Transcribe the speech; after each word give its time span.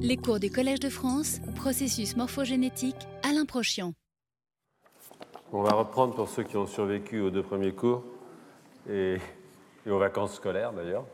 Les 0.00 0.16
cours 0.16 0.40
du 0.40 0.50
Collège 0.50 0.80
de 0.80 0.88
France, 0.88 1.40
processus 1.54 2.16
morphogénétique, 2.16 2.96
Alain 3.22 3.44
Prochian. 3.44 3.92
On 5.52 5.62
va 5.62 5.70
reprendre 5.70 6.16
pour 6.16 6.28
ceux 6.28 6.42
qui 6.42 6.56
ont 6.56 6.66
survécu 6.66 7.20
aux 7.20 7.30
deux 7.30 7.44
premiers 7.44 7.72
cours 7.72 8.02
et, 8.90 9.18
aux 9.88 9.98
vacances 9.98 10.34
scolaires 10.34 10.72
d'ailleurs. 10.72 11.04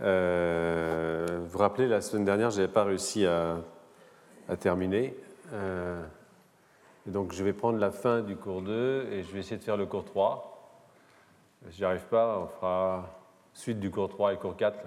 Euh, 0.00 1.40
vous 1.40 1.48
vous 1.48 1.58
rappelez, 1.58 1.88
la 1.88 2.00
semaine 2.00 2.24
dernière, 2.24 2.50
je 2.52 2.60
n'avais 2.60 2.72
pas 2.72 2.84
réussi 2.84 3.26
à, 3.26 3.56
terminer. 4.60 5.16
Euh, 5.52 6.00
donc 7.06 7.32
je 7.32 7.42
vais 7.42 7.52
prendre 7.52 7.78
la 7.78 7.90
fin 7.90 8.20
du 8.20 8.36
cours 8.36 8.62
2 8.62 9.08
et 9.10 9.24
je 9.24 9.32
vais 9.32 9.40
essayer 9.40 9.56
de 9.56 9.64
faire 9.64 9.76
le 9.76 9.86
cours 9.86 10.04
3. 10.04 10.80
Si 11.68 11.78
j'y 11.78 11.84
arrive 11.84 12.06
pas, 12.08 12.38
on 12.38 12.46
fera 12.46 13.10
suite 13.54 13.80
du 13.80 13.90
cours 13.90 14.08
3 14.08 14.34
et 14.34 14.36
cours 14.36 14.56
4 14.56 14.78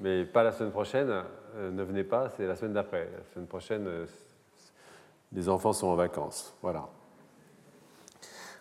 mais 0.00 0.24
pas 0.24 0.42
la 0.42 0.52
semaine 0.52 0.72
prochaine. 0.72 1.10
Euh, 1.56 1.70
ne 1.70 1.82
venez 1.82 2.04
pas, 2.04 2.28
c'est 2.30 2.46
la 2.46 2.56
semaine 2.56 2.72
d'après. 2.72 3.08
La 3.16 3.24
semaine 3.32 3.46
prochaine, 3.46 3.86
euh, 3.86 4.06
les 5.32 5.48
enfants 5.48 5.72
sont 5.72 5.88
en 5.88 5.94
vacances. 5.94 6.54
Voilà. 6.62 6.88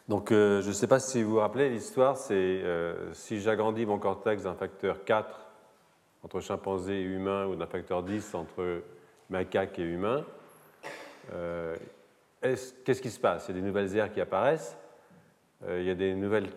Donc, 0.08 0.32
euh, 0.32 0.62
je 0.62 0.68
ne 0.68 0.74
sais 0.74 0.88
pas 0.88 1.00
si 1.00 1.24
vous 1.24 1.32
vous 1.32 1.40
rappelez, 1.40 1.70
l'histoire, 1.70 2.18
c'est 2.18 2.62
si 3.14 3.40
j'agrandis 3.40 3.86
mon 3.86 4.00
cortex 4.00 4.44
d'un 4.44 4.54
facteur 4.54 5.04
4 5.06 5.40
entre 6.24 6.40
chimpanzé 6.40 6.94
et 6.94 7.04
humain 7.04 7.48
ou 7.48 7.56
d'un 7.56 7.68
facteur 7.68 8.04
10 8.04 8.36
entre 8.36 8.82
macaque 9.30 9.80
et 9.80 9.84
humain, 9.84 10.26
qu'est-ce 12.42 13.02
qui 13.02 13.10
se 13.10 13.20
passe? 13.20 13.48
Il 13.48 13.56
y 13.56 13.58
a 13.58 13.62
des 13.62 13.68
nouvelles 13.68 13.96
aires 13.96 14.12
qui 14.12 14.22
apparaissent, 14.22 14.78
il 15.68 15.84
y 15.84 15.90
a 15.90 15.96
des 15.96 16.14
nouvelles 16.16 16.50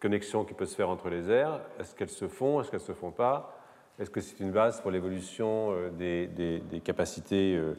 connexions 0.00 0.44
qui 0.44 0.54
peuvent 0.54 0.68
se 0.68 0.74
faire 0.74 0.90
entre 0.90 1.08
les 1.08 1.30
aires. 1.30 1.60
Est-ce 1.78 1.94
qu'elles 1.94 2.08
se 2.08 2.26
font? 2.26 2.60
Est-ce 2.60 2.70
qu'elles 2.70 2.80
ne 2.80 2.86
se 2.86 2.92
font 2.92 3.12
pas? 3.12 3.61
Est-ce 4.02 4.10
que 4.10 4.20
c'est 4.20 4.40
une 4.40 4.50
base 4.50 4.80
pour 4.80 4.90
l'évolution 4.90 5.72
euh, 5.72 5.90
des, 5.90 6.80
capacités 6.80 7.56
euh, 7.56 7.74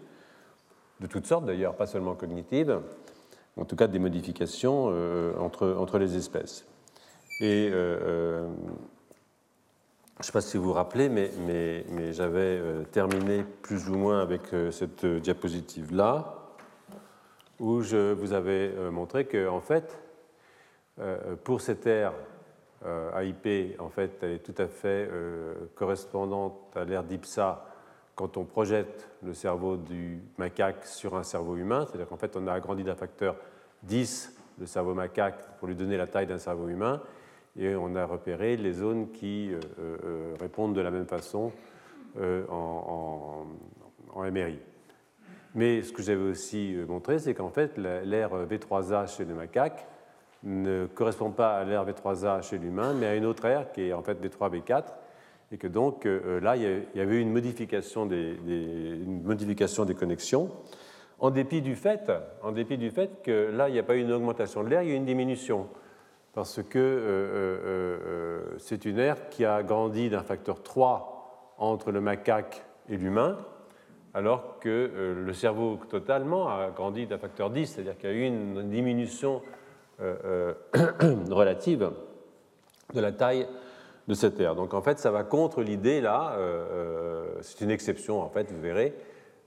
de 1.01 1.07
toutes 1.07 1.27
sortes, 1.27 1.45
d'ailleurs, 1.45 1.75
pas 1.75 1.85
seulement 1.85 2.15
cognitives, 2.15 2.79
en 3.57 3.65
tout 3.65 3.75
cas 3.75 3.87
des 3.87 3.99
modifications 3.99 4.87
euh, 4.89 5.35
entre, 5.37 5.97
les 5.97 6.15
espèces. 6.15 6.65
Et 7.41 7.69
je 7.69 8.45
ne 10.19 10.23
sais 10.23 10.31
pas 10.31 10.39
si 10.39 10.55
vous 10.55 10.63
vous 10.63 10.73
rappelez, 10.73 11.09
mais, 11.09 11.31
mais, 11.45 12.13
j'avais 12.13 12.61
terminé 12.91 13.43
plus 13.61 13.89
ou 13.89 13.95
moins 13.95 14.21
avec 14.21 14.43
cette 14.71 15.05
diapositive-là, 15.05 16.35
où 17.59 17.81
je 17.81 18.13
vous 18.13 18.31
avais 18.31 18.71
montré 18.91 19.25
qu'en 19.25 19.57
en 19.57 19.61
fait, 19.61 19.99
pour 21.43 21.59
cette 21.59 21.85
ère 21.85 22.13
AIP, 22.85 23.79
en 23.79 23.89
fait, 23.89 24.17
elle 24.21 24.31
est 24.31 24.39
tout 24.39 24.55
à 24.61 24.67
fait 24.67 25.07
euh, 25.09 25.53
correspondante 25.75 26.75
à 26.75 26.83
l'ère 26.83 27.03
d'IPSA 27.03 27.65
quand 28.15 28.37
on 28.37 28.43
projette 28.43 29.09
le 29.23 29.33
cerveau 29.33 29.77
du 29.77 30.21
macaque 30.37 30.85
sur 30.85 31.15
un 31.15 31.23
cerveau 31.23 31.55
humain, 31.55 31.85
c'est-à-dire 31.85 32.07
qu'en 32.07 32.17
fait, 32.17 32.35
on 32.35 32.45
a 32.47 32.53
agrandi 32.53 32.83
d'un 32.83 32.95
facteur 32.95 33.35
10 33.83 34.37
le 34.59 34.65
cerveau 34.65 34.93
macaque 34.93 35.57
pour 35.57 35.67
lui 35.67 35.75
donner 35.75 35.97
la 35.97 36.05
taille 36.05 36.27
d'un 36.27 36.37
cerveau 36.37 36.67
humain, 36.67 37.01
et 37.57 37.75
on 37.75 37.95
a 37.95 38.05
repéré 38.05 38.55
les 38.55 38.73
zones 38.73 39.11
qui 39.11 39.51
euh, 39.79 40.33
répondent 40.39 40.75
de 40.75 40.81
la 40.81 40.91
même 40.91 41.07
façon 41.07 41.51
en, 42.19 43.45
en, 44.13 44.31
MRI. 44.31 44.59
Mais 45.55 45.81
ce 45.81 45.91
que 45.91 46.03
j'avais 46.03 46.21
aussi 46.21 46.77
montré, 46.87 47.17
c'est 47.17 47.33
qu'en 47.33 47.49
fait, 47.49 47.77
l'ère 47.77 48.45
V3A 48.45 49.07
chez 49.07 49.25
le 49.25 49.33
macaque 49.33 49.87
ne 50.43 50.87
correspond 50.87 51.31
pas 51.31 51.55
à 51.57 51.63
l'ère 51.63 51.85
V3A 51.85 52.41
chez 52.41 52.57
l'humain, 52.57 52.93
mais 52.93 53.07
à 53.07 53.15
une 53.15 53.25
autre 53.25 53.45
ère 53.45 53.71
qui 53.71 53.87
est 53.87 53.93
en 53.93 54.03
fait 54.03 54.21
V3-V4, 54.21 54.83
et 55.51 55.57
que 55.57 55.67
donc 55.67 56.05
euh, 56.05 56.39
là, 56.39 56.55
il 56.55 56.85
y 56.95 56.99
avait 56.99 57.15
eu 57.15 57.21
une 57.21 57.31
modification 57.31 58.05
des, 58.05 58.37
une 58.45 59.23
modification 59.23 59.85
des 59.85 59.95
connexions, 59.95 60.49
en 61.19 61.29
dépit, 61.29 61.61
du 61.61 61.75
fait, 61.75 62.11
en 62.41 62.51
dépit 62.51 62.77
du 62.77 62.89
fait 62.91 63.21
que 63.23 63.49
là, 63.51 63.69
il 63.69 63.73
n'y 63.73 63.79
a 63.79 63.83
pas 63.83 63.95
eu 63.95 64.01
une 64.01 64.11
augmentation 64.11 64.63
de 64.63 64.69
l'air, 64.69 64.81
il 64.81 64.89
y 64.89 64.91
a 64.91 64.95
eu 64.95 64.97
une 64.97 65.05
diminution, 65.05 65.67
parce 66.33 66.61
que 66.61 66.79
euh, 66.79 67.59
euh, 67.65 68.55
c'est 68.57 68.83
une 68.83 68.99
ère 68.99 69.29
qui 69.29 69.45
a 69.45 69.63
grandi 69.63 70.09
d'un 70.09 70.23
facteur 70.23 70.61
3 70.61 71.55
entre 71.57 71.91
le 71.91 72.01
macaque 72.01 72.65
et 72.89 72.97
l'humain, 72.97 73.37
alors 74.13 74.59
que 74.59 75.15
le 75.15 75.33
cerveau 75.33 75.79
totalement 75.89 76.47
a 76.49 76.69
grandi 76.69 77.07
d'un 77.07 77.17
facteur 77.17 77.49
10, 77.49 77.65
c'est-à-dire 77.65 77.97
qu'il 77.97 78.09
y 78.09 78.13
a 78.13 78.15
eu 78.15 78.27
une 78.27 78.69
diminution 78.69 79.41
relative 81.31 81.91
de 82.93 83.01
la 83.01 83.11
taille 83.11 83.47
de 84.07 84.13
cette 84.13 84.39
aire. 84.39 84.55
Donc 84.55 84.73
en 84.73 84.81
fait, 84.81 84.99
ça 84.99 85.11
va 85.11 85.23
contre 85.23 85.61
l'idée 85.61 86.01
là, 86.01 86.35
euh, 86.37 87.25
c'est 87.41 87.61
une 87.61 87.71
exception 87.71 88.21
en 88.21 88.29
fait, 88.29 88.51
vous 88.51 88.61
verrez, 88.61 88.93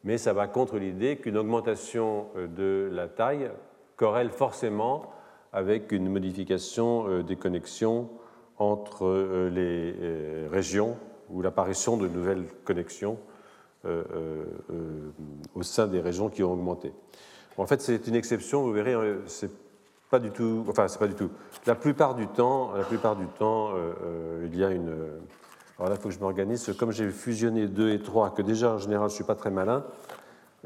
mais 0.04 0.18
ça 0.18 0.32
va 0.32 0.46
contre 0.46 0.78
l'idée 0.78 1.16
qu'une 1.16 1.36
augmentation 1.36 2.26
de 2.36 2.88
la 2.92 3.08
taille 3.08 3.50
corrèle 3.96 4.30
forcément 4.30 5.12
avec 5.52 5.92
une 5.92 6.08
modification 6.08 7.22
des 7.22 7.36
connexions 7.36 8.08
entre 8.58 9.48
les 9.52 9.94
régions 10.50 10.96
ou 11.30 11.42
l'apparition 11.42 11.96
de 11.96 12.08
nouvelles 12.08 12.46
connexions 12.64 13.18
au 13.84 15.62
sein 15.62 15.86
des 15.86 16.00
régions 16.00 16.28
qui 16.28 16.42
ont 16.42 16.52
augmenté. 16.52 16.92
En 17.56 17.66
fait, 17.66 17.80
c'est 17.80 18.06
une 18.06 18.14
exception, 18.14 18.62
vous 18.62 18.72
verrez, 18.72 18.94
c'est 19.26 19.50
pas 20.10 20.18
du 20.18 20.30
tout, 20.30 20.64
enfin, 20.68 20.88
c'est 20.88 20.98
pas 20.98 21.08
du 21.08 21.14
tout. 21.14 21.30
La 21.66 21.74
plupart 21.74 22.14
du 22.14 22.26
temps, 22.28 22.72
la 22.74 22.84
plupart 22.84 23.16
du 23.16 23.26
temps 23.26 23.70
euh, 23.70 23.92
euh, 24.04 24.48
il 24.50 24.56
y 24.56 24.64
a 24.64 24.70
une. 24.70 24.94
Alors 25.78 25.90
là, 25.90 25.96
il 25.96 26.00
faut 26.00 26.08
que 26.08 26.14
je 26.14 26.20
m'organise. 26.20 26.72
Comme 26.78 26.92
j'ai 26.92 27.10
fusionné 27.10 27.66
2 27.66 27.90
et 27.90 28.00
3, 28.00 28.34
que 28.34 28.42
déjà 28.42 28.72
en 28.72 28.78
général 28.78 29.08
je 29.08 29.14
ne 29.14 29.16
suis 29.16 29.24
pas 29.24 29.34
très 29.34 29.50
malin, 29.50 29.84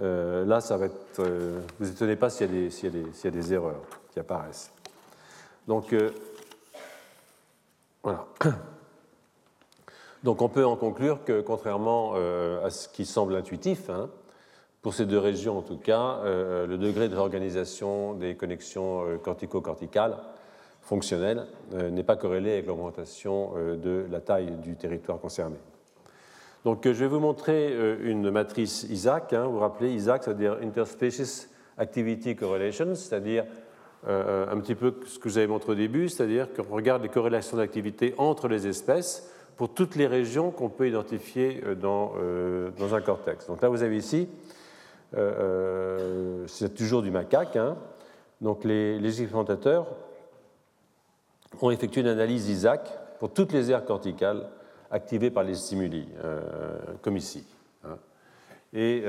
euh, 0.01 0.45
là, 0.45 0.61
ça 0.61 0.77
va 0.77 0.87
être. 0.87 1.23
vous 1.79 1.89
étonnez 1.89 2.17
pas 2.17 2.31
s'il 2.31 2.53
y, 2.55 2.67
y, 2.67 2.87
y, 3.25 3.27
a 3.27 3.31
des 3.31 3.53
erreurs 3.53 3.81
qui 4.13 4.21
apparaissent. 4.21 4.73
Donc, 5.67 5.95
voilà. 8.03 8.27
Donc, 10.23 10.43
on 10.43 10.49
peut 10.51 10.67
en 10.67 10.77
conclure 10.77 11.25
que, 11.25 11.41
contrairement 11.41 12.13
à 12.13 12.69
ce 12.69 12.89
qui 12.89 13.07
semble 13.07 13.35
intuitif, 13.37 13.89
hein, 13.89 14.11
pour 14.83 14.95
ces 14.95 15.05
deux 15.05 15.19
régions, 15.19 15.59
en 15.59 15.63
tout 15.63 15.77
cas, 15.77 16.21
euh, 16.25 16.67
le 16.67 16.79
degré 16.79 17.09
de 17.09 17.15
réorganisation 17.15 18.15
des 18.15 18.35
connexions 18.35 19.05
euh, 19.05 19.19
cortico-corticales 19.19 20.17
fonctionnelles 20.81 21.47
euh, 21.75 21.91
n'est 21.91 22.03
pas 22.03 22.17
corrélé 22.17 22.53
avec 22.53 22.67
l'augmentation 22.67 23.53
de 23.55 24.07
la 24.11 24.21
taille 24.21 24.53
du 24.63 24.77
territoire 24.77 25.19
concerné. 25.21 25.57
Donc, 26.65 26.85
je 26.85 26.91
vais 26.91 27.07
vous 27.07 27.21
montrer 27.21 27.75
une 28.03 28.31
matrice 28.31 28.87
Isaac. 28.91 29.33
Hein. 29.33 29.47
vous 29.47 29.53
vous 29.53 29.59
rappelez, 29.61 29.93
Isaac, 29.93 30.25
c'est-à-dire 30.25 30.59
Interspecies 30.63 31.49
Activity 31.79 32.37
Correlation, 32.37 32.95
c'est-à-dire 32.95 33.47
un 34.07 34.61
petit 34.61 34.75
peu 34.75 34.95
ce 35.07 35.19
que 35.19 35.31
j'avais 35.31 35.47
montré 35.47 35.73
au 35.73 35.75
début, 35.75 36.11
c'est-à-dire 36.11 36.49
qu'on 36.53 36.75
regarde 36.75 37.03
les 37.03 37.09
corrélations 37.09 37.57
d'activité 37.57 38.15
entre 38.19 38.47
les 38.47 38.67
espèces 38.67 39.31
pour 39.57 39.73
toutes 39.73 39.97
les 39.97 40.07
régions 40.07 40.51
qu'on 40.51 40.69
peut 40.69 40.87
identifier 40.87 41.63
dans, 41.81 42.13
dans 42.79 42.95
un 42.95 43.01
cortex. 43.01 43.47
Donc 43.47 43.63
là, 43.63 43.71
vous 43.71 43.83
avez 43.83 43.97
ici 43.97 44.29
euh, 45.15 45.33
euh, 46.43 46.45
c'est 46.47 46.75
toujours 46.75 47.03
du 47.03 47.11
macaque. 47.11 47.57
Hein. 47.57 47.77
Donc 48.41 48.65
les, 48.65 48.99
les, 48.99 49.23
expérimentateurs 49.23 49.87
ont 51.61 51.71
effectué 51.71 52.01
une 52.01 52.07
analyse 52.07 52.47
d'Isaac 52.47 52.89
pour 53.19 53.33
toutes 53.33 53.53
les 53.53 53.71
aires 53.71 53.85
corticales 53.85 54.47
activées 54.91 55.31
par 55.31 55.43
les 55.43 55.55
stimuli, 55.55 56.09
euh, 56.25 56.41
comme 57.03 57.17
ici. 57.17 57.45
Hein. 57.85 57.97
Et 58.73 59.03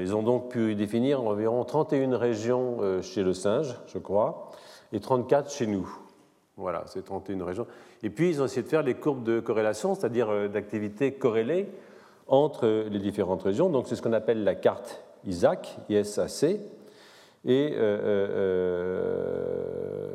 ils 0.00 0.14
ont 0.14 0.22
donc 0.22 0.50
pu 0.50 0.74
définir 0.74 1.22
environ 1.22 1.62
31 1.64 2.16
régions 2.16 3.02
chez 3.02 3.22
le 3.22 3.34
singe, 3.34 3.76
je 3.86 3.98
crois, 3.98 4.50
et 4.90 5.00
34 5.00 5.50
chez 5.50 5.66
nous. 5.66 5.86
Voilà, 6.56 6.84
c'est 6.86 7.04
31 7.04 7.44
régions. 7.44 7.66
Et 8.02 8.08
puis, 8.08 8.30
ils 8.30 8.40
ont 8.40 8.46
essayé 8.46 8.62
de 8.62 8.68
faire 8.68 8.82
les 8.82 8.94
courbes 8.94 9.22
de 9.22 9.38
corrélation, 9.40 9.94
c'est-à-dire 9.94 10.48
d'activité 10.48 11.12
corrélée 11.12 11.68
entre 12.26 12.86
les 12.90 12.98
différentes 12.98 13.42
régions. 13.42 13.68
Donc, 13.68 13.86
c'est 13.86 13.96
ce 13.96 14.02
qu'on 14.02 14.14
appelle 14.14 14.44
la 14.44 14.54
carte 14.54 15.02
Isaac, 15.24 15.76
ISAC, 15.88 16.60
et 17.44 17.72
euh, 17.72 17.78
euh, 17.80 18.28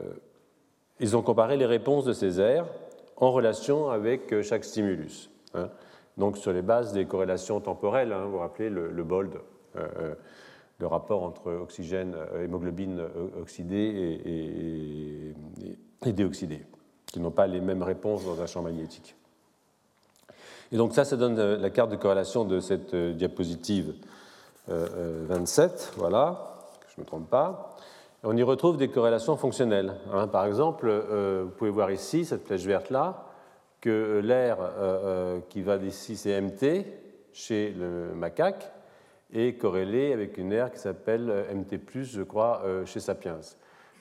euh, 0.10 0.14
ils 1.00 1.16
ont 1.18 1.22
comparé 1.22 1.58
les 1.58 1.66
réponses 1.66 2.06
de 2.06 2.14
ces 2.14 2.40
aires 2.40 2.66
en 3.18 3.32
relation 3.32 3.90
avec 3.90 4.42
chaque 4.42 4.64
stimulus. 4.64 5.30
Hein. 5.54 5.70
Donc 6.18 6.38
sur 6.38 6.54
les 6.54 6.62
bases 6.62 6.94
des 6.94 7.06
corrélations 7.06 7.60
temporelles, 7.60 8.14
hein, 8.14 8.24
vous 8.26 8.32
vous 8.32 8.38
rappelez 8.40 8.70
le, 8.70 9.04
BOLD, 9.04 9.34
le 10.80 10.88
rapport 10.88 11.24
entre 11.24 11.52
oxygène, 11.52 12.16
hémoglobine 12.44 13.02
oxydée 13.40 13.76
et, 14.26 15.34
et 16.08 16.14
déoxydée, 16.14 16.66
qui 17.06 17.20
n'ont 17.20 17.32
pas 17.32 17.46
les 17.46 17.60
mêmes 17.60 17.84
réponses 17.84 18.26
dans 18.26 18.42
un 18.42 18.48
champ 18.48 18.64
magnétique. 18.64 19.16
Et 20.72 20.78
donc 20.78 20.94
ça, 20.94 21.06
ça 21.06 21.18
donne 21.18 21.38
la 21.38 21.70
carte 21.70 21.92
de 21.92 21.96
corrélation 21.98 22.46
de 22.46 22.60
cette 22.60 22.96
diapositive 22.96 23.94
27, 24.68 25.94
euh, 25.94 26.00
voilà, 26.00 26.58
que 26.82 26.88
je 26.90 27.00
ne 27.00 27.04
me 27.04 27.08
trompe 27.08 27.30
pas. 27.30 27.76
On 28.24 28.36
y 28.36 28.44
retrouve 28.44 28.78
des 28.78 28.90
corrélations 28.90 29.38
fonctionnelles. 29.38 29.94
Hein. 30.12 30.28
Par 30.28 30.46
exemple, 30.46 30.88
euh, 30.90 31.44
vous 31.46 31.52
pouvez 31.52 31.70
voir 31.70 31.92
ici, 31.92 32.26
cette 32.26 32.46
flèche 32.46 32.66
verte-là, 32.66 33.26
que 33.80 34.20
l'air 34.24 34.58
euh, 34.60 35.40
qui 35.50 35.62
va 35.62 35.78
d'ici, 35.78 36.18
c'est 36.18 36.40
MT 36.42 36.86
chez 37.32 37.72
le 37.72 38.14
macaque 38.16 38.72
et 39.32 39.56
corrélée 39.56 40.14
avec 40.14 40.38
une 40.38 40.52
aire 40.52 40.72
qui 40.72 40.80
s'appelle 40.80 41.46
MT, 41.54 42.04
je 42.04 42.24
crois, 42.24 42.64
chez 42.86 43.00
Sapiens. 43.00 43.40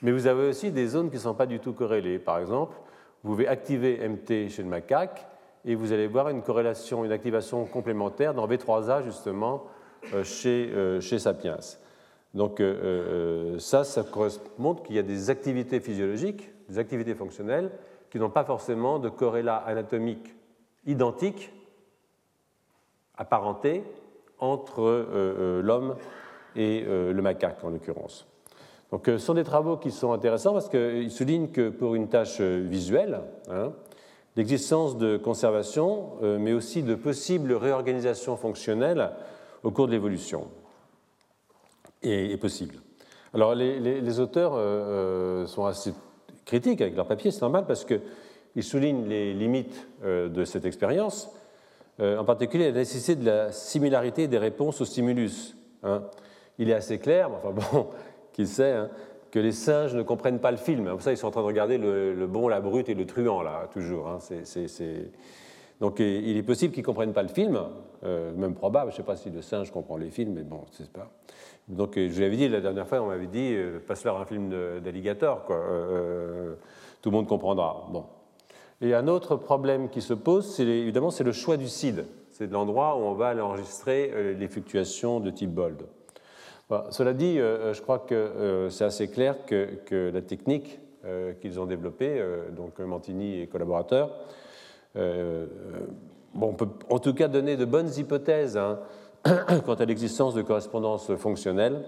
Mais 0.01 0.11
vous 0.11 0.25
avez 0.25 0.47
aussi 0.47 0.71
des 0.71 0.87
zones 0.87 1.09
qui 1.09 1.17
ne 1.17 1.21
sont 1.21 1.33
pas 1.33 1.45
du 1.45 1.59
tout 1.59 1.73
corrélées. 1.73 2.17
Par 2.17 2.39
exemple, 2.39 2.77
vous 3.23 3.31
pouvez 3.31 3.47
activer 3.47 4.07
MT 4.07 4.49
chez 4.49 4.63
le 4.63 4.69
macaque 4.69 5.27
et 5.65 5.75
vous 5.75 5.91
allez 5.91 6.07
voir 6.07 6.29
une 6.29 6.41
corrélation, 6.41 7.03
une 7.03 7.11
activation 7.11 7.65
complémentaire 7.65 8.33
dans 8.33 8.47
V3A 8.47 9.03
justement 9.03 9.65
chez, 10.23 10.71
chez 11.01 11.19
Sapiens. 11.19 11.57
Donc 12.33 12.61
ça, 13.59 13.83
ça 13.83 14.03
correspond 14.03 14.75
qu'il 14.75 14.95
y 14.95 14.99
a 14.99 15.03
des 15.03 15.29
activités 15.29 15.79
physiologiques, 15.79 16.49
des 16.69 16.79
activités 16.79 17.15
fonctionnelles 17.15 17.71
qui 18.09 18.19
n'ont 18.19 18.29
pas 18.29 18.43
forcément 18.43 18.99
de 18.99 19.09
corrélat 19.09 19.57
anatomique 19.57 20.33
identique, 20.87 21.51
apparenté, 23.17 23.83
entre 24.39 24.81
euh, 24.81 25.05
euh, 25.13 25.61
l'homme 25.61 25.95
et 26.55 26.83
euh, 26.87 27.11
le 27.11 27.21
macaque 27.21 27.63
en 27.63 27.69
l'occurrence. 27.69 28.27
Donc 28.91 29.03
ce 29.07 29.17
sont 29.17 29.33
des 29.33 29.43
travaux 29.43 29.75
qui 29.75 29.91
sont 29.91 30.13
intéressants 30.13 30.53
parce 30.53 30.69
qu'ils 30.69 31.11
soulignent 31.11 31.49
que 31.49 31.69
pour 31.69 31.95
une 31.95 32.07
tâche 32.07 32.39
visuelle, 32.39 33.19
hein, 33.51 33.73
l'existence 34.37 34.97
de 34.97 35.17
conservation, 35.17 36.11
mais 36.21 36.53
aussi 36.53 36.83
de 36.83 36.95
possibles 36.95 37.51
réorganisations 37.51 38.37
fonctionnelles 38.37 39.11
au 39.63 39.71
cours 39.71 39.87
de 39.87 39.91
l'évolution 39.91 40.47
est, 42.01 42.39
possible. 42.39 42.75
Alors 43.33 43.55
les, 43.55 44.19
auteurs 44.19 44.53
sont 45.47 45.65
assez 45.65 45.93
critiques 46.45 46.81
avec 46.81 46.95
leur 46.95 47.07
papier, 47.07 47.31
c'est 47.31 47.41
normal 47.41 47.65
parce 47.67 47.85
qu'ils 47.85 48.63
soulignent 48.63 49.07
les 49.07 49.33
limites 49.33 49.87
de 50.03 50.45
cette 50.45 50.65
expérience, 50.65 51.29
euh, 51.99 52.17
en 52.17 52.25
particulier 52.25 52.65
la 52.65 52.79
nécessité 52.79 53.15
de 53.15 53.25
la 53.25 53.51
similarité 53.51 54.27
des 54.27 54.37
réponses 54.37 54.81
au 54.81 54.85
stimulus. 54.85 55.55
Hein. 55.81 56.03
Il 56.59 56.69
est 56.69 56.73
assez 56.73 56.99
clair, 56.99 57.31
enfin 57.31 57.51
bon, 57.51 57.87
qui 58.33 58.45
sait, 58.45 58.71
hein, 58.71 58.89
que 59.31 59.39
les 59.39 59.51
singes 59.51 59.95
ne 59.95 60.03
comprennent 60.03 60.39
pas 60.39 60.51
le 60.51 60.57
film. 60.57 60.89
Pour 60.89 61.01
ça, 61.01 61.11
ils 61.11 61.17
sont 61.17 61.27
en 61.27 61.31
train 61.31 61.41
de 61.41 61.47
regarder 61.47 61.79
le, 61.79 62.27
bon, 62.27 62.47
la 62.47 62.61
brute 62.61 62.87
et 62.89 62.93
le 62.93 63.05
truand, 63.07 63.41
là, 63.41 63.67
toujours. 63.73 64.07
Hein. 64.07 64.19
Donc 65.79 65.99
il 65.99 66.35
est 66.35 66.43
possible 66.43 66.73
qu'ils 66.73 66.81
ne 66.81 66.87
comprennent 66.87 67.13
pas 67.13 67.23
le 67.23 67.29
film, 67.29 67.59
euh, 68.03 68.33
même 68.33 68.55
probable, 68.55 68.91
je 68.91 68.95
ne 68.95 68.97
sais 68.97 69.05
pas 69.05 69.15
si 69.15 69.29
le 69.29 69.41
singe 69.41 69.71
comprend 69.71 69.97
les 69.97 70.09
films, 70.09 70.33
mais 70.33 70.43
bon, 70.43 70.61
c'est 70.71 70.91
pas. 70.91 71.11
Donc 71.67 71.93
je 71.95 72.11
vous 72.11 72.21
l'avais 72.21 72.37
dit 72.37 72.47
la 72.47 72.61
dernière 72.61 72.87
fois, 72.87 73.01
on 73.01 73.07
m'avait 73.07 73.27
dit, 73.27 73.53
euh, 73.53 73.79
passe-leur 73.85 74.19
un 74.19 74.25
film 74.25 74.49
d'alligator, 74.83 75.45
quoi. 75.45 75.57
tout 77.01 77.09
le 77.09 77.15
monde 77.15 77.27
comprendra. 77.27 77.87
Bon, 77.91 78.05
et 78.79 78.93
un 78.93 79.07
autre 79.07 79.35
problème 79.35 79.89
qui 79.89 80.01
se 80.01 80.13
pose, 80.13 80.53
c'est 80.53 80.65
évidemment, 80.65 81.09
c'est 81.09 81.23
le 81.23 81.31
choix 81.31 81.57
du 81.57 81.67
CID. 81.67 82.05
C'est 82.29 82.51
l'endroit 82.51 82.95
où 82.95 82.99
on 82.99 83.13
va 83.13 83.29
aller 83.29 83.41
enregistrer 83.41 84.11
euh, 84.13 84.33
les 84.33 84.47
fluctuations 84.47 85.19
de 85.19 85.31
type 85.31 85.49
BOLD. 85.49 85.81
cela 86.91 87.13
dit, 87.13 87.39
euh, 87.39 87.73
je 87.73 87.81
crois 87.81 87.97
que 87.97 88.13
euh, 88.13 88.69
c'est 88.69 88.83
assez 88.83 89.07
clair 89.07 89.35
que, 89.47 90.11
la 90.13 90.21
technique 90.21 90.79
qu'ils 91.39 91.57
ont 91.57 91.65
développée, 91.65 92.21
donc 92.53 92.79
Mantini 92.79 93.39
et 93.39 93.47
collaborateurs, 93.47 94.11
on 94.95 96.53
peut 96.53 96.67
en 96.89 96.99
tout 96.99 97.13
cas 97.13 97.27
donner 97.27 97.57
de 97.57 97.65
bonnes 97.65 97.91
hypothèses 97.97 98.57
hein, 98.57 98.79
quant 99.65 99.75
à 99.75 99.85
l'existence 99.85 100.33
de 100.33 100.41
correspondances 100.41 101.13
fonctionnelles 101.15 101.83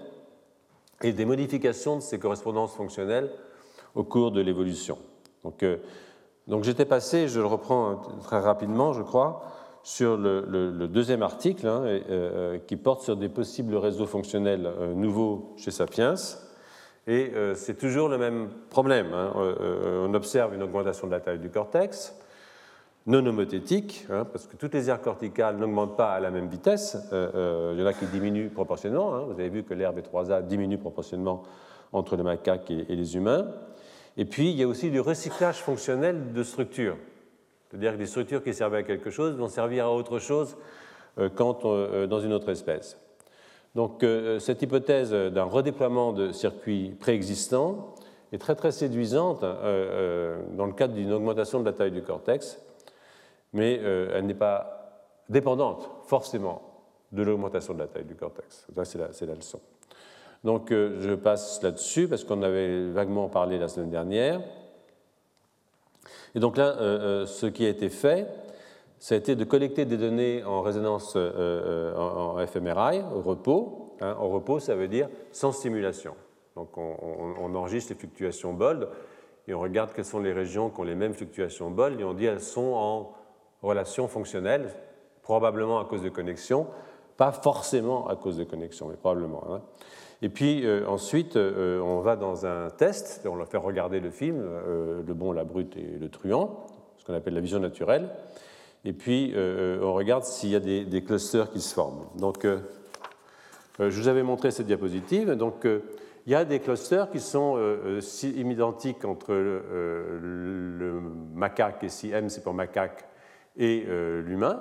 et 1.02 1.12
des 1.12 1.24
modifications 1.24 1.96
de 1.96 2.02
ces 2.02 2.18
correspondances 2.18 2.74
fonctionnelles 2.74 3.30
au 3.94 4.04
cours 4.04 4.30
de 4.30 4.40
l'évolution. 4.40 4.98
Donc, 5.44 5.64
donc 6.46 6.64
j'étais 6.64 6.84
passé, 6.84 7.28
je 7.28 7.40
le 7.40 7.46
reprends 7.46 7.96
très 8.22 8.38
rapidement, 8.38 8.92
je 8.92 9.02
crois, 9.02 9.42
sur 9.82 10.16
le, 10.16 10.86
deuxième 10.88 11.22
article 11.22 11.66
hein, 11.66 11.82
euh, 11.84 12.00
euh, 12.10 12.58
qui 12.66 12.76
porte 12.76 13.02
sur 13.02 13.16
des 13.16 13.28
possibles 13.28 13.76
réseaux 13.76 14.06
fonctionnels 14.06 14.66
euh, 14.66 14.94
nouveaux 14.94 15.54
chez 15.56 15.70
Sapiens. 15.70 16.14
Et 17.06 17.32
c'est 17.54 17.76
toujours 17.76 18.08
le 18.08 18.18
même 18.18 18.50
problème. 18.68 19.14
Hein. 19.14 19.32
on 19.34 20.14
observe 20.14 20.54
une 20.54 20.62
augmentation 20.62 21.08
de 21.08 21.12
la 21.12 21.18
taille 21.18 21.40
du 21.40 21.50
cortex, 21.50 22.14
non 23.06 23.24
homothétique, 23.26 24.06
hein, 24.10 24.24
parce 24.24 24.46
que 24.46 24.56
toutes 24.56 24.74
les 24.74 24.90
aires 24.90 25.00
corticales 25.00 25.56
n'augmentent 25.56 25.96
pas 25.96 26.12
à 26.12 26.20
la 26.20 26.30
même 26.30 26.48
vitesse. 26.48 26.96
il 27.12 27.78
y 27.78 27.82
en 27.82 27.86
a 27.86 27.92
qui 27.92 28.06
diminuent 28.06 28.50
proportionnellement. 28.50 29.24
Vous 29.24 29.32
avez 29.32 29.48
vu 29.48 29.62
que 29.62 29.74
l'aire 29.74 29.94
B3A 29.94 30.46
diminue 30.46 30.78
proportionnellement 30.78 31.42
entre 31.92 32.16
les 32.16 32.22
macaques 32.22 32.70
et 32.70 32.94
les 32.94 33.16
humains. 33.16 33.46
Et 34.16 34.24
puis, 34.24 34.50
il 34.50 34.56
y 34.56 34.62
a 34.62 34.68
aussi 34.68 34.90
du 34.90 35.00
recyclage 35.00 35.56
fonctionnel 35.56 36.32
de 36.32 36.42
structures. 36.42 36.96
C'est-à-dire 37.70 37.92
que 37.92 37.98
des 37.98 38.06
structures 38.06 38.42
qui 38.42 38.52
servaient 38.52 38.78
à 38.78 38.82
quelque 38.82 39.10
chose 39.10 39.36
vont 39.36 39.48
servir 39.48 39.86
à 39.86 39.92
autre 39.92 40.18
chose 40.18 40.56
euh, 41.18 41.28
quand, 41.32 41.64
euh, 41.64 42.06
dans 42.06 42.20
une 42.20 42.32
autre 42.32 42.48
espèce. 42.50 42.98
Donc, 43.76 44.02
euh, 44.02 44.40
cette 44.40 44.60
hypothèse 44.62 45.12
d'un 45.12 45.44
redéploiement 45.44 46.12
de 46.12 46.32
circuits 46.32 46.96
préexistants 46.98 47.94
est 48.32 48.38
très 48.38 48.56
très 48.56 48.72
séduisante 48.72 49.40
dans 49.40 50.66
le 50.66 50.72
cadre 50.72 50.94
d'une 50.94 51.12
augmentation 51.12 51.60
de 51.60 51.64
la 51.64 51.72
taille 51.72 51.90
du 51.90 52.02
cortex, 52.02 52.60
mais 53.52 53.74
elle 53.74 54.26
n'est 54.26 54.34
pas 54.34 55.24
dépendante 55.28 55.88
forcément 56.06 56.62
de 57.12 57.22
l'augmentation 57.22 57.74
de 57.74 57.80
la 57.80 57.86
taille 57.86 58.04
du 58.04 58.14
cortex. 58.14 58.66
C'est 58.84 59.26
la 59.26 59.34
leçon. 59.34 59.60
Donc 60.44 60.72
euh, 60.72 60.96
je 61.00 61.14
passe 61.14 61.62
là-dessus 61.62 62.08
parce 62.08 62.24
qu'on 62.24 62.42
avait 62.42 62.88
vaguement 62.90 63.28
parlé 63.28 63.58
la 63.58 63.68
semaine 63.68 63.90
dernière. 63.90 64.40
Et 66.34 66.40
donc 66.40 66.56
là, 66.56 66.76
euh, 66.78 67.22
euh, 67.22 67.26
ce 67.26 67.46
qui 67.46 67.66
a 67.66 67.68
été 67.68 67.88
fait, 67.88 68.26
ça 68.98 69.14
a 69.14 69.18
été 69.18 69.34
de 69.34 69.44
collecter 69.44 69.84
des 69.84 69.96
données 69.96 70.44
en 70.44 70.62
résonance 70.62 71.16
en 71.16 72.46
fMRI, 72.46 73.02
au 73.14 73.20
repos. 73.22 73.96
Hein. 74.00 74.16
Au 74.20 74.28
repos, 74.28 74.60
ça 74.60 74.74
veut 74.74 74.88
dire 74.88 75.08
sans 75.32 75.52
stimulation. 75.52 76.14
Donc 76.54 76.76
on, 76.76 77.54
enregistre 77.54 77.92
les 77.92 77.98
fluctuations 77.98 78.52
BOLD 78.52 78.88
et 79.48 79.54
on 79.54 79.60
regarde 79.60 79.92
quelles 79.94 80.04
sont 80.04 80.20
les 80.20 80.32
régions 80.32 80.68
qui 80.68 80.80
ont 80.80 80.84
les 80.84 80.94
mêmes 80.94 81.14
fluctuations 81.14 81.70
BOLD 81.70 82.00
et 82.00 82.04
on 82.04 82.12
dit 82.12 82.26
elles 82.26 82.40
sont 82.40 82.72
en 82.74 83.12
relation 83.62 84.08
fonctionnelle, 84.08 84.68
probablement 85.22 85.80
à 85.80 85.84
cause 85.84 86.02
de 86.02 86.08
connexion, 86.08 86.66
pas 87.16 87.32
forcément 87.32 88.08
à 88.08 88.16
cause 88.16 88.36
de 88.36 88.44
connexion, 88.44 88.88
mais 88.88 88.96
probablement. 88.96 89.44
Hein. 89.50 89.60
Et 90.22 90.28
puis 90.28 90.66
euh, 90.66 90.86
ensuite, 90.86 91.36
euh, 91.36 91.80
on 91.80 92.00
va 92.00 92.16
dans 92.16 92.46
un 92.46 92.68
test, 92.70 93.26
on 93.30 93.36
leur 93.36 93.48
fait 93.48 93.56
regarder 93.56 94.00
le 94.00 94.10
film, 94.10 94.38
euh, 94.40 95.02
Le 95.06 95.14
bon, 95.14 95.32
la 95.32 95.44
brute 95.44 95.76
et 95.76 95.98
le 95.98 96.08
truand, 96.08 96.66
ce 96.98 97.04
qu'on 97.04 97.14
appelle 97.14 97.34
la 97.34 97.40
vision 97.40 97.58
naturelle. 97.58 98.10
Et 98.84 98.94
puis 98.94 99.34
on 99.36 99.92
regarde 99.92 100.24
s'il 100.24 100.48
y 100.48 100.56
a 100.56 100.60
des, 100.60 101.04
clusters 101.04 101.50
qui 101.50 101.60
se 101.60 101.74
forment. 101.74 102.06
Donc 102.16 102.46
je 103.78 104.00
vous 104.00 104.08
avais 104.08 104.22
montré 104.22 104.50
cette 104.50 104.66
diapositive. 104.66 105.32
Donc 105.32 105.66
il 105.66 106.32
y 106.32 106.34
a 106.34 106.46
des 106.46 106.60
clusters 106.60 107.10
qui 107.10 107.20
sont 107.20 107.58
identiques 108.22 109.04
entre 109.04 109.34
le, 109.34 111.02
macaque, 111.34 111.84
et 111.84 111.90
si 111.90 112.10
M 112.10 112.30
c'est 112.30 112.42
pour 112.42 112.54
macaque, 112.54 113.06
et 113.60 113.86
l'humain. 114.24 114.58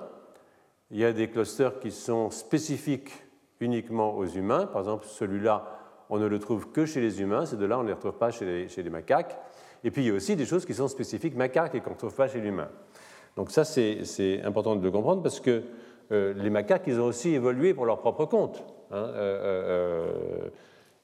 Il 0.92 0.98
y 0.98 1.06
a 1.06 1.14
des 1.14 1.30
clusters 1.30 1.80
qui 1.80 1.92
sont 1.92 2.30
spécifiques 2.30 3.12
uniquement 3.60 4.16
aux 4.16 4.26
humains. 4.26 4.66
Par 4.66 4.82
exemple, 4.82 5.06
celui-là, 5.08 5.66
on 6.10 6.18
ne 6.18 6.26
le 6.26 6.40
trouve 6.40 6.72
que 6.72 6.86
chez 6.86 7.02
les 7.02 7.22
humains, 7.22 7.46
ces 7.46 7.58
deux-là, 7.58 7.80
on 7.80 7.84
ne 7.84 7.88
les 7.88 7.94
retrouve 7.94 8.18
pas 8.18 8.32
chez 8.32 8.68
les, 8.68 8.90
macaques. 8.90 9.38
Et 9.84 9.92
puis, 9.92 10.04
il 10.04 10.08
y 10.08 10.12
a 10.12 10.14
aussi 10.14 10.36
des 10.36 10.46
choses 10.46 10.66
qui 10.66 10.74
sont 10.74 10.88
spécifiques 10.88 11.36
macaques 11.36 11.76
et 11.76 11.82
qu'on 11.82 11.92
ne 11.92 11.96
trouve 11.96 12.16
pas 12.16 12.28
chez 12.28 12.40
l'humain. 12.40 12.70
Donc 13.36 13.52
ça, 13.52 13.64
c'est 13.64 14.42
important 14.44 14.76
de 14.76 14.84
le 14.84 14.92
comprendre 14.92 15.22
parce 15.22 15.40
que 15.40 15.64
euh, 16.12 16.34
les 16.34 16.50
macaques, 16.50 16.84
ils 16.88 17.00
ont 17.00 17.06
aussi 17.06 17.30
évolué 17.30 17.74
pour 17.74 17.86
leur 17.86 18.00
propre 18.00 18.26
compte. 18.26 18.64
Hein. 18.92 18.98
Euh, 19.14 19.14
euh, 19.16 20.50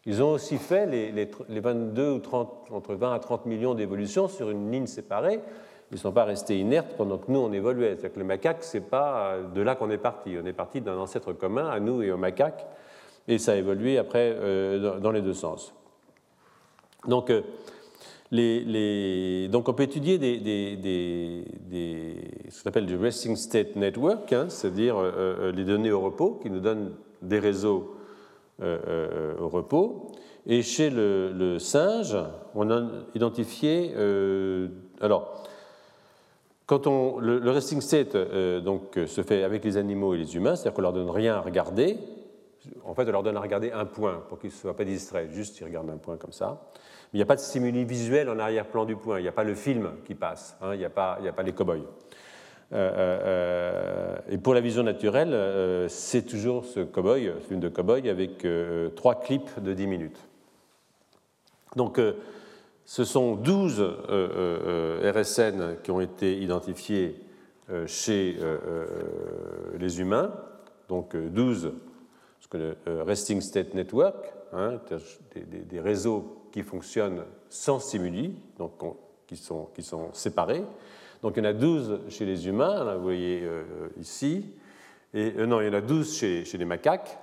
ils 0.07 0.21
ont 0.23 0.31
aussi 0.31 0.57
fait 0.57 0.85
les, 0.87 1.11
les, 1.11 1.59
22 1.59 2.11
ou 2.11 2.19
30, 2.19 2.67
entre 2.71 2.95
20 2.95 3.13
à 3.13 3.19
30 3.19 3.45
millions 3.45 3.73
d'évolutions 3.73 4.27
sur 4.27 4.49
une 4.49 4.71
ligne 4.71 4.87
séparée 4.87 5.39
ils 5.95 5.99
ne 5.99 6.01
sont 6.01 6.11
pas 6.11 6.25
restés 6.25 6.59
inertes 6.59 6.95
pendant 6.97 7.17
que 7.17 7.31
nous, 7.31 7.39
on 7.39 7.53
évoluait. 7.53 7.91
C'est-à-dire 7.91 8.11
que 8.11 8.19
le 8.19 8.25
macaque, 8.25 8.65
ce 8.65 8.77
n'est 8.77 8.83
pas 8.83 9.37
de 9.55 9.61
là 9.61 9.75
qu'on 9.75 9.89
est 9.89 9.97
parti. 9.97 10.35
On 10.37 10.45
est 10.45 10.51
parti 10.51 10.81
d'un 10.81 10.97
ancêtre 10.97 11.31
commun 11.31 11.69
à 11.69 11.79
nous 11.79 12.01
et 12.01 12.11
au 12.11 12.17
macaque, 12.17 12.67
et 13.29 13.37
ça 13.37 13.53
a 13.53 13.55
évolué 13.55 13.97
après 13.97 14.35
euh, 14.35 14.99
dans 14.99 15.11
les 15.11 15.21
deux 15.21 15.33
sens. 15.33 15.73
Donc, 17.07 17.29
euh, 17.29 17.43
donc 19.47 19.69
on 19.69 19.73
peut 19.73 19.83
étudier 19.83 20.19
ce 22.49 22.61
qu'on 22.61 22.69
appelle 22.69 22.87
du 22.87 22.97
resting 22.97 23.37
state 23.37 23.77
network, 23.77 24.33
hein, 24.33 24.47
c'est-à-dire 24.49 24.97
euh, 24.97 25.53
les 25.53 25.63
données 25.63 25.93
au 25.93 26.01
repos, 26.01 26.41
qui 26.43 26.49
nous 26.49 26.59
donnent 26.59 26.91
des 27.21 27.39
réseaux 27.39 27.95
au 28.61 29.47
repos. 29.47 30.11
Et 30.45 30.61
chez 30.61 30.89
le, 30.89 31.31
le, 31.31 31.57
singe, 31.57 32.17
on 32.53 32.69
a 32.69 32.83
identifié. 33.15 33.93
alors, 34.99 35.45
quand 36.65 36.87
on, 36.87 37.19
le, 37.19 37.51
resting 37.51 37.79
state 37.79 38.15
euh, 38.15 38.59
donc, 38.59 38.97
euh, 38.97 39.05
se 39.05 39.21
fait 39.21 39.43
avec 39.43 39.63
les 39.63 39.77
animaux 39.77 40.15
et 40.15 40.17
les 40.17 40.35
humains, 40.35 40.55
c'est-à-dire 40.55 40.73
qu'on 40.73 40.81
leur 40.81 40.93
donne 40.93 41.09
rien 41.09 41.35
à 41.35 41.41
regarder. 41.41 41.97
En 42.83 42.95
fait, 42.95 43.07
on 43.07 43.11
leur 43.11 43.21
donne 43.21 43.37
à 43.37 43.41
regarder 43.41 43.71
un 43.71 43.85
point 43.85 44.23
pour 44.27 44.39
qu'ils 44.39 44.49
ne 44.49 44.55
soient 44.55 44.75
pas 44.75 44.83
distraits, 44.83 45.29
juste 45.31 45.59
ils 45.59 45.63
regardent 45.63 45.91
un 45.91 45.97
point 45.97 46.17
comme 46.17 46.31
ça. 46.31 46.71
Mais 47.13 47.17
il 47.17 47.17
n'y 47.17 47.23
a 47.23 47.27
pas 47.27 47.35
de 47.35 47.41
stimuli 47.41 47.85
visuel 47.85 48.29
en 48.29 48.39
arrière-plan 48.39 48.85
du 48.85 48.95
point, 48.95 49.19
il 49.19 49.21
n'y 49.21 49.27
a 49.27 49.31
pas 49.31 49.43
le 49.43 49.53
film 49.53 49.91
qui 50.05 50.15
passe, 50.15 50.57
hein, 50.61 50.73
il 50.73 50.79
n'y 50.79 50.85
a, 50.85 50.89
pas, 50.89 51.19
les 51.43 51.53
cow-boys. 51.53 51.85
et 52.71 54.37
pour 54.39 54.55
la 54.55 54.61
vision 54.61 54.81
naturelle, 54.81 55.87
c'est 55.87 56.23
toujours 56.23 56.65
ce 56.65 56.79
cow-boy, 56.79 57.31
ce 57.41 57.47
film 57.47 57.59
de 57.59 57.69
cow-boy 57.69 58.09
avec 58.09 58.47
trois 58.95 59.19
clips 59.19 59.59
de 59.59 59.73
10 59.73 59.85
minutes. 59.85 60.27
Donc, 61.75 61.99
ce 62.85 63.03
sont 63.03 63.35
12 63.35 63.81
RSN 65.03 65.77
qui 65.83 65.91
ont 65.91 66.01
été 66.01 66.37
identifiés 66.39 67.19
chez 67.87 68.37
les 69.77 69.99
humains, 69.99 70.31
donc 70.87 71.15
12 71.15 71.73
ce 72.45 72.47
que 72.47 72.57
le 72.57 73.01
Resting 73.01 73.41
State 73.41 73.73
Network, 73.73 74.31
hein, 74.53 74.79
des, 75.35 75.79
réseaux 75.79 76.47
qui 76.51 76.61
fonctionnent 76.61 77.23
sans 77.49 77.79
stimuli, 77.79 78.35
donc 78.59 78.73
qui, 79.25 79.35
sont, 79.35 79.69
séparés. 80.13 80.63
Donc 81.23 81.33
il 81.37 81.43
y 81.43 81.47
en 81.47 81.49
a 81.49 81.53
12 81.53 82.01
chez 82.09 82.25
les 82.25 82.47
humains, 82.47 82.95
vous 82.97 83.03
voyez 83.03 83.41
euh, 83.43 83.63
ici, 83.99 84.45
et 85.13 85.33
euh, 85.37 85.47
non, 85.47 85.59
il 85.59 85.67
y 85.67 85.69
en 85.69 85.73
a 85.73 85.81
12 85.81 86.15
chez, 86.15 86.45
chez 86.45 86.59
les 86.59 86.65
macaques, 86.65 87.17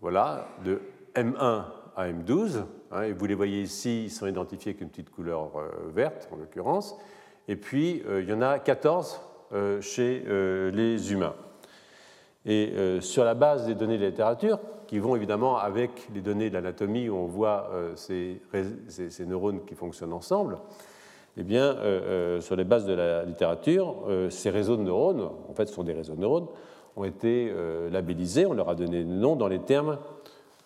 voilà, 0.00 0.48
de 0.64 0.80
M1 1.14 1.64
à 1.94 2.08
M12, 2.08 2.64
hein, 2.94 3.02
et 3.02 3.12
vous 3.12 3.26
les 3.26 3.34
voyez 3.34 3.62
ici, 3.62 4.04
ils 4.04 4.10
sont 4.10 4.26
identifiés 4.26 4.70
avec 4.70 4.80
une 4.80 4.88
petite 4.88 5.10
couleur 5.10 5.50
euh, 5.56 5.68
verte 5.88 6.28
en 6.32 6.36
l'occurrence, 6.36 6.96
et 7.48 7.56
puis 7.56 8.02
il 8.08 8.28
y 8.28 8.32
en 8.32 8.40
a 8.40 8.58
14 8.58 9.20
chez 9.82 10.24
les 10.72 11.12
humains. 11.12 11.34
Et 12.46 12.72
euh, 12.76 13.00
sur 13.00 13.24
la 13.24 13.34
base 13.34 13.66
des 13.66 13.74
données 13.74 13.96
de 13.96 14.02
la 14.02 14.10
littérature, 14.10 14.58
qui 14.86 14.98
vont 14.98 15.16
évidemment 15.16 15.56
avec 15.56 16.08
les 16.14 16.20
données 16.20 16.50
de 16.50 16.54
l'anatomie 16.54 17.08
où 17.08 17.16
on 17.16 17.26
voit 17.26 17.70
euh, 17.72 17.96
ces, 17.96 18.42
ces, 18.88 19.24
neurones 19.24 19.64
qui 19.64 19.74
fonctionnent 19.74 20.12
ensemble, 20.12 20.58
eh 21.38 21.42
bien, 21.42 21.64
euh, 21.64 22.40
sur 22.42 22.54
les 22.54 22.64
bases 22.64 22.84
de 22.84 22.92
la 22.92 23.24
littérature, 23.24 24.06
ces 24.28 24.50
réseaux 24.50 24.76
de 24.76 24.82
neurones, 24.82 25.22
en 25.48 25.54
fait 25.54 25.66
ce 25.66 25.74
sont 25.74 25.84
des 25.84 25.94
réseaux 25.94 26.14
de 26.14 26.20
neurones, 26.20 26.46
ont 26.96 27.04
été 27.04 27.52
labellisés, 27.90 28.46
on 28.46 28.52
leur 28.52 28.68
a 28.68 28.76
donné 28.76 29.02
des 29.02 29.04
noms 29.04 29.34
dans 29.34 29.48
les 29.48 29.58
termes 29.58 29.98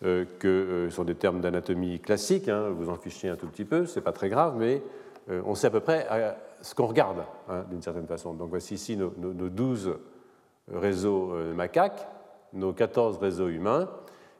que 0.00 0.88
sont 0.90 1.04
des 1.04 1.14
termes 1.14 1.40
d'anatomie 1.40 1.98
classique, 1.98 2.48
hein, 2.48 2.68
vous 2.70 2.88
en 2.88 2.96
fichez 2.96 3.28
un 3.28 3.36
tout 3.36 3.48
petit 3.48 3.64
peu, 3.64 3.84
c'est 3.84 4.00
pas 4.00 4.12
très 4.12 4.28
grave, 4.28 4.54
mais 4.56 4.82
on 5.28 5.54
sait 5.54 5.66
à 5.66 5.70
peu 5.70 5.80
près 5.80 6.06
ce 6.60 6.74
qu'on 6.74 6.86
regarde 6.86 7.24
hein, 7.48 7.64
d'une 7.70 7.82
certaine 7.82 8.06
façon. 8.06 8.34
Donc 8.34 8.50
voici 8.50 8.74
ici 8.74 8.96
nos, 8.96 9.12
nos, 9.18 9.32
nos 9.32 9.48
12 9.48 9.94
réseaux 10.72 11.32
euh, 11.32 11.54
macaques, 11.54 12.06
nos 12.52 12.72
14 12.72 13.18
réseaux 13.18 13.48
humains, 13.48 13.88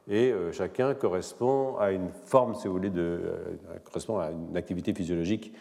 et 0.07 0.31
euh, 0.31 0.51
chacun 0.51 0.93
correspond 0.93 1.77
à 1.77 1.91
une 1.91 2.09
forme, 2.25 2.55
si 2.55 2.67
vous 2.67 2.73
voulez, 2.73 2.89
de, 2.89 3.01
euh, 3.01 3.79
correspond 3.85 4.19
à 4.19 4.31
une 4.31 4.57
activité 4.57 4.93
physiologique 4.93 5.53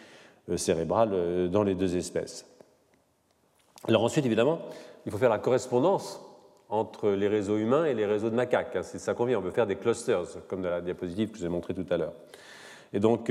cérébrale 0.57 1.51
dans 1.51 1.63
les 1.63 1.75
deux 1.75 1.95
espèces. 1.95 2.47
Alors 3.87 4.03
ensuite, 4.03 4.25
évidemment, 4.25 4.61
il 5.05 5.13
faut 5.13 5.19
faire 5.19 5.29
la 5.29 5.39
correspondance 5.39 6.25
entre 6.69 7.11
les 7.11 7.29
réseaux 7.29 7.57
humains 7.57 7.85
et 7.85 7.95
les 7.95 8.07
réseaux 8.07 8.31
de 8.31 8.35
macaques. 8.35 8.77
Hein, 8.77 8.83
ça 8.83 9.15
qu'on 9.15 9.25
vient, 9.25 9.39
on 9.39 9.43
veut 9.43 9.51
faire 9.51 9.67
des 9.67 9.77
clusters, 9.77 10.25
comme 10.49 10.63
dans 10.63 10.71
la 10.71 10.81
diapositive 10.81 11.31
que 11.31 11.37
je 11.37 11.43
vous 11.43 11.47
ai 11.47 11.51
montrée 11.51 11.75
tout 11.75 11.87
à 11.91 11.97
l'heure. 11.97 12.13
Et 12.93 13.01
donc, 13.01 13.31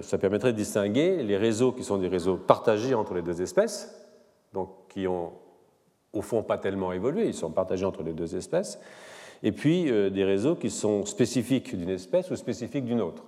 ça 0.00 0.16
permettrait 0.16 0.52
de 0.52 0.56
distinguer 0.56 1.22
les 1.22 1.36
réseaux 1.36 1.72
qui 1.72 1.84
sont 1.84 1.98
des 1.98 2.08
réseaux 2.08 2.36
partagés 2.36 2.94
entre 2.94 3.12
les 3.12 3.20
deux 3.20 3.42
espèces, 3.42 3.94
donc 4.54 4.70
qui 4.88 5.06
ont 5.06 5.32
au 6.12 6.22
fond 6.22 6.42
pas 6.42 6.58
tellement 6.58 6.92
évolués, 6.92 7.26
ils 7.26 7.34
sont 7.34 7.50
partagés 7.50 7.84
entre 7.84 8.02
les 8.02 8.12
deux 8.12 8.36
espèces, 8.36 8.80
et 9.42 9.52
puis 9.52 9.90
euh, 9.90 10.10
des 10.10 10.24
réseaux 10.24 10.56
qui 10.56 10.70
sont 10.70 11.04
spécifiques 11.04 11.76
d'une 11.76 11.90
espèce 11.90 12.30
ou 12.30 12.36
spécifiques 12.36 12.84
d'une 12.84 13.00
autre. 13.00 13.24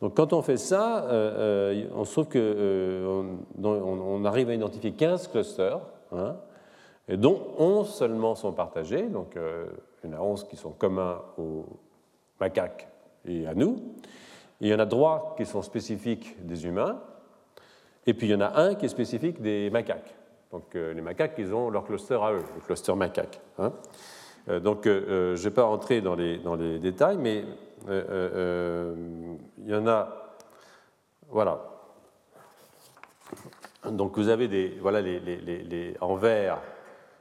Donc 0.00 0.16
quand 0.16 0.32
on 0.32 0.42
fait 0.42 0.56
ça, 0.56 1.04
euh, 1.04 1.74
euh, 1.74 1.84
on 1.94 2.04
se 2.04 2.12
trouve 2.12 2.28
qu'on 2.28 3.38
on, 3.62 4.24
arrive 4.24 4.48
à 4.48 4.54
identifier 4.54 4.92
15 4.92 5.28
clusters, 5.28 5.80
hein, 6.12 6.36
et 7.08 7.16
dont 7.16 7.54
11 7.58 7.88
seulement 7.88 8.34
sont 8.34 8.52
partagés, 8.52 9.02
donc 9.02 9.36
il 10.04 10.10
y 10.10 10.14
en 10.14 10.16
a 10.16 10.20
11 10.20 10.44
qui 10.44 10.56
sont 10.56 10.72
communs 10.72 11.22
aux 11.38 11.64
macaques 12.40 12.88
et 13.24 13.46
à 13.46 13.54
nous, 13.54 13.94
il 14.60 14.68
y 14.68 14.74
en 14.74 14.78
a 14.78 14.86
trois 14.86 15.34
qui 15.36 15.46
sont 15.46 15.62
spécifiques 15.62 16.44
des 16.44 16.66
humains, 16.66 17.00
et 18.06 18.14
puis 18.14 18.26
il 18.26 18.30
y 18.30 18.34
en 18.34 18.40
a 18.40 18.60
un 18.60 18.74
qui 18.74 18.86
est 18.86 18.88
spécifique 18.88 19.40
des 19.40 19.70
macaques. 19.70 20.14
Donc 20.50 20.74
euh, 20.74 20.94
les 20.94 21.02
macaques, 21.02 21.34
ils 21.38 21.54
ont 21.54 21.70
leur 21.70 21.84
cluster 21.84 22.14
à 22.14 22.32
eux, 22.32 22.42
le 22.54 22.60
cluster 22.62 22.94
macaque. 22.94 23.40
Hein. 23.58 23.72
Euh, 24.48 24.60
donc 24.60 24.86
euh, 24.86 25.36
je 25.36 25.40
ne 25.40 25.48
vais 25.48 25.54
pas 25.54 25.64
rentrer 25.64 26.00
dans 26.00 26.14
les, 26.14 26.38
dans 26.38 26.56
les 26.56 26.78
détails, 26.78 27.18
mais 27.18 27.44
il 27.86 29.66
y 29.66 29.74
en 29.74 29.86
a. 29.86 30.34
Voilà. 31.28 31.60
Donc 33.90 34.16
vous 34.16 34.28
avez 34.28 34.48
des, 34.48 34.78
voilà 34.80 35.00
les, 35.00 35.20
les, 35.20 35.94
en 36.00 36.14
vert 36.16 36.58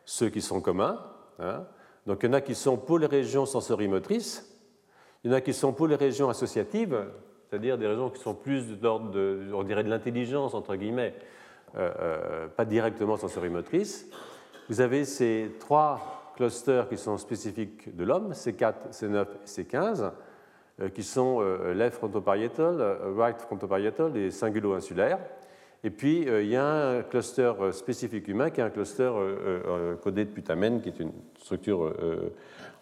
ceux 0.07 0.29
qui 0.29 0.41
sont 0.41 0.61
communs. 0.61 0.99
Hein. 1.37 1.65
Donc 2.07 2.23
il 2.23 2.27
y 2.27 2.29
en 2.29 2.33
a 2.33 2.41
qui 2.41 2.55
sont 2.55 2.77
pour 2.77 2.97
les 2.97 3.05
régions 3.05 3.45
sensorimotrices, 3.45 4.57
il 5.23 5.29
y 5.29 5.33
en 5.33 5.37
a 5.37 5.41
qui 5.41 5.53
sont 5.53 5.73
pour 5.73 5.87
les 5.87 5.97
régions 5.97 6.29
associatives, 6.29 6.97
c'est-à-dire 7.47 7.77
des 7.77 7.87
régions 7.87 8.09
qui 8.09 8.21
sont 8.21 8.33
plus 8.33 8.79
d'ordre 8.79 9.11
de, 9.11 9.51
on 9.53 9.63
dirait 9.63 9.83
de 9.83 9.89
l'intelligence 9.89 10.53
entre 10.53 10.75
guillemets, 10.77 11.13
euh, 11.75 11.91
euh, 11.99 12.47
pas 12.47 12.63
directement 12.63 13.17
sensorimotrice. 13.17 14.07
Vous 14.69 14.79
avez 14.79 15.03
ces 15.03 15.51
trois 15.59 16.33
clusters 16.37 16.87
qui 16.87 16.97
sont 16.97 17.17
spécifiques 17.17 17.93
de 17.93 18.05
l'homme, 18.05 18.31
C4, 18.31 18.91
C9 18.91 19.25
et 19.25 19.45
C15, 19.45 20.11
euh, 20.79 20.89
qui 20.89 21.03
sont 21.03 21.41
left 21.41 21.97
frontoparietal, 21.97 22.81
right 23.17 23.41
frontoparietal 23.41 24.15
et 24.15 24.31
cingulo-insulaire. 24.31 25.19
Et 25.83 25.89
puis, 25.89 26.21
il 26.21 26.47
y 26.47 26.55
a 26.55 26.65
un 26.65 27.03
cluster 27.03 27.53
spécifique 27.71 28.27
humain 28.27 28.49
qui 28.49 28.61
est 28.61 28.63
un 28.63 28.69
cluster 28.69 29.11
codé 30.01 30.25
de 30.25 30.29
putamène, 30.31 30.81
qui 30.81 30.89
est 30.89 30.99
une 30.99 31.13
structure 31.39 31.93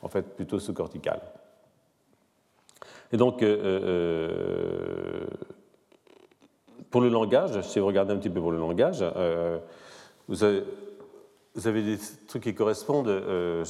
en 0.01 0.07
fait 0.07 0.23
plutôt 0.35 0.59
sous-corticale. 0.59 1.21
Et 3.11 3.17
donc, 3.17 3.43
pour 6.95 7.01
le 7.01 7.09
langage, 7.09 7.59
si 7.63 7.77
vous 7.77 7.87
regardez 7.87 8.13
un 8.13 8.17
petit 8.17 8.29
peu 8.29 8.39
pour 8.39 8.53
le 8.53 8.57
langage, 8.57 8.99
euh, 9.01 9.59
vous, 10.29 10.45
avez, 10.45 10.63
des 11.83 11.97
trucs 12.25 12.43
qui 12.43 12.55
correspondent. 12.55 13.09
Euh, 13.09 13.65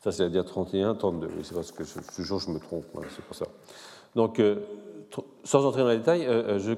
ça, 0.00 0.12
c'est 0.12 0.22
à 0.22 0.30
dire 0.30 0.46
31, 0.46 0.94
32. 0.94 1.28
c'est 1.42 1.54
parce 1.54 1.72
que 1.72 1.82
toujours 2.16 2.40
je 2.40 2.48
me 2.48 2.58
trompe, 2.58 2.86
c'est 3.14 3.22
pour 3.22 3.36
ça. 3.36 3.44
Donc, 4.14 4.40
euh, 4.40 4.60
sans 5.44 5.66
entrer 5.66 5.82
dans 5.82 5.90
les 5.90 5.98
détails, 5.98 6.26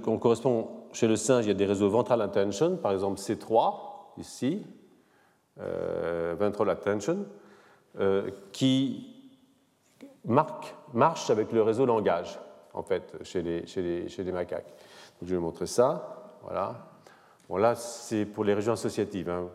on 0.09 0.19
correspond 0.19 0.71
chez 0.93 1.07
le 1.07 1.17
singe, 1.17 1.45
il 1.45 1.49
y 1.49 1.51
a 1.53 1.55
des 1.55 1.67
réseaux 1.67 1.89
ventral 1.89 2.21
attention, 2.23 2.77
par 2.77 2.93
exemple 2.93 3.21
C3, 3.21 3.75
ici, 4.19 4.67
ventral 6.39 6.71
attention, 6.71 7.27
qui 8.53 9.19
marque, 10.25 10.75
marche 10.93 11.31
avec 11.31 11.53
le 11.53 11.63
réseau 11.63 11.87
langage, 11.87 12.39
en 12.75 12.83
fait, 12.83 13.17
chez 13.23 13.43
les, 13.43 14.33
macaques. 14.33 14.73
Je 15.23 15.35
vais 15.35 15.41
montrer 15.41 15.67
ça. 15.67 16.37
Voilà. 16.43 16.87
Bon, 17.49 17.57
là, 17.57 17.75
c'est 17.75 18.25
pour 18.25 18.45
les 18.45 18.55
régions 18.55 18.75
associatives. 18.75 19.29
Hein. 19.29 19.49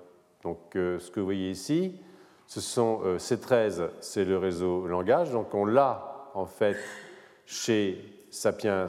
Donc, 0.44 0.76
euh, 0.76 1.00
ce 1.00 1.10
que 1.10 1.20
vous 1.20 1.28
voyez 1.28 1.52
ici, 1.52 2.02
ce 2.48 2.60
sont 2.60 3.02
euh, 3.06 3.18
C13, 3.18 3.90
c'est 4.02 4.26
le 4.26 4.38
réseau 4.38 4.88
langage. 4.88 5.32
Donc, 5.32 5.54
on 5.54 5.66
l'a 5.66 6.30
en 6.34 6.46
fait 6.46 6.76
chez 7.46 8.26
Sapiens 8.30 8.88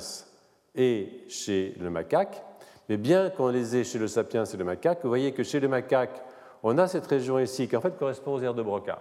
et 0.75 1.25
chez 1.28 1.75
le 1.81 1.90
macaque. 1.90 2.43
Mais 2.88 2.97
bien 2.97 3.31
qu'on 3.31 3.49
les 3.49 3.76
ait 3.76 3.85
chez 3.85 3.99
le 3.99 4.09
Sapiens 4.09 4.45
et 4.45 4.57
le 4.57 4.64
macaque, 4.64 5.00
vous 5.02 5.09
voyez 5.09 5.33
que 5.33 5.43
chez 5.43 5.61
le 5.61 5.69
macaque, 5.69 6.23
on 6.62 6.76
a 6.78 6.87
cette 6.87 7.07
région 7.07 7.38
ici 7.38 7.69
qui 7.69 7.76
en 7.76 7.81
fait 7.81 7.97
correspond 7.97 8.35
aux 8.35 8.43
aires 8.43 8.54
de 8.54 8.62
Broca. 8.62 9.00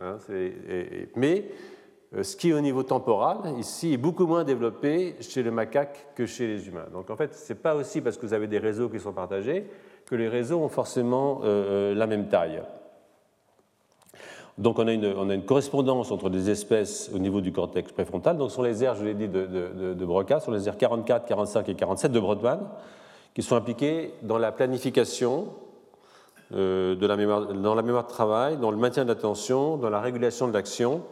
Hein, 0.00 0.18
mais 1.16 1.50
ce 2.20 2.36
qui 2.36 2.50
est 2.50 2.52
au 2.52 2.60
niveau 2.60 2.82
temporal, 2.82 3.38
ici, 3.58 3.94
est 3.94 3.98
beaucoup 3.98 4.26
moins 4.26 4.44
développé 4.44 5.16
chez 5.20 5.42
le 5.42 5.50
macaque 5.50 6.08
que 6.14 6.26
chez 6.26 6.46
les 6.46 6.68
humains. 6.68 6.86
Donc 6.92 7.08
en 7.08 7.16
fait, 7.16 7.34
ce 7.34 7.52
n'est 7.52 7.58
pas 7.58 7.74
aussi 7.74 8.02
parce 8.02 8.18
que 8.18 8.26
vous 8.26 8.34
avez 8.34 8.48
des 8.48 8.58
réseaux 8.58 8.90
qui 8.90 9.00
sont 9.00 9.12
partagés 9.12 9.66
que 10.06 10.14
les 10.14 10.28
réseaux 10.28 10.60
ont 10.60 10.68
forcément 10.68 11.40
euh, 11.42 11.92
euh, 11.92 11.94
la 11.94 12.06
même 12.06 12.28
taille. 12.28 12.62
Donc 14.58 14.78
on 14.78 14.86
a, 14.86 14.92
une, 14.92 15.42
correspondance 15.44 16.10
entre 16.10 16.28
des 16.28 16.50
espèces 16.50 17.10
au 17.14 17.18
niveau 17.18 17.40
du 17.40 17.52
cortex 17.52 17.90
préfrontal. 17.92 18.36
Donc 18.36 18.50
sur 18.50 18.62
les 18.62 18.84
aires, 18.84 18.94
je 18.94 19.04
l'ai 19.04 19.14
dit, 19.14 19.28
de, 19.28 20.04
Broca, 20.04 20.40
sur 20.40 20.52
les 20.52 20.68
aires 20.68 20.76
44, 20.76 21.26
45 21.26 21.68
et 21.68 21.74
47 21.74 22.12
de 22.12 22.20
Brodmann, 22.20 22.60
qui 23.34 23.42
sont 23.42 23.56
impliquées 23.56 24.12
dans 24.22 24.38
la 24.38 24.52
planification 24.52 25.46
mémoire, 26.50 27.46
dans 27.46 27.74
la 27.74 27.82
mémoire 27.82 28.04
de 28.04 28.10
travail, 28.10 28.58
dans 28.58 28.70
le 28.70 28.76
maintien 28.76 29.04
de 29.04 29.08
l'attention, 29.08 29.78
dans 29.78 29.88
la 29.88 30.00
régulation 30.00 30.48
de 30.48 30.52
l'action 30.52 31.02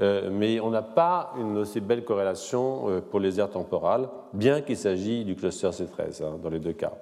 euh, 0.00 0.28
mais 0.30 0.58
on 0.60 0.70
n'a 0.70 0.82
pas 0.82 1.32
une 1.38 1.58
aussi 1.58 1.80
belle 1.80 2.04
corrélation 2.04 2.88
euh, 2.88 3.00
pour 3.00 3.20
les 3.20 3.38
aires 3.38 3.50
temporales, 3.50 4.08
bien 4.32 4.60
qu'il 4.60 4.76
s'agisse 4.76 5.24
du 5.24 5.36
cluster 5.36 5.68
C13 5.68 6.24
hein, 6.24 6.38
dans 6.42 6.50
les 6.50 6.58
deux 6.58 6.72
cas. 6.72 6.92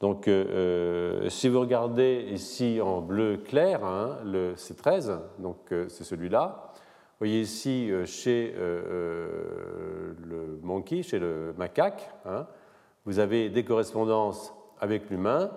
Donc, 0.00 0.28
euh, 0.28 1.28
si 1.30 1.48
vous 1.48 1.60
regardez 1.60 2.26
ici 2.30 2.80
en 2.80 3.00
bleu 3.00 3.38
clair, 3.38 3.84
hein, 3.84 4.18
le 4.24 4.54
C13, 4.54 5.18
donc 5.38 5.72
c'est 5.88 6.04
celui-là. 6.04 6.72
Vous 6.72 7.26
voyez 7.26 7.40
ici 7.40 7.90
chez 8.04 8.54
le 8.56 10.58
monkey, 10.62 11.02
chez 11.02 11.18
le 11.18 11.54
macaque, 11.56 12.10
hein, 12.26 12.46
vous 13.06 13.18
avez 13.18 13.50
des 13.50 13.64
correspondances 13.64 14.52
avec 14.80 15.08
l'humain, 15.10 15.50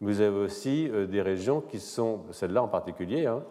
Vous 0.00 0.20
avez 0.20 0.38
aussi 0.38 0.90
des 1.08 1.22
régions 1.22 1.60
qui 1.60 1.78
sont, 1.78 2.22
celle-là 2.30 2.62
en 2.62 2.68
particulier, 2.68 3.26
hein, 3.26 3.44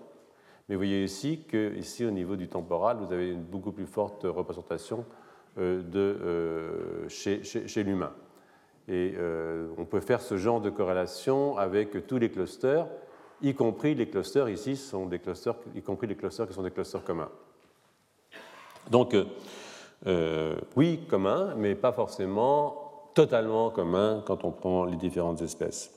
mais 0.67 0.75
vous 0.75 0.79
voyez 0.79 1.03
ici 1.03 1.45
qu'ici, 1.47 2.05
au 2.05 2.11
niveau 2.11 2.35
du 2.35 2.47
temporal, 2.47 2.97
vous 2.97 3.13
avez 3.13 3.31
une 3.31 3.43
beaucoup 3.43 3.71
plus 3.71 3.85
forte 3.85 4.23
représentation 4.23 5.05
de, 5.57 7.05
chez 7.07 7.83
l'humain. 7.83 8.13
Et 8.89 9.15
on 9.77 9.85
peut 9.85 10.01
faire 10.01 10.21
ce 10.21 10.37
genre 10.37 10.59
de 10.59 10.69
corrélation 10.69 11.57
avec 11.57 12.05
tous 12.05 12.17
les 12.17 12.29
clusters, 12.29 12.85
y 13.43 13.53
compris 13.53 13.93
les 13.93 14.07
clusters 14.07 14.49
ici 14.49 14.75
sont 14.75 15.05
des 15.05 15.19
clusters, 15.19 15.55
y 15.75 15.81
compris 15.81 16.07
les 16.07 16.15
clusters 16.15 16.47
qui 16.47 16.53
sont 16.53 16.63
des 16.63 16.71
clusters 16.71 17.03
communs. 17.03 17.29
Donc, 18.89 19.13
euh, 19.13 19.25
euh, 20.07 20.55
oui, 20.75 21.01
commun, 21.09 21.53
mais 21.57 21.75
pas 21.75 21.91
forcément 21.91 23.09
totalement 23.13 23.69
commun 23.69 24.23
quand 24.25 24.43
on 24.43 24.51
prend 24.51 24.85
les 24.85 24.95
différentes 24.95 25.41
espèces. 25.41 25.91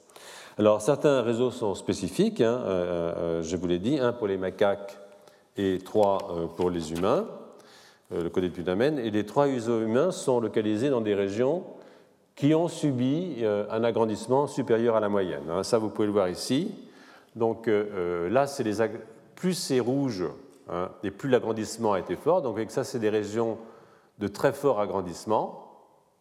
Alors, 0.58 0.80
certains 0.80 1.22
réseaux 1.22 1.50
sont 1.50 1.74
spécifiques, 1.74 2.40
hein, 2.40 2.60
euh, 2.66 3.42
je 3.42 3.56
vous 3.56 3.66
l'ai 3.66 3.78
dit, 3.78 3.98
un 3.98 4.12
pour 4.12 4.26
les 4.26 4.36
macaques 4.36 4.98
et 5.56 5.78
trois 5.78 6.18
pour 6.56 6.70
les 6.70 6.92
humains, 6.92 7.26
le 8.10 8.28
côté 8.28 8.48
de 8.48 8.54
Putamen, 8.54 8.98
et 8.98 9.10
les 9.10 9.24
trois 9.24 9.44
réseaux 9.44 9.80
humains 9.80 10.10
sont 10.10 10.38
localisés 10.38 10.90
dans 10.90 11.00
des 11.00 11.14
régions 11.14 11.64
qui 12.36 12.54
ont 12.54 12.68
subi 12.68 13.42
un 13.44 13.82
agrandissement 13.82 14.46
supérieur 14.46 14.94
à 14.94 15.00
la 15.00 15.08
moyenne. 15.08 15.50
Hein. 15.50 15.62
Ça, 15.62 15.78
vous 15.78 15.88
pouvez 15.88 16.06
le 16.06 16.12
voir 16.12 16.28
ici. 16.28 16.74
Donc 17.34 17.66
là, 17.66 18.46
c'est 18.46 18.62
les 18.62 18.76
plus 19.34 19.54
c'est 19.54 19.80
rouge, 19.80 20.24
Hein, 20.68 20.90
et 21.04 21.12
plus 21.12 21.28
l'agrandissement 21.28 21.92
a 21.92 22.00
été 22.00 22.16
fort. 22.16 22.42
Donc 22.42 22.56
avec 22.56 22.70
ça, 22.70 22.82
c'est 22.82 22.98
des 22.98 23.08
régions 23.08 23.58
de 24.18 24.26
très 24.26 24.52
fort 24.52 24.80
agrandissement, 24.80 25.70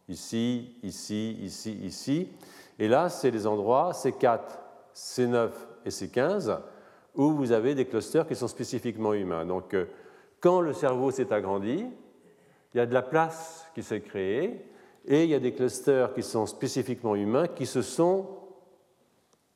ici, 0.07 0.75
ici, 0.84 1.38
ici, 1.41 1.74
ici. 1.84 2.29
Et 2.77 2.88
là, 2.88 3.10
c'est 3.10 3.31
les 3.31 3.48
endroits 3.48 3.91
C4, 3.93 4.41
C9 4.95 5.50
et 5.86 5.89
C15 5.89 6.60
où 7.15 7.31
vous 7.31 7.53
avez 7.53 7.75
des 7.75 7.86
clusters 7.86 8.27
qui 8.27 8.36
sont 8.36 8.48
spécifiquement 8.48 9.13
humains. 9.13 9.45
Donc 9.45 9.74
euh, 9.74 9.86
quand 10.41 10.60
le 10.60 10.74
cerveau 10.74 11.12
s'est 11.12 11.31
agrandi, 11.34 11.86
il 12.74 12.77
y 12.77 12.81
a 12.81 12.86
de 12.86 12.93
la 12.93 13.01
place 13.01 13.65
qui 13.74 13.81
s'est 13.81 14.01
créée 14.01 14.63
et 15.07 15.24
il 15.24 15.29
y 15.29 15.35
a 15.35 15.39
des 15.39 15.53
clusters 15.53 16.13
qui 16.13 16.24
sont 16.24 16.45
spécifiquement 16.45 17.15
humains 17.15 17.47
qui 17.47 17.65
se 17.65 17.81
sont 17.81 18.27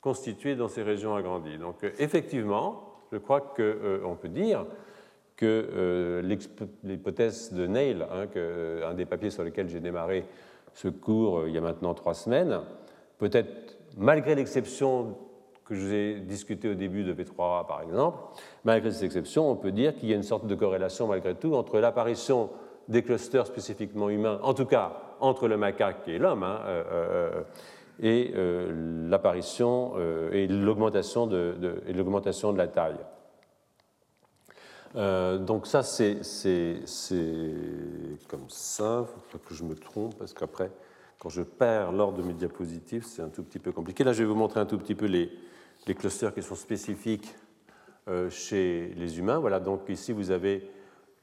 constitués 0.02 0.56
dans 0.56 0.68
ces 0.68 0.84
régions 0.84 1.16
agrandies. 1.16 1.58
Donc 1.58 1.84
euh, 1.84 1.92
effectivement, 2.00 2.84
je 3.12 3.18
crois 3.18 3.42
qu'on 3.42 3.62
euh, 3.62 4.16
peut 4.22 4.30
dire 4.30 4.66
que 5.36 5.46
euh, 5.46 6.38
l'hypothèse 6.84 7.54
de 7.54 7.66
Neil, 7.66 8.06
hein, 8.12 8.28
un 8.86 8.94
des 8.94 9.06
papiers 9.06 9.30
sur 9.30 9.44
lesquels 9.44 9.70
j'ai 9.70 9.80
démarré 9.80 10.26
ce 10.74 10.88
cours 10.88 11.48
il 11.48 11.54
y 11.54 11.58
a 11.58 11.62
maintenant 11.62 11.94
trois 11.94 12.14
semaines, 12.14 12.60
peut-être 13.18 13.78
malgré 13.98 14.36
l'exception 14.36 15.18
que 15.66 15.76
je 15.76 15.82
vous 15.82 15.94
ai 15.94 16.20
discuté 16.20 16.70
au 16.70 16.74
début 16.74 17.04
de 17.04 17.14
V3A 17.14 17.66
par 17.68 17.82
exemple, 17.82 18.18
malgré 18.64 18.92
cette 18.92 19.04
exception, 19.04 19.50
on 19.50 19.56
peut 19.56 19.72
dire 19.72 19.96
qu'il 19.96 20.10
y 20.10 20.14
a 20.14 20.16
une 20.16 20.24
sorte 20.24 20.46
de 20.46 20.56
corrélation 20.56 21.08
malgré 21.08 21.36
tout 21.36 21.54
entre 21.56 21.80
l'apparition 21.80 22.50
des 22.88 23.04
clusters 23.04 23.48
spécifiquement 23.48 24.10
humains, 24.10 24.40
en 24.44 24.54
tout 24.54 24.66
cas 24.66 25.09
entre 25.20 25.48
le 25.48 25.58
macaque 25.58 26.08
et 26.08 26.18
l'homme, 26.18 26.44
hein, 26.44 26.60
et 28.02 28.32
euh, 28.36 29.10
l'apparition 29.10 29.94
euh, 29.98 30.32
et 30.32 30.48
l'augmentation 30.48 31.28
de, 31.28 32.58
la 32.58 32.68
taille. 32.68 33.00
Euh, 34.96 35.38
donc 35.38 35.68
ça, 35.68 35.84
c'est 35.84 36.22
comme 38.28 38.50
ça. 38.50 39.06
Il 39.06 39.08
faut 39.08 39.38
pas 39.38 39.46
que 39.46 39.54
je 39.54 39.64
me 39.64 39.76
trompe, 39.76 40.18
parce 40.18 40.34
qu'après, 40.34 40.72
quand 41.20 41.30
je 41.30 41.42
perds 41.42 41.92
l'ordre 41.92 42.18
de 42.18 42.24
mes 42.24 42.34
diapositives, 42.34 43.04
c'est 43.06 43.22
un 43.22 43.30
tout 43.30 43.44
petit 43.44 43.60
peu 43.60 43.72
compliqué. 43.72 44.04
Là, 44.04 44.14
je 44.14 44.24
vais 44.24 44.30
vous 44.30 44.36
montrer 44.36 44.60
un 44.60 44.66
tout 44.66 44.78
petit 44.78 44.96
peu 44.96 45.06
les, 45.06 45.30
clusters 45.96 46.34
qui 46.34 46.44
sont 46.44 46.56
spécifiques 46.56 47.36
chez 48.30 48.94
les 48.96 49.18
humains. 49.18 49.40
Voilà, 49.40 49.60
donc 49.60 49.90
ici, 49.90 50.14
vous 50.14 50.32
avez 50.32 50.70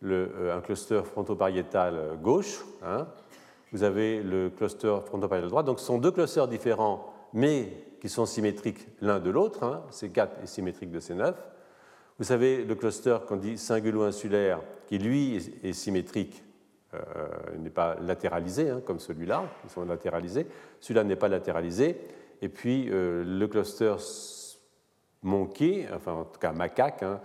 un 0.04 0.60
cluster 0.60 1.02
frontopariétal 1.04 2.18
gauche, 2.20 2.64
hein, 2.82 3.06
vous 3.72 3.82
avez 3.82 4.22
le 4.22 4.50
cluster 4.50 4.96
frontoparietal 5.04 5.50
droit. 5.50 5.62
Donc 5.62 5.80
ce 5.80 5.86
sont 5.86 5.98
deux 5.98 6.10
clusters 6.10 6.48
différents, 6.48 7.12
mais 7.32 7.86
qui 8.00 8.08
sont 8.08 8.26
symétriques 8.26 8.86
l'un 9.00 9.18
de 9.18 9.30
l'autre. 9.30 9.64
Hein. 9.64 9.82
C4 9.90 10.42
est 10.42 10.46
symétrique 10.46 10.90
de 10.90 11.00
C9. 11.00 11.34
Vous 12.18 12.32
avez 12.32 12.64
le 12.64 12.74
cluster 12.74 13.18
qu'on 13.26 13.36
dit 13.36 13.58
singulo-insulaire, 13.58 14.60
qui 14.86 14.98
lui 14.98 15.36
est 15.62 15.72
symétrique, 15.72 16.42
euh, 16.94 16.98
n'est 17.58 17.70
pas 17.70 17.96
latéralisé 18.00 18.70
hein, 18.70 18.80
comme 18.84 19.00
celui-là, 19.00 19.44
ils 19.64 19.70
sont 19.70 19.84
latéralisés. 19.84 20.46
Celui-là 20.80 21.04
n'est 21.04 21.16
pas 21.16 21.28
latéralisé. 21.28 22.00
Et 22.40 22.48
puis 22.48 22.88
euh, 22.90 23.24
le 23.24 23.46
cluster 23.48 23.96
monkey, 25.22 25.88
enfin 25.94 26.12
en 26.12 26.24
tout 26.24 26.38
cas 26.38 26.52
macaque, 26.52 27.02
hein, 27.02 27.20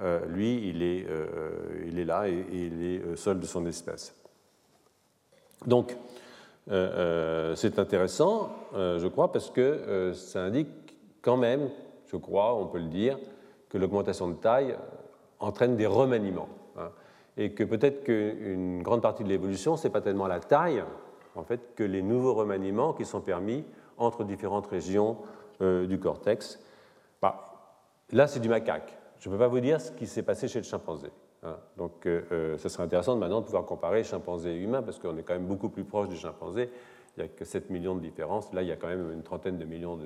euh, 0.00 0.24
lui, 0.26 0.68
il 0.68 0.82
est, 0.82 1.06
il 1.86 1.98
est 1.98 2.04
là 2.04 2.28
et 2.28 2.44
il 2.50 2.82
est 2.82 3.16
seul 3.16 3.38
de 3.38 3.46
son 3.46 3.66
espèce. 3.66 4.14
Donc, 5.66 5.96
euh, 6.70 6.72
euh, 6.72 7.54
c'est 7.54 7.78
intéressant, 7.78 8.50
euh, 8.74 8.98
je 8.98 9.08
crois, 9.08 9.32
parce 9.32 9.50
que 9.50 10.12
ça 10.14 10.40
indique 10.40 10.68
quand 11.20 11.36
même, 11.36 11.68
je 12.06 12.16
crois, 12.16 12.54
on 12.54 12.66
peut 12.66 12.78
le 12.78 12.86
dire, 12.86 13.18
que 13.68 13.78
l'augmentation 13.78 14.28
de 14.28 14.34
taille 14.34 14.76
entraîne 15.40 15.76
des 15.76 15.86
remaniements. 15.86 16.48
Hein, 16.78 16.90
et 17.36 17.52
que 17.52 17.64
peut-être 17.64 18.04
qu'une 18.04 18.82
grande 18.82 19.00
partie 19.00 19.24
de 19.24 19.28
l'évolution, 19.28 19.76
ce 19.76 19.86
n'est 19.86 19.92
pas 19.92 20.02
tellement 20.02 20.26
la 20.26 20.40
taille, 20.40 20.84
en 21.34 21.42
fait, 21.42 21.74
que 21.74 21.82
les 21.82 22.02
nouveaux 22.02 22.34
remaniements 22.34 22.92
qui 22.92 23.06
sont 23.06 23.20
permis 23.20 23.64
entre 23.96 24.24
différentes 24.24 24.66
régions 24.66 25.16
du 25.60 25.98
cortex. 25.98 26.58
Bah, 27.22 27.70
là, 28.10 28.26
c'est 28.26 28.40
du 28.40 28.48
macaque. 28.48 28.98
Je 29.18 29.28
ne 29.28 29.34
peux 29.34 29.38
pas 29.38 29.48
vous 29.48 29.60
dire 29.60 29.80
ce 29.80 29.92
qui 29.92 30.06
s'est 30.06 30.24
passé 30.24 30.48
chez 30.48 30.58
le 30.58 30.64
chimpanzé. 30.64 31.08
Hein. 31.42 31.56
Donc, 31.76 31.92
ce 32.04 32.08
euh, 32.08 32.22
euh, 32.32 32.58
serait 32.58 32.84
intéressant 32.84 33.16
maintenant 33.16 33.40
de 33.40 33.46
pouvoir 33.46 33.64
comparer 33.64 34.04
chimpanzé 34.04 34.50
et 34.50 34.58
humain, 34.58 34.82
parce 34.82 34.98
qu'on 34.98 35.16
est 35.16 35.22
quand 35.22 35.34
même 35.34 35.46
beaucoup 35.46 35.68
plus 35.68 35.84
proche 35.84 36.08
du 36.08 36.16
chimpanzé. 36.16 36.70
Il 37.16 37.22
n'y 37.22 37.28
a 37.28 37.28
que 37.28 37.44
7 37.44 37.70
millions 37.70 37.94
de 37.94 38.00
différences. 38.00 38.52
Là, 38.52 38.62
il 38.62 38.68
y 38.68 38.72
a 38.72 38.76
quand 38.76 38.88
même 38.88 39.12
une 39.12 39.22
trentaine 39.22 39.58
de 39.58 39.64
millions 39.64 39.98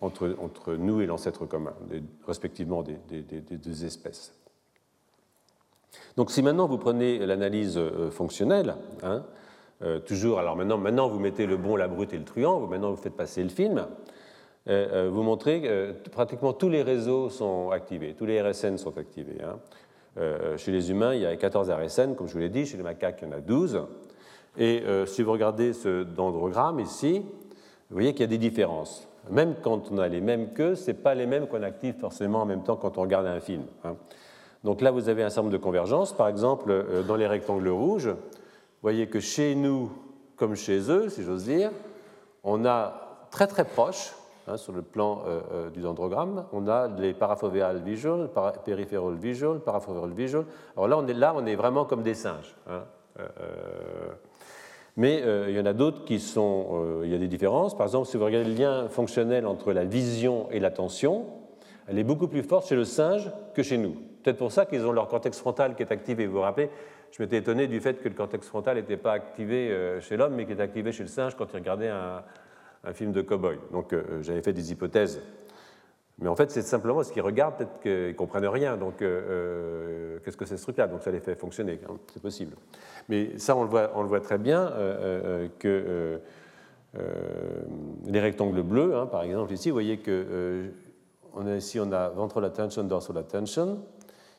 entre, 0.00 0.36
entre, 0.38 0.74
nous 0.74 1.00
et 1.00 1.06
l'ancêtre 1.06 1.44
commun, 1.46 1.74
respectivement 2.26 2.82
des, 2.82 2.98
deux 3.10 3.84
espèces. 3.84 4.34
Donc, 6.16 6.30
si 6.30 6.42
maintenant 6.42 6.68
vous 6.68 6.78
prenez 6.78 7.18
l'analyse 7.26 7.76
euh, 7.76 8.10
fonctionnelle, 8.10 8.76
hein, 9.02 9.24
toujours, 10.06 10.38
alors 10.38 10.56
maintenant, 10.56 10.78
maintenant 10.78 11.08
vous 11.08 11.18
mettez 11.18 11.46
le 11.46 11.56
bon, 11.56 11.74
la 11.74 11.88
brute 11.88 12.12
et 12.12 12.18
le 12.18 12.24
truand, 12.24 12.60
maintenant 12.66 12.90
vous 12.90 13.02
faites 13.02 13.16
passer 13.16 13.42
le 13.42 13.48
film, 13.48 13.78
euh, 13.78 13.84
euh, 13.84 14.19
vous 14.66 15.22
montrez 15.22 15.62
que 15.62 15.66
euh, 15.66 15.92
pratiquement 16.12 16.52
tous 16.52 16.68
les 16.68 16.82
réseaux 16.82 17.30
sont 17.30 17.70
activés, 17.70 18.14
tous 18.14 18.26
les 18.26 18.40
RSN 18.40 18.76
sont 18.76 18.96
activés. 18.98 19.38
Hein. 19.42 19.58
chez 20.56 20.72
les 20.72 20.90
humains, 20.90 21.14
il 21.14 21.22
y 21.22 21.26
a 21.26 21.36
14 21.36 21.70
RSN, 21.70 22.14
comme 22.14 22.28
je 22.28 22.34
vous 22.34 22.40
l'ai 22.40 22.48
dit, 22.48 22.66
chez 22.66 22.76
les 22.76 22.82
macaques, 22.82 23.20
il 23.22 23.28
y 23.28 23.30
en 23.32 23.36
a 23.36 23.40
12. 23.40 23.82
Et 24.58 24.82
si 25.06 25.22
vous 25.22 25.32
regardez 25.32 25.72
ce 25.72 26.02
dendrogramme 26.02 26.80
ici, 26.80 27.20
vous 27.20 27.94
voyez 27.94 28.12
qu'il 28.12 28.22
y 28.22 28.24
a 28.24 28.26
des 28.26 28.38
différences. 28.38 29.08
Même 29.30 29.54
quand 29.62 29.90
on 29.92 29.98
a 29.98 30.08
les 30.08 30.20
mêmes 30.20 30.52
queues, 30.52 30.74
ce 30.74 30.90
pas 30.90 31.14
les 31.14 31.26
mêmes 31.26 31.46
qu'on 31.46 31.62
active 31.62 31.94
forcément 31.98 32.42
en 32.42 32.46
même 32.46 32.62
temps 32.62 32.76
quand 32.76 32.98
on 32.98 33.02
regarde 33.02 33.26
un 33.26 33.40
film. 33.40 33.62
Hein. 33.84 33.96
Donc 34.64 34.80
là, 34.80 34.90
vous 34.90 35.08
avez 35.08 35.22
un 35.22 35.30
certain 35.30 35.42
nombre 35.42 35.52
de 35.52 35.62
convergences. 35.62 36.12
Par 36.12 36.28
exemple, 36.28 36.84
dans 37.06 37.16
les 37.16 37.26
rectangles 37.26 37.68
rouges, 37.68 38.08
vous 38.08 38.82
voyez 38.82 39.06
que 39.06 39.20
chez 39.20 39.54
nous, 39.54 39.90
comme 40.36 40.56
chez 40.56 40.90
eux, 40.90 41.08
si 41.08 41.22
j'ose 41.22 41.44
dire, 41.44 41.70
on 42.42 42.64
a 42.64 43.26
très 43.30 43.46
très 43.46 43.64
proche 43.64 44.12
Hein, 44.50 44.56
sur 44.56 44.72
le 44.72 44.82
plan 44.82 45.22
euh, 45.26 45.40
euh, 45.52 45.70
du 45.70 45.80
dendrogramme, 45.80 46.44
on 46.52 46.66
a 46.66 46.88
les 46.88 47.14
parafoveal 47.14 47.82
visual, 47.84 48.28
peripheral 48.64 49.14
visual, 49.14 49.60
parafoveal 49.60 50.10
visual. 50.10 50.44
Alors 50.76 50.88
là, 50.88 50.98
on 50.98 51.06
est 51.06 51.14
là, 51.14 51.32
on 51.36 51.46
est 51.46 51.54
vraiment 51.54 51.84
comme 51.84 52.02
des 52.02 52.14
singes. 52.14 52.56
Hein, 52.68 52.82
euh, 53.20 53.28
mais 54.96 55.22
il 55.48 55.54
y 55.54 55.60
en 55.60 55.66
a 55.66 55.72
d'autres 55.72 56.04
qui 56.04 56.18
sont, 56.18 57.00
il 57.04 57.10
y 57.10 57.14
a 57.14 57.18
des 57.18 57.28
différences. 57.28 57.76
Par 57.76 57.86
exemple, 57.86 58.08
si 58.08 58.16
vous 58.16 58.24
regardez 58.24 58.48
le 58.50 58.54
lien 58.54 58.88
fonctionnel 58.88 59.46
entre 59.46 59.72
la 59.72 59.84
vision 59.84 60.48
et 60.50 60.58
l'attention, 60.58 61.26
elle 61.86 61.98
est 61.98 62.04
beaucoup 62.04 62.26
plus 62.26 62.42
forte 62.42 62.66
chez 62.66 62.74
le 62.74 62.84
singe 62.84 63.30
que 63.54 63.62
chez 63.62 63.78
nous. 63.78 63.94
Peut-être 64.22 64.36
pour 64.36 64.52
ça 64.52 64.66
qu'ils 64.66 64.84
ont 64.84 64.92
leur 64.92 65.06
cortex 65.06 65.38
frontal 65.38 65.76
qui 65.76 65.84
est 65.84 65.92
activé. 65.92 66.26
Vous 66.26 66.34
vous 66.34 66.40
rappelez, 66.40 66.70
je 67.12 67.22
m'étais 67.22 67.38
étonné 67.38 67.66
du 67.68 67.80
fait 67.80 68.02
que 68.02 68.08
le 68.08 68.14
cortex 68.14 68.46
frontal 68.46 68.76
n'était 68.76 68.98
pas 68.98 69.12
activé 69.12 69.98
chez 70.00 70.16
l'homme, 70.16 70.34
mais 70.34 70.44
qui 70.44 70.52
est 70.52 70.60
activé 70.60 70.92
chez 70.92 71.04
le 71.04 71.08
singe 71.08 71.36
quand 71.36 71.46
il 71.54 71.56
regardait 71.56 71.88
un, 71.88 72.22
un 72.84 72.92
film 72.92 73.12
de 73.12 73.22
cow-boy. 73.22 73.58
Donc 73.72 73.92
euh, 73.92 74.02
euh, 74.10 74.22
j'avais 74.22 74.42
fait 74.42 74.52
des 74.52 74.72
hypothèses. 74.72 75.20
Mais 76.18 76.28
en 76.28 76.36
fait, 76.36 76.50
c'est 76.50 76.62
simplement 76.62 77.02
ce 77.02 77.12
qu'ils 77.12 77.22
regardent, 77.22 77.56
peut-être 77.56 77.80
qu'ils 77.80 78.08
ne 78.08 78.12
comprennent 78.12 78.46
rien. 78.46 78.76
Donc, 78.76 79.00
euh, 79.00 80.18
qu'est-ce 80.22 80.36
que 80.36 80.44
c'est 80.44 80.58
ce 80.58 80.62
truc-là? 80.64 80.86
Donc, 80.86 81.02
ça 81.02 81.10
les 81.10 81.20
fait 81.20 81.34
fonctionner. 81.34 81.80
C'est 82.12 82.20
possible. 82.20 82.56
Mais 83.08 83.38
ça, 83.38 83.56
on 83.56 83.62
le 83.62 83.70
voit, 83.70 83.90
on 83.94 84.02
le 84.02 84.08
voit 84.08 84.20
très 84.20 84.36
bien 84.36 84.70
que 85.58 86.20
les 88.04 88.20
rectangles 88.20 88.60
bleus, 88.60 88.94
hein, 88.94 89.06
par 89.06 89.22
exemple, 89.22 89.50
ici, 89.54 89.70
vous 89.70 89.76
voyez 89.76 89.96
que 89.96 90.70
on 91.32 91.46
a, 91.46 91.56
ici, 91.56 91.80
on 91.80 91.90
a 91.90 92.10
ventral 92.10 92.44
attention, 92.44 92.84
dorsal 92.84 93.16
attention. 93.16 93.78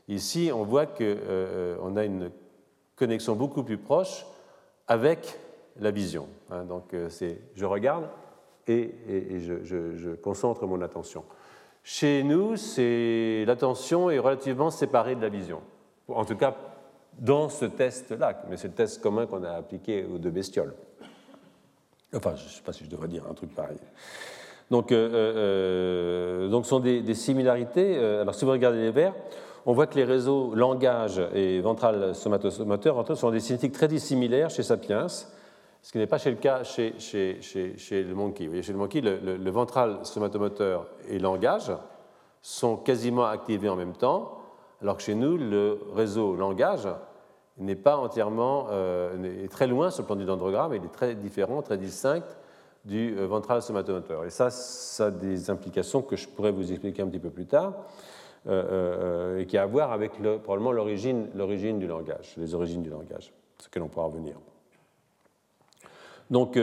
Ici, 0.08 0.51
on 0.54 0.63
voit 0.63 0.86
qu'on 0.86 1.95
a 1.95 2.06
une 2.06 2.30
connexion 2.95 3.36
beaucoup 3.36 3.63
plus 3.63 3.80
proche 3.80 4.27
avec 4.88 5.36
la 5.80 5.89
vision. 5.89 6.27
Hein. 6.51 6.65
donc, 6.65 6.95
c'est 7.10 7.41
je 7.56 7.65
regarde, 7.65 8.06
et, 8.71 9.39
je, 9.39 10.15
concentre 10.15 10.65
mon 10.65 10.81
attention. 10.81 11.23
Chez 11.84 12.23
nous, 12.23 12.55
l'attention 13.45 14.10
est 14.10 14.19
relativement 14.19 14.69
séparée 14.69 15.15
de 15.15 15.21
la 15.21 15.29
vision. 15.29 15.62
En 16.07 16.25
tout 16.25 16.36
cas, 16.36 16.55
dans 17.17 17.49
ce 17.49 17.65
test-là, 17.65 18.43
mais 18.49 18.57
c'est 18.57 18.67
le 18.67 18.73
test 18.73 19.01
commun 19.01 19.25
qu'on 19.25 19.43
a 19.43 19.51
appliqué 19.51 20.05
aux 20.05 20.17
deux 20.17 20.29
bestioles. 20.29 20.73
Enfin, 22.15 22.36
je 22.36 22.43
ne 22.43 22.49
sais 22.49 22.62
pas 22.62 22.73
si 22.73 22.84
je 22.84 22.89
devrais 22.89 23.07
dire 23.07 23.23
un 23.29 23.34
truc 23.34 23.53
pareil. 23.55 23.77
Donc, 24.69 24.91
euh, 24.91 25.10
euh, 25.13 25.34
euh 25.36 26.49
donc 26.49 26.65
ce 26.65 26.69
sont 26.69 26.79
des, 26.79 27.13
similarités. 27.13 27.97
Alors, 27.97 28.36
si 28.36 28.45
vous 28.45 28.51
regardez 28.51 28.81
les 28.81 28.91
verts, 28.91 29.13
on 29.65 29.73
voit 29.73 29.88
que 29.88 29.95
les 29.95 30.03
réseaux 30.03 30.55
langage 30.55 31.21
et 31.34 31.62
ventral 31.62 32.15
somatomoteur 32.15 33.17
sont 33.17 33.31
des 33.31 33.39
cinétiques 33.39 33.73
très 33.73 33.88
dissimilaires 33.88 34.49
chez 34.49 34.63
Sapiens, 34.63 35.07
ce 35.82 35.91
qui 35.91 35.98
n'est 35.98 36.08
pas 36.08 36.17
chez 36.17 36.32
le 36.32 36.38
cas 36.38 36.63
chez, 36.63 36.94
chez, 37.00 37.39
chez, 37.41 38.04
le 38.04 38.13
monkey. 38.13 38.46
Vous 38.46 38.52
voyez, 38.52 38.63
chez 38.63 38.72
le 38.72 38.78
monkey, 38.78 39.02
le, 39.02 39.50
ventral 39.50 40.00
somatomoteur 40.04 40.88
et 41.10 41.20
langage 41.20 41.72
sont 42.41 42.78
quasiment 42.78 43.26
activés 43.26 43.70
en 43.70 43.76
même 43.76 43.94
temps, 43.94 44.39
alors 44.82 44.98
que 44.98 45.04
chez 45.04 45.15
nous, 45.15 45.38
le 45.38 45.80
réseau 45.94 46.36
langage 46.36 46.88
n'est 47.58 47.76
pas 47.76 47.98
entièrement, 47.98 48.67
euh, 48.72 49.44
est 49.44 49.52
très 49.52 49.67
loin 49.67 49.91
sur 49.91 50.04
le 50.04 50.08
plan 50.08 50.15
du 50.15 50.26
dendrogramme, 50.26 50.74
il 50.74 50.84
est 50.84 50.91
très 50.91 51.15
différent, 51.15 51.62
très 51.62 51.78
distinct 51.78 52.24
du 52.86 53.15
euh, 53.17 53.28
ventral 53.28 53.62
somatomoteur. 53.62 54.26
Et 54.26 54.32
ça, 54.32 54.50
ça 54.50 55.08
a 55.08 55.12
des 55.12 55.50
implications 55.50 56.02
que 56.02 56.15
je 56.15 56.28
pourrais 56.28 56.52
vous 56.52 56.72
expliquer 56.72 57.04
un 57.04 57.08
petit 57.08 57.20
peu 57.20 57.30
plus 57.30 57.46
tard. 57.46 57.74
Euh, 58.48 59.38
et 59.38 59.46
qui 59.46 59.56
a 59.56 59.62
à 59.62 59.65
voir 59.67 59.91
avec 59.91 60.17
le, 60.17 60.39
probablement 60.39 60.72
l'origine 60.72 61.30
du 61.78 61.86
langage, 61.86 62.34
les 62.38 62.56
origines 62.56 62.82
du 62.82 62.89
langage, 62.89 63.32
ce 63.60 63.70
que 63.70 63.78
l'on 63.78 63.88
pourra 63.88 64.08
revenir. 64.08 64.36
Donc, 66.32 66.56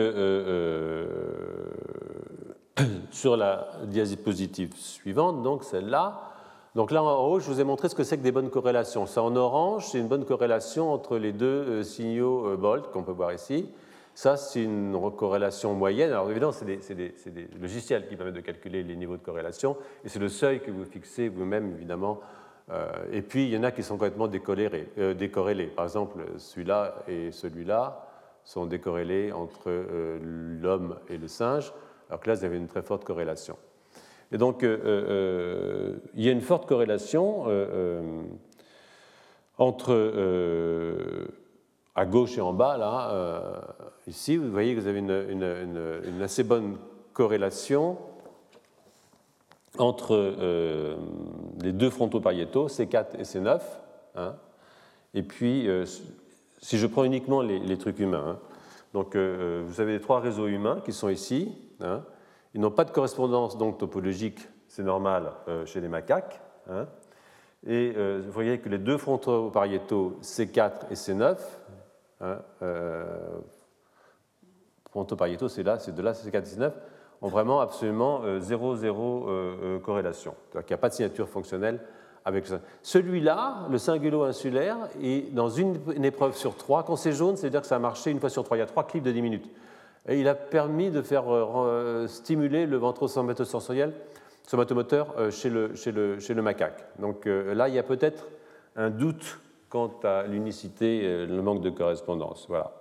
sur 3.10 3.36
la 3.36 3.68
diapositive 3.84 4.74
suivante, 4.74 5.42
donc 5.42 5.62
celle-là, 5.62 6.20
donc 6.74 6.90
là 6.90 7.02
en 7.02 7.24
haut, 7.26 7.38
je 7.38 7.46
vous 7.50 7.60
ai 7.60 7.64
montré 7.64 7.88
ce 7.88 7.94
que 7.94 8.02
c'est 8.02 8.18
que 8.18 8.22
des 8.22 8.32
bonnes 8.32 8.50
corrélations. 8.50 9.06
Ça 9.06 9.22
en 9.22 9.36
orange, 9.36 9.86
c'est 9.88 9.98
une 9.98 10.08
bonne 10.08 10.24
corrélation 10.24 10.92
entre 10.92 11.18
les 11.18 11.32
deux 11.32 11.82
signaux 11.82 12.56
Bolt 12.56 12.90
qu'on 12.90 13.02
peut 13.02 13.12
voir 13.12 13.32
ici. 13.32 13.68
Ça, 14.18 14.36
c'est 14.36 14.64
une 14.64 14.98
corrélation 15.16 15.74
moyenne. 15.74 16.10
Alors 16.10 16.28
évidemment, 16.28 16.50
c'est 16.50 16.64
des, 16.64 17.48
logiciels 17.60 18.08
qui 18.08 18.16
permettent 18.16 18.34
de 18.34 18.40
calculer 18.40 18.82
les 18.82 18.96
niveaux 18.96 19.16
de 19.16 19.22
corrélation, 19.22 19.76
et 20.04 20.08
c'est 20.08 20.18
le 20.18 20.28
seuil 20.28 20.58
que 20.58 20.72
vous 20.72 20.84
fixez 20.84 21.28
vous-même, 21.28 21.70
évidemment. 21.76 22.18
Euh, 22.68 22.90
et 23.12 23.22
puis, 23.22 23.44
il 23.44 23.50
y 23.50 23.56
en 23.56 23.62
a 23.62 23.70
qui 23.70 23.84
sont 23.84 23.94
complètement 23.94 24.28
euh, 24.28 25.14
décorrélés. 25.14 25.66
Par 25.68 25.84
exemple, 25.84 26.18
celui-là 26.36 26.96
et 27.06 27.30
celui-là 27.30 28.07
sont 28.48 28.66
décorrélés 28.66 29.32
entre 29.32 29.64
euh, 29.66 30.18
l'homme 30.60 30.96
et 31.08 31.18
le 31.18 31.28
singe, 31.28 31.72
alors 32.08 32.20
que 32.20 32.28
là, 32.28 32.36
vous 32.36 32.44
avez 32.44 32.56
une 32.56 32.68
très 32.68 32.82
forte 32.82 33.04
corrélation. 33.04 33.56
Et 34.30 34.38
donc, 34.38 34.62
il 34.62 36.22
y 36.22 36.28
a 36.28 36.32
une 36.32 36.42
forte 36.42 36.66
corrélation 36.66 37.46
entre 39.56 39.94
à 41.98 42.06
gauche 42.06 42.38
et 42.38 42.40
en 42.40 42.52
bas, 42.52 42.76
là, 42.76 43.10
euh, 43.10 43.60
ici, 44.06 44.36
vous 44.36 44.52
voyez 44.52 44.76
que 44.76 44.80
vous 44.80 44.86
avez 44.86 45.00
une, 45.00 46.22
assez 46.22 46.44
bonne 46.44 46.76
corrélation 47.12 47.98
entre 49.78 50.14
euh, 50.14 50.96
les 51.60 51.72
deux 51.72 51.90
frontaux 51.90 52.20
pariétaux, 52.20 52.68
C4 52.68 53.18
et 53.18 53.24
C9. 53.24 53.60
Hein. 54.14 54.36
et 55.12 55.24
puis, 55.24 55.68
euh, 55.68 55.84
si 56.58 56.78
je 56.78 56.86
prends 56.86 57.04
uniquement 57.04 57.42
les, 57.42 57.78
trucs 57.78 57.98
humains, 57.98 58.24
hein, 58.26 58.38
donc 58.92 59.16
vous 59.16 59.80
avez 59.80 59.92
les 59.92 60.00
trois 60.00 60.20
réseaux 60.20 60.46
humains 60.46 60.80
qui 60.84 60.92
sont 60.92 61.08
ici. 61.08 61.54
Hein. 61.80 62.02
ils 62.54 62.60
n'ont 62.60 62.70
pas 62.70 62.84
de 62.84 62.90
correspondance 62.90 63.56
donc 63.56 63.78
topologique, 63.78 64.40
c'est 64.66 64.82
normal 64.82 65.32
chez 65.66 65.80
les 65.80 65.88
macaques. 65.88 66.40
et 67.66 67.92
vous 67.92 68.32
voyez 68.32 68.58
que 68.58 68.68
les 68.68 68.78
deux 68.78 68.96
frontaux 68.96 69.50
pariétaux 69.50 70.18
C4 70.22 70.90
et 70.90 70.94
C9 70.94 71.36
Hein, 72.20 72.40
euh, 72.62 73.40
c'est 75.48 75.62
là, 75.62 75.78
c'est 75.78 75.94
de 75.94 76.02
là, 76.02 76.14
c'est 76.14 76.30
419, 76.30 76.74
ont 77.20 77.28
vraiment 77.28 77.60
absolument 77.60 78.22
euh, 78.24 78.40
zéro, 78.40 78.74
zéro 78.74 79.28
euh, 79.28 79.78
corrélation. 79.78 80.34
Il 80.54 80.60
n'y 80.68 80.74
a 80.74 80.78
pas 80.78 80.88
de 80.88 80.94
signature 80.94 81.28
fonctionnelle 81.28 81.80
Celui-là, 82.82 83.66
le 83.70 83.78
singulo 83.78 84.22
insulaire, 84.24 84.76
est 85.02 85.32
dans 85.34 85.48
une, 85.48 86.04
épreuve 86.04 86.36
sur 86.36 86.56
trois. 86.56 86.82
Quand 86.82 86.96
c'est 86.96 87.12
jaune, 87.12 87.36
c'est-à-dire 87.36 87.62
que 87.62 87.66
ça 87.66 87.76
a 87.76 87.80
marché 87.80 88.10
une 88.10 88.20
fois 88.20 88.30
sur 88.30 88.44
trois. 88.44 88.56
Il 88.56 88.60
y 88.60 88.62
a 88.62 88.66
trois 88.66 88.86
clips 88.86 89.02
de 89.02 89.12
10 89.12 89.22
minutes. 89.22 89.50
Il 90.10 90.28
a 90.28 90.34
permis 90.34 90.90
de 90.90 91.02
faire 91.02 91.24
stimuler 92.06 92.66
le 92.66 92.76
ventrosomatomoteur 92.76 93.92
somatomoteur 94.46 95.14
chez 95.30 95.50
le, 95.50 95.74
chez, 95.74 95.92
chez 96.20 96.34
le 96.34 96.42
macaque. 96.42 96.84
Donc 96.98 97.26
là, 97.26 97.68
il 97.68 97.74
y 97.74 97.78
a 97.78 97.82
peut-être 97.82 98.26
un 98.76 98.90
doute 98.90 99.38
quant 99.68 99.92
à 100.02 100.24
l'unicité, 100.24 101.02
euh, 101.04 101.26
le 101.26 101.42
manque 101.42 101.60
de 101.60 101.70
correspondance. 101.70 102.46
Voilà. 102.48 102.72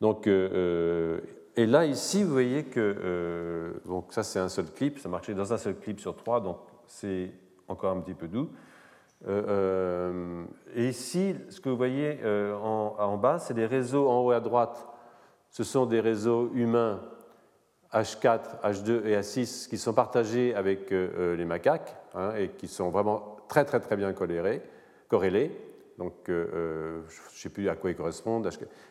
Donc, 0.00 0.26
euh, 0.26 0.48
euh, 0.52 1.20
et 1.56 1.66
là, 1.66 1.84
ici, 1.84 2.24
vous 2.24 2.32
voyez 2.32 2.64
que 2.64 3.80
donc 3.84 4.12
ça, 4.12 4.22
c'est 4.22 4.38
un 4.38 4.48
seul 4.48 4.66
clip, 4.66 4.98
ça 4.98 5.08
marchait 5.08 5.34
dans 5.34 5.52
un 5.52 5.58
seul 5.58 5.76
clip 5.76 6.00
sur 6.00 6.16
trois, 6.16 6.40
donc 6.40 6.58
c'est 6.86 7.30
encore 7.70 7.96
un 7.96 8.00
petit 8.00 8.14
peu 8.14 8.28
doux. 8.28 8.50
et 9.26 10.88
ici, 10.88 11.34
ce 11.48 11.60
que 11.60 11.68
vous 11.68 11.76
voyez 11.76 12.18
en, 12.24 12.96
en, 12.98 13.16
bas, 13.16 13.38
c'est 13.38 13.54
des 13.54 13.66
réseaux 13.66 14.08
en 14.08 14.20
haut 14.20 14.30
à 14.30 14.40
droite. 14.40 14.86
Ce 15.50 15.64
sont 15.64 15.86
des 15.86 16.00
réseaux 16.00 16.50
humains 16.54 17.00
H4, 17.92 18.60
H2 18.62 19.04
et 19.06 19.16
H6 19.16 19.68
qui 19.68 19.78
sont 19.78 19.92
partagés 19.92 20.54
avec 20.54 20.90
les 20.90 21.44
macaques 21.44 21.96
hein, 22.14 22.32
et 22.36 22.48
qui 22.48 22.68
sont 22.68 22.90
vraiment 22.90 23.36
très 23.48 23.64
très 23.64 23.80
très 23.80 23.96
bien 23.96 24.12
corrélés. 24.12 24.62
corrélés. 25.08 25.70
Donc, 26.00 26.30
euh, 26.30 26.46
euh, 26.54 27.00
je 27.08 27.34
ne 27.34 27.38
sais 27.38 27.48
plus 27.50 27.68
à 27.68 27.76
quoi 27.76 27.90
ils 27.90 27.96
correspondent. 27.96 28.48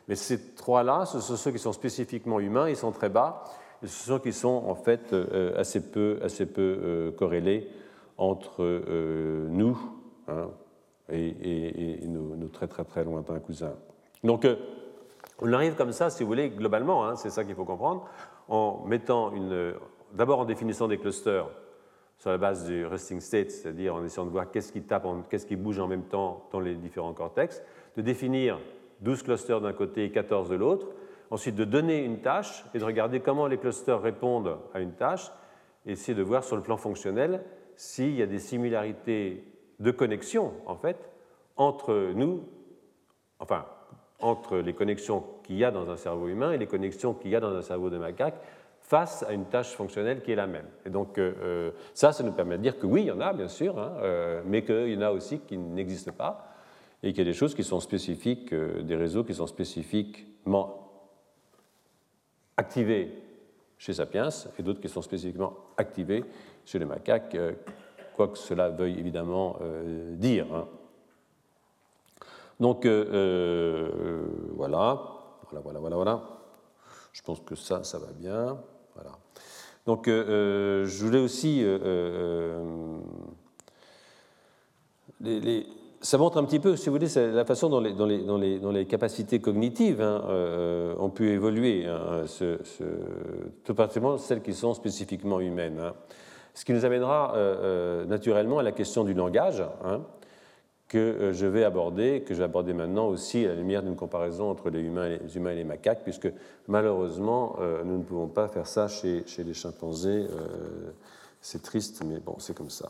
Mais 0.08 0.16
ces 0.16 0.54
trois-là, 0.54 1.06
ce 1.06 1.20
sont 1.20 1.36
ceux 1.38 1.52
qui 1.52 1.58
sont 1.58 1.74
spécifiquement 1.74 2.40
humains, 2.40 2.70
ils 2.70 2.76
sont 2.76 2.92
très 2.92 3.10
bas, 3.10 3.46
ce 3.82 3.88
sont 3.88 4.14
ceux 4.14 4.20
qui 4.20 4.32
sont 4.32 4.64
en 4.68 4.76
fait 4.76 5.12
euh, 5.12 5.60
assez 5.60 5.90
peu, 5.90 6.20
assez 6.22 6.46
peu 6.46 7.12
corrélés 7.18 7.68
entre 8.20 8.64
nous 9.50 9.80
hein, 10.28 10.50
et, 11.10 12.06
nos, 12.06 12.48
très 12.50 12.68
très 12.68 12.84
très 12.84 13.04
lointains 13.04 13.40
cousins. 13.40 13.76
Donc, 14.24 14.46
on 15.40 15.54
arrive 15.54 15.76
comme 15.76 15.94
ça, 15.94 16.10
si 16.10 16.24
vous 16.24 16.30
voulez, 16.30 16.50
globalement, 16.50 17.08
hein, 17.08 17.16
c'est 17.16 17.30
ça 17.30 17.44
qu'il 17.44 17.56
faut 17.56 17.66
comprendre, 17.66 18.06
en 18.48 18.84
mettant 18.86 19.34
une. 19.34 19.74
D'abord 20.14 20.40
en 20.40 20.46
définissant 20.46 20.88
des 20.88 20.98
clusters 20.98 21.48
sur 22.18 22.32
la 22.32 22.38
base 22.38 22.66
du 22.66 22.86
resting 22.86 23.22
state, 23.22 23.52
c'est-à-dire 23.52 23.96
en 23.96 24.04
essayant 24.04 24.26
de 24.26 24.32
voir 24.32 24.52
qu'est-ce 24.52 24.74
qui 24.74 24.82
tape, 24.82 25.08
qu'est-ce 25.30 25.46
qui 25.46 25.56
bouge 25.56 25.80
en 25.80 25.88
même 25.88 26.04
temps 26.04 26.48
dans 26.52 26.60
les 26.60 26.76
différents 26.76 27.14
cortex, 27.14 27.64
de 27.96 28.02
définir 28.02 28.60
12 29.02 29.24
clusters 29.24 29.62
d'un 29.62 29.72
côté 29.72 30.04
et 30.04 30.12
14 30.12 30.50
de 30.50 30.56
l'autre, 30.56 30.88
ensuite 31.32 31.56
de 31.56 31.64
donner 31.64 32.04
une 32.04 32.20
tâche 32.20 32.66
et 32.74 32.80
de 32.80 32.84
regarder 32.84 33.22
comment 33.22 33.48
les 33.48 33.58
clusters 33.58 34.02
répondent 34.02 34.58
à 34.74 34.82
une 34.82 34.94
tâche, 34.94 35.32
et 35.86 35.94
essayer 35.94 36.16
de 36.16 36.24
voir 36.24 36.44
sur 36.44 36.58
le 36.58 36.62
plan 36.62 36.76
fonctionnel 36.76 37.42
s'il 37.80 38.14
y 38.14 38.22
a 38.22 38.26
des 38.26 38.40
similarités 38.40 39.42
de 39.80 39.92
connexion, 39.92 40.52
en 40.66 40.76
fait, 40.76 40.98
entre 41.56 42.12
nous, 42.14 42.44
enfin, 43.40 43.66
entre 44.20 44.58
les 44.58 44.74
connexions 44.74 45.24
qu'il 45.44 45.56
y 45.56 45.64
a 45.64 45.72
dans 45.72 45.90
un 45.90 45.96
cerveau 45.96 46.28
humain 46.28 46.52
et 46.52 46.58
les 46.58 46.68
connexions 46.68 47.14
qu'il 47.14 47.32
y 47.32 47.38
a 47.38 47.40
dans 47.40 47.56
un 47.56 47.62
cerveau 47.62 47.90
de 47.90 47.98
macaque, 47.98 48.36
face 48.82 49.24
à 49.24 49.32
une 49.32 49.46
tâche 49.46 49.72
fonctionnelle 49.76 50.22
qui 50.22 50.34
est 50.34 50.36
la 50.36 50.46
même. 50.46 50.66
Et 50.86 50.90
donc 50.90 51.18
euh, 51.18 51.34
euh, 51.42 51.72
ça, 51.94 52.12
ça 52.12 52.22
nous 52.22 52.34
permet 52.34 52.58
de 52.58 52.64
dire 52.64 52.78
que 52.78 52.86
oui, 52.86 53.04
il 53.04 53.08
y 53.08 53.12
en 53.12 53.22
a, 53.22 53.32
bien 53.32 53.48
sûr, 53.48 53.80
hein, 53.80 53.94
euh, 54.02 54.42
mais 54.46 54.66
qu'il 54.66 54.90
y 54.90 54.98
en 54.98 55.02
a 55.02 55.12
aussi 55.12 55.40
qui 55.40 55.58
n'existent 55.58 56.12
pas, 56.12 56.54
et 57.02 57.14
qu'il 57.14 57.20
y 57.20 57.28
a 57.30 57.32
des 57.32 57.38
choses 57.38 57.56
qui 57.56 57.64
sont 57.64 57.80
spécifiques, 57.80 58.54
des 58.54 58.96
réseaux 58.98 59.24
qui 59.24 59.36
sont 59.36 59.48
spécifiquement 59.48 60.92
activés 62.58 63.14
chez 63.80 63.94
Sapiens, 63.94 64.30
et 64.60 64.62
d'autres 64.62 64.80
qui 64.80 64.90
sont 64.90 65.02
spécifiquement 65.02 65.56
activés 65.76 66.24
chez 66.66 66.78
les 66.78 66.86
macaques, 66.86 67.36
quoi 68.16 68.28
que 68.28 68.38
cela 68.38 68.70
veuille 68.70 69.00
évidemment 69.00 69.58
dire. 70.12 70.46
Hein. 70.54 70.68
Donc 72.60 72.86
voilà, 72.86 73.90
voilà, 74.56 75.62
voilà, 75.64 75.80
voilà, 75.80 75.96
voilà. 75.96 76.22
Je 77.14 77.24
pense 77.24 77.40
que 77.40 77.56
ça, 77.56 77.84
ça 77.84 77.98
va 77.98 78.12
bien. 78.12 78.60
Donc, 79.86 80.08
euh, 80.08 80.26
euh, 80.30 80.86
je 80.86 81.04
voulais 81.04 81.20
aussi. 81.20 81.62
Euh, 81.64 83.00
ça 86.02 86.18
montre 86.18 86.38
un 86.38 86.46
petit 86.46 86.60
peu, 86.60 86.76
si 86.76 86.90
vous 86.90 86.96
voulez, 86.98 87.10
la 87.16 87.44
façon 87.44 87.70
dont 87.70 87.82
les, 88.72 88.86
capacités 88.86 89.40
cognitives 89.40 90.02
hein, 90.02 90.24
ont 90.98 91.10
pu 91.10 91.30
évoluer, 91.32 91.86
hein, 91.86 92.24
tout 93.66 93.76
particulièrement 93.76 94.18
celles 94.18 94.42
qui 94.42 94.54
sont 94.54 94.74
spécifiquement 94.74 95.40
humaines. 95.40 95.80
Hein. 95.82 95.94
Ce 96.54 96.64
qui 96.64 96.74
nous 96.74 96.86
amènera 96.86 97.36
naturellement 98.08 98.60
à 98.60 98.64
la 98.64 98.72
question 98.72 99.04
du 99.04 99.14
langage, 99.14 99.64
que 100.88 101.32
je 101.34 101.46
vais 101.46 101.64
aborder, 101.64 102.22
que 102.22 102.34
je 102.34 102.40
vais 102.40 102.46
aborder 102.46 102.74
maintenant 102.74 103.08
aussi 103.08 103.46
à 103.46 103.50
la 103.50 103.56
lumière 103.56 103.84
d'une 103.84 103.96
comparaison 103.96 104.50
entre 104.50 104.70
les 104.70 104.82
humains 104.82 105.08
et 105.10 105.56
les, 105.56 105.64
macaques, 105.64 106.04
puisque 106.04 106.32
malheureusement, 106.68 107.58
nous 107.86 107.98
ne 107.98 108.04
pouvons 108.04 108.28
pas 108.28 108.48
faire 108.48 108.68
ça 108.68 108.88
chez 108.88 109.24
les 109.38 109.54
chimpanzés. 109.54 110.28
c'est 111.42 111.62
triste, 111.62 112.04
mais 112.06 112.20
bon, 112.20 112.36
c'est 112.40 112.58
comme 112.58 112.72
ça. 112.72 112.90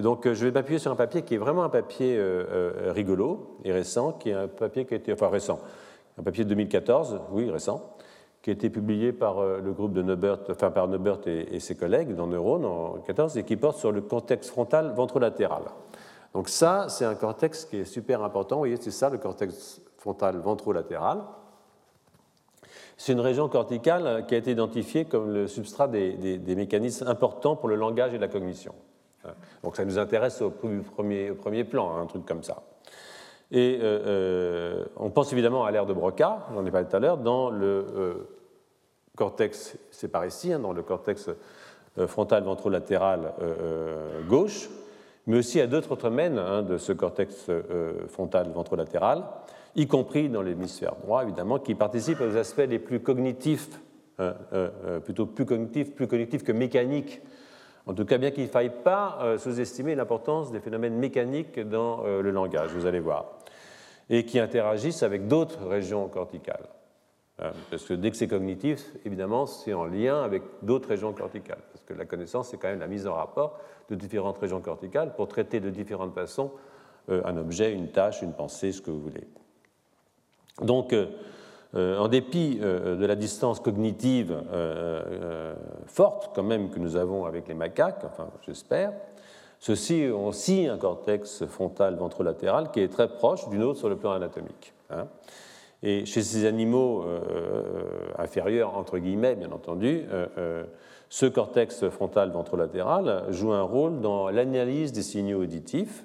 Et 0.00 0.02
donc, 0.02 0.24
je 0.32 0.46
vais 0.46 0.50
m'appuyer 0.50 0.78
sur 0.78 0.90
un 0.90 0.96
papier 0.96 1.20
qui 1.20 1.34
est 1.34 1.38
vraiment 1.38 1.62
un 1.62 1.68
papier 1.68 2.18
rigolo 2.86 3.58
et 3.64 3.70
récent, 3.70 4.14
qui 4.14 4.30
est 4.30 4.32
un 4.32 4.48
papier 4.48 4.86
qui 4.86 4.94
a 4.94 4.96
été, 4.96 5.12
enfin 5.12 5.28
récent, 5.28 5.60
un 6.18 6.22
papier 6.22 6.44
de 6.44 6.48
2014, 6.48 7.20
oui, 7.32 7.50
récent, 7.50 7.96
qui 8.40 8.50
a 8.50 8.52
été 8.54 8.70
publié 8.70 9.12
par 9.12 9.38
euh, 9.38 9.60
le 9.60 9.72
groupe 9.72 9.92
de 9.92 10.02
Neubert, 10.02 10.38
enfin 10.50 10.70
par 10.70 10.88
Neubert 10.88 11.18
et, 11.26 11.60
ses 11.60 11.76
collègues 11.76 12.14
dans 12.14 12.26
Neurone 12.26 12.64
en 12.64 12.92
2014 12.92 13.36
et 13.36 13.44
qui 13.44 13.56
porte 13.56 13.78
sur 13.78 13.92
le 13.92 14.00
cortex 14.00 14.48
frontal 14.48 14.92
ventrolatéral. 14.94 15.64
Donc 16.32 16.48
ça, 16.48 16.86
c'est 16.88 17.04
un 17.04 17.14
cortex 17.14 17.66
qui 17.66 17.78
est 17.78 17.84
super 17.84 18.22
important. 18.22 18.56
Vous 18.56 18.62
voyez, 18.62 18.78
c'est 18.80 18.90
ça 18.90 19.10
le 19.10 19.18
cortex 19.18 19.82
frontal 19.98 20.38
ventrolatéral. 20.38 21.20
C'est 22.96 23.12
une 23.12 23.20
région 23.20 23.48
corticale 23.48 24.24
qui 24.26 24.34
a 24.34 24.38
été 24.38 24.52
identifiée 24.52 25.06
comme 25.06 25.32
le 25.32 25.46
substrat 25.46 25.88
des, 25.88 26.38
mécanismes 26.54 27.08
importants 27.08 27.56
pour 27.56 27.68
le 27.68 27.74
langage 27.74 28.14
et 28.14 28.18
la 28.18 28.28
cognition. 28.28 28.74
Donc 29.62 29.76
ça 29.76 29.84
nous 29.84 29.98
intéresse 29.98 30.40
au 30.42 30.50
premier, 30.50 31.64
plan, 31.64 31.96
un 31.96 32.06
truc 32.06 32.24
comme 32.24 32.42
ça. 32.42 32.62
Et 33.52 33.78
euh, 33.80 34.00
euh, 34.06 34.84
on 34.96 35.10
pense 35.10 35.32
évidemment 35.32 35.64
à 35.64 35.70
l'aire 35.70 35.86
de 35.86 35.92
Broca, 35.92 36.46
j'en 36.54 36.64
ai 36.64 36.70
parlé 36.70 36.86
tout 36.86 36.96
à 36.96 37.00
l'heure, 37.00 37.18
dans 37.18 37.50
le 37.50 37.66
euh, 37.66 38.14
cortex, 39.16 39.76
c'est 39.90 40.08
par 40.08 40.24
ici, 40.24 40.52
hein, 40.52 40.60
dans 40.60 40.72
le 40.72 40.82
cortex 40.82 41.30
frontal 42.06 42.44
ventrolatéral 42.44 43.32
gauche, 44.28 44.70
mais 45.26 45.38
aussi 45.38 45.60
à 45.60 45.66
d'autres 45.66 45.96
domaines 45.96 46.38
hein, 46.38 46.62
de 46.62 46.78
ce 46.78 46.92
cortex 46.92 47.50
frontal 48.06 48.48
ventrolatéral, 48.50 49.24
y 49.74 49.88
compris 49.88 50.28
dans 50.28 50.40
l'hémisphère 50.40 50.94
droit, 51.02 51.24
évidemment, 51.24 51.58
qui 51.58 51.74
participe 51.74 52.20
aux 52.20 52.36
aspects 52.36 52.62
les 52.68 52.78
plus 52.78 53.00
cognitifs, 53.00 53.80
hein, 54.20 54.34
plutôt 55.04 55.26
plus 55.26 55.44
cognitifs, 55.44 55.92
plus 55.94 56.06
cognitifs 56.06 56.44
que 56.44 56.52
mécaniques 56.52 57.20
en 57.86 57.94
tout 57.94 58.04
cas, 58.04 58.18
bien 58.18 58.30
qu'il 58.30 58.44
ne 58.44 58.48
faille 58.48 58.72
pas 58.84 59.36
sous-estimer 59.38 59.94
l'importance 59.94 60.52
des 60.52 60.60
phénomènes 60.60 60.94
mécaniques 60.94 61.58
dans 61.58 62.04
le 62.04 62.30
langage, 62.30 62.70
vous 62.70 62.86
allez 62.86 63.00
voir 63.00 63.26
et 64.10 64.24
qui 64.24 64.40
interagissent 64.40 65.04
avec 65.04 65.28
d'autres 65.28 65.64
régions 65.64 66.08
corticales. 66.08 66.66
Hein, 67.38 67.52
parce 67.70 67.84
que 67.84 67.94
dès 67.94 68.10
que 68.10 68.16
c'est 68.16 68.28
cognitif, 68.28 68.84
évidemment, 69.06 69.46
c'est 69.46 69.72
en 69.72 69.86
lien 69.86 70.22
avec 70.22 70.42
d'autres 70.62 70.88
régions 70.88 71.12
corticales. 71.12 71.62
Parce 71.72 71.84
que 71.84 71.94
la 71.94 72.04
connaissance, 72.04 72.48
c'est 72.48 72.58
quand 72.58 72.68
même 72.68 72.80
la 72.80 72.88
mise 72.88 73.06
en 73.06 73.14
rapport 73.14 73.58
de 73.88 73.94
différentes 73.94 74.36
régions 74.38 74.60
corticales 74.60 75.14
pour 75.14 75.28
traiter 75.28 75.60
de 75.60 75.70
différentes 75.70 76.12
façons 76.12 76.50
euh, 77.08 77.22
un 77.24 77.36
objet, 77.36 77.72
une 77.72 77.88
tâche, 77.88 78.20
une 78.20 78.32
pensée, 78.32 78.72
ce 78.72 78.82
que 78.82 78.90
vous 78.90 79.00
voulez. 79.00 79.26
Donc, 80.60 80.92
euh, 80.92 81.06
euh, 81.06 81.08
en 81.74 82.08
dépit 82.08 82.56
de 82.56 83.06
la 83.06 83.14
distance 83.14 83.60
cognitive 83.60 84.36
forte, 85.86 86.32
quand 86.34 86.42
même, 86.42 86.70
que 86.70 86.78
nous 86.78 86.96
avons 86.96 87.24
avec 87.24 87.46
les 87.48 87.54
macaques, 87.54 88.02
enfin, 88.04 88.28
j'espère, 88.46 88.92
ceux-ci 89.60 90.08
ont 90.12 90.28
aussi 90.28 90.66
un 90.66 90.78
cortex 90.78 91.44
frontal 91.44 91.94
ventrolatéral 91.96 92.70
qui 92.70 92.80
est 92.80 92.88
très 92.88 93.08
proche 93.08 93.46
d'une 93.50 93.62
autre 93.62 93.78
sur 93.78 93.90
le 93.90 93.96
plan 93.96 94.12
anatomique. 94.12 94.72
Hein. 94.88 95.06
Et 95.82 96.04
chez 96.04 96.22
ces 96.22 96.46
animaux 96.46 97.02
euh, 97.02 97.20
euh, 97.30 97.82
inférieurs, 98.18 98.76
entre 98.76 98.98
guillemets, 98.98 99.34
bien 99.34 99.52
entendu, 99.52 100.02
euh, 100.12 100.64
ce 101.08 101.26
cortex 101.26 101.88
frontal 101.88 102.30
ventrolatéral 102.30 103.24
joue 103.30 103.52
un 103.52 103.62
rôle 103.62 104.00
dans 104.00 104.30
l'analyse 104.30 104.92
des 104.92 105.02
signaux 105.02 105.42
auditifs, 105.42 106.04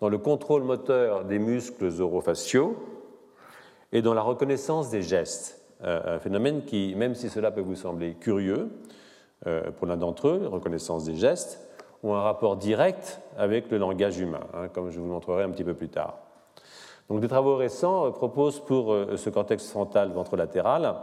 dans 0.00 0.08
le 0.08 0.18
contrôle 0.18 0.62
moteur 0.62 1.24
des 1.24 1.38
muscles 1.38 1.90
orofaciaux 2.00 2.76
et 3.92 4.02
dans 4.02 4.14
la 4.14 4.22
reconnaissance 4.22 4.90
des 4.90 5.02
gestes. 5.02 5.62
un 5.82 6.18
phénomène 6.18 6.64
qui, 6.64 6.94
même 6.96 7.14
si 7.14 7.28
cela 7.28 7.50
peut 7.50 7.60
vous 7.60 7.76
sembler 7.76 8.14
curieux, 8.14 8.70
pour 9.76 9.86
l'un 9.86 9.96
d'entre 9.96 10.28
eux, 10.28 10.46
reconnaissance 10.46 11.04
des 11.04 11.14
gestes, 11.14 11.60
ont 12.02 12.14
un 12.14 12.22
rapport 12.22 12.56
direct 12.56 13.20
avec 13.36 13.70
le 13.70 13.78
langage 13.78 14.18
humain, 14.18 14.40
hein, 14.54 14.68
comme 14.68 14.90
je 14.90 15.00
vous 15.00 15.06
montrerai 15.06 15.44
un 15.44 15.50
petit 15.50 15.64
peu 15.64 15.74
plus 15.74 15.88
tard. 15.88 16.18
Donc, 17.08 17.20
des 17.20 17.28
travaux 17.28 17.56
récents 17.56 18.06
euh, 18.06 18.10
proposent 18.10 18.60
pour 18.60 18.92
euh, 18.92 19.16
ce 19.16 19.30
cortex 19.30 19.70
frontal 19.70 20.10
ventrolatéral, 20.10 20.94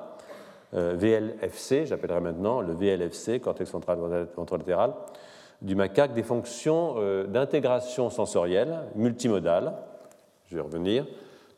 euh, 0.74 0.96
VLFC, 0.98 1.86
j'appellerai 1.86 2.20
maintenant 2.20 2.62
le 2.62 2.74
VLFC, 2.74 3.40
cortex 3.40 3.70
frontal 3.70 4.28
ventrolatéral, 4.36 4.94
du 5.62 5.76
macaque, 5.76 6.14
des 6.14 6.24
fonctions 6.24 6.96
d'intégration 7.30 8.10
sensorielle 8.10 8.80
multimodale, 8.96 9.74
je 10.50 10.56
vais 10.56 10.62
revenir, 10.62 11.06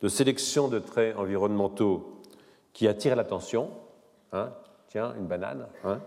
de 0.05 0.09
sélection 0.09 0.67
de 0.67 0.77
traits 0.77 1.17
environnementaux 1.17 2.21
qui 2.73 2.87
attirent 2.87 3.15
l'attention, 3.15 3.71
hein, 4.33 4.51
tiens, 4.87 5.15
une 5.17 5.25
banane, 5.25 5.65
hein, 5.83 5.99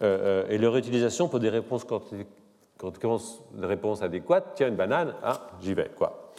et 0.00 0.58
leur 0.58 0.76
utilisation 0.76 1.26
pour 1.26 1.40
des 1.40 1.48
réponses 1.48 1.84
quand 1.84 2.98
commence 3.00 3.42
une 3.56 3.64
réponse 3.64 4.00
adéquate, 4.00 4.52
tiens, 4.54 4.68
une 4.68 4.76
banane, 4.76 5.14
ah, 5.24 5.48
j'y 5.60 5.74
vais. 5.74 5.90
Quoi. 5.96 6.32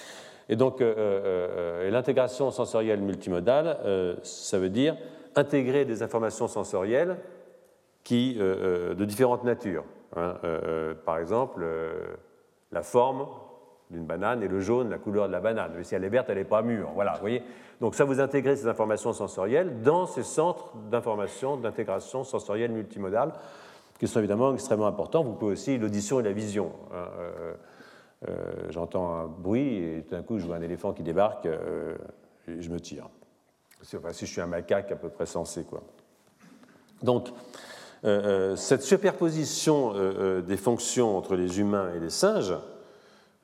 Et 0.47 0.55
donc, 0.55 0.79
euh, 0.79 0.93
euh, 0.97 1.47
euh, 1.87 1.89
l'intégration 1.89 2.51
sensorielle 2.51 3.01
multimodale, 3.01 4.15
ça 4.23 4.57
veut 4.57 4.69
dire 4.69 4.95
intégrer 5.35 5.83
des 5.83 6.03
informations 6.03 6.47
sensorielles 6.47 7.17
qui, 8.05 8.35
de 8.35 9.03
différentes 9.03 9.43
natures. 9.43 9.83
Hein. 10.15 10.35
par 11.05 11.17
exemple, 11.17 11.65
la 12.71 12.81
forme 12.81 13.27
d'une 13.93 14.05
banane 14.05 14.43
et 14.43 14.47
le 14.47 14.59
jaune, 14.59 14.89
la 14.89 14.97
couleur 14.97 15.27
de 15.27 15.31
la 15.31 15.39
banane. 15.39 15.71
Mais 15.77 15.83
si 15.83 15.95
elle 15.95 16.03
est 16.03 16.09
verte, 16.09 16.29
elle 16.29 16.37
n'est 16.37 16.43
pas 16.43 16.61
mûre. 16.61 16.89
Voilà, 16.93 17.13
vous 17.13 17.21
voyez 17.21 17.43
Donc 17.79 17.95
ça, 17.95 18.03
vous 18.03 18.19
intégrez 18.19 18.57
ces 18.57 18.67
informations 18.67 19.13
sensorielles 19.13 19.81
dans 19.81 20.05
ces 20.05 20.23
centres 20.23 20.73
d'information, 20.91 21.55
d'intégration 21.55 22.25
sensorielle 22.25 22.71
multimodale 22.71 23.31
qui 24.03 24.09
sont 24.09 24.19
évidemment 24.19 24.53
extrêmement 24.53 24.87
importants. 24.87 25.23
Vous 25.23 25.33
pouvez 25.33 25.53
aussi 25.53 25.77
l'audition 25.77 26.19
et 26.19 26.23
la 26.23 26.33
vision. 26.33 26.73
Hein, 26.93 27.07
euh, 27.19 27.53
euh, 28.27 28.33
j'entends 28.69 29.15
un 29.15 29.27
bruit 29.27 29.77
et 29.77 30.03
tout 30.03 30.15
d'un 30.15 30.23
coup 30.23 30.39
je 30.39 30.45
vois 30.45 30.57
un 30.57 30.61
éléphant 30.61 30.91
qui 30.91 31.03
débarque 31.03 31.45
euh, 31.45 31.95
et 32.49 32.61
je 32.61 32.69
me 32.69 32.81
tire. 32.81 33.09
Si, 33.81 33.97
je 33.97 34.25
suis 34.25 34.41
un 34.41 34.47
macaque 34.47 34.91
à 34.91 34.97
peu 34.97 35.07
près 35.07 35.25
sensé. 35.25 35.63
Quoi. 35.63 35.83
Donc, 37.01 37.29
cette 38.55 38.81
superposition 38.81 39.93
des 40.41 40.57
fonctions 40.57 41.17
entre 41.17 41.35
les 41.35 41.59
humains 41.59 41.91
et 41.93 41.99
les 41.99 42.09
singes, 42.09 42.53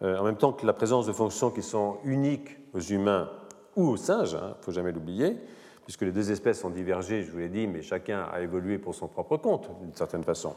en 0.02 0.24
même 0.24 0.38
temps 0.38 0.54
que 0.54 0.66
la 0.66 0.74
présence 0.74 1.06
de 1.06 1.14
fonctions 1.14 1.52
qui 1.52 1.62
sont 1.62 1.98
uniques 2.04 2.58
aux 2.74 2.80
humains 2.80 3.30
ou 3.76 3.90
aux 3.90 3.98
singes, 3.98 4.34
il 4.34 4.38
hein, 4.38 4.56
ne 4.58 4.64
faut 4.64 4.72
jamais 4.72 4.92
l'oublier, 4.92 5.38
puisque 5.84 6.02
les 6.02 6.12
deux 6.12 6.32
espèces 6.32 6.64
ont 6.64 6.70
divergé, 6.70 7.24
je 7.24 7.32
vous 7.32 7.40
l'ai 7.40 7.50
dit, 7.50 7.68
mais 7.68 7.82
chacun 7.82 8.28
a 8.32 8.42
évolué 8.42 8.78
pour 8.78 8.94
son 8.94 9.08
propre 9.08 9.38
compte, 9.38 9.70
d'une 9.82 9.96
certaine 9.96 10.24
façon, 10.24 10.54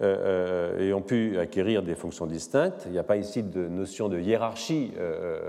euh, 0.00 0.74
euh, 0.76 0.88
et 0.88 0.92
ont 0.92 1.00
pu 1.00 1.38
acquérir 1.38 1.82
des 1.82 1.94
fonctions 1.94 2.26
distinctes. 2.26 2.82
Il 2.86 2.92
n'y 2.92 2.98
a 2.98 3.02
pas 3.04 3.16
ici 3.16 3.42
de 3.42 3.68
notion 3.68 4.08
de 4.08 4.18
hiérarchie. 4.18 4.92
Euh, 4.98 5.40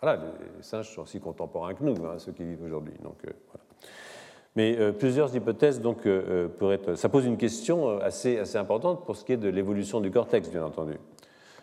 voilà, 0.00 0.22
les 0.56 0.62
singes 0.62 0.94
sont 0.94 1.02
aussi 1.02 1.20
contemporains 1.20 1.74
que 1.74 1.82
nous, 1.82 1.96
hein, 2.04 2.18
ceux 2.18 2.32
qui 2.32 2.44
vivent 2.44 2.62
aujourd'hui. 2.64 2.94
Donc, 3.02 3.16
voilà. 3.22 3.64
Mais 4.54 4.92
plusieurs 4.92 5.34
hypothèses 5.34 5.82
donc, 5.82 6.08
pourraient 6.58 6.76
être. 6.76 6.94
Ça 6.94 7.10
pose 7.10 7.26
une 7.26 7.36
question 7.36 7.98
assez 7.98 8.56
importante 8.56 9.04
pour 9.04 9.16
ce 9.16 9.24
qui 9.24 9.32
est 9.32 9.36
de 9.36 9.48
l'évolution 9.50 10.00
du 10.00 10.10
cortex, 10.10 10.48
bien 10.48 10.64
entendu. 10.64 10.94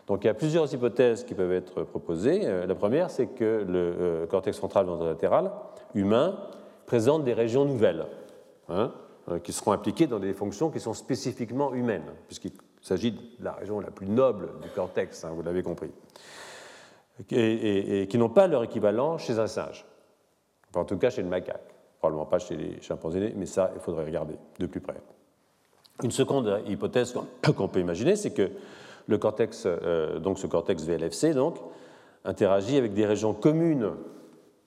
Donc 0.08 0.24
il 0.24 0.28
y 0.28 0.30
a 0.30 0.34
plusieurs 0.34 0.72
hypothèses 0.74 1.24
qui 1.24 1.34
peuvent 1.34 1.54
être 1.54 1.84
proposées. 1.84 2.42
La 2.68 2.76
première, 2.76 3.10
c'est 3.10 3.28
que 3.28 3.66
le 3.68 4.26
cortex 4.30 4.58
frontal 4.58 4.86
ventrolatéral 4.86 5.52
humain 5.96 6.38
présente 6.86 7.24
des 7.24 7.34
régions 7.34 7.66
nouvelles, 7.66 8.06
hein, 8.70 8.92
euh, 9.30 9.40
qui 9.40 9.54
seront 9.54 9.72
impliquées 9.72 10.08
dans 10.08 10.20
des 10.20 10.34
fonctions 10.34 10.70
qui 10.70 10.80
sont 10.80 10.94
spécifiquement 10.94 11.74
humaines, 11.74 12.12
puisqu'il 12.28 12.52
s'agit 12.82 13.12
de 13.12 13.20
la 13.40 13.54
région 13.54 13.80
la 13.80 13.92
plus 13.92 14.08
noble 14.08 14.50
du 14.62 14.70
cortex, 14.70 15.24
hein, 15.24 15.32
vous 15.34 15.42
l'avez 15.42 15.64
compris, 15.64 15.92
et, 17.32 18.08
qui 18.10 18.18
n'ont 18.18 18.30
pas 18.30 18.48
leur 18.48 18.64
équivalent 18.64 19.18
chez 19.18 19.40
un 19.40 19.48
singe, 19.48 19.86
en 20.76 20.84
tout 20.84 20.98
cas 20.98 21.10
chez 21.10 21.22
le 21.22 21.30
macaque, 21.30 21.74
probablement 22.00 22.26
pas 22.26 22.40
chez 22.40 22.56
les 22.56 22.82
chimpanzés, 22.82 23.34
mais 23.36 23.46
ça, 23.46 23.72
il 23.76 23.82
faudrait 23.82 24.06
regarder 24.06 24.36
de 24.60 24.66
plus 24.66 24.82
près. 24.82 25.00
Une 26.04 26.12
seconde 26.12 26.62
hypothèse 26.68 27.16
qu'on 27.56 27.68
peut 27.70 27.80
imaginer, 27.80 28.16
c'est 28.16 28.34
que 28.34 28.50
le 29.08 29.18
cortex, 29.18 29.64
euh, 29.66 30.20
donc 30.20 30.40
ce 30.40 30.48
cortex 30.48 30.84
VLFC, 30.84 31.34
donc, 31.34 31.58
interagit 32.26 32.78
avec 32.78 32.94
des 32.94 33.06
régions 33.06 33.34
communes 33.34 33.92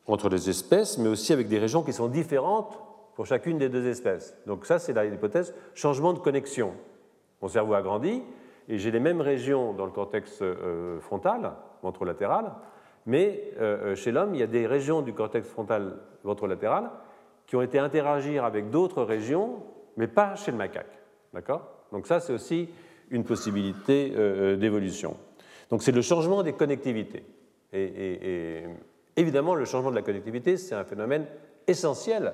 entre 0.06 0.28
les 0.28 0.50
espèces, 0.50 0.98
mais 0.98 1.08
aussi 1.08 1.32
avec 1.32 1.48
des 1.48 1.58
régions 1.58 1.82
qui 1.82 1.92
sont 1.92 2.08
différentes 2.08 2.78
pour 3.14 3.26
chacune 3.26 3.58
des 3.58 3.68
deux 3.68 3.86
espèces. 3.86 4.36
Donc 4.46 4.66
ça, 4.66 4.78
c'est 4.78 4.92
l'hypothèse 4.92 5.54
changement 5.74 6.12
de 6.12 6.18
connexion. 6.18 6.72
Mon 7.40 7.48
cerveau 7.48 7.74
a 7.74 7.82
grandi 7.82 8.22
et 8.68 8.78
j'ai 8.78 8.90
les 8.90 9.00
mêmes 9.00 9.20
régions 9.20 9.72
dans 9.72 9.86
le 9.86 9.90
cortex 9.90 10.38
euh, 10.42 11.00
frontal, 11.00 11.52
ventrolatéral, 11.82 12.52
mais 13.06 13.52
euh, 13.58 13.94
chez 13.94 14.12
l'homme, 14.12 14.34
il 14.34 14.40
y 14.40 14.44
a 14.44 14.48
des 14.48 14.66
régions 14.66 15.00
du 15.00 15.12
cortex 15.12 15.48
frontal 15.48 15.96
ventrolatéral 16.24 16.90
qui 17.46 17.56
ont 17.56 17.62
été 17.62 17.78
interagir 17.78 18.44
avec 18.44 18.70
d'autres 18.70 19.02
régions, 19.02 19.62
mais 19.96 20.08
pas 20.08 20.34
chez 20.34 20.50
le 20.50 20.56
macaque. 20.56 21.00
D'accord? 21.32 21.62
Donc 21.92 22.06
ça, 22.06 22.20
c'est 22.20 22.32
aussi 22.32 22.68
une 23.10 23.24
possibilité 23.24 24.12
euh, 24.16 24.56
d'évolution. 24.56 25.16
Donc 25.70 25.82
c'est 25.82 25.92
le 25.92 26.02
changement 26.02 26.42
des 26.42 26.52
connectivités. 26.52 27.24
Et, 27.72 28.62
évidemment, 29.16 29.54
le 29.54 29.64
changement 29.64 29.90
de 29.90 29.96
la 29.96 30.02
connectivité, 30.02 30.56
c'est 30.56 30.74
un 30.74 30.84
phénomène 30.84 31.26
essentiel 31.66 32.32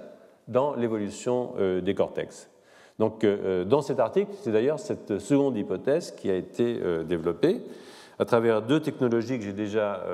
dans 0.49 0.75
l'évolution 0.75 1.55
euh, 1.59 1.81
des 1.81 1.95
cortex. 1.95 2.51
Donc 2.99 3.25
euh, 3.25 3.65
dans 3.65 3.83
cet 3.83 3.99
article, 3.99 4.33
c'est 4.43 4.53
d'ailleurs 4.53 4.79
cette 4.79 5.19
seconde 5.19 5.57
hypothèse 5.57 6.13
qui 6.13 6.31
a 6.31 6.37
été 6.37 6.79
développée 7.05 7.63
à 8.19 8.25
travers 8.25 8.63
deux 8.63 8.81
technologies 8.81 9.39
que 9.39 9.45
j'ai 9.45 9.55
déjà 9.55 10.05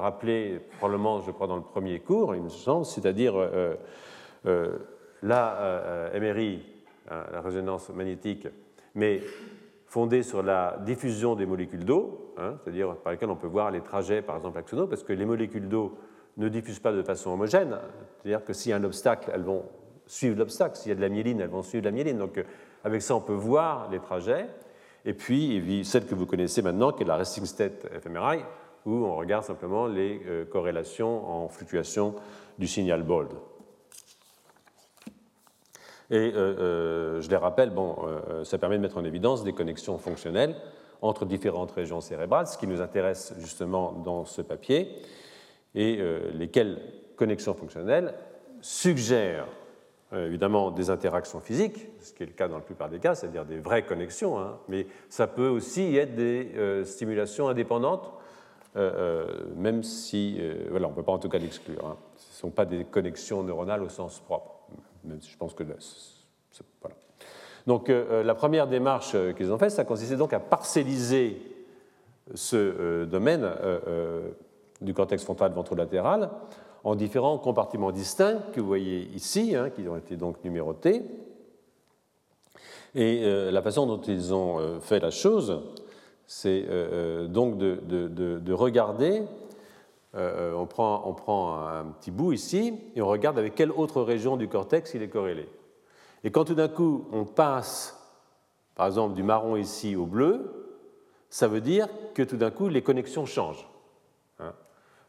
rappelées, 0.00 0.60
probablement, 0.78 1.20
je 1.20 1.32
crois, 1.32 1.48
dans 1.48 1.56
le 1.56 1.62
premier 1.62 1.98
cours, 1.98 2.34
il 2.34 2.42
me 2.42 2.48
semble, 2.48 2.86
c'est-à-dire 2.86 3.34
la 5.22 6.10
MRI, 6.14 6.60
hein, 7.10 7.24
la 7.32 7.40
résonance 7.40 7.90
magnétique, 7.90 8.46
mais 8.94 9.20
fondée 9.88 10.22
sur 10.22 10.42
la 10.42 10.78
diffusion 10.84 11.34
des 11.34 11.46
molécules 11.46 11.84
d'eau, 11.84 12.32
hein, 12.36 12.56
c'est-à-dire 12.62 12.96
par 12.96 13.12
lesquelles 13.12 13.30
on 13.30 13.36
peut 13.36 13.46
voir 13.46 13.70
les 13.70 13.80
trajets, 13.80 14.22
par 14.22 14.36
exemple, 14.36 14.58
axonaux, 14.58 14.86
parce 14.86 15.02
que 15.02 15.14
les 15.14 15.24
molécules 15.24 15.68
d'eau 15.68 15.96
ne 16.36 16.48
diffusent 16.48 16.78
pas 16.78 16.92
de 16.92 17.02
façon 17.02 17.30
homogène. 17.30 17.78
C'est-à-dire 18.18 18.44
que 18.44 18.52
s'il 18.52 18.70
y 18.70 18.72
a 18.72 18.76
un 18.76 18.84
obstacle, 18.84 19.30
elles 19.34 19.42
vont 19.42 19.64
suivre 20.06 20.38
l'obstacle. 20.38 20.76
S'il 20.76 20.90
y 20.90 20.92
a 20.92 20.94
de 20.94 21.00
la 21.00 21.08
myéline, 21.08 21.40
elles 21.40 21.48
vont 21.48 21.62
suivre 21.62 21.84
la 21.84 21.90
myéline. 21.90 22.18
Donc, 22.18 22.38
euh, 22.38 22.44
avec 22.84 23.02
ça, 23.02 23.16
on 23.16 23.20
peut 23.20 23.32
voir 23.32 23.90
les 23.90 23.98
trajets. 23.98 24.46
Et 25.04 25.14
puis, 25.14 25.84
celle 25.84 26.06
que 26.06 26.14
vous 26.14 26.26
connaissez 26.26 26.60
maintenant, 26.60 26.92
qui 26.92 27.02
est 27.02 27.06
la 27.06 27.16
resting 27.16 27.46
state 27.46 27.86
fMRI, 28.00 28.40
où 28.84 28.92
on 28.92 29.16
regarde 29.16 29.44
simplement 29.44 29.86
les 29.86 30.20
euh, 30.26 30.44
corrélations 30.44 31.28
en 31.28 31.48
fluctuation 31.48 32.14
du 32.58 32.66
signal 32.66 33.02
bold. 33.02 33.30
Et 36.10 36.32
euh, 36.34 36.56
euh, 36.58 37.20
je 37.20 37.28
les 37.28 37.36
rappelle, 37.36 37.70
bon, 37.70 37.96
euh, 38.06 38.42
ça 38.44 38.56
permet 38.58 38.76
de 38.76 38.82
mettre 38.82 38.96
en 38.96 39.04
évidence 39.04 39.44
des 39.44 39.52
connexions 39.52 39.98
fonctionnelles 39.98 40.56
entre 41.02 41.26
différentes 41.26 41.70
régions 41.72 42.00
cérébrales, 42.00 42.46
ce 42.46 42.56
qui 42.56 42.66
nous 42.66 42.80
intéresse 42.80 43.34
justement 43.38 43.92
dans 43.92 44.24
ce 44.24 44.42
papier, 44.42 44.88
et 45.74 46.00
lesquelles 46.34 46.80
connexions 47.14 47.54
fonctionnelles 47.54 48.14
suggèrent 48.60 49.46
évidemment 50.12 50.72
des 50.72 50.90
interactions 50.90 51.38
physiques, 51.38 51.86
ce 52.00 52.12
qui 52.12 52.24
est 52.24 52.26
le 52.26 52.32
cas 52.32 52.48
dans 52.48 52.56
la 52.56 52.62
plupart 52.62 52.88
des 52.88 52.98
cas, 52.98 53.14
c'est-à-dire 53.14 53.44
des 53.44 53.60
vraies 53.60 53.84
connexions, 53.84 54.40
hein, 54.40 54.58
mais 54.66 54.88
ça 55.08 55.28
peut 55.28 55.46
aussi 55.46 55.96
être 55.96 56.16
des 56.16 56.82
stimulations 56.84 57.48
indépendantes, 57.48 58.10
même 58.74 59.84
si, 59.84 60.40
voilà, 60.70 60.88
on 60.88 60.90
ne 60.90 60.96
peut 60.96 61.04
pas 61.04 61.12
en 61.12 61.20
tout 61.20 61.28
cas 61.28 61.38
l'exclure. 61.38 61.86
Hein. 61.86 61.96
Ce 62.16 62.32
ne 62.32 62.40
sont 62.40 62.50
pas 62.50 62.64
des 62.64 62.84
connexions 62.84 63.44
neuronales 63.44 63.84
au 63.84 63.88
sens 63.88 64.18
propre 64.18 64.57
je 65.20 65.36
pense 65.36 65.54
que. 65.54 65.64
Donc 67.68 67.90
euh, 67.90 68.04
euh, 68.10 68.22
la 68.24 68.34
première 68.34 68.66
démarche 68.66 69.12
euh, 69.14 69.34
qu'ils 69.34 69.52
ont 69.52 69.58
faite, 69.58 69.72
ça 69.72 69.84
consistait 69.84 70.16
donc 70.16 70.32
à 70.32 70.40
parcelliser 70.40 71.38
ce 72.34 73.04
domaine 73.04 73.48
du 74.82 74.92
cortex 74.92 75.24
frontal 75.24 75.50
ventrolatéral 75.52 76.28
en 76.84 76.94
différents 76.94 77.38
compartiments 77.38 77.90
distincts 77.90 78.42
que 78.52 78.60
vous 78.60 78.66
voyez 78.66 79.08
ici, 79.14 79.56
hein, 79.56 79.70
qui 79.70 79.88
ont 79.88 79.96
été 79.96 80.16
donc 80.16 80.44
numérotés. 80.44 81.04
Et 82.94 83.22
la 83.50 83.62
façon 83.62 83.86
dont 83.86 84.02
ils 84.02 84.34
ont 84.34 84.78
fait 84.82 85.00
la 85.00 85.10
chose, 85.10 85.62
c'est 86.26 86.66
donc 87.30 87.56
de 87.56 88.52
regarder 88.52 89.22
euh, 90.14 90.54
on, 90.54 90.66
prend, 90.66 91.02
on, 91.06 91.12
prend, 91.12 91.66
un 91.66 91.84
petit 91.84 92.10
bout 92.10 92.32
ici 92.32 92.74
et 92.96 93.02
on 93.02 93.06
regarde 93.06 93.38
avec 93.38 93.54
quelle 93.54 93.70
autre 93.70 94.02
région 94.02 94.36
du 94.36 94.48
cortex 94.48 94.94
il 94.94 95.02
est 95.02 95.08
corrélé. 95.08 95.48
Et 96.24 96.30
quand 96.30 96.44
tout 96.44 96.54
d'un 96.54 96.68
coup 96.68 97.06
on 97.12 97.24
passe, 97.24 97.94
par 98.74 98.86
exemple, 98.86 99.14
du 99.14 99.22
marron 99.22 99.56
ici 99.56 99.96
au 99.96 100.06
bleu, 100.06 100.76
ça 101.30 101.46
veut 101.46 101.60
dire 101.60 101.88
que 102.14 102.22
tout 102.22 102.36
d'un 102.36 102.50
coup 102.50 102.68
les 102.68 102.82
connexions 102.82 103.26
changent. 103.26 103.68
Hein. 104.38 104.52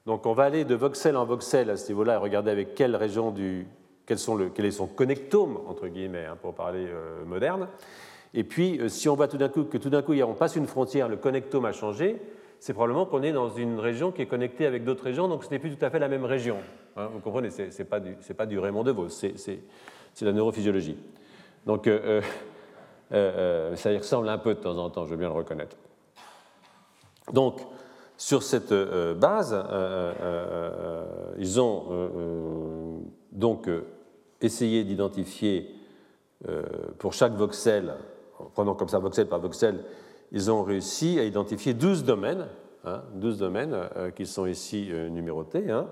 Donc 0.05 0.25
on 0.25 0.33
va 0.33 0.43
aller 0.43 0.65
de 0.65 0.75
voxel 0.75 1.15
en 1.15 1.25
voxel 1.25 1.69
à 1.69 1.77
ce 1.77 1.87
niveau-là 1.89 2.15
et 2.15 2.17
regarder 2.17 2.51
avec 2.51 2.75
quelle 2.75 2.95
région 2.95 3.31
du, 3.31 3.67
quel, 4.05 4.19
sont 4.19 4.35
le, 4.35 4.49
quel 4.49 4.65
est 4.65 4.71
son 4.71 4.87
connectome, 4.87 5.59
entre 5.67 5.87
guillemets, 5.87 6.25
hein, 6.25 6.37
pour 6.41 6.55
parler 6.55 6.87
euh, 6.87 7.23
moderne. 7.25 7.67
Et 8.33 8.43
puis, 8.43 8.79
euh, 8.79 8.89
si 8.89 9.07
on 9.07 9.15
voit 9.15 9.27
tout 9.27 9.37
d'un 9.37 9.49
coup 9.49 9.63
que 9.63 9.77
tout 9.77 9.89
d'un 9.89 10.01
coup 10.01 10.13
on 10.13 10.33
passe 10.33 10.55
une 10.55 10.67
frontière, 10.67 11.07
le 11.07 11.17
connectome 11.17 11.65
a 11.65 11.71
changé, 11.71 12.19
c'est 12.59 12.73
probablement 12.73 13.05
qu'on 13.05 13.23
est 13.23 13.31
dans 13.31 13.49
une 13.49 13.79
région 13.79 14.11
qui 14.11 14.21
est 14.21 14.25
connectée 14.25 14.65
avec 14.65 14.83
d'autres 14.83 15.05
régions, 15.05 15.27
donc 15.27 15.45
ce 15.45 15.49
n'est 15.49 15.59
plus 15.59 15.75
tout 15.75 15.83
à 15.83 15.89
fait 15.89 15.99
la 15.99 16.09
même 16.09 16.25
région. 16.25 16.57
Hein, 16.97 17.09
vous 17.13 17.19
comprenez, 17.19 17.49
ce 17.49 17.63
n'est 17.63 17.85
pas, 18.35 18.45
du, 18.45 18.59
Raymond 18.59 18.83
DeVos, 18.83 19.09
c'est 19.09 19.61
la 20.21 20.33
neurophysiologie. 20.33 20.97
Donc 21.65 21.87
euh, 21.87 22.21
euh, 23.11 23.71
euh, 23.71 23.75
ça 23.75 23.91
y 23.93 23.97
ressemble 23.97 24.27
un 24.27 24.37
peu 24.37 24.55
de 24.55 24.59
temps 24.59 24.77
en 24.77 24.89
temps, 24.89 25.05
je 25.05 25.11
veux 25.11 25.17
bien 25.17 25.29
le 25.29 25.35
reconnaître. 25.35 25.77
Donc, 27.31 27.61
sur 28.17 28.43
cette 28.43 28.73
base, 28.73 29.55
ils 31.37 31.61
ont 31.61 31.85
donc 33.31 33.69
essayé 34.41 34.83
d'identifier 34.83 35.73
pour 36.97 37.13
chaque 37.13 37.33
voxel, 37.33 37.93
en 38.39 38.45
prenant 38.45 38.73
comme 38.73 38.89
ça 38.89 38.99
voxel 38.99 39.27
par 39.27 39.39
voxel, 39.39 39.85
ils 40.31 40.51
ont 40.51 40.63
réussi 40.63 41.19
à 41.19 41.23
identifier 41.23 41.73
12 41.73 42.03
domaines, 42.03 42.47
12 43.15 43.35
hein, 43.35 43.37
domaines 43.39 43.73
euh, 43.73 44.11
qui 44.11 44.25
sont 44.25 44.45
ici 44.45 44.89
euh, 44.91 45.09
numérotés, 45.09 45.69
hein, 45.69 45.87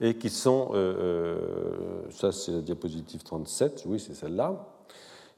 et 0.00 0.14
qui 0.14 0.30
sont, 0.30 0.70
euh, 0.72 2.02
ça 2.10 2.32
c'est 2.32 2.52
la 2.52 2.60
diapositive 2.60 3.22
37, 3.22 3.84
oui 3.86 4.00
c'est 4.00 4.14
celle-là, 4.14 4.66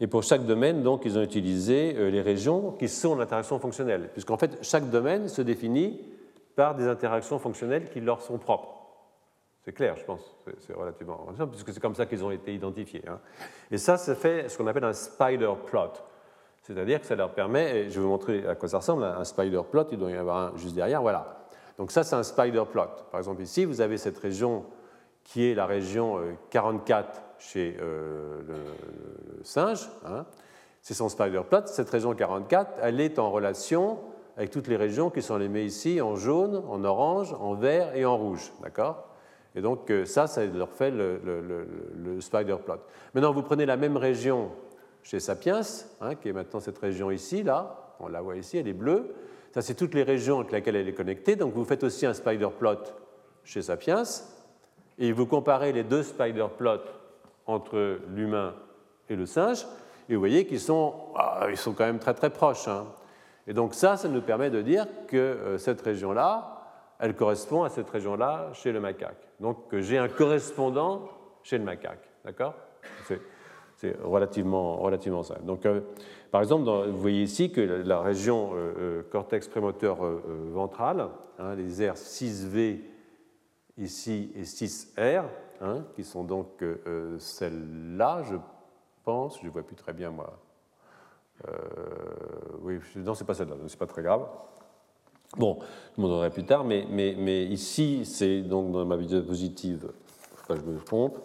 et 0.01 0.07
pour 0.07 0.23
chaque 0.23 0.47
domaine, 0.47 0.83
donc, 0.83 1.03
ils 1.05 1.17
ont 1.17 1.23
utilisé 1.23 1.93
les 2.11 2.23
régions 2.23 2.73
qui 2.73 2.89
sont 2.89 3.15
l'interaction 3.15 3.61
fonctionnelle, 3.61 4.09
puisqu'en 4.13 4.37
fait, 4.37 4.59
chaque 4.63 4.91
domaine 4.91 5.29
se 5.29 5.43
définit 5.43 6.01
par 6.57 6.75
des 6.75 6.89
interactions 6.89 7.39
fonctionnelles 7.39 7.89
qui 7.89 8.01
leur 8.01 8.21
sont 8.21 8.39
propres. 8.39 8.83
C'est 9.65 9.73
clair, 9.73 9.95
je 9.97 10.05
pense, 10.05 10.37
c'est 10.59 10.75
relativement 10.75 11.25
puisque 11.49 11.73
c'est 11.73 11.79
comme 11.79 11.95
ça 11.95 12.07
qu'ils 12.07 12.25
ont 12.25 12.33
été 12.33 12.53
identifiés. 12.53 13.05
Hein. 13.07 13.21
Et 13.71 13.79
ça, 13.79 13.97
ça 13.97 14.17
fait 14.17 14.49
ce 14.49 14.59
qu'on 14.59 14.67
appelle 14.67 14.85
un 14.85 14.93
spider 14.93 15.53
plot. 15.67 15.93
C'est-à-dire 16.63 17.01
que 17.01 17.07
ça 17.07 17.17
leur 17.17 17.35
permet, 17.35 17.77
et 17.77 17.91
je 17.91 17.97
vais 17.97 18.01
vous 18.01 18.09
montrer 18.09 18.47
à 18.47 18.55
quoi 18.55 18.69
ça 18.69 18.79
ressemble, 18.79 19.03
un 19.03 19.25
spider 19.25 19.63
plot, 19.69 19.87
il 19.91 19.99
doit 19.99 20.11
y 20.11 20.17
en 20.17 20.21
avoir 20.21 20.37
un 20.37 20.57
juste 20.57 20.77
derrière, 20.77 21.03
voilà. 21.03 21.43
Donc 21.77 21.91
ça, 21.91 22.05
c'est 22.05 22.15
un 22.15 22.23
spider 22.23 22.63
plot. 22.71 22.89
Par 23.11 23.19
exemple, 23.19 23.43
ici, 23.43 23.65
vous 23.65 23.81
avez 23.81 23.99
cette 23.99 24.19
région 24.19 24.65
qui 25.25 25.51
est 25.51 25.55
la 25.55 25.67
région 25.67 26.21
44 26.51 27.09
euh, 27.09 27.21
chez 27.39 27.77
euh, 27.81 28.41
le, 28.47 29.45
singe. 29.45 29.89
Hein. 30.07 30.25
C'est 30.81 30.95
son 30.95 31.09
spider 31.09 31.43
plot. 31.49 31.67
Cette 31.67 31.91
région 31.91 32.15
44, 32.15 32.79
elle 32.83 33.01
est 33.01 33.19
en 33.19 33.31
relation 33.31 33.99
avec 34.37 34.51
toutes 34.51 34.69
les 34.69 34.77
régions 34.77 35.11
qui 35.11 35.23
sont 35.23 35.41
aimées 35.41 35.65
ici 35.65 36.01
en 36.01 36.15
jaune, 36.15 36.63
en 36.69 36.85
orange, 36.85 37.35
en 37.41 37.55
vert 37.55 37.97
et 37.97 38.05
en 38.05 38.17
rouge. 38.17 38.53
D'accord? 38.63 39.09
Et 39.55 39.61
donc 39.61 39.91
euh, 39.91 40.05
ça, 40.05 40.29
ça 40.29 40.45
leur 40.45 40.71
fait 40.71 40.91
le, 40.91 41.21
le 41.95 42.21
spider 42.21 42.57
plot. 42.65 42.79
Maintenant, 43.15 43.33
vous 43.33 43.43
prenez 43.43 43.67
la 43.67 43.77
même 43.77 43.97
région 43.97 44.51
chez 45.03 45.21
Sapiens, 45.21 45.61
hein, 46.01 46.15
qui 46.15 46.29
est 46.29 46.33
maintenant 46.33 46.61
cette 46.61 46.79
région 46.79 47.11
ici, 47.11 47.43
là, 47.43 47.95
on 48.01 48.09
la 48.09 48.21
voit 48.21 48.37
ici, 48.37 48.59
elle 48.59 48.69
est 48.69 48.73
bleue. 48.73 49.15
Ça, 49.53 49.63
c'est 49.63 49.75
toutes 49.75 49.95
les 49.95 50.03
régions 50.03 50.41
avec 50.41 50.53
lesquelles 50.53 50.77
elle 50.77 50.89
est 50.89 50.95
connectée. 50.95 51.37
Donc, 51.37 51.53
vous 51.55 51.65
faites 51.65 51.85
aussi 51.85 52.07
un 52.07 52.15
spider 52.15 52.49
plot 52.59 52.79
chez 53.45 53.63
Sapiens, 53.63 54.05
et 54.99 55.13
vous 55.13 55.27
comparez 55.27 55.73
les 55.73 55.83
deux 55.83 56.03
spider 56.03 56.47
plots 56.57 56.79
entre 57.47 57.99
l'humain 58.15 58.55
et 59.09 59.17
le 59.17 59.27
singe, 59.27 59.67
et 60.09 60.15
vous 60.15 60.21
voyez 60.21 60.47
qu'ils 60.47 60.61
sont, 60.61 60.95
ah, 61.17 61.47
ils 61.51 61.57
sont 61.57 61.73
quand 61.73 61.85
même 61.85 61.99
très 61.99 62.15
très 62.15 62.31
proches. 62.31 62.69
Hein. 62.69 62.87
Et 63.47 63.55
donc 63.55 63.75
ça, 63.75 63.97
ça 63.97 64.09
nous 64.09 64.21
permet 64.21 64.51
de 64.51 64.63
dire 64.63 64.87
que 65.09 65.17
euh, 65.17 65.59
cette 65.59 65.81
région-là, 65.81 66.63
elle 66.99 67.17
correspond 67.17 67.65
à 67.65 67.69
cette 67.69 67.91
région-là 67.91 68.51
chez 68.53 68.71
le 68.73 68.81
macaque. 68.81 69.29
Donc 69.41 69.75
j'ai 69.79 69.99
un 69.99 70.09
correspondant 70.09 71.09
chez 71.43 71.59
le 71.59 71.65
macaque. 71.65 72.09
D'accord? 72.25 72.55
C'est 73.83 73.97
relativement, 74.01 74.77
relativement 74.77 75.25
simple. 75.25 75.45
Donc, 75.45 75.67
euh, 75.67 75.81
par 76.31 76.41
exemple, 76.41 76.65
vous 76.89 77.01
voyez 77.01 77.25
ici 77.25 77.51
que 77.51 77.61
la, 77.61 78.01
région 78.01 78.53
euh, 78.55 78.75
euh, 78.79 79.03
cortex 79.11 79.49
prémoteur 79.49 79.99
ventral, 80.53 81.09
hein, 81.41 81.57
les 81.57 81.91
R 81.91 81.95
6V 81.95 82.79
ici 83.77 84.31
et 84.37 84.45
6R, 84.45 85.25
hein, 85.61 85.85
qui 85.97 86.05
sont 86.05 86.23
donc 86.23 86.65
celles-là, 87.19 88.23
je 88.23 88.37
pense, 89.05 89.41
je 89.41 89.47
ne 89.47 89.51
vois 89.51 89.65
plus 89.65 89.75
très 89.75 89.93
bien 89.93 90.11
moi. 90.11 90.39
oui, 92.63 92.79
non, 92.97 93.15
c'est 93.15 93.25
pas 93.25 93.35
celle-là, 93.35 93.57
c'est 93.67 93.79
pas 93.79 93.87
très 93.87 94.03
grave. 94.03 94.29
Bon, 95.37 95.59
je 95.61 95.97
vous 95.97 96.07
montrerai 96.07 96.31
plus 96.31 96.45
tard, 96.45 96.63
mais, 96.63 96.87
mais, 96.89 97.47
ici, 97.47 98.05
c'est 98.05 98.43
donc 98.43 98.71
dans 98.71 98.85
ma 98.85 98.97
vidéo 98.97 99.23
positive, 99.23 99.91
je 100.49 100.55
me 100.55 100.79
trompe, 100.79 101.19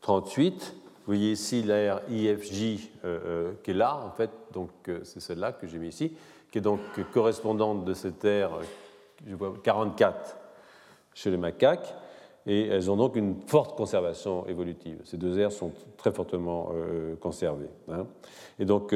38, 0.00 0.81
vous 1.04 1.14
voyez 1.14 1.32
ici 1.32 1.62
l'air 1.62 2.00
IFJ 2.08 2.90
euh, 3.04 3.18
euh, 3.26 3.52
qui 3.64 3.72
est 3.72 3.74
là, 3.74 3.96
en 3.96 4.12
fait, 4.12 4.30
donc 4.52 4.70
euh, 4.86 5.00
c'est 5.02 5.18
celle-là 5.18 5.50
que 5.50 5.66
j'ai 5.66 5.78
mis 5.78 5.88
ici, 5.88 6.12
qui 6.52 6.58
est 6.58 6.60
donc 6.60 6.78
correspondante 7.12 7.84
de 7.84 7.92
cette 7.92 8.24
aire, 8.24 8.52
je 9.26 9.34
vois 9.34 9.52
44 9.64 10.36
chez 11.12 11.32
les 11.32 11.36
macaques, 11.36 11.92
et 12.46 12.68
elles 12.68 12.88
ont 12.88 12.96
donc 12.96 13.16
une 13.16 13.34
forte 13.48 13.76
conservation 13.76 14.46
évolutive. 14.46 15.00
Ces 15.04 15.16
deux 15.16 15.40
aires 15.40 15.50
sont 15.50 15.72
très 15.96 16.12
fortement 16.12 16.72
conservées. 17.20 17.70
Hein. 17.88 18.06
Et 18.58 18.64
donc 18.64 18.94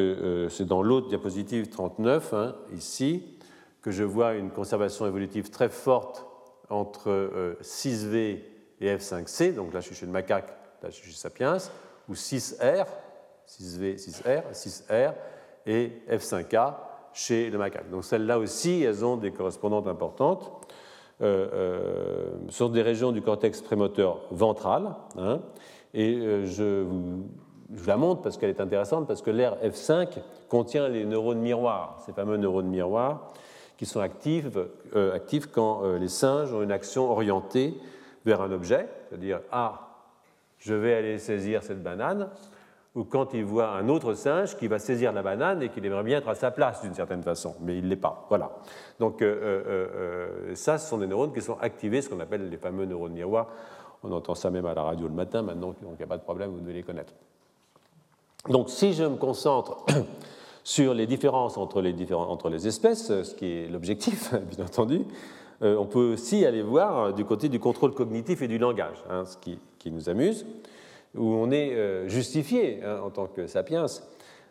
c'est 0.49 0.65
dans 0.65 0.83
l'autre 0.83 1.09
diapositive 1.09 1.69
39, 1.69 2.35
hein, 2.35 2.57
ici, 2.75 3.23
que 3.83 3.93
je 3.93 4.03
vois 4.03 4.35
une 4.35 4.51
conservation 4.51 5.07
évolutive 5.07 5.51
très 5.51 5.69
forte 5.69 6.27
entre 6.71 7.57
6V 7.63 8.41
et 8.81 8.97
F5C, 8.97 9.55
donc 9.55 9.73
là 9.73 9.79
je 9.81 9.87
suis 9.87 9.95
chez 9.95 10.07
le 10.07 10.13
macaque, 10.13 10.49
là 10.83 10.91
je 10.91 10.97
suis 10.97 11.11
chez 11.11 11.17
Sapiens, 11.17 11.59
ou 12.09 12.15
6R, 12.15 12.87
6V, 13.49 13.97
6R, 13.97 14.53
6R, 14.53 15.13
et 15.67 15.93
F5A 16.11 16.75
chez 17.13 17.51
le 17.51 17.59
macaque. 17.59 17.91
Donc 17.91 18.05
celles-là 18.05 18.39
aussi, 18.39 18.83
elles 18.83 19.05
ont 19.05 19.17
des 19.17 19.33
correspondantes 19.33 19.89
importantes. 19.89 20.53
Euh, 21.23 21.49
euh, 21.55 22.31
sont 22.51 22.69
des 22.69 22.83
régions 22.83 23.11
du 23.11 23.23
cortex 23.23 23.63
prémoteur 23.63 24.21
ventral. 24.31 24.95
Hein, 25.17 25.41
et 25.95 26.15
euh, 26.15 26.45
je 26.45 26.83
vous, 26.83 27.25
la 27.87 27.97
montre 27.97 28.21
parce 28.21 28.37
qu'elle 28.37 28.51
est 28.51 28.61
intéressante, 28.61 29.07
parce 29.07 29.23
que 29.23 29.31
l'air 29.31 29.57
F5 29.65 30.09
contient 30.51 30.89
les 30.89 31.07
neurones 31.07 31.41
miroirs, 31.41 32.03
ces 32.05 32.13
fameux 32.13 32.37
neurones 32.37 32.69
miroirs 32.69 33.33
qui 33.79 33.87
sont 33.87 34.01
actifs, 34.01 34.47
actifs 34.95 35.49
quand 35.49 35.83
les 35.99 36.09
singes 36.09 36.51
ont 36.55 36.63
une 36.63 36.73
action 36.73 37.11
orientée 37.11 37.75
vers 38.25 38.41
un 38.41 38.51
objet, 38.51 38.89
c'est-à-dire 39.09 39.41
Ah, 39.53 39.86
je 40.67 40.75
vais 40.75 40.95
aller 40.95 41.19
saisir 41.19 41.63
cette 41.63 41.83
banane, 41.83 42.29
ou 42.97 43.05
quand 43.05 43.35
il 43.35 43.45
voit 43.45 43.69
un 43.69 43.89
autre 43.89 44.15
singe 44.15 44.57
qui 44.57 44.67
va 44.67 44.79
saisir 44.79 45.13
la 45.13 45.23
banane 45.23 45.63
et 45.63 45.69
qui 45.69 45.79
aimerait 45.79 46.03
bien 46.03 46.19
être 46.19 46.29
à 46.29 46.35
sa 46.35 46.51
place 46.51 46.83
d'une 46.83 46.95
certaine 46.95 47.23
façon, 47.23 47.55
mais 47.61 47.77
il 47.77 47.85
ne 47.85 47.89
l'est 47.89 47.97
pas. 47.97 48.27
Voilà. 48.31 48.59
Donc 48.99 49.23
euh, 49.23 49.27
euh, 49.27 49.65
euh, 49.69 50.55
ça, 50.55 50.79
ce 50.79 50.89
sont 50.89 50.99
des 50.99 51.07
neurones 51.07 51.33
qui 51.33 51.43
sont 51.43 51.59
activés, 51.61 52.03
ce 52.03 52.09
qu'on 52.09 52.19
appelle 52.19 52.49
les 52.49 52.57
fameux 52.57 52.85
neurones 52.85 53.13
miroirs. 53.13 53.49
On 54.03 54.11
entend 54.11 54.35
ça 54.35 54.51
même 54.51 54.67
à 54.67 54.75
la 54.75 54.83
radio 54.83 55.07
le 55.07 55.15
matin 55.15 55.43
maintenant, 55.43 55.69
donc 55.69 55.93
il 55.93 55.99
n'y 55.99 56.05
a 56.05 56.09
pas 56.09 56.17
de 56.17 56.23
problème, 56.23 56.51
vous 56.51 56.61
devez 56.61 56.73
les 56.73 56.83
connaître. 56.83 57.13
Donc 58.49 58.71
si 58.71 58.93
je 58.93 59.05
me 59.05 59.17
concentre 59.17 59.85
sur 60.65 60.95
les 60.95 61.07
différences 61.07 61.59
entre 61.59 61.83
les, 61.83 61.93
différents, 61.93 62.29
entre 62.29 62.49
les 62.49 62.67
espèces, 62.67 63.23
ce 63.23 63.35
qui 63.35 63.47
est 63.47 63.69
l'objectif, 63.69 64.35
bien 64.57 64.65
entendu, 64.65 65.05
on 65.61 65.87
peut 65.87 66.13
aussi 66.13 66.45
aller 66.45 66.63
voir 66.63 67.15
du 67.15 67.25
côté 67.25 67.49
du 67.49 67.59
contrôle 67.59 67.95
cognitif 67.95 68.43
et 68.43 68.49
du 68.49 68.59
langage, 68.59 69.03
hein, 69.09 69.25
ce 69.25 69.39
qui, 69.39 69.59
qui 69.87 69.93
nous 69.93 70.09
amuse 70.09 70.45
où 71.15 71.25
on 71.25 71.53
est 71.53 71.73
euh, 71.73 72.09
justifié 72.09 72.81
hein, 72.85 72.99
en 73.05 73.11
tant 73.11 73.27
que 73.27 73.47
sapiens 73.47 73.87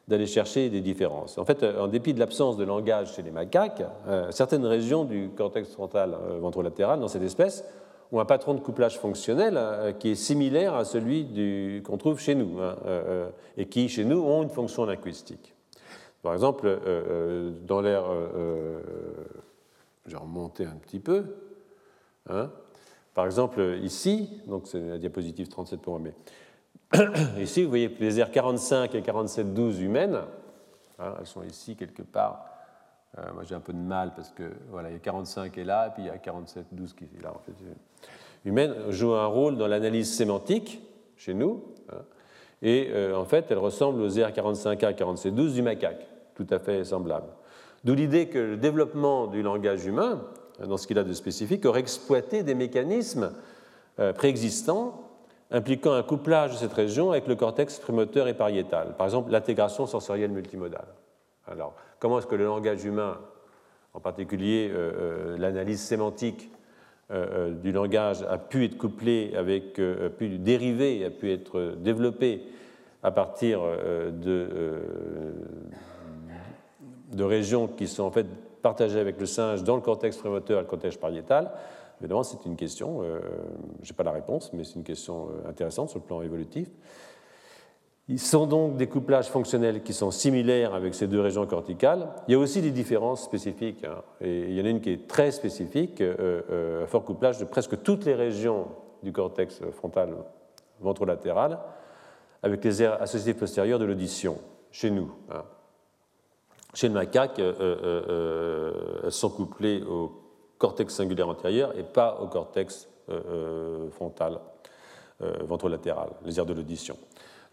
d'aller 0.07 0.27
chercher 0.27 0.69
des 0.69 0.79
différences. 0.79 1.37
En 1.37 1.43
fait, 1.43 1.61
euh, 1.61 1.83
en 1.83 1.87
dépit 1.87 2.13
de 2.13 2.19
l'absence 2.19 2.55
de 2.55 2.63
langage 2.63 3.15
chez 3.15 3.21
les 3.21 3.31
macaques, 3.31 3.83
euh, 4.07 4.31
certaines 4.31 4.65
régions 4.65 5.03
du 5.03 5.29
cortex 5.35 5.73
frontal 5.73 6.15
ventrolatéral 6.39 7.01
dans 7.01 7.09
cette 7.09 7.23
espèce 7.23 7.65
ont 8.13 8.21
un 8.21 8.25
patron 8.25 8.53
de 8.53 8.61
couplage 8.61 8.97
fonctionnel 8.97 9.59
qui 9.99 10.11
est 10.11 10.15
similaire 10.15 10.73
à 10.75 10.85
celui 10.85 11.81
qu'on 11.83 11.97
trouve 11.97 12.19
chez 12.19 12.35
nous, 12.35 12.61
hein, 12.61 12.75
et 13.57 13.65
qui, 13.65 13.89
chez 13.89 14.05
nous, 14.05 14.21
ont 14.21 14.43
une 14.43 14.49
fonction 14.49 14.85
linguistique. 14.85 15.55
Par 16.21 16.33
exemple, 16.33 16.79
dans 17.65 17.81
l'air, 17.81 18.03
j'ai 20.05 20.15
remonté 20.15 20.65
un 20.65 20.75
petit 20.75 20.99
peu, 20.99 21.23
hein, 22.29 22.51
par 23.15 23.25
exemple, 23.25 23.79
ici, 23.81 24.29
donc 24.45 24.67
c'est 24.67 24.79
la 24.79 24.97
diapositive 24.99 25.47
37 25.47 25.81
pour 25.81 25.97
moi, 25.97 26.01
mais 26.03 26.13
Ici, 27.41 27.63
vous 27.63 27.69
voyez 27.69 27.93
les 27.99 28.19
aires 28.19 28.31
45 28.31 28.93
et 28.95 29.01
47-12 29.01 29.79
humaines. 29.81 30.19
Elles 30.99 31.25
sont 31.25 31.43
ici 31.43 31.75
quelque 31.75 32.03
part. 32.03 32.45
Euh, 33.17 33.21
moi, 33.33 33.43
j'ai 33.43 33.55
un 33.55 33.59
peu 33.59 33.73
de 33.73 33.79
mal 33.79 34.13
parce 34.15 34.31
que 34.31 34.43
voilà, 34.69 34.89
il 34.89 34.93
y 34.93 34.95
a 34.95 34.99
45 34.99 35.57
est 35.57 35.63
là, 35.63 35.87
et 35.87 35.91
puis 35.91 36.03
il 36.03 36.07
y 36.07 36.09
a 36.09 36.17
47-12 36.17 36.95
qui 36.95 37.05
est 37.05 37.23
là. 37.23 37.33
En 37.33 37.39
fait. 37.39 37.53
Humaines 38.45 38.91
jouent 38.91 39.13
un 39.13 39.25
rôle 39.25 39.57
dans 39.57 39.67
l'analyse 39.67 40.13
sémantique 40.13 40.81
chez 41.17 41.33
nous. 41.33 41.63
Hein, 41.91 42.01
et 42.61 42.89
euh, 42.91 43.17
en 43.17 43.25
fait, 43.25 43.45
elles 43.49 43.57
ressemblent 43.57 44.01
aux 44.01 44.09
aires 44.17 44.31
45A 44.31 44.91
et 44.91 44.93
47-12 44.93 45.53
du 45.53 45.61
macaque, 45.61 46.07
tout 46.35 46.47
à 46.49 46.59
fait 46.59 46.83
semblables. 46.83 47.29
D'où 47.83 47.93
l'idée 47.93 48.27
que 48.29 48.39
le 48.39 48.57
développement 48.57 49.27
du 49.27 49.41
langage 49.41 49.85
humain, 49.85 50.23
dans 50.59 50.77
ce 50.77 50.87
qu'il 50.87 50.99
a 50.99 51.03
de 51.03 51.13
spécifique, 51.13 51.65
aurait 51.65 51.81
exploité 51.81 52.43
des 52.43 52.55
mécanismes 52.55 53.31
euh, 53.99 54.13
préexistants 54.13 55.05
impliquant 55.51 55.93
un 55.93 56.03
couplage 56.03 56.51
de 56.51 56.57
cette 56.57 56.73
région 56.73 57.11
avec 57.11 57.27
le 57.27 57.35
cortex 57.35 57.79
prémoteur 57.79 58.27
et 58.27 58.33
pariétal. 58.33 58.95
Par 58.97 59.07
exemple, 59.07 59.31
l'intégration 59.31 59.85
sensorielle 59.85 60.31
multimodale. 60.31 60.87
Alors, 61.47 61.75
comment 61.99 62.19
est-ce 62.19 62.27
que 62.27 62.35
le 62.35 62.45
langage 62.45 62.83
humain, 62.83 63.19
en 63.93 63.99
particulier 63.99 64.69
euh, 64.71 64.91
euh, 64.97 65.37
l'analyse 65.37 65.81
sémantique 65.81 66.49
euh, 67.11 67.51
du 67.53 67.71
langage, 67.71 68.23
a 68.23 68.37
pu 68.37 68.65
être 68.65 68.77
couplé 68.77 69.33
avec, 69.35 69.79
a 69.79 70.09
pu 70.09 70.39
dériver, 70.39 71.05
a 71.05 71.11
pu 71.11 71.31
être 71.31 71.75
développé 71.77 72.41
à 73.03 73.11
partir 73.11 73.61
de 73.61 74.81
régions 77.19 77.67
qui 77.67 77.87
sont 77.87 78.03
en 78.03 78.09
fait 78.09 78.25
partagées 78.65 78.99
avec 78.99 79.19
le 79.19 79.27
singe 79.27 79.63
dans 79.63 79.75
le 79.75 79.81
cortex 79.83 80.17
prémoteur 80.17 80.57
et 80.57 80.61
le 80.63 80.67
cortex 80.67 80.97
pariétal 80.97 81.51
Évidemment, 82.01 82.23
c'est 82.23 82.43
une 82.47 82.55
question, 82.55 83.03
euh, 83.03 83.19
je 83.83 83.91
n'ai 83.91 83.95
pas 83.95 84.01
la 84.01 84.11
réponse, 84.11 84.51
mais 84.53 84.63
c'est 84.63 84.73
une 84.73 84.83
question 84.83 85.27
euh, 85.27 85.47
intéressante 85.47 85.89
sur 85.89 85.99
le 85.99 86.05
plan 86.05 86.23
évolutif. 86.23 86.67
Ils 88.07 88.19
sont 88.19 88.47
donc 88.47 88.75
des 88.75 88.87
couplages 88.87 89.27
fonctionnels 89.27 89.83
qui 89.83 89.93
sont 89.93 90.09
similaires 90.09 90.73
avec 90.73 90.95
ces 90.95 91.05
deux 91.05 91.21
régions 91.21 91.45
corticales. 91.45 92.09
Il 92.27 92.31
y 92.31 92.35
a 92.35 92.39
aussi 92.39 92.59
des 92.63 92.71
différences 92.71 93.23
spécifiques, 93.23 93.83
hein, 93.83 94.01
et 94.19 94.49
il 94.49 94.53
y 94.53 94.61
en 94.61 94.65
a 94.65 94.69
une 94.69 94.81
qui 94.81 94.89
est 94.89 95.07
très 95.07 95.29
spécifique, 95.29 96.01
euh, 96.01 96.83
un 96.83 96.87
fort 96.87 97.05
couplage 97.05 97.37
de 97.37 97.45
presque 97.45 97.83
toutes 97.83 98.03
les 98.05 98.15
régions 98.15 98.65
du 99.03 99.11
cortex 99.11 99.61
frontal 99.73 100.09
ventrolatéral 100.81 101.59
avec 102.41 102.63
les 102.63 102.81
aires 102.81 102.99
associatives 102.99 103.39
postérieures 103.39 103.79
de 103.79 103.85
l'audition, 103.85 104.39
chez 104.71 104.89
nous. 104.89 105.11
Hein. 105.31 105.43
Chez 106.75 106.87
le 106.89 106.93
macaque, 106.93 107.39
elles 107.39 109.11
sont 109.11 109.29
couplées 109.29 109.81
au 109.81 110.11
cortex 110.57 110.93
singulaire 110.93 111.29
antérieur 111.29 111.77
et 111.77 111.83
pas 111.83 112.19
au 112.21 112.27
cortex 112.27 112.87
euh, 113.09 113.21
euh, 113.27 113.89
frontal 113.91 114.39
euh, 115.21 115.37
ventrolatéral, 115.43 116.09
les 116.23 116.37
aires 116.39 116.45
de 116.45 116.53
l'audition. 116.53 116.97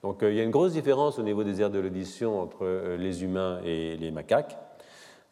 Donc 0.02 0.18
il 0.22 0.34
y 0.34 0.40
a 0.40 0.42
une 0.42 0.50
grosse 0.50 0.72
différence 0.72 1.18
au 1.18 1.22
niveau 1.22 1.44
des 1.44 1.60
aires 1.60 1.70
de 1.70 1.78
l'audition 1.78 2.40
entre 2.40 2.96
les 2.98 3.22
humains 3.22 3.60
et 3.64 3.96
les 3.96 4.10
macaques. 4.10 4.58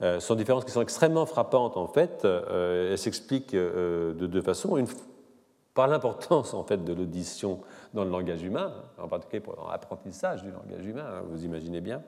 ce 0.00 0.20
sont 0.20 0.36
différences 0.36 0.64
qui 0.64 0.70
sont 0.70 0.82
extrêmement 0.82 1.26
frappantes 1.26 1.76
en 1.76 1.88
fait. 1.88 2.24
elles 2.24 2.96
s'expliquent 2.96 3.56
de 3.56 4.14
deux 4.14 4.42
façons. 4.42 4.76
Une, 4.76 4.86
par 5.74 5.88
l'importance 5.88 6.54
en 6.54 6.62
fait 6.62 6.84
de 6.84 6.92
l'audition 6.92 7.62
dans 7.94 8.04
le 8.04 8.10
langage 8.10 8.44
humain, 8.44 8.72
en 8.96 9.08
particulier 9.08 9.40
pour 9.40 9.68
l'apprentissage 9.68 10.44
du 10.44 10.52
langage 10.52 10.86
humain, 10.86 11.06
hein, 11.06 11.22
vous 11.28 11.44
imaginez 11.44 11.80
bien 11.80 12.00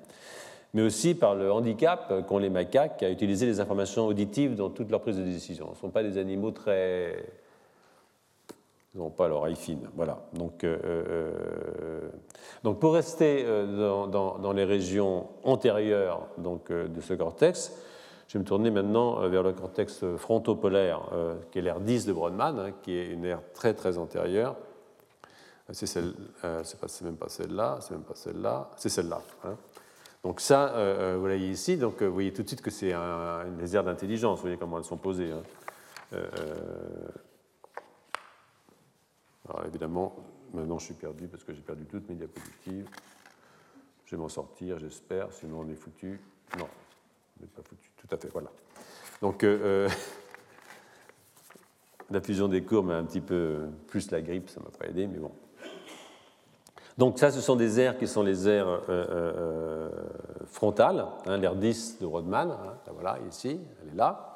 mais 0.74 0.82
aussi 0.82 1.14
par 1.14 1.34
le 1.34 1.52
handicap 1.52 2.26
qu'ont 2.26 2.38
les 2.38 2.50
macaques 2.50 3.02
à 3.02 3.10
utiliser 3.10 3.46
les 3.46 3.60
informations 3.60 4.06
auditives 4.06 4.54
dans 4.54 4.70
toute 4.70 4.90
leur 4.90 5.00
prise 5.00 5.18
de 5.18 5.22
décision. 5.22 5.66
Ce 5.68 5.72
ne 5.72 5.76
sont 5.76 5.90
pas 5.90 6.02
des 6.02 6.18
animaux 6.18 6.50
très... 6.50 7.24
Ils 8.94 8.98
n'ont 8.98 9.10
pas 9.10 9.26
l'oreille 9.26 9.56
fine. 9.56 9.88
Voilà. 9.96 10.18
Donc, 10.34 10.64
euh, 10.64 12.10
euh, 12.64 12.72
pour 12.74 12.92
rester 12.92 13.42
euh, 13.46 14.06
dans, 14.06 14.52
les 14.52 14.64
régions 14.64 15.28
antérieures 15.44 16.28
donc, 16.36 16.70
de 16.70 17.00
ce 17.00 17.14
cortex, 17.14 17.72
je 18.28 18.34
vais 18.34 18.40
me 18.40 18.44
tourner 18.44 18.70
maintenant 18.70 19.26
vers 19.28 19.42
le 19.42 19.52
cortex 19.52 20.04
frontopolaire, 20.16 21.00
qui 21.50 21.58
est 21.58 21.62
l'aire 21.62 21.80
10 21.80 22.06
de 22.06 22.12
Brodmann, 22.12 22.58
hein, 22.58 22.70
qui 22.82 22.92
est 22.96 23.06
une 23.08 23.24
aire 23.24 23.40
très 23.54 23.74
très 23.74 23.98
antérieure. 23.98 24.56
C'est 25.70 25.86
celle, 25.86 26.12
c'est 26.62 27.02
même 27.02 27.16
pas 27.16 27.28
celle-là, 27.28 27.78
c'est 27.80 27.92
même 27.92 28.02
pas 28.02 28.14
celle-là, 28.14 28.70
c'est 28.76 28.88
celle-là. 28.88 29.22
Hein. 29.44 29.56
Donc 30.22 30.40
ça, 30.40 30.72
euh, 30.74 31.14
euh, 31.14 31.16
vous 31.16 31.22
voyez 31.22 31.50
ici, 31.50 31.76
donc 31.76 32.00
euh, 32.00 32.06
vous 32.06 32.14
voyez 32.14 32.32
tout 32.32 32.44
de 32.44 32.48
suite 32.48 32.62
que 32.62 32.70
c'est 32.70 32.92
un, 32.92 33.44
une 33.44 33.74
aires 33.74 33.82
d'intelligence, 33.82 34.38
vous 34.38 34.42
voyez 34.42 34.56
comment 34.56 34.78
elles 34.78 34.84
sont 34.84 34.96
posées. 34.96 35.32
Hein. 35.32 35.42
alors 39.48 39.66
évidemment, 39.66 40.14
maintenant 40.54 40.78
je 40.78 40.84
suis 40.84 40.94
perdu 40.94 41.26
parce 41.26 41.42
que 41.42 41.52
j'ai 41.52 41.60
perdu 41.60 41.86
toutes 41.86 42.08
mes 42.08 42.14
diapositives. 42.14 42.88
Je 44.04 44.14
vais 44.14 44.22
m'en 44.22 44.28
sortir, 44.28 44.78
j'espère, 44.78 45.32
sinon 45.32 45.60
on 45.60 45.68
est 45.68 45.74
foutu. 45.74 46.20
Non, 46.56 46.68
on 47.38 47.42
n'est 47.42 47.48
pas 47.48 47.62
foutu, 47.62 47.90
tout 47.96 48.14
à 48.14 48.16
fait, 48.16 48.28
voilà. 48.28 48.52
Donc 49.20 49.42
la 52.10 52.20
fusion 52.20 52.46
des 52.46 52.62
courbes 52.62 52.86
m'a 52.86 52.98
un 52.98 53.04
petit 53.04 53.22
peu, 53.22 53.70
plus 53.88 54.08
la 54.12 54.20
grippe, 54.20 54.50
ça 54.50 54.60
ne 54.60 54.66
m'a 54.66 54.70
pas 54.70 54.86
aidé, 54.86 55.08
mais 55.08 55.18
bon. 55.18 55.32
Donc 56.98 57.18
ça, 57.18 57.30
ce 57.30 57.40
sont 57.40 57.56
des 57.56 57.80
aires 57.80 57.96
qui 57.96 58.06
sont 58.06 58.22
les 58.22 58.48
aires 58.48 58.68
euh, 58.68 58.80
euh, 58.88 59.06
euh, 59.10 59.88
frontales, 60.46 61.06
hein, 61.26 61.38
l'aire 61.38 61.54
10 61.54 61.98
de 62.00 62.06
Rodman, 62.06 62.50
hein, 62.50 62.74
voilà, 62.92 63.18
ici, 63.28 63.58
elle 63.82 63.94
est 63.94 63.96
là, 63.96 64.32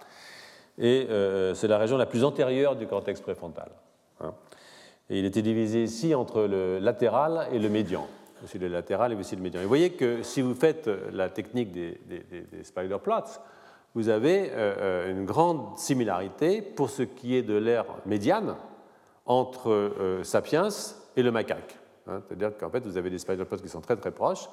et 0.78 1.08
c'est 1.54 1.68
la 1.68 1.78
région 1.78 1.96
la 1.96 2.04
plus 2.04 2.22
antérieure 2.22 2.76
du 2.76 2.86
cortex 2.86 3.20
préfrontal. 3.22 3.70
Hein. 4.20 4.34
Et 5.08 5.18
il 5.18 5.24
était 5.24 5.40
divisé 5.40 5.82
ici 5.82 6.14
entre 6.14 6.42
le 6.42 6.78
latéral 6.78 7.48
et 7.50 7.58
le 7.58 7.70
médian. 7.70 8.06
Aussi 8.44 8.58
le 8.58 8.68
latéral 8.68 9.12
et 9.12 9.16
aussi 9.16 9.36
le 9.36 9.42
médian. 9.42 9.60
Et 9.60 9.62
vous 9.62 9.68
voyez 9.68 9.92
que 9.92 10.22
si 10.22 10.42
vous 10.42 10.54
faites 10.54 10.90
la 11.12 11.30
technique 11.30 11.72
des, 11.72 11.98
spider 12.62 12.98
plots, 13.02 13.40
vous 13.94 14.10
avez 14.10 14.50
une 15.08 15.24
grande 15.24 15.78
similarité 15.78 16.60
pour 16.60 16.90
ce 16.90 17.02
qui 17.02 17.34
est 17.34 17.42
de 17.42 17.56
l'aire 17.56 17.86
médiane 18.04 18.56
entre 19.24 20.20
Sapiens 20.24 20.68
et 21.16 21.22
le 21.22 21.30
macaque. 21.30 21.78
Hein, 22.08 22.20
c'est-à-dire 22.26 22.56
qu'en 22.56 22.70
fait, 22.70 22.84
vous 22.86 22.96
avez 22.96 23.10
des 23.10 23.18
spider 23.18 23.44
plots 23.44 23.58
qui 23.58 23.68
sont 23.68 23.80
très 23.80 23.96
très 23.96 24.10
proches. 24.10 24.48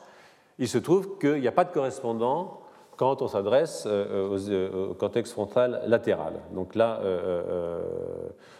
Il 0.60 0.68
se 0.68 0.78
trouve 0.78 1.18
qu'il 1.20 1.42
n'y 1.42 1.48
a 1.48 1.52
pas 1.52 1.64
de 1.64 1.72
correspondant 1.72 2.62
quand 2.96 3.22
on 3.22 3.28
s'adresse 3.28 3.88
au 3.88 4.94
cortex 4.94 5.32
frontal 5.32 5.82
latéral. 5.88 6.34
Donc 6.52 6.76
là, 6.76 7.02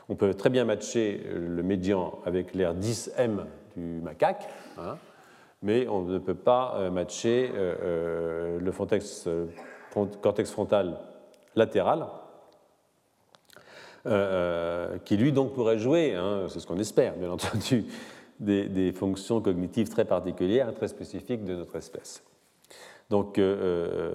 on 0.10 0.16
peut 0.16 0.34
très 0.34 0.50
bien 0.50 0.66
matcher 0.66 1.24
le 1.32 1.62
médian 1.62 2.18
avec 2.26 2.56
l'air 2.56 2.74
10M 2.74 3.46
du 3.78 4.02
macaque, 4.02 4.50
hein, 4.80 4.98
mais 5.62 5.88
on 5.88 6.02
ne 6.02 6.18
peut 6.18 6.34
pas 6.34 6.90
matcher 6.90 7.52
le 7.54 8.72
cortex 10.22 10.50
frontal 10.52 10.98
latéral 11.56 12.08
euh, 14.06 14.98
qui 15.06 15.16
lui 15.16 15.32
donc 15.32 15.54
pourrait 15.54 15.78
jouer, 15.78 16.14
hein, 16.14 16.48
c'est 16.50 16.60
ce 16.60 16.68
qu'on 16.68 16.78
espère 16.78 17.14
bien 17.16 17.32
entendu, 17.32 17.86
des, 18.44 18.92
fonctions 18.92 19.42
cognitives 19.42 19.90
très 19.90 20.06
particulières, 20.06 20.74
très 20.74 20.88
spécifiques 20.88 21.46
de 21.46 21.56
notre 21.56 21.76
espèce. 21.76 22.24
Donc 23.10 23.38
euh, 23.38 23.56
euh, 23.62 24.12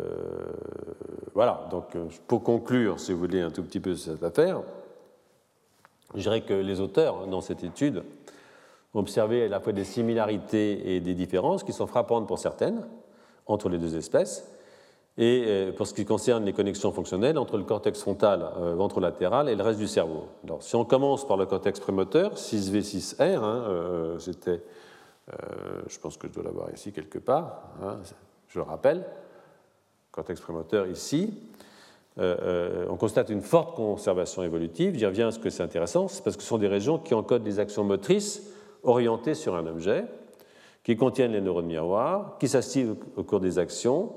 voilà, 1.34 1.68
donc, 1.70 1.96
pour 2.26 2.42
conclure, 2.42 2.98
si 2.98 3.12
vous 3.12 3.18
voulez, 3.18 3.40
un 3.40 3.50
tout 3.50 3.62
petit 3.62 3.80
peu 3.80 3.94
cette 3.94 4.22
affaire, 4.22 4.62
je 6.14 6.22
dirais 6.22 6.40
que 6.40 6.54
les 6.54 6.80
auteurs 6.80 7.26
dans 7.26 7.40
cette 7.40 7.62
étude 7.62 8.02
ont 8.94 9.00
observé 9.00 9.44
à 9.44 9.48
la 9.48 9.60
fois 9.60 9.72
des 9.72 9.84
similarités 9.84 10.96
et 10.96 11.00
des 11.00 11.14
différences 11.14 11.62
qui 11.62 11.72
sont 11.72 11.86
frappantes 11.86 12.26
pour 12.26 12.38
certaines 12.38 12.86
entre 13.46 13.68
les 13.68 13.78
deux 13.78 13.96
espèces, 13.96 14.50
et 15.18 15.44
euh, 15.46 15.72
pour 15.72 15.86
ce 15.88 15.92
qui 15.92 16.04
concerne 16.04 16.44
les 16.44 16.52
connexions 16.52 16.92
fonctionnelles 16.92 17.38
entre 17.38 17.58
le 17.58 17.64
cortex 17.64 18.00
frontal 18.00 18.48
euh, 18.56 18.74
ventrolatéral 18.76 19.48
et 19.48 19.56
le 19.56 19.62
reste 19.64 19.80
du 19.80 19.88
cerveau. 19.88 20.28
Alors, 20.44 20.62
si 20.62 20.76
on 20.76 20.84
commence 20.84 21.26
par 21.26 21.36
le 21.36 21.44
cortex 21.44 21.80
prémoteur, 21.80 22.34
6V6R, 22.34 23.22
hein, 23.22 23.64
euh, 23.68 24.18
c'était, 24.20 24.62
je 25.88 25.98
pense 25.98 26.16
que 26.16 26.28
je 26.28 26.32
dois 26.32 26.44
l'avoir 26.44 26.72
ici 26.72 26.92
quelque 26.92 27.18
part, 27.18 27.64
hein, 27.82 27.98
je 28.46 28.58
le 28.58 28.62
rappelle, 28.62 29.04
cortex 30.12 30.40
prémoteur 30.40 30.86
ici, 30.86 31.34
on 32.16 32.96
constate 32.96 33.28
une 33.28 33.42
forte 33.42 33.76
conservation 33.76 34.42
évolutive. 34.42 34.96
J'y 34.96 35.06
reviens 35.06 35.28
à 35.28 35.30
ce 35.30 35.38
que 35.38 35.50
c'est 35.50 35.62
intéressant, 35.62 36.08
c'est 36.08 36.24
parce 36.24 36.36
que 36.36 36.42
ce 36.42 36.48
sont 36.48 36.58
des 36.58 36.66
régions 36.66 36.98
qui 36.98 37.14
encodent 37.14 37.44
des 37.44 37.60
actions 37.60 37.84
motrices 37.84 38.50
orientées 38.82 39.34
sur 39.34 39.54
un 39.54 39.66
objet, 39.66 40.06
qui 40.82 40.96
contiennent 40.96 41.32
les 41.32 41.40
neurones 41.40 41.66
miroirs, 41.66 42.36
qui 42.40 42.48
s'activent 42.48 42.96
au 43.16 43.22
cours 43.22 43.40
des 43.40 43.58
actions 43.58 44.14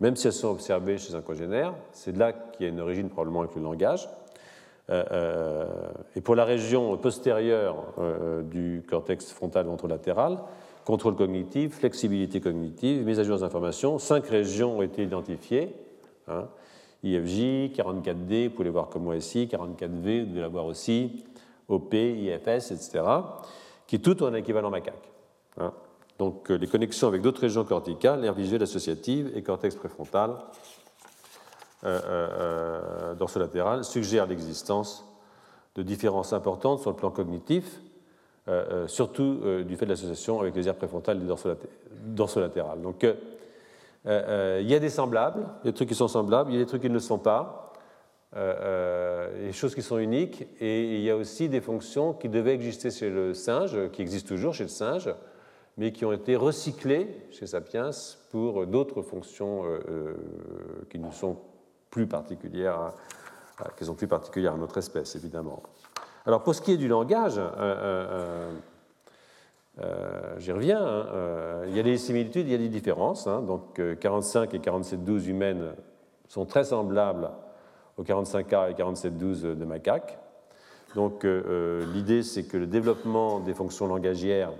même 0.00 0.16
si 0.16 0.26
elles 0.26 0.32
sont 0.32 0.48
observées 0.48 0.98
chez 0.98 1.14
un 1.14 1.20
congénère, 1.20 1.74
c'est 1.92 2.12
de 2.12 2.18
là 2.18 2.32
qu'il 2.32 2.66
y 2.66 2.68
a 2.68 2.72
une 2.72 2.80
origine 2.80 3.08
probablement 3.08 3.40
avec 3.40 3.54
le 3.56 3.62
langage. 3.62 4.08
Euh, 4.90 5.04
euh, 5.10 5.66
et 6.16 6.20
pour 6.20 6.34
la 6.34 6.44
région 6.44 6.96
postérieure 6.96 7.92
euh, 7.98 8.42
du 8.42 8.82
cortex 8.88 9.32
frontal 9.32 9.66
ventrolatéral, 9.66 10.38
contrôle 10.84 11.14
cognitif, 11.14 11.74
flexibilité 11.74 12.40
cognitive, 12.40 13.04
mise 13.04 13.20
à 13.20 13.24
jour 13.24 13.36
des 13.36 13.42
informations, 13.42 13.98
cinq 13.98 14.26
régions 14.26 14.78
ont 14.78 14.82
été 14.82 15.02
identifiées. 15.02 15.74
Hein, 16.28 16.48
IFJ, 17.02 17.72
44D, 17.76 18.48
vous 18.48 18.50
pouvez 18.54 18.64
les 18.64 18.70
voir 18.70 18.88
comme 18.88 19.04
moi 19.04 19.16
ici, 19.16 19.48
44V, 19.50 20.20
vous 20.20 20.30
devez 20.30 20.40
la 20.40 20.48
voir 20.48 20.64
aussi, 20.64 21.24
OP, 21.68 21.92
IFS, 21.94 22.72
etc., 22.72 23.02
qui 23.86 24.00
toutes 24.00 24.22
ont 24.22 24.26
un 24.26 24.34
équivalent 24.34 24.70
macaque. 24.70 25.10
Hein 25.58 25.72
donc 26.18 26.50
euh, 26.50 26.56
les 26.56 26.66
connexions 26.66 27.08
avec 27.08 27.22
d'autres 27.22 27.40
régions 27.40 27.64
corticales, 27.64 28.20
l'air 28.20 28.34
visuel 28.34 28.62
associative 28.62 29.30
et 29.34 29.42
cortex 29.42 29.76
préfrontal 29.76 30.32
euh, 31.84 32.00
euh, 32.04 33.14
dorsolatéral, 33.14 33.84
suggèrent 33.84 34.26
l'existence 34.26 35.04
de 35.76 35.82
différences 35.82 36.32
importantes 36.32 36.80
sur 36.80 36.90
le 36.90 36.96
plan 36.96 37.10
cognitif, 37.10 37.80
surtout 38.86 39.42
du 39.62 39.76
fait 39.76 39.84
de 39.84 39.90
l'association 39.90 40.40
avec 40.40 40.56
les 40.56 40.66
aires 40.66 40.74
préfrontales 40.74 41.20
et 41.22 41.26
dorsolatérales. 42.06 42.80
Donc 42.80 43.04
il 43.04 44.66
y 44.66 44.74
a 44.74 44.78
des 44.80 44.88
semblables, 44.88 45.46
il 45.62 45.66
y 45.66 45.68
a 45.68 45.70
des 45.70 45.76
trucs 45.76 45.90
qui 45.90 45.94
sont 45.94 46.08
semblables, 46.08 46.50
il 46.50 46.54
y 46.54 46.56
a 46.56 46.64
des 46.64 46.66
trucs 46.66 46.80
qui 46.80 46.88
ne 46.88 46.94
le 46.94 46.98
sont 46.98 47.18
pas, 47.18 47.74
des 48.34 49.52
choses 49.52 49.74
qui 49.74 49.82
sont 49.82 49.98
uniques, 49.98 50.48
et 50.60 50.96
il 50.96 51.02
y 51.02 51.10
a 51.10 51.16
aussi 51.16 51.50
des 51.50 51.60
fonctions 51.60 52.14
qui 52.14 52.30
devaient 52.30 52.54
exister 52.54 52.90
chez 52.90 53.10
le 53.10 53.34
singe, 53.34 53.76
qui 53.92 54.00
existent 54.00 54.28
toujours 54.28 54.54
chez 54.54 54.64
le 54.64 54.70
singe, 54.70 55.14
mais 55.78 55.92
qui 55.92 56.04
ont 56.04 56.12
été 56.12 56.36
recyclés 56.36 57.08
chez 57.30 57.46
Sapiens 57.46 57.90
pour 58.30 58.66
d'autres 58.66 59.00
fonctions 59.00 59.64
euh, 59.64 59.78
euh, 59.88 60.14
qui 60.90 60.98
nous 60.98 61.12
sont 61.12 61.38
plus 61.88 62.08
particulières, 62.08 62.92
qui 63.78 63.84
sont 63.84 63.94
plus 63.94 64.08
particulières 64.08 64.54
à 64.54 64.58
notre 64.58 64.76
espèce, 64.76 65.14
évidemment. 65.16 65.62
Alors 66.26 66.42
pour 66.42 66.54
ce 66.54 66.60
qui 66.60 66.72
est 66.72 66.76
du 66.76 66.88
langage, 66.88 67.40
euh, 67.40 68.50
j'y 70.38 70.52
reviens, 70.52 70.82
hein, 70.82 71.62
il 71.68 71.76
y 71.76 71.80
a 71.80 71.84
des 71.84 71.96
similitudes, 71.96 72.46
il 72.48 72.52
y 72.52 72.56
a 72.56 72.58
des 72.58 72.68
différences. 72.68 73.26
Hein. 73.26 73.40
donc 73.40 73.80
45 74.00 74.52
et 74.54 74.58
4712 74.58 75.28
humaines 75.28 75.72
sont 76.26 76.44
très 76.44 76.64
semblables 76.64 77.30
aux 77.96 78.02
45A 78.02 78.72
et 78.72 78.74
4712 78.74 79.42
de 79.42 79.64
macaques. 79.64 80.18
Donc 80.94 81.24
l'idée, 81.24 82.22
c'est 82.22 82.44
que 82.44 82.56
le 82.56 82.66
développement 82.66 83.40
des 83.40 83.54
fonctions 83.54 83.86
langagières 83.86 84.52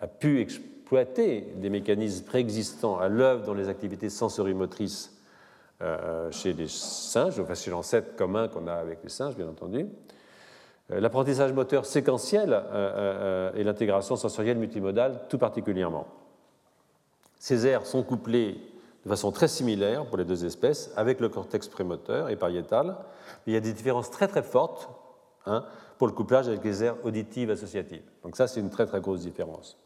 a 0.00 0.06
pu 0.06 0.40
exploiter 0.40 1.40
des 1.56 1.70
mécanismes 1.70 2.24
préexistants 2.24 2.98
à 2.98 3.08
l'œuvre 3.08 3.44
dans 3.44 3.54
les 3.54 3.68
activités 3.68 4.10
sensorimotrices 4.10 5.18
euh, 5.80 6.30
chez 6.32 6.52
les 6.52 6.68
singes, 6.68 7.38
enfin 7.38 7.54
chez 7.54 7.70
l'ancêtre 7.70 8.16
commun 8.16 8.48
qu'on 8.48 8.66
a 8.66 8.74
avec 8.74 9.00
les 9.02 9.08
singes, 9.08 9.36
bien 9.36 9.48
entendu. 9.48 9.86
Euh, 10.90 11.00
l'apprentissage 11.00 11.52
moteur 11.52 11.86
séquentiel 11.86 12.50
euh, 12.52 13.52
et 13.54 13.62
l'intégration 13.62 14.16
sensorielle 14.16 14.58
multimodale 14.58 15.22
tout 15.28 15.38
particulièrement. 15.38 16.06
Ces 17.38 17.66
aires 17.66 17.86
sont 17.86 18.02
couplées 18.02 18.58
de 19.04 19.08
façon 19.08 19.30
très 19.30 19.48
similaire 19.48 20.04
pour 20.06 20.18
les 20.18 20.24
deux 20.24 20.44
espèces 20.44 20.90
avec 20.96 21.20
le 21.20 21.28
cortex 21.28 21.68
prémoteur 21.68 22.28
et 22.28 22.36
pariétal. 22.36 22.96
Il 23.46 23.52
y 23.52 23.56
a 23.56 23.60
des 23.60 23.72
différences 23.72 24.10
très 24.10 24.26
très 24.26 24.42
fortes 24.42 24.88
hein, 25.46 25.64
pour 25.98 26.08
le 26.08 26.12
couplage 26.12 26.48
avec 26.48 26.64
les 26.64 26.82
aires 26.82 26.96
auditives 27.04 27.50
associatives. 27.50 28.02
Donc 28.24 28.36
ça, 28.36 28.48
c'est 28.48 28.60
une 28.60 28.70
très 28.70 28.86
très 28.86 29.00
grosse 29.00 29.20
différence. 29.20 29.78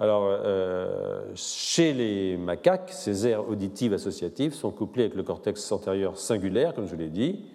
Alors, 0.00 0.24
euh, 0.26 1.24
chez 1.34 1.92
les 1.92 2.36
macaques, 2.36 2.90
ces 2.92 3.26
aires 3.26 3.48
auditives 3.48 3.92
associatives 3.92 4.54
sont 4.54 4.70
couplées 4.70 5.04
avec 5.04 5.16
le 5.16 5.24
cortex 5.24 5.72
antérieur 5.72 6.16
singulaire, 6.16 6.74
comme 6.74 6.86
je 6.86 6.94
l'ai 6.94 7.08
dit. 7.08 7.46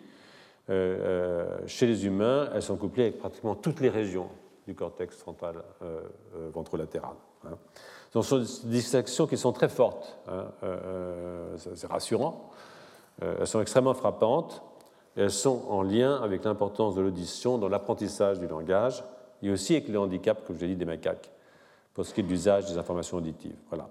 Euh, 0.69 0.97
euh, 0.99 1.57
chez 1.67 1.87
les 1.87 2.05
humains, 2.05 2.49
elles 2.53 2.61
sont 2.61 2.75
couplées 2.75 3.03
avec 3.03 3.19
pratiquement 3.19 3.55
toutes 3.55 3.79
les 3.79 3.89
régions 3.89 4.27
du 4.67 4.75
cortex 4.75 5.17
frontal 5.17 5.55
ventrolatéral. 6.53 7.15
Hein. 7.45 7.57
Ce 8.13 8.21
sont 8.21 8.39
des 8.39 8.69
distinctions 8.69 9.27
qui 9.27 9.37
sont 9.37 9.51
très 9.51 9.67
fortes. 9.67 10.17
Hein. 10.29 10.45
C'est 11.57 11.87
rassurant. 11.87 12.49
elles 13.21 13.47
sont 13.47 13.59
extrêmement 13.59 13.93
frappantes 13.93 14.63
elles 15.15 15.31
sont 15.31 15.63
en 15.69 15.83
lien 15.83 16.15
avec 16.23 16.43
l'importance 16.43 16.95
de 16.95 17.01
l'audition 17.01 17.57
dans 17.57 17.69
l'apprentissage 17.69 18.39
du 18.39 18.47
langage 18.47 19.03
et 19.43 19.51
aussi 19.51 19.73
avec 19.73 19.87
le 19.89 19.99
handicap, 19.99 20.43
comme 20.45 20.55
je 20.55 20.61
l'ai 20.61 20.69
dit, 20.69 20.75
des 20.75 20.85
macaques 20.85 21.32
pour 21.93 22.05
ce 22.05 22.13
qui 22.13 22.21
est 22.21 22.23
de 22.23 22.29
l'usage 22.29 22.65
des 22.65 22.77
informations 22.77 23.17
auditives. 23.17 23.55
Voilà. 23.69 23.89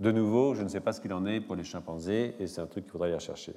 De 0.00 0.10
nouveau, 0.10 0.54
je 0.54 0.62
ne 0.62 0.68
sais 0.68 0.80
pas 0.80 0.92
ce 0.92 1.00
qu'il 1.00 1.12
en 1.12 1.24
est 1.26 1.40
pour 1.40 1.56
les 1.56 1.64
chimpanzés 1.64 2.34
et 2.38 2.46
c'est 2.46 2.60
un 2.60 2.66
truc 2.66 2.84
qu'il 2.84 2.92
faudrait 2.92 3.10
y 3.10 3.14
rechercher. 3.14 3.54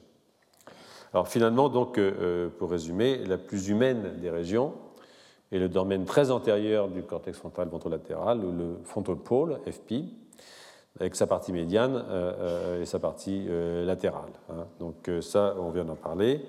Alors 1.13 1.27
finalement, 1.27 1.69
donc, 1.69 1.97
euh, 1.97 2.13
euh, 2.19 2.49
pour 2.49 2.69
résumer, 2.69 3.17
la 3.25 3.37
plus 3.37 3.69
humaine 3.69 4.19
des 4.19 4.29
régions 4.29 4.73
est 5.51 5.59
le 5.59 5.69
domaine 5.69 6.05
très 6.05 6.29
antérieur 6.29 6.89
du 6.89 7.01
cortex 7.03 7.37
frontal 7.37 7.69
ventrolatéral, 7.69 8.41
le 8.41 8.77
frontal 8.83 9.15
pole, 9.15 9.59
FP, 9.65 10.03
avec 10.99 11.15
sa 11.15 11.25
partie 11.25 11.53
médiane 11.53 12.03
euh, 12.09 12.81
et 12.81 12.85
sa 12.85 12.99
partie 12.99 13.47
latérale. 13.85 14.31
Hein. 14.49 14.65
Donc 14.79 15.09
ça, 15.21 15.55
on 15.59 15.69
vient 15.69 15.85
d'en 15.85 15.95
parler. 15.95 16.43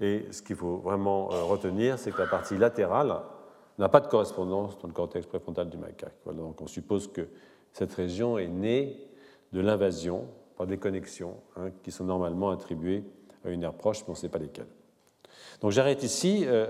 Et 0.00 0.26
ce 0.30 0.42
qu'il 0.42 0.56
faut 0.56 0.76
vraiment 0.76 1.26
retenir, 1.26 1.98
c'est 1.98 2.12
que 2.12 2.22
la 2.22 2.28
partie 2.28 2.56
latérale, 2.56 3.16
n'a 3.80 3.88
pas 3.88 4.00
de 4.00 4.06
correspondance 4.06 4.78
dans 4.78 4.88
le 4.88 4.94
cortex 4.94 5.26
préfrontal 5.26 5.68
du 5.68 5.78
macaque. 5.78 6.14
donc 6.26 6.60
on 6.60 6.66
suppose 6.66 7.08
que 7.08 7.28
cette 7.72 7.92
région 7.92 8.38
est 8.38 8.48
née 8.48 8.96
de 9.52 9.60
l'invasion 9.60 10.26
par 10.56 10.66
des 10.66 10.76
connexions 10.76 11.36
hein, 11.56 11.70
qui 11.82 11.90
sont 11.90 12.04
normalement 12.04 12.50
attribuées 12.50 13.04
à 13.44 13.50
une 13.50 13.62
aire 13.62 13.72
proche, 13.72 14.00
mais 14.00 14.08
on 14.08 14.12
ne 14.12 14.16
sait 14.16 14.28
pas 14.28 14.38
lesquelles. 14.38 14.66
Donc 15.62 15.70
j'arrête 15.72 16.02
ici 16.02 16.44
euh, 16.46 16.66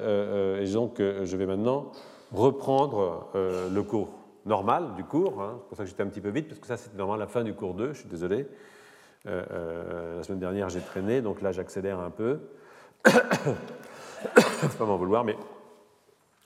euh, 0.59 0.65
et 0.65 0.73
donc 0.73 1.01
euh, 1.01 1.25
je 1.25 1.37
vais 1.37 1.47
maintenant 1.47 1.93
reprendre 2.33 3.29
le 3.35 3.83
cours 3.83 4.11
normal 4.47 4.95
du 4.97 5.03
cours. 5.03 5.43
Hein. 5.43 5.59
c'est 5.59 5.69
pour 5.69 5.77
ça 5.77 5.83
que 5.83 5.91
j'étais 5.91 6.03
un 6.05 6.07
petit 6.07 6.21
peu 6.21 6.31
vite, 6.31 6.47
parce 6.47 6.61
que 6.61 6.67
ça 6.69 6.77
c'était 6.77 6.97
normalement 6.97 7.21
la 7.21 7.27
fin 7.27 7.43
du 7.43 7.55
cours 7.55 7.75
2, 7.75 7.93
je 7.93 7.99
suis 7.99 8.09
désolé. 8.09 8.47
la 9.25 10.23
semaine 10.23 10.39
dernière 10.39 10.69
j'ai 10.69 10.81
traîné, 10.81 11.23
donc 11.23 11.43
là 11.43 11.51
j'accélère 11.51 11.99
un 11.99 12.11
peu. 12.11 12.39
Il 13.07 13.13
ne 14.37 14.69
faut 14.69 14.79
pas 14.79 14.85
m'en 14.85 14.97
vouloir, 14.97 15.25
mais 15.25 15.37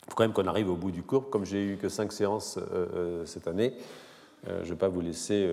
il 0.07 0.11
faut 0.11 0.17
quand 0.17 0.25
même 0.25 0.33
qu'on 0.33 0.47
arrive 0.47 0.71
au 0.71 0.77
bout 0.77 0.91
du 0.91 1.03
cours. 1.03 1.31
Comme 1.31 1.45
j'ai 1.45 1.65
eu 1.65 1.77
que 1.77 1.89
cinq 1.89 2.13
séances 2.13 2.59
euh, 2.59 2.87
euh, 2.95 3.27
cette 3.27 3.49
année, 3.49 3.75
euh, 4.49 4.59
je 4.61 4.67
ne 4.67 4.71
vais 4.71 4.79
pas 4.79 4.89
vous 4.89 5.01
laisser 5.01 5.49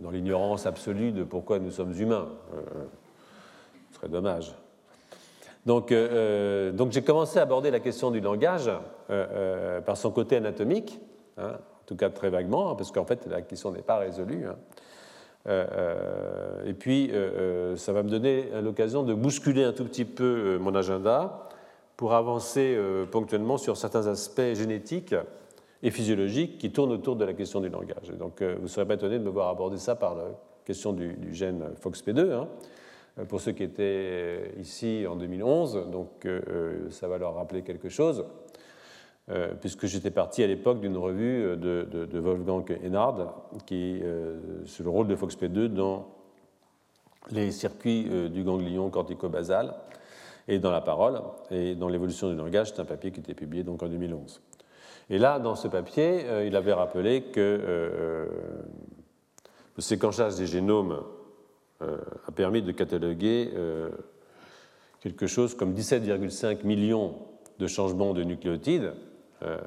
dans 0.00 0.10
l'ignorance 0.10 0.66
absolue 0.66 1.12
de 1.12 1.24
pourquoi 1.24 1.58
nous 1.58 1.70
sommes 1.70 1.98
humains. 1.98 2.28
ce 3.90 3.96
serait 3.96 4.08
dommage. 4.08 4.54
Donc, 5.64 5.94
donc 6.74 6.92
j'ai 6.92 7.02
commencé 7.02 7.38
à 7.38 7.42
aborder 7.42 7.70
la 7.70 7.80
question 7.80 8.10
du 8.10 8.20
langage 8.20 8.70
par 9.86 9.96
son 9.96 10.10
côté 10.10 10.36
anatomique, 10.36 11.00
hein, 11.38 11.52
en 11.52 11.86
tout 11.86 11.96
cas 11.96 12.10
très 12.10 12.28
vaguement, 12.28 12.76
parce 12.76 12.92
qu'en 12.92 13.06
fait 13.06 13.26
la 13.26 13.40
question 13.40 13.72
n'est 13.72 13.80
pas 13.80 13.96
résolue. 13.96 14.44
Hein. 14.46 15.64
et 16.66 16.74
puis, 16.74 17.10
ça 17.76 17.94
va 17.94 18.02
me 18.02 18.10
donner 18.10 18.50
l'occasion 18.62 19.04
de 19.04 19.14
bousculer 19.14 19.64
un 19.64 19.72
tout 19.72 19.84
petit 19.84 20.04
peu 20.04 20.58
mon 20.60 20.74
agenda 20.74 21.48
pour 21.96 22.14
avancer 22.14 22.76
ponctuellement 23.10 23.56
sur 23.56 23.76
certains 23.76 24.06
aspects 24.06 24.54
génétiques 24.54 25.14
et 25.82 25.90
physiologiques 25.90 26.58
qui 26.58 26.72
tournent 26.72 26.92
autour 26.92 27.16
de 27.16 27.24
la 27.24 27.34
question 27.34 27.60
du 27.60 27.68
langage. 27.68 28.10
donc, 28.18 28.42
vous 28.42 28.62
ne 28.62 28.66
serez 28.66 28.86
pas 28.86 28.94
étonné 28.94 29.18
de 29.18 29.24
me 29.24 29.30
voir 29.30 29.48
aborder 29.48 29.78
ça 29.78 29.94
par 29.94 30.14
la 30.14 30.24
question 30.64 30.92
du, 30.92 31.16
gène 31.32 31.62
FOXP2. 31.82 32.32
Hein. 32.32 32.48
Pour 33.28 33.40
ceux 33.40 33.52
qui 33.52 33.62
étaient 33.62 34.54
ici 34.58 35.04
en 35.08 35.14
2011, 35.14 35.88
donc 35.90 36.26
ça 36.90 37.06
va 37.06 37.18
leur 37.18 37.34
rappeler 37.34 37.62
quelque 37.62 37.88
chose. 37.88 38.24
Euh, 39.30 39.54
puisque 39.58 39.86
j'étais 39.86 40.10
parti 40.10 40.42
à 40.42 40.46
l'époque 40.46 40.80
d'une 40.80 40.98
revue 40.98 41.56
de, 41.56 42.18
Wolfgang 42.18 42.78
Enard 42.84 43.48
qui, 43.64 43.98
euh, 44.02 44.38
sur 44.66 44.84
le 44.84 44.90
rôle 44.90 45.06
de 45.06 45.16
FOXP2 45.16 45.68
dans 45.68 46.08
les 47.30 47.50
circuits 47.50 48.06
euh, 48.10 48.28
du 48.28 48.42
ganglion 48.42 48.90
cortico-basal 48.90 49.74
et 50.48 50.58
dans 50.58 50.70
la 50.70 50.80
parole 50.80 51.20
et 51.50 51.74
dans 51.74 51.88
l'évolution 51.88 52.30
du 52.30 52.36
langage. 52.36 52.72
C'est 52.72 52.80
un 52.80 52.84
papier 52.84 53.10
qui 53.10 53.20
était 53.20 53.34
publié 53.34 53.62
donc 53.62 53.82
en 53.82 53.88
2011. 53.88 54.40
Et 55.10 55.18
là, 55.18 55.38
dans 55.38 55.54
ce 55.54 55.68
papier, 55.68 56.24
il 56.46 56.56
avait 56.56 56.72
rappelé 56.72 57.24
que 57.24 58.30
le 59.76 59.82
séquençage 59.82 60.36
des 60.36 60.46
génomes 60.46 61.02
a 61.80 62.32
permis 62.34 62.62
de 62.62 62.72
cataloguer 62.72 63.50
quelque 65.04 65.26
chose 65.26 65.54
comme 65.54 65.74
17,5 65.74 66.64
millions 66.64 67.16
de 67.58 67.66
changements 67.66 68.14
de 68.14 68.24
nucléotides 68.24 68.94
euh, 69.42 69.58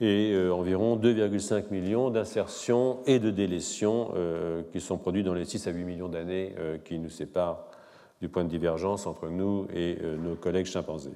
et 0.00 0.32
euh, 0.32 0.50
environ 0.50 0.96
2,5 0.96 1.70
millions 1.70 2.08
d'insertions 2.08 3.00
et 3.06 3.18
de 3.18 3.30
délétions 3.30 4.12
euh, 4.16 4.62
qui 4.72 4.80
sont 4.80 4.96
produits 4.96 5.22
dans 5.22 5.34
les 5.34 5.44
6 5.44 5.66
à 5.66 5.72
8 5.72 5.84
millions 5.84 6.08
d'années 6.08 6.54
qui 6.84 6.98
nous 6.98 7.10
séparent 7.10 7.69
du 8.20 8.28
point 8.28 8.44
de 8.44 8.48
divergence 8.48 9.06
entre 9.06 9.28
nous 9.28 9.66
et 9.74 9.96
nos 10.18 10.34
collègues 10.34 10.66
chimpanzés. 10.66 11.14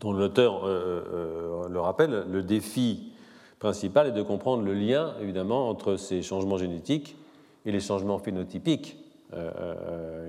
Dont 0.00 0.12
l'auteur 0.12 0.66
le 0.66 1.80
rappelle, 1.80 2.24
le 2.30 2.42
défi 2.42 3.12
principal 3.58 4.08
est 4.08 4.12
de 4.12 4.22
comprendre 4.22 4.62
le 4.62 4.74
lien, 4.74 5.14
évidemment, 5.20 5.68
entre 5.68 5.96
ces 5.96 6.22
changements 6.22 6.56
génétiques 6.56 7.16
et 7.66 7.72
les 7.72 7.80
changements 7.80 8.18
phénotypiques 8.18 8.96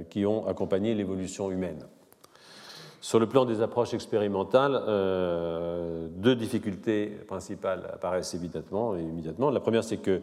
qui 0.09 0.25
ont 0.25 0.47
accompagné 0.47 0.93
l'évolution 0.93 1.49
humaine. 1.49 1.85
Sur 3.05 3.19
le 3.19 3.29
plan 3.29 3.45
des 3.45 3.61
approches 3.61 3.93
expérimentales, 3.93 4.81
euh, 4.87 6.07
deux 6.09 6.35
difficultés 6.35 7.05
principales 7.27 7.87
apparaissent 7.93 8.33
évidemment. 8.33 8.97
immédiatement. 8.97 9.51
La 9.51 9.59
première, 9.59 9.83
c'est 9.83 9.97
que 9.97 10.21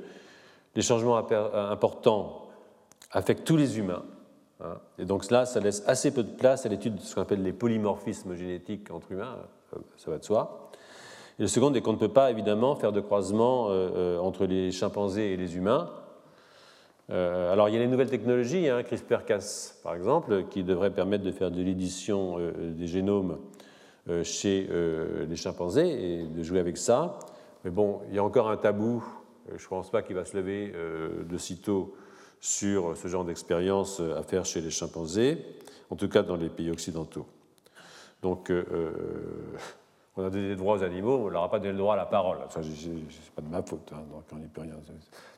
les 0.74 0.82
changements 0.82 1.16
importants 1.16 2.48
affectent 3.12 3.44
tous 3.44 3.56
les 3.56 3.78
humains. 3.78 4.02
Et 4.98 5.04
donc 5.04 5.30
là, 5.30 5.44
ça 5.44 5.60
laisse 5.60 5.82
assez 5.86 6.12
peu 6.12 6.22
de 6.22 6.30
place 6.30 6.66
à 6.66 6.68
l'étude 6.68 6.96
de 6.96 7.00
ce 7.00 7.14
qu'on 7.14 7.22
appelle 7.22 7.42
les 7.42 7.52
polymorphismes 7.52 8.34
génétiques 8.34 8.90
entre 8.90 9.12
humains, 9.12 9.36
euh, 9.74 9.78
ça 9.96 10.10
va 10.10 10.18
de 10.18 10.24
soi. 10.24 10.70
Et 11.38 11.42
le 11.42 11.48
second 11.48 11.72
est 11.74 11.80
qu'on 11.80 11.94
ne 11.94 11.98
peut 11.98 12.12
pas 12.12 12.30
évidemment 12.30 12.76
faire 12.76 12.92
de 12.92 13.00
croisement 13.00 13.68
euh, 13.70 14.18
entre 14.18 14.46
les 14.46 14.70
chimpanzés 14.70 15.32
et 15.32 15.36
les 15.36 15.56
humains, 15.56 15.90
euh, 17.10 17.52
alors 17.52 17.68
il 17.68 17.74
y 17.74 17.76
a 17.76 17.80
les 17.80 17.88
nouvelles 17.88 18.10
technologies, 18.10 18.68
hein, 18.68 18.82
CRISPR-Cas 18.82 19.74
par 19.82 19.94
exemple, 19.94 20.44
qui 20.50 20.62
devraient 20.62 20.92
permettre 20.92 21.24
de 21.24 21.32
faire 21.32 21.50
de 21.50 21.62
l'édition 21.62 22.36
euh, 22.38 22.72
des 22.72 22.86
génomes 22.86 23.38
euh, 24.08 24.24
chez 24.24 24.68
les 25.28 25.36
chimpanzés 25.36 25.88
et 25.88 26.24
de 26.24 26.42
jouer 26.42 26.60
avec 26.60 26.76
ça. 26.76 27.18
Mais 27.64 27.70
bon, 27.70 28.00
il 28.08 28.14
y 28.14 28.18
a 28.18 28.24
encore 28.24 28.50
un 28.50 28.56
tabou, 28.56 29.04
je 29.48 29.64
ne 29.64 29.68
pense 29.68 29.90
pas 29.90 30.02
qu'il 30.02 30.16
va 30.16 30.24
se 30.24 30.36
lever 30.36 30.72
de 30.72 31.38
sitôt 31.38 31.94
sur 32.42 32.94
ce 32.98 33.08
genre 33.08 33.24
d'expérience 33.24 34.00
à 34.00 34.22
faire 34.22 34.44
chez 34.44 34.60
les 34.60 34.70
chimpanzés, 34.70 35.38
en 35.88 35.96
tout 35.96 36.08
cas 36.08 36.22
dans 36.22 36.36
les 36.36 36.50
pays 36.50 36.70
occidentaux. 36.70 37.24
Donc 38.20 38.52
on 40.16 40.24
a 40.24 40.30
donné 40.30 40.48
des 40.48 40.56
droits 40.56 40.76
aux 40.76 40.82
animaux, 40.82 41.16
on 41.16 41.26
ne 41.26 41.30
leur 41.30 41.44
a 41.44 41.50
pas 41.50 41.58
donné 41.58 41.72
le 41.72 41.78
droit 41.78 41.94
à 41.94 41.96
la 41.96 42.04
parole. 42.04 42.38
Ça, 42.50 42.60
c'est 42.62 43.34
pas 43.34 43.42
de 43.42 43.48
ma 43.48 43.62
faute, 43.62 43.90
hein, 43.92 44.02
donc 44.10 44.24
on 44.32 44.36
n'y 44.36 44.46
peut 44.46 44.60
rien. 44.60 44.74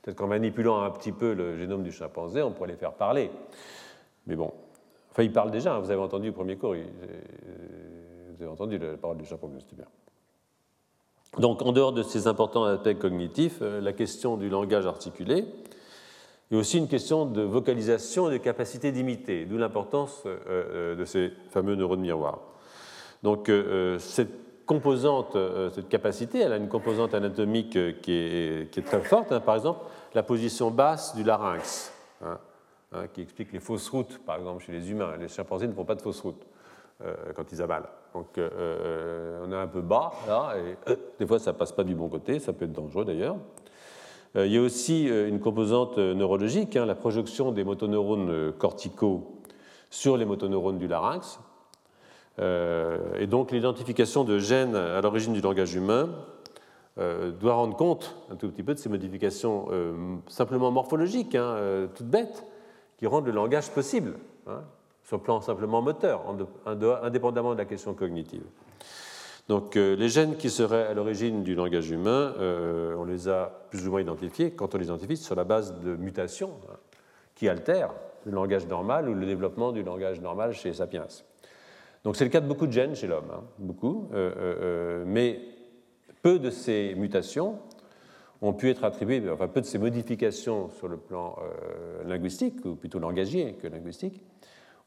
Peut-être 0.03 0.17
qu'en 0.17 0.27
manipulant 0.27 0.83
un 0.83 0.91
petit 0.91 1.13
peu 1.13 1.33
le 1.33 1.57
génome 1.57 1.85
du 1.85 1.93
chimpanzé, 1.93 2.43
on 2.43 2.51
pourrait 2.51 2.71
les 2.71 2.77
faire 2.77 2.95
parler. 2.95 3.31
Mais 4.27 4.35
bon, 4.35 4.53
enfin, 5.13 5.23
ils 5.23 5.33
parlent 5.33 5.53
déjà, 5.53 5.75
hein, 5.75 5.79
vous 5.79 5.91
avez 5.91 6.01
entendu 6.01 6.29
le 6.29 6.33
premier 6.33 6.57
cours, 6.57 6.75
vous 6.75 8.43
avez 8.43 8.51
entendu 8.51 8.79
la 8.79 8.97
parole 8.97 9.19
du 9.19 9.27
chimpanzé, 9.27 9.59
c'était 9.61 9.77
bien. 9.77 9.87
Donc, 11.39 11.63
en 11.63 11.73
dehors 11.73 11.93
de 11.93 12.03
ces 12.03 12.27
importants 12.27 12.65
aspects 12.65 12.99
cognitifs, 12.99 13.59
euh, 13.61 13.81
la 13.81 13.93
question 13.93 14.37
du 14.37 14.49
langage 14.49 14.87
articulé 14.87 15.45
est 16.51 16.57
aussi 16.57 16.79
une 16.79 16.89
question 16.89 17.27
de 17.27 17.43
vocalisation 17.43 18.31
et 18.31 18.39
de 18.39 18.43
capacité 18.43 18.93
d'imiter, 18.93 19.45
d'où 19.45 19.59
l'importance 19.59 20.23
euh, 20.27 20.39
euh, 20.49 20.97
de 20.97 21.05
ces 21.05 21.33
fameux 21.51 21.75
neurones 21.75 22.01
miroirs. 22.01 22.41
Donc, 23.23 23.51
cette 23.99 24.45
composante, 24.67 25.37
euh, 25.37 25.71
cette 25.71 25.89
capacité, 25.89 26.41
elle 26.41 26.53
a 26.53 26.57
une 26.57 26.69
composante 26.69 27.15
anatomique 27.15 27.77
euh, 27.77 27.93
qui 27.93 28.13
est, 28.13 28.85
très 28.85 29.01
forte. 29.01 29.33
Hein. 29.33 29.41
Par 29.41 29.57
exemple, 29.57 29.81
la 30.15 30.23
position 30.23 30.71
basse 30.71 31.15
du 31.15 31.23
larynx, 31.23 31.93
hein, 32.23 32.39
hein, 32.93 33.07
qui 33.13 33.23
explique 33.23 33.53
les 33.53 33.61
fausses 33.61 33.89
routes, 33.89 34.19
par 34.25 34.37
exemple, 34.37 34.65
chez 34.65 34.73
les 34.73 34.91
humains. 34.91 35.17
Les 35.19 35.29
chimpanzés 35.29 35.67
ne 35.67 35.73
font 35.73 35.85
pas 35.85 35.95
de 35.95 36.03
fausses 36.03 36.21
routes 36.21 36.47
euh, 37.05 37.15
quand 37.35 37.51
ils 37.53 37.61
avalent. 37.61 37.89
Donc, 38.15 38.39
on 38.39 39.53
est 39.53 39.57
un 39.57 39.67
peu 39.67 39.81
bas, 39.81 40.13
là, 40.29 40.55
et 40.57 40.95
des 41.19 41.27
fois, 41.27 41.41
ça 41.41 41.53
passe 41.53 41.73
pas 41.73 41.83
du 41.83 41.97
bon 41.97 42.09
côté, 42.09 42.39
ça 42.39 42.53
peut 42.53 42.65
être 42.65 42.73
dangereux 42.73 43.05
d'ailleurs. 43.05 43.37
Il 44.37 44.53
y 44.53 44.59
a 44.59 44.61
aussi 44.61 45.07
une 45.07 45.39
composante 45.39 45.97
neurologique, 45.99 46.74
la 46.74 46.95
projection 46.95 47.53
des 47.53 47.62
motoneurones 47.62 48.53
corticaux 48.59 49.41
sur 49.91 50.16
les 50.16 50.24
motoneurones 50.24 50.78
du 50.78 50.89
larynx. 50.89 51.39
Euh, 52.41 52.99
et 53.18 53.26
donc 53.26 53.53
l'identification 53.53 54.24
de 54.24 54.39
gènes 54.39 54.74
à 54.74 55.01
l'origine 55.01 55.32
du 55.32 55.41
langage 55.41 55.74
humain 55.74 56.09
euh, 56.99 57.30
doit 57.30 57.55
rendre 57.55 57.76
compte 57.76 58.16
un 58.30 58.35
tout 58.35 58.49
petit 58.51 58.64
peu 58.64 58.74
de 58.74 58.78
ces 58.78 58.89
modifications 58.89 59.66
euh, 59.70 60.16
simplement 60.26 60.72
morphologiques, 60.72 61.37
hein, 61.37 61.89
toutes 61.95 62.09
bêtes, 62.09 62.45
qui 62.99 63.07
rendent 63.07 63.26
le 63.26 63.32
langage 63.32 63.70
possible, 63.70 64.14
hein, 64.49 64.62
sur 65.05 65.16
le 65.18 65.22
plan 65.22 65.41
simplement 65.41 65.80
moteur, 65.82 66.22
indépendamment 66.66 67.53
de 67.53 67.59
la 67.59 67.64
question 67.64 67.95
cognitive. 67.95 68.45
Donc 69.49 69.75
les 69.75 70.09
gènes 70.09 70.37
qui 70.37 70.49
seraient 70.49 70.87
à 70.87 70.95
l'origine 70.95 71.43
du 71.43 71.55
langage 71.55 71.91
humain, 71.91 72.35
on 72.97 73.05
les 73.05 73.29
a 73.29 73.67
plus 73.69 73.87
ou 73.87 73.91
moins 73.91 74.01
identifiés 74.01 74.53
quand 74.53 74.75
on 74.75 74.79
les 74.79 74.87
identifie 74.87 75.19
sur 75.19 75.35
la 75.35 75.45
base 75.45 75.79
de 75.81 75.97
mutations 75.97 76.53
hein, 76.71 76.77
qui 77.35 77.49
altèrent 77.49 77.93
le 78.25 78.33
langage 78.33 78.67
normal 78.67 79.09
ou 79.09 79.15
le 79.15 79.27
développement 79.27 79.73
du 79.73 79.83
langage 79.83 80.21
normal 80.21 80.53
chez 80.53 80.73
Sapiens. 80.73 81.07
Donc 82.05 82.17
c'est 82.17 82.25
le 82.25 82.31
cas 82.31 82.41
de 82.41 82.47
beaucoup 82.47 82.67
de 82.67 82.73
gènes 82.73 82.95
chez 82.95 83.07
l'homme, 83.07 83.31
hein, 83.33 83.43
beaucoup, 83.59 84.09
euh, 84.13 84.31
euh, 84.37 84.57
euh, 84.61 85.05
mais 85.07 85.41
peu 86.23 86.39
de 86.39 86.51
ces 86.51 86.95
mutations 86.97 87.59
ont 88.43 88.53
pu 88.53 88.69
être 88.69 88.85
attribuées, 88.85 89.23
enfin 89.31 89.49
peu 89.49 89.63
de 89.63 89.67
ces 89.67 89.79
modifications 89.79 90.69
sur 90.71 90.87
le 90.89 90.99
plan 90.99 91.37
linguistique, 92.05 92.63
ou 92.67 92.75
plutôt 92.75 92.99
langagier 92.99 93.55
que 93.55 93.69
linguistique, 93.69 94.21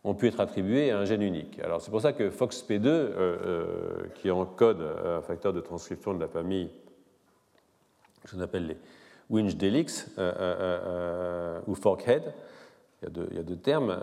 ont 0.04 0.16
pu 0.16 0.28
être 0.28 0.40
attribuées 0.40 0.92
à 0.92 1.00
un 1.00 1.06
gène 1.06 1.22
unique. 1.22 1.60
Alors 1.60 1.82
c'est 1.82 1.92
pour 1.92 2.02
ça 2.02 2.14
que 2.14 2.30
FOXP2, 2.30 4.12
qui 4.16 4.32
encode 4.32 4.82
un 5.06 5.22
facteur 5.22 5.54
de 5.54 5.60
transcription 5.60 6.14
de 6.14 6.20
la 6.20 6.28
famille, 6.28 6.70
que 8.24 8.38
j'appelle 8.38 8.44
appelle 8.44 8.68
les 8.68 8.78
Winch 9.30 9.56
Delix 9.56 10.10
ou 11.68 11.76
Forkhead, 11.76 12.34
il 13.02 13.06
y, 13.06 13.08
a 13.08 13.10
deux, 13.10 13.28
il 13.32 13.38
y 13.38 13.40
a 13.40 13.44
deux 13.44 13.58
termes, 13.58 14.00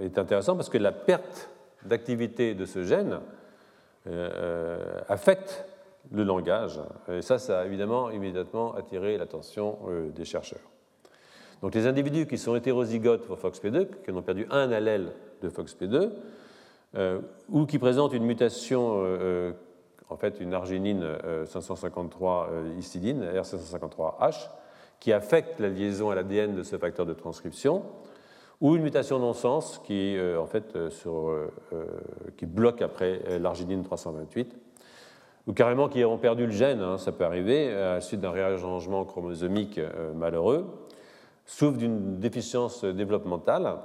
est 0.00 0.18
intéressant 0.18 0.56
parce 0.56 0.68
que 0.68 0.78
la 0.78 0.92
perte 0.92 1.50
d'activité 1.84 2.54
de 2.54 2.64
ce 2.64 2.82
gène 2.82 3.20
euh, 4.06 4.30
euh, 4.34 5.00
affecte 5.08 5.66
le 6.10 6.24
langage. 6.24 6.80
Et 7.08 7.20
ça, 7.20 7.38
ça 7.38 7.60
a 7.60 7.66
évidemment 7.66 8.10
immédiatement 8.10 8.74
attiré 8.74 9.18
l'attention 9.18 9.78
euh, 9.88 10.08
des 10.10 10.24
chercheurs. 10.24 10.70
Donc 11.62 11.74
les 11.74 11.86
individus 11.86 12.26
qui 12.26 12.38
sont 12.38 12.56
hétérozygotes 12.56 13.26
pour 13.26 13.38
FOXP2, 13.38 13.86
qui 14.04 14.10
ont 14.10 14.22
perdu 14.22 14.46
un 14.50 14.70
allèle 14.72 15.12
de 15.42 15.50
FOXP2, 15.50 16.10
ou 17.50 17.66
qui 17.66 17.78
présentent 17.78 18.14
une 18.14 18.24
mutation, 18.24 19.04
en 20.08 20.16
fait 20.16 20.40
une 20.40 20.54
arginine 20.54 21.06
553 21.46 22.50
histidine, 22.78 23.24
R553H, 23.24 24.48
qui 25.00 25.12
affecte 25.12 25.58
la 25.58 25.68
liaison 25.68 26.10
à 26.10 26.14
l'ADN 26.14 26.54
de 26.54 26.62
ce 26.62 26.76
facteur 26.76 27.06
de 27.06 27.14
transcription, 27.14 27.82
ou 28.60 28.76
une 28.76 28.82
mutation 28.82 29.18
non-sens 29.18 29.80
qui, 29.84 30.16
euh, 30.16 30.38
en 30.38 30.46
fait, 30.46 30.76
euh, 30.76 30.90
euh, 31.72 31.86
qui 32.36 32.44
bloque 32.44 32.82
après 32.82 33.38
l'arginine 33.38 33.82
328, 33.82 34.56
ou 35.46 35.54
carrément 35.54 35.88
qui 35.88 36.04
ont 36.04 36.18
perdu 36.18 36.44
le 36.44 36.52
gène, 36.52 36.80
hein, 36.80 36.98
ça 36.98 37.12
peut 37.12 37.24
arriver, 37.24 37.72
à 37.72 37.94
la 37.94 38.00
suite 38.02 38.20
d'un 38.20 38.30
réarrangement 38.30 39.04
chromosomique 39.04 39.80
malheureux, 40.14 40.66
souffrent 41.46 41.78
d'une 41.78 42.18
déficience 42.18 42.84
développementale 42.84 43.78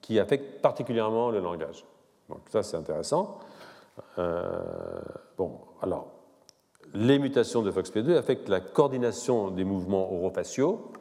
qui 0.00 0.18
affecte 0.18 0.60
particulièrement 0.60 1.30
le 1.30 1.40
langage. 1.40 1.84
Donc 2.28 2.40
ça, 2.48 2.62
c'est 2.62 2.76
intéressant. 2.76 3.38
bon, 4.16 5.60
alors, 5.80 6.12
les 6.94 7.18
mutations 7.18 7.62
de 7.62 7.70
FOXP2 7.70 8.16
affectent 8.16 8.48
la 8.48 8.60
coordination 8.60 9.50
des 9.50 9.64
mouvements 9.64 10.12
orofaciaux 10.12 10.92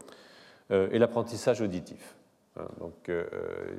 et 0.69 0.99
l'apprentissage 0.99 1.61
auditif. 1.61 2.15
Hein, 2.57 2.67
donc, 2.79 3.11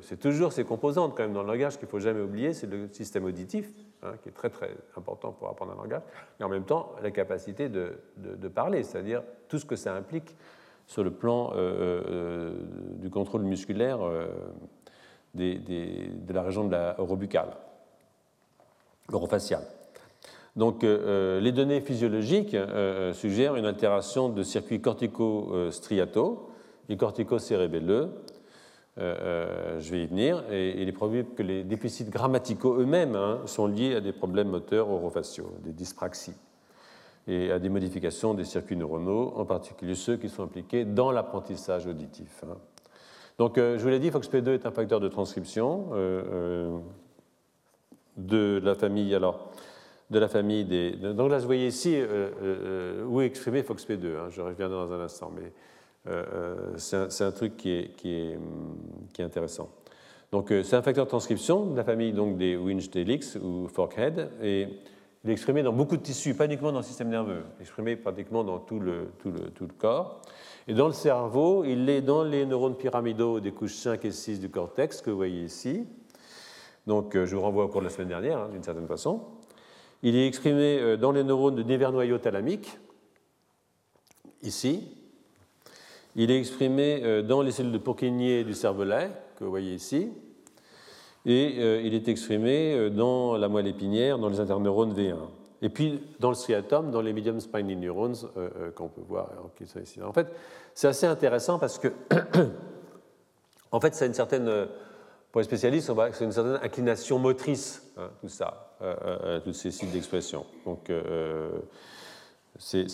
c'est 0.01 0.19
toujours 0.19 0.53
ces 0.53 0.63
composantes 0.63 1.15
quand 1.15 1.23
même 1.23 1.33
dans 1.33 1.43
le 1.43 1.51
langage 1.51 1.77
qu'il 1.77 1.85
ne 1.85 1.91
faut 1.91 1.99
jamais 1.99 2.21
oublier, 2.21 2.53
c'est 2.53 2.67
le 2.67 2.89
système 2.91 3.25
auditif, 3.25 3.69
hein, 4.03 4.13
qui 4.21 4.29
est 4.29 4.33
très 4.33 4.49
très 4.49 4.75
important 4.95 5.31
pour 5.31 5.49
apprendre 5.49 5.73
un 5.73 5.75
langage, 5.75 6.03
et 6.39 6.43
en 6.43 6.49
même 6.49 6.65
temps 6.65 6.93
la 7.01 7.11
capacité 7.11 7.69
de 7.69 8.47
parler, 8.53 8.83
c'est-à-dire 8.83 9.23
tout 9.47 9.57
ce 9.57 9.65
que 9.65 9.75
ça 9.75 9.95
implique 9.95 10.35
sur 10.87 11.03
le 11.03 11.11
plan 11.11 11.53
du 12.99 13.09
contrôle 13.09 13.43
musculaire 13.43 13.99
de 15.35 16.33
la 16.33 16.41
région 16.41 16.65
de 16.65 16.71
la 16.71 16.99
orobuccale, 16.99 17.51
orofaciale. 19.11 19.63
Donc, 20.57 20.83
euh, 20.83 21.39
les 21.39 21.51
données 21.51 21.81
physiologiques 21.81 22.55
euh, 22.55 23.13
suggèrent 23.13 23.55
une 23.55 23.65
altération 23.65 24.27
de 24.29 24.41
circuits 24.41 24.81
cortico-striataux 24.81 26.49
et 26.89 26.97
cortico-cérébelleux. 26.97 28.09
Euh, 28.97 29.79
je 29.79 29.91
vais 29.91 30.01
y 30.01 30.07
venir. 30.07 30.43
Et, 30.51 30.81
il 30.81 30.89
est 30.89 30.93
probable 30.93 31.25
que 31.35 31.43
les 31.43 31.63
déficits 31.63 32.09
grammaticaux 32.09 32.79
eux-mêmes 32.79 33.15
hein, 33.15 33.41
sont 33.45 33.67
liés 33.67 33.93
à 33.93 34.01
des 34.01 34.13
problèmes 34.13 34.49
moteurs 34.49 34.89
orofaciaux, 34.89 35.51
des 35.63 35.73
dyspraxies, 35.73 36.33
et 37.27 37.51
à 37.51 37.59
des 37.59 37.69
modifications 37.69 38.33
des 38.33 38.45
circuits 38.45 38.77
neuronaux, 38.77 39.33
en 39.35 39.45
particulier 39.45 39.95
ceux 39.95 40.17
qui 40.17 40.29
sont 40.29 40.43
impliqués 40.43 40.85
dans 40.85 41.11
l'apprentissage 41.11 41.85
auditif. 41.85 42.43
Hein. 42.43 42.57
Donc, 43.37 43.57
euh, 43.57 43.77
je 43.77 43.83
vous 43.83 43.89
l'ai 43.89 43.99
dit, 43.99 44.09
FOXP2 44.09 44.49
est 44.53 44.65
un 44.65 44.71
facteur 44.71 44.99
de 44.99 45.07
transcription 45.07 45.89
euh, 45.91 46.23
euh, 46.31 46.77
de 48.17 48.59
la 48.63 48.75
famille. 48.75 49.13
Alors, 49.13 49.51
de 50.09 50.19
la 50.19 50.29
famille 50.29 50.63
des. 50.63 50.91
Donc 50.93 51.29
là, 51.29 51.37
vous 51.37 51.45
voyez 51.45 51.67
ici 51.67 52.01
où 53.07 53.19
est 53.21 53.25
exprimé 53.25 53.61
FOXP2. 53.61 54.05
Hein, 54.05 54.29
je 54.29 54.41
reviendrai 54.41 54.77
dans 54.77 54.93
un 54.93 55.01
instant, 55.01 55.31
mais 55.35 55.51
c'est 56.77 57.23
un, 57.23 57.31
truc 57.31 57.57
qui 57.57 57.71
est, 57.71 58.39
est 59.19 59.21
intéressant. 59.21 59.69
Donc, 60.31 60.53
c'est 60.63 60.75
un 60.77 60.81
facteur 60.81 61.03
de 61.03 61.09
transcription 61.09 61.65
de 61.65 61.75
la 61.75 61.83
famille 61.83 62.13
donc, 62.13 62.37
des 62.37 62.55
Winch 62.55 62.89
Helix 62.95 63.35
ou 63.35 63.67
Forkhead. 63.67 64.29
Et 64.41 64.69
il 65.27 65.31
est 65.31 65.33
exprimé 65.33 65.61
dans 65.61 65.73
beaucoup 65.73 65.97
de 65.97 66.01
tissus, 66.01 66.35
pas 66.35 66.45
uniquement 66.45 66.71
dans 66.71 66.79
le 66.79 66.85
système 66.85 67.09
nerveux, 67.09 67.43
exprimé 67.59 67.97
pratiquement 67.97 68.45
dans 68.45 68.59
tout 68.59 68.79
le, 68.79 69.09
tout 69.19 69.29
le, 69.29 69.73
corps. 69.77 70.21
Et 70.69 70.73
dans 70.73 70.87
le 70.87 70.93
cerveau, 70.93 71.65
il 71.65 71.89
est 71.89 71.99
dans 71.99 72.23
les 72.23 72.45
neurones 72.45 72.77
pyramidaux 72.77 73.41
des 73.41 73.51
couches 73.51 73.75
5 73.75 74.05
et 74.05 74.11
6 74.11 74.39
du 74.39 74.49
cortex 74.49 75.01
que 75.01 75.09
vous 75.09 75.17
voyez 75.17 75.43
ici. 75.43 75.85
Donc 76.85 77.13
euh, 77.17 77.25
je 77.25 77.35
vous 77.35 77.41
renvoie 77.41 77.65
au 77.65 77.67
cours 77.67 77.81
de 77.81 77.87
la 77.87 77.91
semaine 77.91 78.07
dernière, 78.07 78.37
hein, 78.37 78.49
d'une 78.53 78.63
certaine 78.63 78.87
façon. 78.87 79.21
Il 80.01 80.15
est 80.15 80.25
exprimé 80.25 80.79
euh, 80.79 80.95
dans 80.95 81.11
les 81.11 81.25
neurones 81.25 81.55
de 81.55 81.63
névernoyau 81.63 82.19
thalamique, 82.19 82.79
ici. 84.43 84.87
Il 86.15 86.31
est 86.31 86.39
exprimé 86.39 87.01
euh, 87.03 87.21
dans 87.21 87.41
les 87.41 87.51
cellules 87.51 87.73
de 87.73 87.79
Purkinje 87.79 88.45
du 88.45 88.53
cervelet, 88.53 89.11
que 89.37 89.43
vous 89.43 89.49
voyez 89.49 89.73
ici. 89.73 90.09
Et 91.29 91.83
il 91.85 91.93
est 91.93 92.07
exprimé 92.07 92.89
dans 92.89 93.35
la 93.35 93.49
moelle 93.49 93.67
épinière, 93.67 94.17
dans 94.17 94.29
les 94.29 94.39
interneurones 94.39 94.93
V1. 94.93 95.17
Et 95.61 95.69
puis 95.69 96.03
dans 96.19 96.29
le 96.29 96.35
striatum, 96.35 96.91
dans 96.91 97.01
les 97.01 97.13
medium 97.13 97.39
spiny 97.39 97.75
neurons 97.75 98.13
euh, 98.37 98.49
euh, 98.57 98.71
qu'on 98.71 98.89
peut 98.89 99.01
voir 99.07 99.29
qui 99.57 99.65
sont 99.65 99.79
ici. 99.79 100.01
En 100.01 100.13
fait, 100.13 100.27
c'est 100.73 100.87
assez 100.87 101.07
intéressant 101.07 101.57
parce 101.57 101.79
que, 101.79 101.87
en 103.71 103.79
fait, 103.79 103.95
ça 103.95 104.05
a 104.05 104.07
une 104.07 104.13
certaine, 104.13 104.47
euh, 104.47 104.65
pour 105.31 105.41
les 105.41 105.45
spécialistes, 105.45 105.91
c'est 106.13 106.25
une 106.25 106.31
certaine 106.31 106.59
inclination 106.61 107.17
motrice, 107.17 107.91
hein, 107.97 108.09
tout 108.21 108.29
ça, 108.29 108.75
euh, 108.81 109.39
tous 109.39 109.53
ces 109.53 109.71
sites 109.71 109.91
d'expression. 109.91 110.45
Donc, 110.65 110.91
c'est 112.59 112.85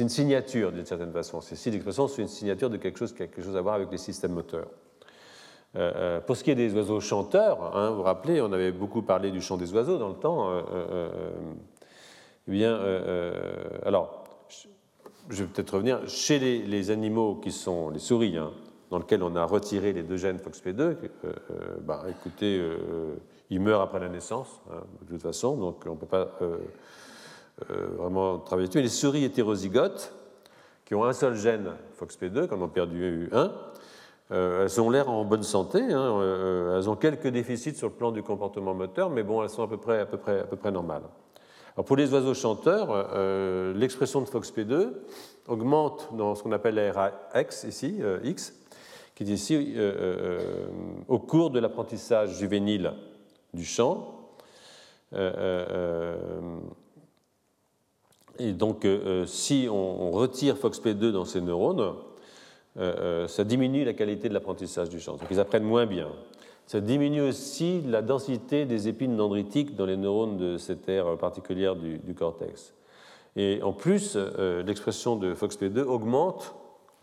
une 0.00 0.08
signature 0.08 0.72
d'une 0.72 0.86
certaine 0.86 1.12
façon. 1.12 1.42
Ces 1.42 1.56
sites 1.56 1.72
d'expression, 1.72 2.08
c'est 2.08 2.22
une 2.22 2.28
signature 2.28 2.70
de 2.70 2.78
quelque 2.78 2.98
chose 2.98 3.12
qui 3.12 3.22
a 3.22 3.26
quelque 3.26 3.44
chose 3.44 3.56
à 3.56 3.60
voir 3.60 3.74
avec 3.74 3.90
les 3.90 3.98
systèmes 3.98 4.32
moteurs. 4.32 4.68
Pour 6.26 6.36
ce 6.36 6.44
qui 6.44 6.50
est 6.50 6.54
des 6.54 6.74
oiseaux 6.74 7.00
chanteurs, 7.00 7.76
hein, 7.76 7.90
vous 7.90 7.96
vous 7.96 8.02
rappelez, 8.02 8.40
on 8.40 8.52
avait 8.52 8.72
beaucoup 8.72 9.02
parlé 9.02 9.30
du 9.30 9.40
chant 9.40 9.56
des 9.56 9.72
oiseaux 9.72 9.98
dans 9.98 10.08
le 10.08 10.14
temps. 10.14 10.62
Eh 12.46 12.50
bien, 12.50 12.74
euh, 12.74 13.02
euh, 13.06 13.78
alors, 13.86 14.24
je 15.30 15.44
vais 15.44 15.48
peut-être 15.48 15.74
revenir. 15.74 16.06
Chez 16.08 16.38
les, 16.38 16.90
animaux 16.90 17.36
qui 17.36 17.52
sont 17.52 17.88
les 17.88 17.98
souris, 17.98 18.36
hein, 18.36 18.50
dans 18.90 18.98
lesquels 18.98 19.22
on 19.22 19.34
a 19.34 19.44
retiré 19.44 19.92
les 19.92 20.02
deux 20.02 20.18
gènes 20.18 20.36
FOXP2, 20.36 20.80
euh, 20.80 20.96
bah, 21.80 22.04
écoutez, 22.10 22.62
ils 23.48 23.60
meurent 23.60 23.80
après 23.80 24.00
la 24.00 24.10
naissance, 24.10 24.60
hein, 24.70 24.82
de 25.02 25.12
toute 25.12 25.22
façon, 25.22 25.56
donc 25.56 25.84
on 25.86 25.92
ne 25.92 25.96
peut 25.96 26.06
pas 26.06 26.38
vraiment 27.96 28.38
travailler 28.38 28.68
dessus. 28.68 28.82
les 28.82 28.88
souris 28.88 29.24
hétérozygotes, 29.24 30.12
qui 30.84 30.94
ont 30.94 31.04
un 31.04 31.14
seul 31.14 31.34
gène 31.34 31.70
FOXP2, 31.98 32.46
comme 32.46 32.62
ont 32.62 32.68
perdu 32.68 33.30
un, 33.32 33.52
elles 34.30 34.80
ont 34.80 34.90
l'air 34.90 35.10
en 35.10 35.24
bonne 35.24 35.42
santé, 35.42 35.80
hein, 35.80 36.74
elles 36.76 36.88
ont 36.88 36.96
quelques 36.96 37.28
déficits 37.28 37.74
sur 37.74 37.88
le 37.88 37.94
plan 37.94 38.10
du 38.10 38.22
comportement 38.22 38.74
moteur, 38.74 39.10
mais 39.10 39.22
bon, 39.22 39.42
elles 39.42 39.50
sont 39.50 39.62
à 39.62 39.68
peu 39.68 39.76
près, 39.76 40.72
normales 40.72 41.02
pour 41.82 41.96
les 41.96 42.12
oiseaux 42.12 42.34
chanteurs, 42.34 42.88
euh, 42.90 43.74
l'expression 43.74 44.20
de 44.20 44.26
FOXP2 44.26 44.92
augmente 45.48 46.10
dans 46.16 46.34
ce 46.36 46.42
qu'on 46.42 46.52
appelle 46.52 46.76
la 46.76 46.92
RAX 46.92 47.64
ici, 47.64 47.96
euh, 48.00 48.20
X, 48.22 48.54
qui 49.14 49.24
est 49.24 49.28
ici 49.28 49.74
euh, 49.76 50.68
au 51.08 51.18
cours 51.18 51.50
de 51.50 51.58
l'apprentissage 51.58 52.38
juvénile 52.38 52.92
du 53.52 53.64
chant. 53.64 54.20
et 58.38 58.52
donc, 58.52 58.86
si 59.26 59.68
on, 59.70 60.10
retire 60.10 60.56
FOXP2 60.56 61.10
dans 61.10 61.24
ces 61.24 61.40
neurones, 61.40 61.94
ça 62.76 63.44
diminue 63.44 63.84
la 63.84 63.92
qualité 63.92 64.28
de 64.28 64.34
l'apprentissage 64.34 64.88
du 64.88 64.98
chant. 65.00 65.12
Donc, 65.12 65.28
ils 65.30 65.38
apprennent 65.38 65.64
moins 65.64 65.86
bien. 65.86 66.08
Ça 66.66 66.80
diminue 66.80 67.20
aussi 67.20 67.82
la 67.82 68.00
densité 68.00 68.64
des 68.64 68.88
épines 68.88 69.16
dendritiques 69.16 69.76
dans 69.76 69.84
les 69.84 69.96
neurones 69.96 70.38
de 70.38 70.56
cette 70.56 70.88
aire 70.88 71.18
particulière 71.18 71.76
du, 71.76 72.14
cortex. 72.14 72.72
Et 73.36 73.60
en 73.62 73.72
plus, 73.72 74.14
euh, 74.16 74.62
l'expression 74.62 75.16
de 75.16 75.34
FOXP2 75.34 75.80
augmente 75.80 76.54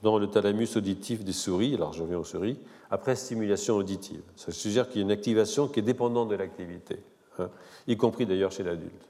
dans 0.02 0.18
le 0.18 0.28
thalamus 0.28 0.76
auditif 0.76 1.24
des 1.24 1.34
souris, 1.34 1.76
alors 1.76 1.94
je 1.94 2.02
reviens 2.02 2.18
aux 2.18 2.24
souris, 2.24 2.58
après 2.90 3.16
stimulation 3.16 3.76
auditive. 3.76 4.24
Ça 4.36 4.52
suggère 4.52 4.88
qu'il 4.90 4.98
y 4.98 5.04
a 5.04 5.06
une 5.06 5.12
activation 5.12 5.68
qui 5.68 5.80
est 5.80 5.84
dépendante 5.84 6.30
de 6.30 6.36
l'activité, 6.36 6.98
hein, 7.38 7.50
y 7.88 7.96
compris 7.98 8.26
d'ailleurs 8.26 8.52
chez 8.52 8.64
l'adulte. 8.64 9.08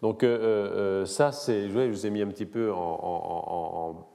Donc 0.00 0.22
euh, 0.22 0.38
euh, 0.38 1.06
ça, 1.06 1.32
c'est, 1.32 1.68
je 1.68 1.90
vous 1.90 2.06
ai 2.06 2.10
mis 2.10 2.22
un 2.22 2.28
petit 2.28 2.46
peu 2.46 2.72
en 2.72 4.06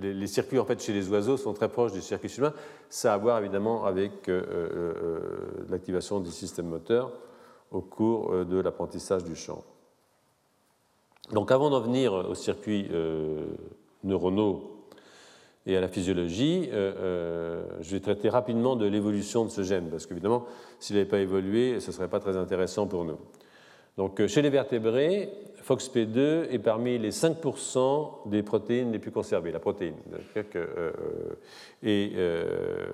les, 0.00 0.26
circuits 0.26 0.58
en 0.58 0.64
fait, 0.64 0.82
chez 0.82 0.92
les 0.92 1.08
oiseaux 1.08 1.36
sont 1.36 1.52
très 1.52 1.68
proches 1.68 1.92
des 1.92 2.00
circuits 2.00 2.32
humains. 2.36 2.54
Ça 2.88 3.12
a 3.12 3.14
à 3.14 3.18
voir 3.18 3.38
évidemment 3.38 3.84
avec 3.84 4.28
euh, 4.28 4.42
euh, 4.50 4.94
euh, 5.02 5.20
l'activation 5.68 6.20
des 6.20 6.30
systèmes 6.30 6.66
moteurs 6.66 7.12
au 7.70 7.80
cours 7.80 8.44
de 8.44 8.58
l'apprentissage 8.58 9.22
du 9.24 9.36
chant. 9.36 9.62
Donc 11.30 11.52
avant 11.52 11.70
d'en 11.70 11.80
venir 11.80 12.12
aux 12.12 12.34
circuits 12.34 12.90
neuronaux 14.02 14.86
et 15.66 15.76
à 15.76 15.80
la 15.80 15.86
physiologie, 15.86 16.68
je 16.72 17.90
vais 17.92 18.00
traiter 18.00 18.28
rapidement 18.28 18.74
de 18.74 18.86
l'évolution 18.86 19.44
de 19.44 19.50
ce 19.50 19.62
gène, 19.62 19.88
parce 19.88 20.06
qu'évidemment, 20.06 20.46
s'il 20.80 20.96
n'avait 20.96 21.08
pas 21.08 21.20
évolué, 21.20 21.78
ce 21.78 21.86
ne 21.86 21.92
serait 21.92 22.08
pas 22.08 22.18
très 22.18 22.36
intéressant 22.36 22.88
pour 22.88 23.04
nous. 23.04 23.18
Donc 23.96 24.26
chez 24.26 24.42
les 24.42 24.50
vertébrés, 24.50 25.30
FOXP2 25.62 26.48
est 26.50 26.58
parmi 26.58 26.98
les 26.98 27.10
5% 27.10 28.28
des 28.28 28.42
protéines 28.42 28.92
les 28.92 28.98
plus 28.98 29.10
conservées, 29.10 29.52
la 29.52 29.60
protéine. 29.60 29.96
Que, 30.34 30.58
euh, 30.58 30.66
euh, 30.76 30.92
et, 31.82 32.12
euh, 32.16 32.90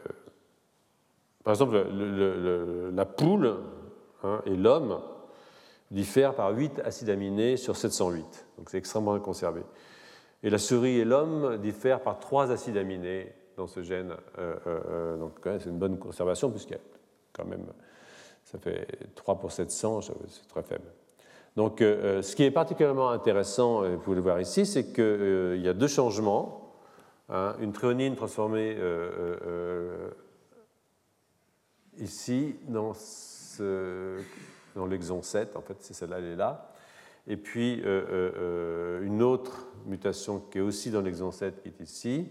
par 1.45 1.53
exemple, 1.53 1.87
la 2.93 3.05
poule 3.05 3.57
hein, 4.25 4.43
et 4.47 4.57
l'homme 4.57 5.01
diffèrent 5.91 6.35
par 6.35 6.51
8 6.51 6.81
acides 6.81 7.11
aminés 7.11 7.57
sur 7.57 7.77
708. 7.77 8.47
Donc 8.59 8.71
c'est 8.71 8.79
extrêmement 8.79 9.19
conservé. 9.21 9.63
Et 10.43 10.51
la 10.51 10.59
souris 10.59 10.99
et 10.99 11.05
l'homme 11.05 11.59
diffèrent 11.59 12.01
par 12.01 12.19
3 12.19 12.51
acides 12.51 12.77
aminés 12.77 13.33
dans 13.57 13.67
ce 13.67 13.83
gène. 13.83 14.15
donc 15.19 15.33
c'est 15.45 15.71
une 15.71 15.79
bonne 15.79 15.99
conservation 15.99 16.51
puisqu'il 16.51 16.75
y 16.75 16.77
a 16.77 16.83
quand 17.33 17.47
même, 17.47 17.67
ça 18.45 18.59
fait 18.59 18.87
3 19.15 19.39
pour 19.39 19.53
700, 19.53 20.01
c'est 20.03 20.49
très 20.49 20.63
faible. 20.63 20.93
Donc, 21.57 21.81
euh, 21.81 22.19
euh, 22.19 22.23
ce 22.23 22.37
qui 22.37 22.45
est 22.45 22.51
particulièrement 22.51 23.09
intéressant, 23.11 23.83
euh, 23.83 23.95
vous 23.95 24.01
pouvez 24.01 24.17
le 24.17 24.23
voir 24.23 24.41
ici, 24.41 24.67
c'est 24.67 24.93
qu'il 24.93 25.61
y 25.63 25.69
a 25.69 25.73
deux 25.73 25.89
changements. 25.89 26.63
Hein. 27.29 27.57
une 27.59 27.73
tréonine 27.73 28.15
transformée 28.15 28.77
ici 31.99 32.55
dans, 32.69 32.93
l'exon 34.89 35.23
7, 35.23 35.57
en 35.57 35.61
fait, 35.61 35.77
c'est 35.81 35.93
celle-là, 35.93 36.19
elle 36.19 36.25
est 36.27 36.37
là. 36.37 36.73
Et 37.27 37.37
puis 37.37 37.83
une 37.83 39.23
autre 39.23 39.67
mutation 39.87 40.39
qui 40.39 40.59
est 40.59 40.61
aussi 40.61 40.93
dans 40.93 41.01
l'exon 41.01 41.33
7, 41.33 41.63
qui 41.63 41.69
est 41.71 41.81
ici, 41.81 42.29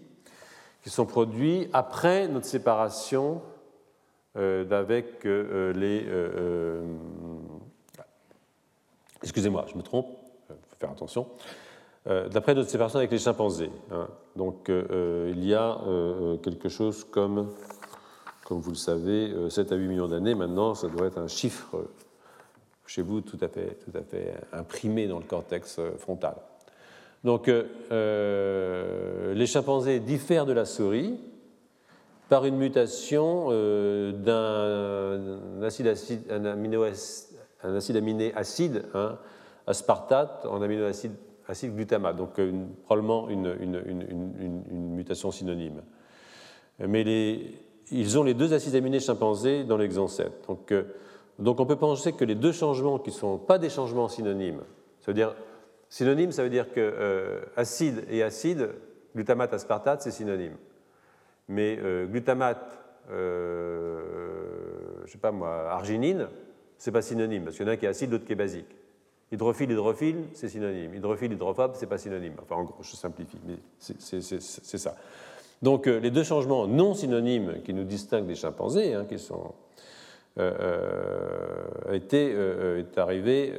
qui 0.82 0.90
sont 0.90 1.06
produits 1.06 1.68
après 1.74 2.30
notre 2.30 2.46
séparation 2.46 3.42
d'avec 4.34 5.26
les 5.26 6.06
Excusez-moi, 9.26 9.66
je 9.70 9.78
me 9.78 9.84
trompe. 9.84 10.08
faut 10.48 10.78
faire 10.80 10.92
attention. 10.92 11.28
D'après 12.06 12.54
notre 12.54 12.70
séparation 12.70 13.00
avec 13.00 13.12
les 13.12 13.18
chimpanzés. 13.18 13.72
Hein. 13.92 14.08
Donc 14.36 14.70
il 14.70 15.44
y 15.44 15.56
a 15.56 15.80
quelque 16.44 16.70
chose 16.70 17.04
comme, 17.04 17.52
comme 18.46 18.60
vous 18.60 18.70
le 18.70 18.78
savez, 18.78 19.34
7 19.50 19.72
à 19.72 19.76
8 19.76 19.88
millions 19.88 20.08
d'années. 20.08 20.36
Maintenant, 20.36 20.76
ça 20.76 20.88
doit 20.88 21.08
être 21.08 21.18
un 21.18 21.28
chiffre 21.28 21.88
chez 22.86 23.02
vous 23.02 23.22
tout 23.22 23.40
à 23.42 23.48
fait, 23.48 23.80
imprimé 24.54 25.08
dans 25.08 25.18
le 25.18 25.26
cortex 25.26 25.82
frontal. 25.98 26.36
Donc 27.24 27.48
les 27.48 29.48
chimpanzés 29.48 30.00
diffèrent 30.00 30.46
de 30.46 30.54
la 30.54 30.66
souris 30.66 31.18
par 32.30 32.46
une 32.46 32.58
mutation 32.58 33.48
euh, 33.50 34.12
d'un 34.12 35.64
acide, 35.64 35.88
acide, 35.88 36.32
un, 36.32 36.56
un 37.66 37.76
acide 37.76 37.98
aminé 37.98 38.34
acide, 38.36 38.86
hein, 38.94 39.18
aspartate, 39.68 40.46
en 40.46 40.62
aminoacide 40.62 41.14
acide 41.48 41.76
glutamate, 41.76 42.16
donc 42.16 42.40
euh, 42.40 42.52
probablement 42.86 43.30
une, 43.30 43.54
mutation 44.72 45.32
synonyme. 45.32 45.82
Mais 46.80 47.40
ils 47.92 48.18
ont 48.18 48.24
les 48.24 48.34
deux 48.34 48.54
acides 48.54 48.76
aminés 48.76 49.00
chimpanzés 49.00 49.64
dans 49.64 49.78
l'exon 49.78 50.08
7. 50.08 50.32
Donc, 50.48 50.72
euh, 50.72 50.84
donc 51.38 51.60
on 51.60 51.66
peut 51.66 51.76
penser 51.76 52.14
que 52.14 52.26
les 52.26 52.36
deux 52.36 52.52
changements 52.52 52.98
qui 52.98 53.12
ne 53.12 53.16
sont 53.16 53.38
pas 53.38 53.60
des 53.60 53.70
changements 53.70 54.08
synonymes, 54.08 54.62
ça 55.02 55.08
veut 55.08 55.14
dire 55.14 55.36
synonyme, 55.90 56.32
ça 56.32 56.44
veut 56.44 56.50
dire 56.50 56.72
que 56.72 57.42
acide 57.56 58.06
et 58.10 58.24
acide, 58.24 58.70
glutamate, 59.16 59.54
aspartate, 59.54 60.02
c'est 60.02 60.12
synonyme. 60.12 60.56
Mais 61.48 61.78
euh, 61.80 62.06
glutamate, 62.06 62.80
euh, 63.12 64.02
je 65.06 65.12
sais 65.12 65.18
pas 65.18 65.32
moi, 65.32 65.70
arginine, 65.70 66.28
c'est 66.78 66.92
pas 66.92 67.02
synonyme, 67.02 67.44
parce 67.44 67.56
qu'il 67.56 67.66
y 67.66 67.70
en 67.70 67.72
a 67.72 67.76
un 67.76 67.78
qui 67.78 67.86
est 67.86 67.90
acide, 67.90 68.12
l'autre 68.12 68.26
qui 68.26 68.34
est 68.34 68.38
basique. 68.38 68.76
Hydrophile, 69.32 69.72
hydrophile, 69.72 70.26
c'est 70.34 70.50
synonyme. 70.50 70.94
Hydrophile, 70.94 71.34
hydrophobe, 71.34 71.72
c'est 71.76 71.88
pas 71.88 71.98
synonyme. 71.98 72.34
Enfin, 72.42 72.56
en 72.56 72.64
gros, 72.64 72.82
je 72.82 72.96
simplifie, 72.96 73.40
mais 73.46 73.56
c'est 73.80 74.78
ça. 74.78 74.96
Donc, 75.62 75.88
euh, 75.88 76.00
les 76.00 76.12
deux 76.12 76.24
changements 76.24 76.68
non 76.68 76.94
synonymes 76.94 77.62
qui 77.64 77.74
nous 77.74 77.86
distinguent 77.86 78.28
des 78.28 78.36
chimpanzés, 78.36 78.94
hein, 78.94 79.06
qui 79.08 79.18
sont 79.18 79.54
euh, 80.38 81.92
est 81.92 82.98
arrivé 82.98 83.54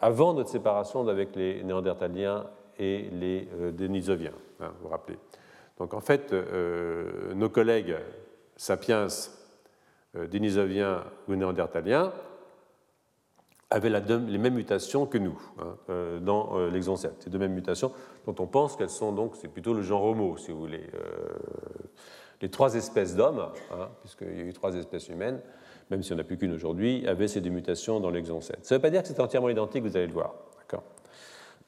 avant 0.00 0.34
notre 0.34 0.50
séparation 0.50 1.06
avec 1.08 1.34
les 1.36 1.62
néandertaliens 1.64 2.46
et 2.78 3.08
les 3.12 3.48
dénisoviens, 3.72 4.32
hein, 4.60 4.70
vous 4.78 4.84
vous 4.84 4.88
rappelez. 4.88 5.18
Donc 5.78 5.94
en 5.94 6.00
fait, 6.00 6.32
euh, 6.32 7.34
nos 7.34 7.48
collègues 7.48 7.96
sapiens, 8.56 9.08
euh, 10.16 10.28
dénisoviens 10.28 11.02
ou 11.26 11.34
néandertaliens 11.34 12.12
avaient 13.72 13.90
les 13.90 14.38
mêmes 14.38 14.54
mutations 14.54 15.06
que 15.06 15.18
nous 15.18 15.40
hein, 15.58 15.76
euh, 15.90 16.20
dans 16.20 16.58
l'exon 16.68 16.96
7. 16.96 17.14
Ces 17.20 17.30
deux 17.30 17.38
mêmes 17.38 17.54
mutations 17.54 17.92
dont 18.26 18.34
on 18.38 18.46
pense 18.46 18.76
qu'elles 18.76 18.90
sont 18.90 19.12
donc, 19.12 19.36
c'est 19.36 19.48
plutôt 19.48 19.74
le 19.74 19.82
genre 19.82 20.04
Homo, 20.04 20.36
si 20.36 20.52
vous 20.52 20.60
voulez. 20.60 20.86
les 22.40 22.50
trois 22.50 22.74
espèces 22.74 23.16
d'hommes, 23.16 23.48
hein, 23.72 23.88
puisqu'il 24.00 24.38
y 24.38 24.40
a 24.40 24.44
eu 24.44 24.52
trois 24.52 24.74
espèces 24.74 25.08
humaines, 25.08 25.40
même 25.90 26.02
si 26.02 26.12
on 26.12 26.16
n'a 26.16 26.24
plus 26.24 26.38
qu'une 26.38 26.52
aujourd'hui, 26.52 27.06
avaient 27.06 27.28
ces 27.28 27.40
deux 27.40 27.50
mutations 27.50 28.00
dans 28.00 28.10
l'exon 28.10 28.40
7. 28.40 28.58
Ça 28.62 28.74
ne 28.74 28.78
veut 28.78 28.82
pas 28.82 28.90
dire 28.90 29.02
que 29.02 29.08
c'est 29.08 29.20
entièrement 29.20 29.48
identique, 29.48 29.82
vous 29.82 29.96
allez 29.96 30.06
le 30.06 30.12
voir. 30.12 30.34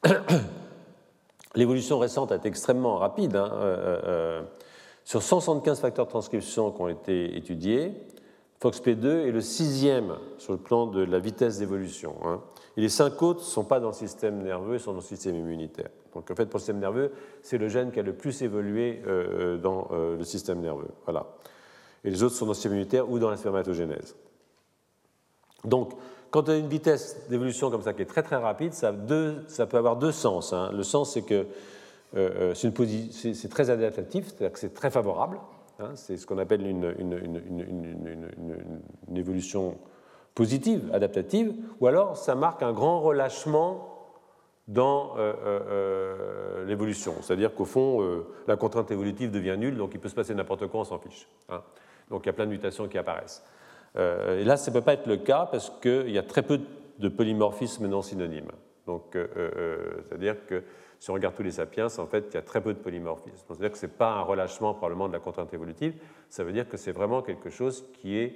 L'évolution 1.55 1.99
récente 1.99 2.31
est 2.31 2.45
extrêmement 2.45 2.97
rapide. 2.97 3.35
Hein, 3.35 3.51
euh, 3.53 3.77
euh, 3.77 4.01
euh, 4.05 4.41
sur 5.03 5.21
175 5.21 5.79
facteurs 5.79 6.05
de 6.05 6.09
transcription 6.09 6.71
qui 6.71 6.81
ont 6.81 6.89
été 6.89 7.37
étudiés, 7.37 7.93
FOXP2 8.61 9.27
est 9.27 9.31
le 9.31 9.41
sixième 9.41 10.15
sur 10.37 10.53
le 10.53 10.59
plan 10.59 10.87
de 10.87 11.03
la 11.03 11.19
vitesse 11.19 11.59
d'évolution. 11.59 12.15
Hein. 12.23 12.41
Et 12.77 12.81
les 12.81 12.89
cinq 12.89 13.21
autres 13.21 13.41
ne 13.41 13.45
sont 13.45 13.63
pas 13.63 13.79
dans 13.79 13.89
le 13.89 13.93
système 13.93 14.41
nerveux, 14.41 14.75
ils 14.75 14.79
sont 14.79 14.91
dans 14.91 14.99
le 14.99 15.03
système 15.03 15.35
immunitaire. 15.35 15.89
Donc 16.13 16.31
en 16.31 16.35
fait, 16.35 16.45
pour 16.45 16.57
le 16.57 16.61
système 16.61 16.79
nerveux, 16.79 17.11
c'est 17.41 17.57
le 17.57 17.67
gène 17.67 17.91
qui 17.91 17.99
a 17.99 18.03
le 18.03 18.13
plus 18.13 18.41
évolué 18.41 19.01
dans 19.61 19.89
le 19.91 20.23
système 20.23 20.61
nerveux. 20.61 20.87
Voilà. 21.03 21.27
Et 22.05 22.09
les 22.09 22.23
autres 22.23 22.35
sont 22.35 22.45
dans 22.45 22.51
le 22.51 22.55
système 22.55 22.73
immunitaire 22.73 23.09
ou 23.09 23.19
dans 23.19 23.29
la 23.29 23.37
spermatogénèse. 23.37 24.15
Donc, 25.65 25.93
quand 26.31 26.49
on 26.49 26.51
a 26.51 26.57
une 26.57 26.67
vitesse 26.67 27.27
d'évolution 27.29 27.71
comme 27.71 27.81
ça 27.81 27.93
qui 27.93 28.01
est 28.01 28.05
très 28.05 28.23
très 28.23 28.35
rapide, 28.35 28.73
ça, 28.73 28.91
peut 28.91 29.77
avoir 29.77 29.95
deux 29.95 30.11
sens. 30.11 30.53
Hein. 30.53 30.71
Le 30.73 30.83
sens, 30.83 31.13
c'est 31.13 31.21
que 31.21 31.45
euh, 32.15 32.53
euh, 32.53 32.53
c'est 32.53 33.49
très 33.49 33.69
adaptatif, 33.69 34.27
c'est-à-dire 34.27 34.51
que 34.51 34.59
c'est 34.59 34.73
très 34.73 34.91
favorable. 34.91 35.39
Hein. 35.79 35.91
c'est 35.95 36.17
ce 36.17 36.25
qu'on 36.25 36.37
appelle 36.37 36.65
une, 36.65 36.85
évolution 39.15 39.77
positive, 40.33 40.89
adaptative, 40.93 41.53
ou 41.79 41.87
alors 41.87 42.17
ça 42.17 42.35
marque 42.35 42.63
un 42.63 42.73
grand 42.73 43.01
relâchement 43.01 43.91
dans 44.67 45.13
euh, 45.17 46.65
l'évolution. 46.65 47.13
C'est-à-dire 47.21 47.53
qu'au 47.53 47.65
fond, 47.65 48.23
la 48.47 48.55
contrainte 48.55 48.91
évolutive 48.91 49.31
devient 49.31 49.55
nulle, 49.57 49.77
donc 49.77 49.93
il 49.93 49.99
peut 49.99 50.09
se 50.09 50.15
passer 50.15 50.33
n'importe 50.33 50.67
quoi, 50.67 50.81
on 50.81 50.85
s'en 50.85 50.99
fiche. 50.99 51.27
Hein. 51.49 51.61
Donc 52.09 52.23
il 52.23 52.27
y 52.27 52.29
a 52.29 52.33
plein 52.33 52.45
de 52.45 52.51
mutations 52.51 52.87
qui 52.87 52.97
apparaissent. 52.97 53.43
Euh, 53.97 54.41
et 54.41 54.43
là, 54.43 54.57
ça 54.57 54.71
ne 54.71 54.75
peut 54.75 54.83
pas 54.83 54.93
être 54.93 55.07
le 55.07 55.17
cas 55.17 55.47
parce 55.49 55.69
qu'il 55.81 56.11
y 56.11 56.17
a 56.17 56.23
très 56.23 56.41
peu 56.41 56.59
de 56.99 57.09
polymorphismes 57.09 57.87
non 57.87 58.01
synonymes. 58.01 58.51
Donc, 58.87 59.15
euh, 59.15 59.27
euh, 59.37 59.77
c'est-à-dire 60.07 60.45
que 60.47 60.63
si 60.99 61.09
on 61.09 61.13
regarde 61.13 61.35
tous 61.35 61.43
les 61.43 61.51
sapiens, 61.51 61.87
en 61.97 62.07
fait, 62.07 62.25
il 62.31 62.33
y 62.33 62.37
a 62.37 62.41
très 62.41 62.61
peu 62.61 62.73
de 62.73 62.79
polymorphismes. 62.79 63.37
C'est-à-dire 63.47 63.71
que 63.71 63.77
ce 63.77 63.85
n'est 63.85 63.91
pas 63.91 64.13
un 64.13 64.21
relâchement 64.21 64.73
probablement 64.73 65.07
de 65.07 65.13
la 65.13 65.19
contrainte 65.19 65.53
évolutive, 65.53 65.93
ça 66.29 66.43
veut 66.43 66.51
dire 66.51 66.67
que 66.67 66.77
c'est 66.77 66.91
vraiment 66.91 67.21
quelque 67.21 67.49
chose 67.49 67.85
qui 67.93 68.17
est 68.17 68.35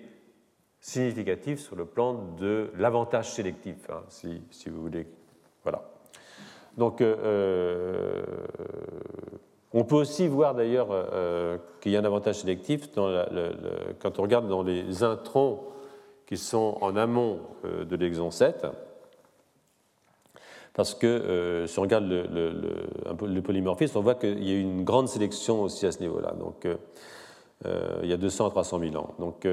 significatif 0.79 1.59
sur 1.59 1.75
le 1.75 1.85
plan 1.85 2.13
de 2.39 2.71
l'avantage 2.77 3.31
sélectif, 3.31 3.89
hein, 3.89 4.03
si, 4.07 4.69
vous 4.69 4.81
voulez. 4.81 5.07
Voilà. 5.63 5.89
Donc, 6.77 7.01
on 9.71 9.83
peut 9.83 9.95
aussi 9.95 10.27
voir 10.27 10.55
d'ailleurs 10.55 10.87
euh, 10.89 11.57
qu'il 11.79 11.91
y 11.91 11.97
a 11.97 11.99
un 11.99 12.05
avantage 12.05 12.39
sélectif 12.39 12.89
quand 12.95 14.19
on 14.19 14.21
regarde 14.21 14.47
dans 14.47 14.63
les 14.63 15.03
introns 15.03 15.61
qui 16.25 16.37
sont 16.37 16.77
en 16.81 16.95
amont 16.95 17.39
euh, 17.65 17.85
de 17.85 17.95
l'exon 17.95 18.31
7, 18.31 18.65
parce 20.73 20.93
que 20.93 21.07
euh, 21.07 21.67
si 21.67 21.79
on 21.79 21.81
regarde 21.83 22.05
le, 22.05 23.41
polymorphisme, 23.41 23.97
on 23.97 24.01
voit 24.01 24.15
qu'il 24.15 24.43
y 24.43 24.51
a 24.51 24.55
eu 24.55 24.61
une 24.61 24.83
grande 24.83 25.07
sélection 25.07 25.61
aussi 25.61 25.85
à 25.85 25.91
ce 25.91 25.99
niveau-là. 25.99 26.33
Donc 26.39 26.67
il 27.65 28.09
y 28.09 28.13
a 28.13 28.17
200 28.17 28.47
à 28.47 28.49
300 28.49 28.79
000 28.79 28.95
ans. 28.95 29.13
Donc 29.19 29.47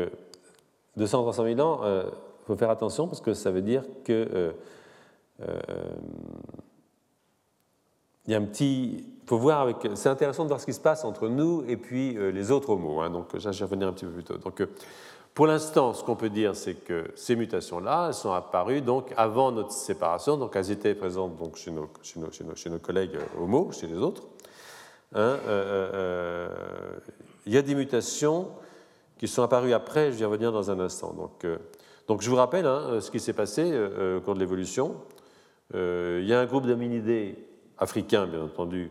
200 0.96 1.18
à 1.18 1.22
300 1.22 1.44
000 1.44 1.60
ans, 1.60 1.80
il 1.84 2.46
faut 2.46 2.56
faire 2.56 2.70
attention 2.70 3.08
parce 3.08 3.20
que 3.20 3.34
ça 3.34 3.50
veut 3.50 3.62
dire 3.62 3.82
que 4.04 4.54
il 8.26 8.32
y 8.32 8.34
a 8.34 8.38
un 8.38 8.44
petit. 8.44 9.04
faut 9.26 9.38
voir 9.38 9.60
avec. 9.60 9.76
C'est 9.94 10.08
intéressant 10.08 10.44
de 10.44 10.48
voir 10.48 10.60
ce 10.60 10.66
qui 10.66 10.72
se 10.72 10.80
passe 10.80 11.04
entre 11.04 11.28
nous 11.28 11.64
et 11.68 11.76
puis 11.76 12.16
euh, 12.16 12.30
les 12.30 12.50
autres 12.50 12.70
homos. 12.70 13.00
Hein, 13.00 13.10
donc, 13.10 13.28
ça, 13.38 13.50
vais 13.50 13.64
revenir 13.64 13.88
un 13.88 13.92
petit 13.92 14.04
peu 14.04 14.10
plus 14.10 14.24
tôt. 14.24 14.36
Donc, 14.38 14.60
euh, 14.60 14.66
pour 15.36 15.46
l'instant, 15.46 15.92
ce 15.92 16.02
qu'on 16.02 16.16
peut 16.16 16.30
dire, 16.30 16.56
c'est 16.56 16.76
que 16.76 17.10
ces 17.14 17.36
mutations-là, 17.36 18.06
elles 18.08 18.14
sont 18.14 18.32
apparues 18.32 18.80
donc 18.80 19.12
avant 19.18 19.52
notre 19.52 19.70
séparation. 19.70 20.38
Donc, 20.38 20.56
elles 20.56 20.70
étaient 20.70 20.94
présentes 20.94 21.36
donc, 21.36 21.56
chez, 21.56 21.70
nos, 21.70 21.90
chez, 22.02 22.18
nos, 22.18 22.54
chez, 22.54 22.70
nos, 22.70 22.78
collègues 22.78 23.18
homos, 23.38 23.70
chez 23.72 23.86
les 23.86 23.98
autres. 23.98 24.22
Hein, 25.14 25.36
euh, 25.46 26.48
il 27.44 27.52
y 27.52 27.58
a 27.58 27.60
des 27.60 27.74
mutations 27.74 28.48
qui 29.18 29.28
sont 29.28 29.42
apparues 29.42 29.74
après. 29.74 30.10
Je 30.10 30.16
vais 30.16 30.22
y 30.22 30.24
revenir 30.24 30.52
dans 30.52 30.70
un 30.70 30.80
instant. 30.80 31.12
Donc, 31.12 31.46
donc 32.08 32.22
je 32.22 32.30
vous 32.30 32.36
rappelle 32.36 32.64
hein, 32.64 33.02
ce 33.02 33.10
qui 33.10 33.20
s'est 33.20 33.34
passé 33.34 33.78
au 34.16 34.22
cours 34.22 34.36
de 34.36 34.40
l'évolution. 34.40 34.96
il 35.74 36.24
y 36.24 36.32
a 36.32 36.40
un 36.40 36.46
groupe 36.46 36.66
d'hominidés 36.66 37.36
africain, 37.76 38.26
bien 38.26 38.42
entendu, 38.42 38.90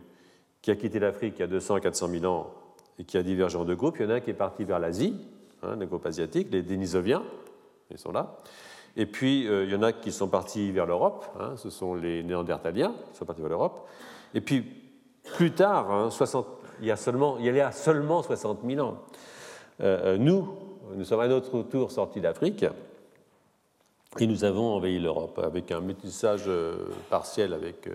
qui 0.62 0.70
a 0.70 0.76
quitté 0.76 1.00
l'Afrique 1.00 1.34
il 1.38 1.40
y 1.40 1.42
a 1.42 1.48
200 1.48 1.80
400 1.80 2.06
000 2.06 2.24
ans 2.24 2.54
et 3.00 3.04
qui 3.04 3.18
a 3.18 3.24
divergé 3.24 3.58
en 3.58 3.64
deux 3.64 3.74
groupes. 3.74 3.96
Il 3.98 4.04
y 4.04 4.06
en 4.06 4.10
a 4.10 4.14
un 4.14 4.20
qui 4.20 4.30
est 4.30 4.34
parti 4.34 4.62
vers 4.62 4.78
l'Asie, 4.78 5.16
hein, 5.66 5.76
les 5.78 5.86
groupes 5.86 6.06
asiatiques, 6.06 6.48
les 6.50 6.62
Denisoviens, 6.62 7.22
ils 7.90 7.98
sont 7.98 8.12
là. 8.12 8.38
Et 8.96 9.06
puis, 9.06 9.46
euh, 9.46 9.64
il 9.64 9.70
y 9.70 9.74
en 9.74 9.82
a 9.82 9.92
qui 9.92 10.10
sont 10.10 10.28
partis 10.28 10.72
vers 10.72 10.86
l'Europe, 10.86 11.26
hein, 11.38 11.54
ce 11.56 11.68
sont 11.68 11.94
les 11.94 12.22
Néandertaliens 12.22 12.94
qui 13.12 13.18
sont 13.18 13.26
partis 13.26 13.42
vers 13.42 13.50
l'Europe. 13.50 13.86
Et 14.34 14.40
puis, 14.40 14.64
plus 15.36 15.52
tard, 15.52 16.10
60, 16.10 16.46
hein, 16.46 16.68
il, 16.80 16.86
y 16.86 16.90
a 16.90 16.96
seulement, 16.96 17.36
il 17.38 17.44
y 17.44 17.60
a 17.60 17.72
seulement 17.72 18.22
60 18.22 18.60
000 18.66 18.86
ans, 18.86 18.98
euh, 19.82 20.14
euh, 20.14 20.18
nous, 20.18 20.48
nous 20.94 21.04
sommes 21.04 21.20
à 21.20 21.28
notre 21.28 21.62
tour 21.62 21.90
sortis 21.90 22.20
d'Afrique 22.20 22.64
et 24.18 24.26
nous 24.26 24.44
avons 24.44 24.74
envahi 24.74 24.98
l'Europe 24.98 25.38
avec 25.44 25.70
un 25.72 25.80
métissage 25.80 26.48
partiel 27.10 27.52
avec 27.52 27.88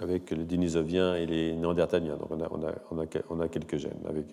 avec 0.00 0.30
les 0.30 0.44
Denisoviens 0.44 1.14
et 1.14 1.26
les 1.26 1.52
Néandertaliens. 1.52 2.16
Donc 2.16 2.30
on 2.30 2.40
a, 2.40 2.48
on 2.50 2.66
a, 2.66 2.72
on 2.90 3.02
a, 3.02 3.04
on 3.28 3.40
a 3.40 3.48
quelques 3.48 3.76
gènes. 3.76 4.00
Avec, 4.08 4.26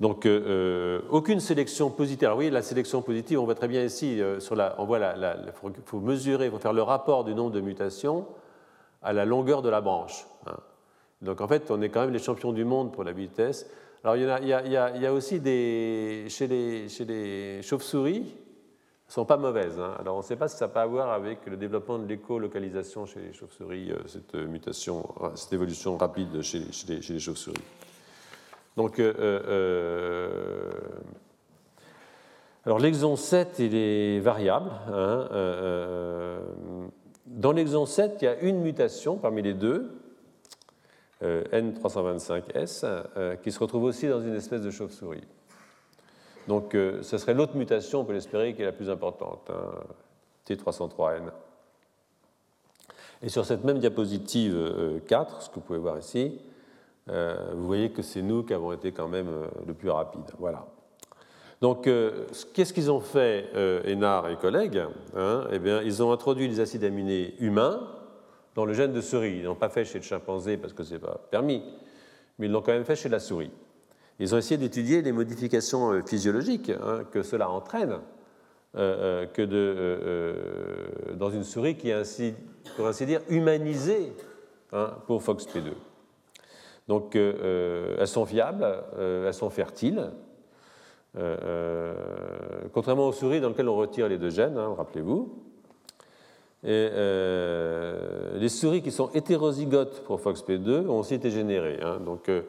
donc 0.00 0.24
euh, 0.24 0.40
euh, 0.46 1.00
aucune 1.10 1.40
sélection 1.40 1.90
positive. 1.90 2.26
Alors 2.26 2.38
oui, 2.38 2.50
la 2.50 2.62
sélection 2.62 3.02
positive, 3.02 3.38
on 3.38 3.44
voit 3.44 3.54
très 3.54 3.68
bien 3.68 3.84
ici, 3.84 4.20
sur 4.38 4.56
on 4.78 4.86
voit 4.86 4.98
il 4.98 5.52
faut, 5.84 6.00
mesurer, 6.00 6.46
il 6.46 6.50
faut 6.50 6.58
faire 6.58 6.72
le 6.72 6.82
rapport 6.82 7.24
du 7.24 7.34
nombre 7.34 7.52
de 7.52 7.60
mutations 7.60 8.26
à 9.02 9.12
la 9.12 9.26
longueur 9.26 9.60
de 9.60 9.68
la 9.68 9.82
branche. 9.82 10.26
Hein. 10.46 10.56
Donc 11.20 11.42
en 11.42 11.48
fait, 11.48 11.70
on 11.70 11.82
est 11.82 11.90
quand 11.90 12.00
même 12.00 12.12
les 12.12 12.18
champions 12.18 12.52
du 12.52 12.64
monde 12.64 12.92
pour 12.92 13.04
la 13.04 13.12
vitesse. 13.12 13.66
Alors 14.02 14.16
il 14.16 14.48
y 14.48 15.06
a, 15.06 15.12
aussi 15.12 15.38
des, 15.38 16.24
chez 16.30 16.46
les, 16.46 16.88
chez 16.88 17.04
les 17.04 17.60
chauves-souris, 17.60 18.34
sont 19.06 19.26
pas 19.26 19.36
mauvaises. 19.36 19.78
Hein. 19.78 19.96
Alors 19.98 20.14
on 20.14 20.20
ne 20.20 20.24
sait 20.24 20.36
pas 20.36 20.48
si 20.48 20.56
ça 20.56 20.68
peut 20.68 20.78
avoir 20.78 21.10
avec 21.10 21.44
le 21.44 21.58
développement 21.58 21.98
de 21.98 22.06
l'écolocalisation 22.06 23.04
chez 23.04 23.20
les 23.20 23.32
chauves-souris, 23.34 23.92
cette 24.06 24.34
mutation, 24.34 25.06
cette 25.34 25.52
évolution 25.52 25.98
rapide 25.98 26.40
chez, 26.40 26.62
les, 26.88 27.18
chauves-souris. 27.18 27.60
Donc, 28.76 29.00
alors 32.64 32.78
l'exon 32.78 33.16
7, 33.16 33.58
il 33.58 33.74
est 33.74 34.20
variable. 34.20 34.70
Hein, 34.92 35.28
dans 37.26 37.52
l'exon 37.52 37.86
7, 37.86 38.18
il 38.20 38.24
y 38.24 38.28
a 38.28 38.40
une 38.40 38.60
mutation 38.60 39.16
parmi 39.16 39.40
les 39.42 39.54
deux, 39.54 40.00
euh, 41.22 41.44
N325S, 41.52 42.84
euh, 43.16 43.36
qui 43.36 43.52
se 43.52 43.58
retrouve 43.58 43.84
aussi 43.84 44.08
dans 44.08 44.20
une 44.20 44.34
espèce 44.34 44.62
de 44.62 44.70
chauve-souris. 44.70 45.22
Donc 46.48 46.74
euh, 46.74 47.02
ce 47.02 47.18
serait 47.18 47.34
l'autre 47.34 47.56
mutation, 47.56 48.00
on 48.00 48.04
peut 48.04 48.14
l'espérer, 48.14 48.54
qui 48.54 48.62
est 48.62 48.64
la 48.64 48.72
plus 48.72 48.90
importante, 48.90 49.48
hein, 49.50 49.70
T303N. 50.48 51.30
Et 53.22 53.28
sur 53.28 53.44
cette 53.44 53.64
même 53.64 53.78
diapositive 53.78 55.00
4, 55.06 55.42
ce 55.42 55.48
que 55.50 55.56
vous 55.56 55.60
pouvez 55.60 55.78
voir 55.78 55.98
ici, 55.98 56.40
vous 57.10 57.66
voyez 57.66 57.90
que 57.90 58.02
c'est 58.02 58.22
nous 58.22 58.42
qui 58.44 58.54
avons 58.54 58.72
été 58.72 58.92
quand 58.92 59.08
même 59.08 59.28
le 59.66 59.74
plus 59.74 59.90
rapide. 59.90 60.30
Voilà. 60.38 60.66
Donc, 61.60 61.88
qu'est-ce 62.54 62.72
qu'ils 62.72 62.90
ont 62.90 63.00
fait, 63.00 63.50
Hénard 63.84 64.28
et 64.30 64.36
collègues 64.36 64.82
hein? 65.16 65.44
Eh 65.52 65.58
bien, 65.58 65.82
ils 65.82 66.02
ont 66.02 66.12
introduit 66.12 66.48
les 66.48 66.60
acides 66.60 66.84
aminés 66.84 67.34
humains 67.40 67.86
dans 68.54 68.64
le 68.64 68.72
gène 68.72 68.92
de 68.92 69.00
souris. 69.00 69.38
Ils 69.38 69.44
n'ont 69.44 69.54
pas 69.54 69.68
fait 69.68 69.84
chez 69.84 69.98
le 69.98 70.04
chimpanzé 70.04 70.56
parce 70.56 70.72
que 70.72 70.84
ce 70.84 70.94
n'est 70.94 71.00
pas 71.00 71.20
permis, 71.30 71.62
mais 72.38 72.46
ils 72.46 72.52
l'ont 72.52 72.62
quand 72.62 72.72
même 72.72 72.84
fait 72.84 72.96
chez 72.96 73.08
la 73.08 73.18
souris. 73.18 73.50
Ils 74.18 74.34
ont 74.34 74.38
essayé 74.38 74.58
d'étudier 74.58 75.00
les 75.02 75.12
modifications 75.12 75.92
euh, 75.92 76.02
physiologiques 76.02 76.70
hein, 76.70 77.04
que 77.10 77.22
cela 77.22 77.48
entraîne 77.48 78.00
euh, 78.76 79.26
euh, 79.26 81.06
que 81.06 81.14
dans 81.14 81.30
une 81.30 81.42
souris 81.42 81.76
qui 81.76 81.88
est 81.88 81.94
ainsi, 81.94 82.34
pour 82.76 82.86
ainsi 82.86 83.06
dire, 83.06 83.22
humanisée 83.30 84.12
hein, 84.72 84.92
pour 85.06 85.22
FOXP2. 85.22 85.72
Donc 86.88 87.14
elles 87.14 88.08
sont 88.08 88.26
fiables, 88.26 88.66
elles 88.98 89.34
sont 89.34 89.50
fertiles, 89.50 90.10
contrairement 92.72 93.08
aux 93.08 93.12
souris 93.12 93.40
dans 93.40 93.50
lesquelles 93.50 93.68
on 93.68 93.76
retire 93.76 94.08
les 94.08 94.18
deux 94.18 94.30
gènes, 94.30 94.58
hein, 94.58 94.74
rappelez-vous. 94.76 95.40
Et 96.62 96.90
euh, 96.92 98.38
les 98.38 98.50
souris 98.50 98.82
qui 98.82 98.90
sont 98.90 99.10
hétérozygotes 99.14 100.04
pour 100.04 100.20
FOXP2 100.20 100.86
ont 100.88 100.98
aussi 100.98 101.14
été 101.14 101.30
générées. 101.30 101.80
Hein. 101.82 102.00
donc 102.00 102.28
euh, 102.28 102.42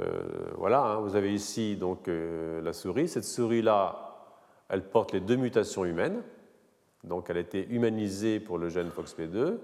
euh, 0.00 0.22
voilà, 0.56 0.82
hein, 0.82 1.00
vous 1.00 1.14
avez 1.14 1.32
ici 1.32 1.76
donc, 1.76 2.08
la 2.08 2.72
souris. 2.72 3.06
Cette 3.06 3.24
souris-là, 3.24 4.16
elle 4.70 4.82
porte 4.82 5.12
les 5.12 5.20
deux 5.20 5.36
mutations 5.36 5.84
humaines. 5.84 6.22
Donc 7.04 7.28
elle 7.28 7.36
a 7.36 7.40
été 7.40 7.68
humanisée 7.68 8.40
pour 8.40 8.56
le 8.56 8.70
gène 8.70 8.88
FOXP2. 8.88 9.58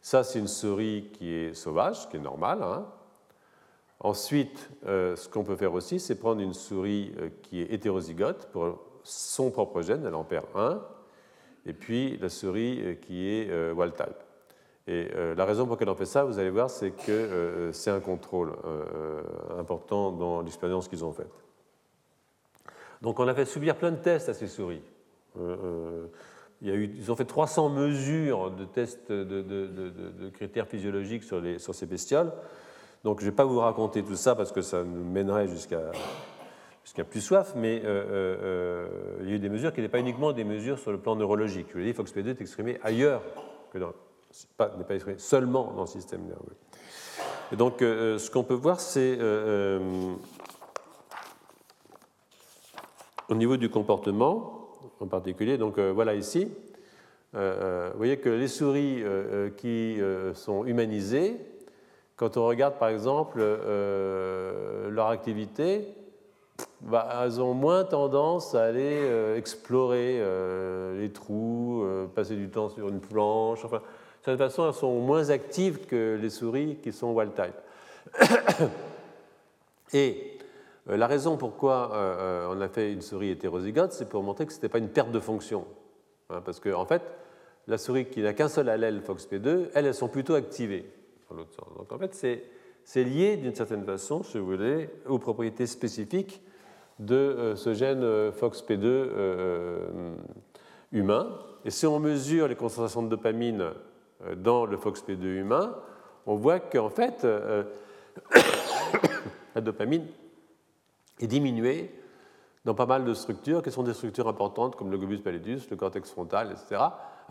Ça, 0.00 0.24
c'est 0.24 0.38
une 0.38 0.48
souris 0.48 1.10
qui 1.12 1.32
est 1.32 1.54
sauvage, 1.54 2.08
qui 2.08 2.16
est 2.16 2.20
normale. 2.20 2.64
Ensuite, 4.02 4.68
ce 4.84 5.28
qu'on 5.28 5.44
peut 5.44 5.54
faire 5.54 5.72
aussi, 5.74 6.00
c'est 6.00 6.16
prendre 6.16 6.40
une 6.40 6.54
souris 6.54 7.12
qui 7.42 7.60
est 7.62 7.72
hétérozygote 7.72 8.48
pour 8.52 8.78
son 9.04 9.50
propre 9.50 9.82
gène, 9.82 10.04
elle 10.04 10.14
en 10.14 10.24
perd 10.24 10.46
un, 10.54 10.82
et 11.66 11.72
puis 11.72 12.16
la 12.18 12.28
souris 12.28 12.80
euh, 12.80 12.94
qui 12.94 13.28
est 13.28 13.50
euh, 13.50 13.72
wild 13.72 13.94
type. 13.94 14.08
Et 14.88 15.08
euh, 15.14 15.34
la 15.34 15.44
raison 15.44 15.64
pour 15.64 15.76
laquelle 15.76 15.90
on 15.90 15.94
fait 15.94 16.06
ça, 16.06 16.24
vous 16.24 16.38
allez 16.38 16.50
voir, 16.50 16.68
c'est 16.68 16.90
que 16.90 17.70
c'est 17.72 17.90
un 17.90 18.00
contrôle 18.00 18.52
important 19.56 20.10
dans 20.10 20.42
l'expérience 20.42 20.88
qu'ils 20.88 21.04
ont 21.04 21.12
faite. 21.12 21.32
Donc 23.00 23.20
on 23.20 23.28
a 23.28 23.34
fait 23.34 23.44
subir 23.44 23.76
plein 23.76 23.92
de 23.92 23.96
tests 23.96 24.28
à 24.28 24.34
ces 24.34 24.48
souris. 24.48 24.82
Ils 26.62 27.10
ont 27.12 27.16
fait 27.16 27.24
300 27.24 27.68
mesures 27.70 28.50
de 28.50 28.64
tests 28.64 29.12
de, 29.12 30.30
critères 30.30 30.66
physiologiques 30.66 31.22
sur, 31.22 31.74
ces 31.74 31.86
bestioles. 31.86 32.32
Donc 33.04 33.20
je 33.20 33.26
ne 33.26 33.30
vais 33.30 33.36
pas 33.36 33.44
vous 33.44 33.58
raconter 33.58 34.02
tout 34.02 34.14
ça 34.14 34.34
parce 34.34 34.52
que 34.52 34.62
ça 34.62 34.84
nous 34.84 35.04
mènerait 35.04 35.48
jusqu'à 35.48 35.90
plus 37.08 37.20
soif, 37.20 37.54
mais 37.56 37.82
euh, 37.84 37.86
euh, 37.86 38.36
euh, 38.42 38.86
il 39.22 39.28
y 39.28 39.32
a 39.32 39.34
eu 39.36 39.38
des 39.40 39.48
mesures 39.48 39.72
qui 39.72 39.80
n'étaient 39.80 39.90
pas 39.90 39.98
uniquement 39.98 40.32
des 40.32 40.44
mesures 40.44 40.78
sur 40.78 40.92
le 40.92 40.98
plan 40.98 41.16
neurologique. 41.16 41.66
Je 41.72 41.78
veux 41.78 41.84
dire, 41.84 41.94
FOXP2 41.94 42.28
est 42.28 42.40
exprimé 42.40 42.78
ailleurs 42.82 43.22
que 43.72 43.78
dans. 43.78 43.88
n'est 43.88 44.84
pas 44.84 44.94
exprimé 44.94 45.18
seulement 45.18 45.72
dans 45.72 45.82
le 45.82 45.88
système 45.88 46.22
nerveux. 46.22 46.56
Et 47.50 47.56
donc, 47.56 47.80
ce 47.80 48.30
qu'on 48.30 48.44
peut 48.44 48.54
voir, 48.54 48.80
c'est 48.80 49.18
au 53.28 53.34
niveau 53.34 53.56
du 53.56 53.68
comportement 53.68 54.68
en 55.00 55.06
particulier. 55.06 55.58
Donc, 55.58 55.78
voilà 55.78 56.14
ici. 56.14 56.50
vous 57.34 57.40
voyez 57.96 58.18
que 58.18 58.30
les 58.30 58.48
souris 58.48 59.02
qui 59.58 59.98
sont 60.32 60.64
humanisées, 60.64 61.36
quand 62.16 62.36
on 62.36 62.46
regarde 62.46 62.74
par 62.74 62.88
exemple 62.88 63.40
leur 63.40 65.08
activité, 65.08 65.94
bah, 66.80 67.22
elles 67.22 67.40
ont 67.40 67.54
moins 67.54 67.84
tendance 67.84 68.54
à 68.54 68.64
aller 68.64 68.98
euh, 69.02 69.36
explorer 69.36 70.18
euh, 70.20 71.00
les 71.00 71.10
trous, 71.10 71.82
euh, 71.84 72.06
passer 72.06 72.34
du 72.34 72.48
temps 72.48 72.68
sur 72.68 72.88
une 72.88 73.00
planche. 73.00 73.64
Enfin, 73.64 73.78
de 73.78 74.24
cette 74.24 74.38
façon, 74.38 74.66
elles 74.66 74.74
sont 74.74 74.98
moins 75.00 75.30
actives 75.30 75.86
que 75.86 76.18
les 76.20 76.30
souris 76.30 76.78
qui 76.82 76.92
sont 76.92 77.12
wild 77.12 77.32
type. 77.34 78.20
Et 79.94 80.38
la 80.86 81.06
raison 81.06 81.36
pourquoi 81.36 81.92
on 82.50 82.60
a 82.60 82.68
fait 82.68 82.92
une 82.92 83.02
souris 83.02 83.30
hétérozygote, 83.30 83.92
c'est 83.92 84.08
pour 84.08 84.22
montrer 84.22 84.46
que 84.46 84.52
ce 84.52 84.58
n'était 84.58 84.68
pas 84.68 84.78
une 84.78 84.88
perte 84.88 85.12
de 85.12 85.20
fonction. 85.20 85.66
Hein, 86.30 86.40
parce 86.44 86.60
qu'en 86.60 86.80
en 86.80 86.86
fait, 86.86 87.02
la 87.68 87.78
souris 87.78 88.06
qui 88.06 88.22
n'a 88.22 88.32
qu'un 88.32 88.48
seul 88.48 88.68
allèle 88.68 89.00
FOXP2, 89.00 89.68
elles, 89.74 89.86
elles 89.86 89.94
sont 89.94 90.08
plutôt 90.08 90.34
activées 90.34 90.90
Donc 91.76 91.92
en 91.92 91.98
fait, 91.98 92.14
c'est 92.84 93.04
lié 93.04 93.36
d'une 93.36 93.54
certaine 93.54 93.84
façon, 93.84 94.22
si 94.22 94.38
vous 94.38 94.46
voulez, 94.46 94.90
aux 95.06 95.18
propriétés 95.18 95.66
spécifiques 95.66 96.42
de 96.98 97.14
euh, 97.14 97.56
ce 97.56 97.74
gène 97.74 98.04
euh, 98.04 98.30
FOXP2 98.32 98.84
euh, 98.84 100.14
humain. 100.92 101.38
Et 101.64 101.70
si 101.70 101.86
on 101.86 101.98
mesure 101.98 102.48
les 102.48 102.56
concentrations 102.56 103.02
de 103.02 103.08
dopamine 103.08 103.70
dans 104.36 104.66
le 104.66 104.76
FOXP2 104.76 105.24
humain, 105.24 105.76
on 106.26 106.36
voit 106.36 106.60
qu'en 106.60 106.90
fait, 106.90 107.26
la 109.54 109.60
dopamine 109.60 110.06
est 111.20 111.26
diminuée 111.26 111.90
dans 112.64 112.74
pas 112.74 112.86
mal 112.86 113.04
de 113.04 113.14
structures 113.14 113.62
qui 113.62 113.70
sont 113.70 113.82
des 113.82 113.94
structures 113.94 114.28
importantes 114.28 114.76
comme 114.76 114.90
le 114.90 114.98
globus 114.98 115.20
pallidus, 115.20 115.68
le 115.70 115.76
cortex 115.76 116.10
frontal, 116.10 116.52
etc. 116.52 116.82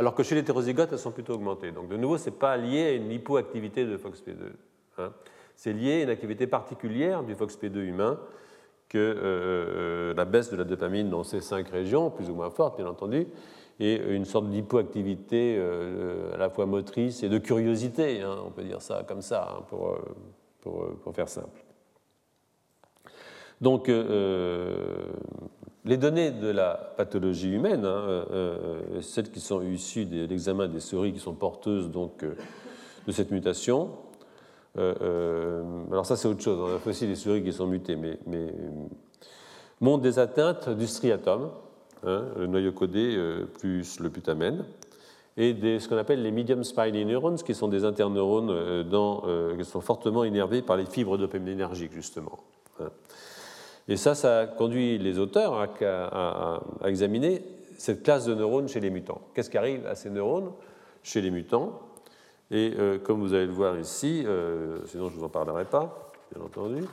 Alors 0.01 0.15
que 0.15 0.23
chez 0.23 0.33
l'hétérozygote, 0.33 0.91
elles 0.91 0.97
sont 0.97 1.11
plutôt 1.11 1.35
augmentées. 1.35 1.71
Donc 1.71 1.87
de 1.87 1.95
nouveau, 1.95 2.17
ce 2.17 2.25
n'est 2.25 2.35
pas 2.35 2.57
lié 2.57 2.87
à 2.87 2.91
une 2.93 3.11
hypoactivité 3.11 3.85
de 3.85 3.95
FOXP2. 3.97 4.33
Hein. 4.97 5.13
C'est 5.55 5.73
lié 5.73 5.99
à 5.99 6.03
une 6.05 6.09
activité 6.09 6.47
particulière 6.47 7.21
du 7.21 7.35
FOXP2 7.35 7.77
humain 7.81 8.19
que 8.89 8.97
euh, 8.97 9.19
euh, 9.21 10.13
la 10.15 10.25
baisse 10.25 10.49
de 10.49 10.55
la 10.55 10.63
dopamine 10.63 11.11
dans 11.11 11.23
ces 11.23 11.39
cinq 11.39 11.69
régions, 11.69 12.09
plus 12.09 12.31
ou 12.31 12.33
moins 12.33 12.49
forte 12.49 12.77
bien 12.77 12.87
entendu, 12.87 13.27
et 13.79 13.97
une 13.97 14.25
sorte 14.25 14.49
d'hypoactivité 14.49 15.57
euh, 15.59 16.33
à 16.33 16.37
la 16.37 16.49
fois 16.49 16.65
motrice 16.65 17.21
et 17.21 17.29
de 17.29 17.37
curiosité, 17.37 18.21
hein, 18.21 18.37
on 18.43 18.49
peut 18.49 18.63
dire 18.63 18.81
ça 18.81 19.03
comme 19.07 19.21
ça, 19.21 19.49
hein, 19.55 19.63
pour, 19.69 21.13
faire 21.13 21.29
simple. 21.29 21.63
Donc, 23.61 23.87
les 25.85 25.97
données 25.97 26.31
de 26.31 26.47
la 26.47 26.93
pathologie 26.97 27.51
humaine, 27.51 27.85
hein, 27.85 28.25
celles 29.01 29.31
qui 29.31 29.39
sont 29.39 29.61
issues 29.61 30.05
de 30.05 30.25
l'examen 30.25 30.67
des 30.67 30.79
souris 30.79 31.13
qui 31.13 31.19
sont 31.19 31.33
porteuses 31.33 31.89
donc, 31.89 32.23
de 32.23 33.11
cette 33.11 33.31
mutation, 33.31 33.89
euh, 34.77 34.93
euh, 35.01 35.63
alors 35.91 36.05
ça 36.05 36.15
c'est 36.15 36.29
autre 36.29 36.41
chose, 36.41 36.57
on 36.59 36.75
a 36.75 36.89
aussi 36.89 37.05
des 37.05 37.15
souris 37.15 37.43
qui 37.43 37.51
sont 37.51 37.67
mutées, 37.67 37.97
mais, 37.97 38.17
mais 38.25 38.53
montrent 39.81 40.03
des 40.03 40.17
atteintes 40.17 40.69
du 40.69 40.87
striatum, 40.87 41.49
hein, 42.05 42.25
le 42.37 42.47
noyau 42.47 42.71
codé 42.71 43.15
euh, 43.17 43.45
plus 43.45 43.99
le 43.99 44.09
putamène, 44.09 44.63
et 45.35 45.53
des, 45.53 45.79
ce 45.79 45.89
qu'on 45.89 45.97
appelle 45.97 46.21
les 46.21 46.31
medium 46.31 46.63
spiny 46.63 47.03
neurons, 47.05 47.35
qui 47.35 47.53
sont 47.53 47.67
des 47.67 47.83
interneurones 47.83 48.85
qui 49.57 49.65
sont 49.65 49.81
fortement 49.81 50.23
énervés 50.23 50.61
par 50.61 50.75
les 50.75 50.85
fibres 50.85 51.17
dopaminergiques, 51.17 51.93
justement. 51.93 52.39
Hein. 52.79 52.89
Et 53.87 53.97
ça, 53.97 54.15
ça 54.15 54.47
conduit 54.47 54.97
les 54.97 55.19
auteurs 55.19 55.67
à, 55.81 56.61
examiner 56.85 57.43
cette 57.77 58.03
classe 58.03 58.25
de 58.25 58.35
neurones 58.35 58.67
chez 58.67 58.79
les 58.79 58.89
mutants. 58.89 59.21
Qu'est-ce 59.33 59.49
qui 59.49 59.57
arrive 59.57 59.85
à 59.87 59.95
ces 59.95 60.09
neurones 60.09 60.51
chez 61.03 61.21
les 61.21 61.31
mutants 61.31 61.81
et 62.51 62.73
euh, 62.77 62.99
comme 62.99 63.21
vous 63.21 63.33
allez 63.33 63.45
le 63.45 63.53
voir 63.53 63.79
ici, 63.79 64.23
euh, 64.25 64.79
sinon 64.85 65.07
je 65.07 65.15
ne 65.15 65.19
vous 65.19 65.25
en 65.25 65.29
parlerai 65.29 65.63
pas, 65.63 66.11
bien 66.33 66.43
entendu, 66.43 66.83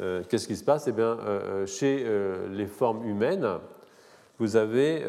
euh, 0.00 0.22
qu'est-ce 0.28 0.46
qui 0.46 0.54
se 0.54 0.62
passe? 0.62 0.86
Eh 0.86 0.92
bien, 0.92 1.18
chez 1.66 2.06
les 2.52 2.66
formes 2.66 3.04
humaines, 3.04 3.46
vous 4.38 4.54
avez 4.54 5.02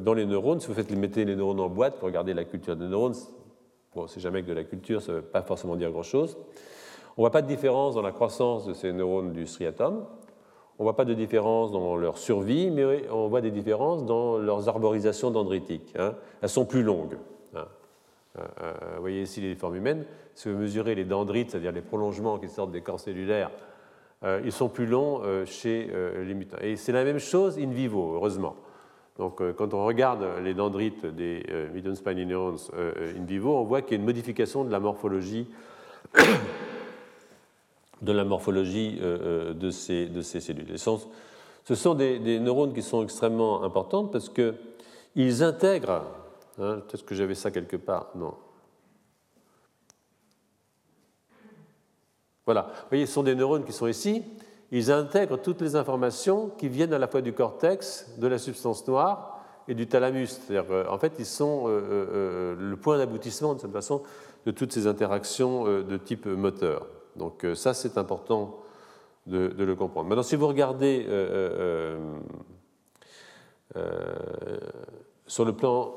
dans 0.00 0.14
les 0.14 0.24
neurones, 0.24 0.60
si 0.60 0.66
vous 0.66 0.74
faites, 0.74 0.90
mettez 0.90 1.26
les 1.26 1.36
neurones 1.36 1.60
en 1.60 1.68
boîte 1.68 1.96
pour 1.96 2.06
regarder 2.06 2.32
la 2.32 2.44
culture 2.44 2.74
des 2.74 2.86
neurones, 2.86 3.14
bon, 3.94 4.06
c'est 4.06 4.20
jamais 4.20 4.42
que 4.42 4.48
de 4.48 4.54
la 4.54 4.64
culture, 4.64 5.02
ça 5.02 5.12
ne 5.12 5.16
veut 5.18 5.22
pas 5.22 5.42
forcément 5.42 5.76
dire 5.76 5.90
grand-chose. 5.90 6.38
On 7.18 7.22
ne 7.22 7.24
voit 7.24 7.32
pas 7.32 7.42
de 7.42 7.48
différence 7.48 7.96
dans 7.96 8.02
la 8.02 8.12
croissance 8.12 8.64
de 8.64 8.72
ces 8.72 8.92
neurones 8.92 9.32
du 9.32 9.44
striatum. 9.44 10.04
on 10.78 10.82
ne 10.82 10.84
voit 10.84 10.94
pas 10.94 11.04
de 11.04 11.14
différence 11.14 11.72
dans 11.72 11.96
leur 11.96 12.16
survie, 12.16 12.70
mais 12.70 13.10
on 13.10 13.26
voit 13.26 13.40
des 13.40 13.50
différences 13.50 14.04
dans 14.04 14.38
leurs 14.38 14.68
arborisations 14.68 15.32
dendritiques. 15.32 15.92
Hein. 15.98 16.14
Elles 16.40 16.48
sont 16.48 16.64
plus 16.64 16.84
longues. 16.84 17.18
Hein. 17.56 17.66
Euh, 18.38 18.42
euh, 18.62 18.72
vous 18.94 19.00
voyez 19.00 19.22
ici 19.22 19.40
les 19.40 19.56
formes 19.56 19.74
humaines. 19.74 20.04
Si 20.36 20.48
vous 20.48 20.56
mesurez 20.56 20.94
les 20.94 21.04
dendrites, 21.04 21.50
c'est-à-dire 21.50 21.72
les 21.72 21.80
prolongements 21.80 22.38
qui 22.38 22.48
sortent 22.48 22.70
des 22.70 22.82
corps 22.82 23.00
cellulaires, 23.00 23.50
euh, 24.22 24.40
ils 24.44 24.52
sont 24.52 24.68
plus 24.68 24.86
longs 24.86 25.20
chez 25.44 25.90
les 26.24 26.34
mutants. 26.34 26.58
Et 26.60 26.76
c'est 26.76 26.92
la 26.92 27.02
même 27.02 27.18
chose 27.18 27.58
in 27.58 27.70
vivo, 27.70 28.14
heureusement. 28.14 28.54
Donc, 29.18 29.42
quand 29.56 29.74
on 29.74 29.84
regarde 29.84 30.24
les 30.44 30.54
dendrites 30.54 31.04
des 31.04 31.44
medium 31.74 31.96
spiny 31.96 32.26
neurons 32.26 32.54
in 32.76 33.24
vivo, 33.24 33.56
on 33.56 33.64
voit 33.64 33.82
qu'il 33.82 33.90
y 33.90 33.94
a 33.94 33.98
une 33.98 34.06
modification 34.06 34.62
de 34.62 34.70
la 34.70 34.78
morphologie 34.78 35.48
de 38.02 38.12
la 38.12 38.24
morphologie 38.24 38.98
euh, 39.00 39.18
euh, 39.50 39.54
de 39.54 39.70
ces, 39.70 40.06
de 40.06 40.22
ces 40.22 40.40
cellules. 40.40 40.78
ce 40.78 41.74
sont 41.74 41.94
des, 41.94 42.40
neurones 42.40 42.72
qui 42.72 42.82
sont 42.82 43.02
extrêmement 43.02 43.64
importants 43.64 44.06
parce 44.06 44.28
qu'ils 44.28 45.42
intègrent, 45.42 46.04
hein, 46.60 46.80
peut-être 46.86 47.04
que 47.04 47.14
j'avais 47.14 47.34
ça 47.34 47.50
quelque 47.50 47.76
part, 47.76 48.10
non. 48.14 48.34
Voilà, 52.46 52.62
vous 52.62 52.88
voyez, 52.90 53.06
ce 53.06 53.12
sont 53.12 53.22
des 53.22 53.34
neurones 53.34 53.64
qui 53.64 53.72
sont 53.72 53.88
ici, 53.88 54.22
ils 54.70 54.90
intègrent 54.90 55.36
toutes 55.36 55.60
les 55.60 55.76
informations 55.76 56.50
qui 56.56 56.68
viennent 56.68 56.94
à 56.94 56.98
la 56.98 57.08
fois 57.08 57.20
du 57.20 57.32
cortex, 57.34 58.10
de 58.18 58.26
la 58.26 58.38
substance 58.38 58.86
noire 58.86 59.44
et 59.66 59.74
du 59.74 59.86
thalamus. 59.86 60.40
En 60.88 60.98
fait, 60.98 61.12
ils 61.18 61.26
sont 61.26 61.64
euh, 61.66 62.56
le 62.58 62.76
point 62.76 62.96
d'aboutissement, 62.96 63.54
de 63.54 63.60
cette 63.60 63.72
façon, 63.72 64.02
de 64.46 64.50
toutes 64.50 64.72
ces 64.72 64.86
interactions 64.86 65.64
de 65.64 65.96
type 65.98 66.24
moteur. 66.24 66.86
Donc 67.18 67.44
euh, 67.44 67.54
ça, 67.54 67.74
c'est 67.74 67.98
important 67.98 68.60
de, 69.26 69.52
le 69.58 69.74
comprendre. 69.74 70.08
Maintenant, 70.08 70.22
si 70.22 70.36
vous 70.36 70.46
regardez 70.46 71.04
euh, 71.06 71.98
euh, 73.76 74.58
sur 75.26 75.44
le 75.44 75.52
plan 75.52 75.94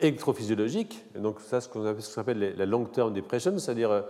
électrophysiologique, 0.00 1.04
donc 1.16 1.40
ça, 1.40 1.60
ce 1.60 1.68
qu'on 1.68 1.84
appelle 1.84 2.54
la 2.56 2.66
long-term 2.66 3.12
depression, 3.12 3.58
c'est-à-dire, 3.58 4.04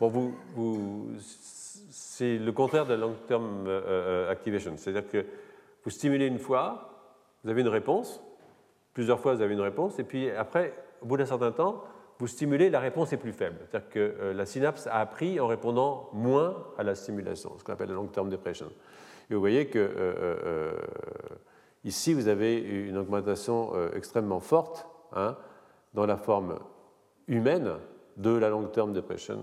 vous, 0.00 0.34
c'est 1.88 2.36
le 2.36 2.50
contraire 2.50 2.84
de 2.84 2.94
la 2.94 3.00
long-term 3.00 3.68
activation, 4.28 4.74
c'est-à-dire 4.76 5.08
que 5.08 5.24
vous 5.84 5.90
stimulez 5.90 6.26
une 6.26 6.40
fois, 6.40 6.90
vous 7.44 7.50
avez 7.50 7.60
une 7.60 7.68
réponse, 7.68 8.20
plusieurs 8.92 9.20
fois 9.20 9.34
vous 9.34 9.42
avez 9.42 9.54
une 9.54 9.60
réponse, 9.60 10.00
et 10.00 10.04
puis 10.04 10.30
après, 10.30 10.74
au 11.00 11.06
bout 11.06 11.16
d'un 11.16 11.26
certain 11.26 11.52
temps, 11.52 11.84
vous 12.22 12.28
stimulez, 12.28 12.70
la 12.70 12.78
réponse 12.78 13.12
est 13.12 13.16
plus 13.16 13.32
faible. 13.32 13.56
C'est-à-dire 13.68 13.88
que 13.88 13.98
euh, 13.98 14.32
la 14.32 14.46
synapse 14.46 14.86
a 14.86 15.00
appris 15.00 15.40
en 15.40 15.48
répondant 15.48 16.08
moins 16.12 16.68
à 16.78 16.84
la 16.84 16.94
stimulation, 16.94 17.50
ce 17.58 17.64
qu'on 17.64 17.72
appelle 17.72 17.88
la 17.88 17.96
long-term 17.96 18.30
depression. 18.30 18.66
Et 19.28 19.34
vous 19.34 19.40
voyez 19.40 19.66
que 19.66 19.80
euh, 19.80 20.14
euh, 20.46 20.72
ici, 21.82 22.14
vous 22.14 22.28
avez 22.28 22.58
une 22.58 22.96
augmentation 22.96 23.72
extrêmement 23.96 24.38
forte 24.38 24.86
hein, 25.16 25.36
dans 25.94 26.06
la 26.06 26.16
forme 26.16 26.60
humaine 27.26 27.72
de 28.18 28.30
la 28.30 28.50
long-term 28.50 28.92
depression 28.92 29.40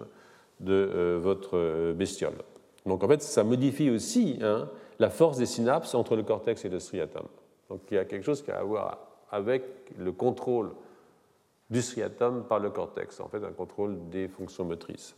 de 0.62 1.20
votre 1.22 1.92
bestiole. 1.92 2.38
Donc 2.86 3.04
en 3.04 3.10
fait, 3.10 3.22
ça 3.22 3.44
modifie 3.44 3.90
aussi 3.90 4.40
hein, 4.42 4.70
la 5.00 5.10
force 5.10 5.38
des 5.38 5.46
synapses 5.46 5.96
entre 5.96 6.16
le 6.16 6.24
cortex 6.24 6.64
et 6.64 6.70
le 6.70 6.80
striatum. 6.80 7.28
Donc 7.68 7.82
il 7.92 7.96
y 7.96 7.98
a 7.98 8.06
quelque 8.06 8.24
chose 8.24 8.42
qui 8.42 8.52
a 8.52 8.60
à 8.60 8.64
voir 8.64 9.00
avec 9.32 9.64
le 9.98 10.14
contrôle 10.14 10.72
du 11.70 11.82
striatum 11.82 12.44
par 12.44 12.60
le 12.60 12.70
cortex, 12.70 13.20
en 13.20 13.28
fait 13.28 13.44
un 13.44 13.52
contrôle 13.52 14.10
des 14.10 14.28
fonctions 14.28 14.66
motrices. 14.66 15.16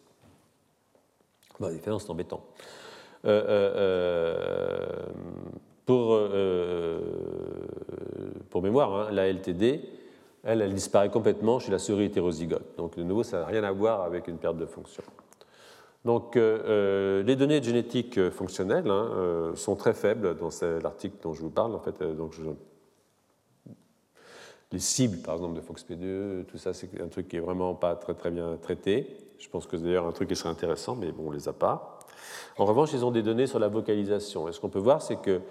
Bon, 1.60 1.68
la 1.68 1.74
différence, 1.74 2.04
c'est 2.06 2.12
embêtant. 2.12 2.43
Euh, 3.26 3.43
euh, 3.47 5.06
euh, 5.89 6.99
pour, 8.49 8.62
mémoire, 8.62 8.95
hein, 8.95 9.12
la 9.12 9.28
LTD, 9.28 9.82
elle, 10.43 10.74
disparaît 10.74 11.10
complètement 11.10 11.60
chez 11.60 11.72
la 11.72 11.80
souris 11.80 12.06
hétérozygote. 12.06 12.78
Donc, 12.78 12.97
de 12.97 13.04
nouveau, 13.04 13.24
ça 13.24 13.41
n'a 13.41 13.45
rien 13.45 13.64
à 13.64 13.72
voir 13.72 14.02
avec 14.02 14.28
une 14.28 14.38
perte 14.38 14.58
de 14.58 14.66
fonction. 14.66 15.04
Donc, 16.06 16.36
les 16.36 17.36
données 17.36 17.62
génétiques 17.62 18.30
fonctionnelles 18.32 18.89
hein, 18.89 19.52
sont 19.56 19.76
très 19.76 19.93
faibles 19.93 20.36
dans 20.36 20.49
l'article 20.82 21.18
dont 21.22 21.34
je 21.34 21.41
vous 21.41 21.52
parle. 21.52 21.76
En 21.76 21.80
fait, 21.80 22.02
les 24.72 24.80
cibles, 24.80 25.17
par 25.17 25.36
exemple, 25.36 25.55
de 25.55 25.61
FOXP2, 25.61 26.45
tout 26.45 26.57
ça, 26.57 26.74
c'est 26.74 26.89
un 27.01 27.07
truc 27.07 27.28
qui 27.28 27.38
est 27.38 27.41
vraiment 27.41 27.76
pas 27.76 27.95
très, 27.95 28.13
très 28.13 28.32
bien 28.32 28.57
traité. 28.61 29.07
Je 29.38 29.49
pense 29.49 29.67
que 29.67 29.78
c'est 29.78 29.84
d'ailleurs 29.84 30.07
un 30.07 30.11
truc 30.11 30.30
qui 30.30 30.36
serait 30.36 30.49
intéressant, 30.49 30.95
mais 30.95 31.11
bon, 31.11 31.24
on 31.28 31.32
ne 31.32 31.36
les 31.36 31.49
a 31.49 31.53
pas. 31.53 31.99
En 32.57 32.65
revanche, 32.65 32.93
ils 32.93 33.03
ont 33.03 33.11
des 33.11 33.24
données 33.24 33.47
sur 33.47 33.59
la 33.59 33.67
vocalisation. 33.67 34.47
Et 34.47 34.51
ce 34.51 34.59
qu'on 34.59 34.69
peut 34.69 34.80
voir, 34.80 35.01
c'est 35.01 35.22
qu'il 35.22 35.41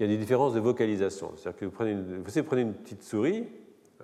y 0.00 0.04
a 0.04 0.06
des 0.06 0.18
différences 0.18 0.54
de 0.54 0.60
vocalisation. 0.60 1.32
C'est-à-dire 1.36 1.58
que 1.58 1.64
vous 1.64 1.70
prenez, 1.70 1.92
une, 1.92 2.22
vous 2.22 2.56
une 2.56 2.74
petite 2.74 3.02
souris, 3.02 3.44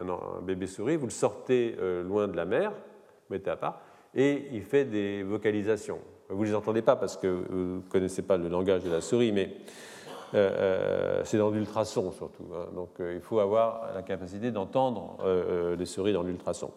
un, 0.01 0.43
bébé 0.43 0.67
souris, 0.67 0.97
vous 0.97 1.07
le 1.07 1.13
sortez 1.13 1.77
euh, 1.79 2.03
loin 2.03 2.27
de 2.29 2.37
la 2.37 2.45
mer, 2.45 2.71
vous 2.71 3.35
mettez 3.35 3.51
à 3.51 3.57
part, 3.57 3.83
et 4.15 4.49
il 4.53 4.63
fait 4.63 4.85
des 4.85 5.23
vocalisations. 5.23 5.99
Vous 6.29 6.43
ne 6.43 6.49
les 6.49 6.55
entendez 6.55 6.83
pas 6.83 6.97
parce 6.97 7.17
que 7.17 7.27
vous 7.29 7.57
ne 7.77 7.81
connaissez 7.89 8.23
pas 8.23 8.37
le 8.37 8.49
langage 8.49 8.83
de 8.83 8.91
la 8.91 9.01
souris, 9.01 9.31
mais 9.31 9.55
c'est 10.33 11.39
dans 11.39 11.51
l'ultrason 11.51 12.13
surtout. 12.13 12.45
Hein. 12.55 12.67
donc 12.75 12.91
euh, 13.01 13.15
il 13.15 13.21
faut 13.21 13.39
avoir 13.39 13.93
la 13.95 14.03
capacité 14.03 14.51
d'entendre 14.51 15.19
les 15.79 15.87
souris 15.87 16.13
dans 16.13 16.23
l'ultrason. 16.23 16.71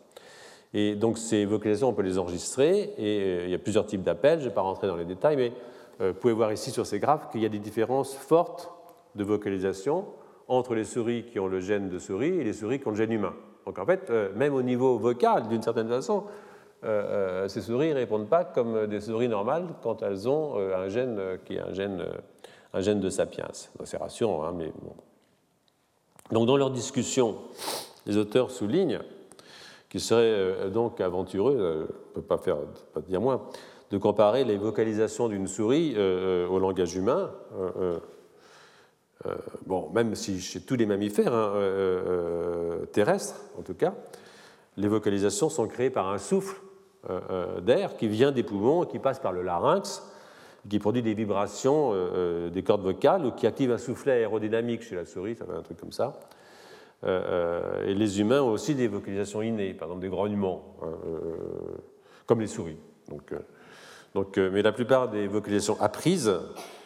Et 0.73 0.95
donc 0.95 1.17
ces 1.17 1.45
vocalisations, 1.45 1.89
on 1.89 1.93
peut 1.93 2.03
les 2.03 2.19
enregistrer, 2.19 2.93
et 2.97 3.45
il 3.45 3.49
y 3.49 3.55
a 3.55 3.59
plusieurs 3.59 3.85
types 3.85 4.03
d'appels, 4.03 4.39
je 4.39 4.45
ne 4.45 4.49
vais 4.49 4.55
pas 4.55 4.61
rentrer 4.61 4.87
dans 4.87 4.95
les 4.95 5.05
détails, 5.05 5.35
mais 5.35 5.51
vous 5.99 6.13
pouvez 6.13 6.33
voir 6.33 6.53
ici 6.53 6.71
sur 6.71 6.85
ces 6.85 6.99
graphes 6.99 7.29
qu'il 7.31 7.41
y 7.41 7.45
a 7.45 7.49
des 7.49 7.59
différences 7.59 8.15
fortes 8.15 8.71
de 9.15 9.23
vocalisation 9.23 10.05
entre 10.47 10.75
les 10.75 10.83
souris 10.83 11.23
qui 11.23 11.39
ont 11.39 11.47
le 11.47 11.59
gène 11.59 11.89
de 11.89 11.97
souris 11.97 12.39
et 12.39 12.43
les 12.43 12.53
souris 12.53 12.79
qui 12.79 12.87
ont 12.87 12.91
le 12.91 12.97
gène 12.97 13.11
humain. 13.11 13.33
Donc 13.65 13.79
en 13.79 13.85
fait, 13.85 14.11
même 14.35 14.53
au 14.53 14.61
niveau 14.61 14.99
vocal, 14.99 15.47
d'une 15.47 15.63
certaine 15.63 15.89
façon, 15.89 16.25
ces 16.83 17.61
souris 17.61 17.89
ne 17.89 17.95
répondent 17.95 18.29
pas 18.29 18.43
comme 18.43 18.85
des 18.85 19.01
souris 19.01 19.27
normales 19.27 19.65
quand 19.81 20.03
elles 20.03 20.29
ont 20.29 20.57
un 20.57 20.87
gène 20.87 21.19
qui 21.45 21.55
est 21.55 21.61
un 21.61 21.73
gène 21.73 22.05
un 22.73 22.81
gène 22.81 22.99
de 22.99 23.09
sapiens. 23.09 23.47
C'est 23.83 23.97
rassurant, 23.97 24.43
hein, 24.43 24.53
mais 24.55 24.71
bon. 24.81 24.93
Donc, 26.31 26.45
dans 26.45 26.57
leur 26.57 26.69
discussion, 26.69 27.37
les 28.05 28.17
auteurs 28.17 28.51
soulignent 28.51 28.99
qu'il 29.89 30.01
serait 30.01 30.21
euh, 30.23 30.69
donc 30.69 31.01
aventureux, 31.01 31.57
euh, 31.59 31.85
on 32.15 32.19
ne 32.19 32.21
peut 32.21 32.21
pas, 32.21 32.37
faire, 32.37 32.57
pas 32.93 33.01
dire 33.01 33.19
moins, 33.19 33.41
de 33.91 33.97
comparer 33.97 34.43
les 34.43 34.57
vocalisations 34.57 35.27
d'une 35.27 35.47
souris 35.47 35.95
euh, 35.97 36.47
au 36.47 36.59
langage 36.59 36.95
humain. 36.95 37.31
bon, 39.65 39.89
même 39.93 40.15
si 40.15 40.39
chez 40.39 40.61
tous 40.61 40.75
les 40.75 40.85
mammifères 40.85 41.33
hein, 41.33 41.53
terrestres, 42.91 43.41
en 43.57 43.63
tout 43.63 43.73
cas, 43.73 43.93
les 44.77 44.87
vocalisations 44.87 45.49
sont 45.49 45.67
créées 45.67 45.89
par 45.89 46.09
un 46.09 46.19
souffle 46.19 46.61
d'air 47.61 47.97
qui 47.97 48.07
vient 48.07 48.31
des 48.31 48.43
poumons 48.43 48.83
et 48.83 48.87
qui 48.87 48.99
passe 48.99 49.19
par 49.19 49.33
le 49.33 49.41
larynx 49.41 50.03
qui 50.67 50.79
produit 50.79 51.01
des 51.01 51.13
vibrations 51.13 51.93
euh, 51.93 51.95
euh, 51.95 52.49
des 52.49 52.63
cordes 52.63 52.81
vocales 52.81 53.25
ou 53.25 53.31
qui 53.31 53.47
active 53.47 53.71
un 53.71 53.77
soufflet 53.77 54.13
aérodynamique 54.13 54.81
chez 54.81 54.95
la 54.95 55.05
souris, 55.05 55.35
ça 55.35 55.45
fait 55.45 55.53
un 55.53 55.61
truc 55.61 55.79
comme 55.79 55.91
ça. 55.91 56.19
Euh, 57.05 57.85
et 57.85 57.93
les 57.93 58.19
humains 58.19 58.41
ont 58.41 58.51
aussi 58.51 58.75
des 58.75 58.87
vocalisations 58.87 59.41
innées, 59.41 59.73
par 59.73 59.87
exemple 59.87 60.01
des 60.01 60.09
grognements, 60.09 60.75
hein, 60.81 60.87
comme 62.25 62.41
les 62.41 62.47
souris. 62.47 62.77
Donc, 63.07 63.33
donc, 64.13 64.37
mais 64.37 64.61
la 64.61 64.71
plupart 64.71 65.07
des 65.07 65.27
vocalisations 65.27 65.79
apprises, 65.79 66.33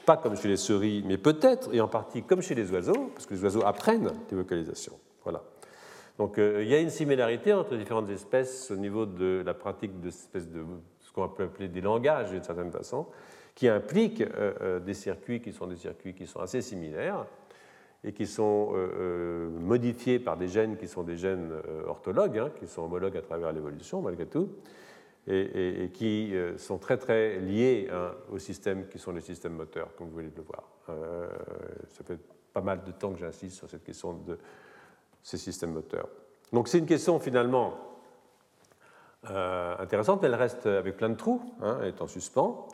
pas 0.05 0.17
comme 0.17 0.35
chez 0.35 0.49
les 0.49 0.57
souris, 0.57 1.03
mais 1.05 1.17
peut-être, 1.17 1.73
et 1.73 1.81
en 1.81 1.87
partie 1.87 2.21
comme 2.21 2.41
chez 2.41 2.53
les 2.53 2.71
oiseaux, 2.71 3.11
parce 3.13 3.25
que 3.25 3.33
les 3.33 3.43
oiseaux 3.43 3.65
apprennent 3.65 4.11
des 4.29 4.35
vocalisations. 4.35 4.99
Voilà. 5.23 5.41
Donc 6.19 6.35
il 6.37 6.67
y 6.67 6.75
a 6.75 6.79
une 6.79 6.91
similarité 6.91 7.53
entre 7.53 7.75
différentes 7.75 8.09
espèces 8.09 8.69
au 8.69 8.75
niveau 8.75 9.07
de 9.07 9.41
la 9.43 9.55
pratique 9.55 9.99
de 9.99 10.09
de 10.09 10.65
ce 10.99 11.11
qu'on 11.11 11.29
peut 11.29 11.43
appeler 11.43 11.69
des 11.69 11.81
langages 11.81 12.31
d'une 12.31 12.43
certaine 12.43 12.71
façon, 12.71 13.07
qui 13.55 13.67
impliquent 13.67 14.21
euh, 14.21 14.53
euh, 14.61 14.80
des 14.80 14.93
circuits 14.93 15.41
qui 15.41 15.51
sont 15.51 15.67
des 15.67 15.75
circuits 15.75 16.13
qui 16.13 16.25
sont 16.25 16.39
assez 16.39 16.61
similaires 16.61 17.25
et 18.03 18.11
qui 18.11 18.27
sont 18.27 18.71
euh, 18.73 19.49
modifiés 19.49 20.19
par 20.19 20.38
des 20.38 20.47
gènes 20.47 20.77
qui 20.77 20.88
sont 20.88 21.03
des 21.03 21.15
gènes 21.15 21.53
orthologues, 21.88 22.38
hein, 22.38 22.51
qui 22.59 22.67
sont 22.67 22.84
homologues 22.84 23.15
à 23.17 23.21
travers 23.21 23.53
l'évolution 23.53 24.01
malgré 24.01 24.25
tout, 24.25 24.49
et, 25.25 25.89
qui 25.93 26.34
sont 26.57 26.77
très 26.80 26.97
très 26.97 27.39
liés 27.39 27.88
hein, 27.89 28.11
aux 28.30 28.39
systèmes 28.39 28.89
qui 28.89 28.99
sont 28.99 29.13
les 29.13 29.21
systèmes 29.21 29.53
moteurs, 29.53 29.95
comme 29.95 30.09
vous 30.09 30.17
venez 30.17 30.31
de 30.31 30.35
le 30.35 30.43
voir. 30.43 30.63
ça 31.88 32.03
fait 32.03 32.19
pas 32.51 32.59
mal 32.59 32.84
de 32.84 32.91
temps 32.91 33.13
que 33.13 33.19
j'insiste 33.19 33.55
sur 33.55 33.69
cette 33.69 33.85
question 33.85 34.11
de 34.11 34.38
ces 35.21 35.38
systèmes 35.38 35.71
moteurs. 35.71 36.09
Donc 36.51 36.67
c'est 36.67 36.80
une 36.80 36.85
question 36.85 37.21
finalement 37.21 37.73
intéressante, 39.23 40.25
elle 40.25 40.35
reste 40.35 40.65
avec 40.65 40.97
plein 40.97 41.07
de 41.07 41.15
trous, 41.15 41.41
hein, 41.61 41.77
elle 41.81 41.88
est 41.88 42.01
en 42.01 42.07
suspens. 42.07 42.67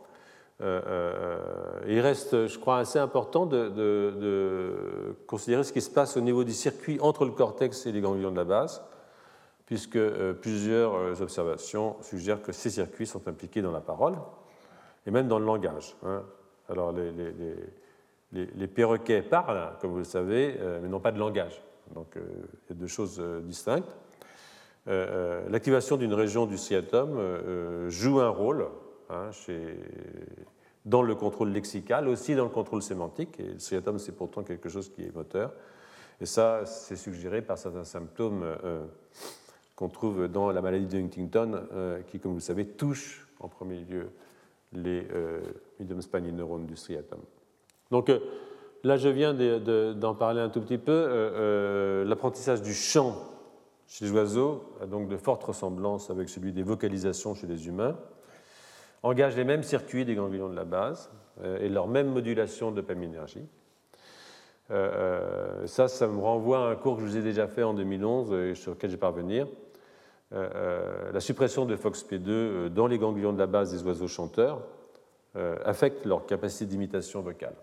Euh, 0.61 0.81
euh, 0.85 1.79
il 1.87 1.99
reste, 2.01 2.47
je 2.47 2.59
crois, 2.59 2.79
assez 2.79 2.99
important 2.99 3.45
de, 3.45 5.15
considérer 5.25 5.63
ce 5.63 5.71
qui 5.71 5.81
se 5.81 5.89
passe 5.89 6.17
au 6.17 6.21
niveau 6.21 6.43
du 6.43 6.53
circuit 6.53 6.99
entre 7.01 7.25
le 7.25 7.31
cortex 7.31 7.85
et 7.85 7.91
les 7.91 8.01
ganglions 8.01 8.31
de 8.31 8.35
la 8.35 8.43
base, 8.43 8.83
puisque 9.65 9.95
euh, 9.95 10.33
plusieurs 10.33 11.21
observations 11.21 11.95
suggèrent 12.01 12.41
que 12.41 12.51
ces 12.51 12.69
circuits 12.69 13.07
sont 13.07 13.27
impliqués 13.27 13.61
dans 13.61 13.71
la 13.71 13.79
parole 13.79 14.15
et 15.05 15.11
même 15.11 15.27
dans 15.27 15.39
le 15.39 15.45
langage. 15.45 15.95
Hein. 16.03 16.23
Alors 16.69 16.91
les, 16.91 18.67
perroquets 18.67 19.21
parlent, 19.21 19.71
comme 19.79 19.91
vous 19.91 19.99
le 19.99 20.03
savez, 20.03 20.59
mais 20.81 20.87
n'ont 20.87 20.99
pas 20.99 21.11
de 21.11 21.17
langage. 21.17 21.63
Donc 21.95 22.07
il 22.15 22.75
y 22.75 22.77
a 22.77 22.79
deux 22.79 22.85
choses 22.85 23.19
distinctes. 23.43 23.89
L'activation 24.85 25.97
d'une 25.97 26.13
région 26.13 26.45
du 26.45 26.59
striatum 26.59 27.17
joue 27.89 28.19
un 28.19 28.29
rôle 28.29 28.67
hein, 29.09 29.29
dans 30.85 31.01
le 31.01 31.15
contrôle 31.15 31.49
lexical, 31.49 32.07
aussi 32.07 32.35
dans 32.35 32.45
le 32.45 32.49
contrôle 32.49 32.81
sémantique. 32.81 33.39
Et 33.39 33.43
le 33.43 33.59
striatum, 33.59 33.99
c'est 33.99 34.15
pourtant 34.15 34.43
quelque 34.43 34.69
chose 34.69 34.89
qui 34.89 35.03
est 35.03 35.15
moteur. 35.15 35.53
Et 36.21 36.25
ça, 36.25 36.65
c'est 36.65 36.95
suggéré 36.95 37.41
par 37.41 37.57
certains 37.57 37.85
symptômes 37.85 38.45
qu'on 39.75 39.87
trouve 39.87 40.27
dans 40.27 40.51
la 40.51 40.61
maladie 40.61 40.87
de 40.87 40.97
Huntington, 41.01 41.61
euh, 41.71 42.01
qui, 42.01 42.19
comme 42.19 42.31
vous 42.31 42.39
le 42.39 42.43
savez, 42.43 42.65
touche 42.65 43.25
en 43.39 43.47
premier 43.47 43.79
lieu 43.79 44.09
les 44.73 45.07
euh, 45.13 45.39
medium 45.79 46.01
neurones 46.35 46.65
du 46.65 46.75
striatum. 46.75 47.19
Donc 47.89 48.09
euh, 48.09 48.19
là, 48.83 48.97
je 48.97 49.09
viens 49.09 49.33
d'en 49.33 50.15
parler 50.15 50.41
un 50.41 50.49
tout 50.49 50.61
petit 50.61 50.77
peu. 50.77 50.91
Euh, 50.91 52.03
l'apprentissage 52.05 52.61
du 52.61 52.73
chant 52.73 53.15
chez 53.87 54.05
les 54.05 54.11
oiseaux 54.11 54.63
a 54.81 54.85
donc 54.85 55.07
de 55.07 55.17
fortes 55.17 55.43
ressemblances 55.43 56.09
avec 56.09 56.29
celui 56.29 56.51
des 56.51 56.63
vocalisations 56.63 57.33
chez 57.33 57.47
les 57.47 57.67
humains, 57.67 57.97
engage 59.03 59.35
les 59.35 59.43
mêmes 59.43 59.63
circuits 59.63 60.05
des 60.05 60.15
ganglions 60.15 60.49
de 60.49 60.55
la 60.55 60.65
base 60.65 61.11
et 61.61 61.69
leur 61.69 61.87
même 61.87 62.07
modulation 62.07 62.71
de 62.71 62.77
dopaminergie. 62.77 63.47
ça, 64.69 65.87
ça 65.87 66.07
me 66.07 66.19
renvoie 66.19 66.67
à 66.67 66.71
un 66.71 66.75
cours 66.75 66.97
que 66.97 67.01
je 67.03 67.07
vous 67.07 67.17
ai 67.17 67.21
déjà 67.21 67.47
fait 67.47 67.63
en 67.63 67.73
2011 67.73 68.33
et 68.33 68.55
sur 68.55 68.71
lequel 68.71 68.89
je 68.89 68.95
vais 68.95 68.99
parvenir 68.99 69.47
euh, 70.31 70.47
euh, 70.53 71.11
la 71.11 71.19
suppression 71.19 71.65
de 71.65 71.75
FOXP2 71.75 72.23
euh, 72.27 72.69
dans 72.69 72.85
les 72.85 72.99
ganglions 72.99 73.33
de 73.33 73.39
la 73.39 73.47
base 73.47 73.71
des 73.71 73.83
oiseaux 73.83 74.07
chanteurs 74.07 74.61
affecte 75.63 76.05
leur 76.05 76.25
capacité 76.25 76.65
d'imitation 76.65 77.21
vocale. 77.21 77.53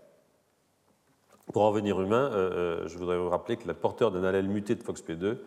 Pour 1.51 1.63
en 1.63 1.71
venir 1.71 2.01
humain, 2.01 2.31
je 2.85 2.97
voudrais 2.97 3.17
vous 3.17 3.29
rappeler 3.29 3.57
que 3.57 3.67
le 3.67 3.73
porteur 3.73 4.09
d'un 4.09 4.23
allèle 4.23 4.47
muté 4.47 4.73
de 4.73 4.81
FOXP2 4.81 5.37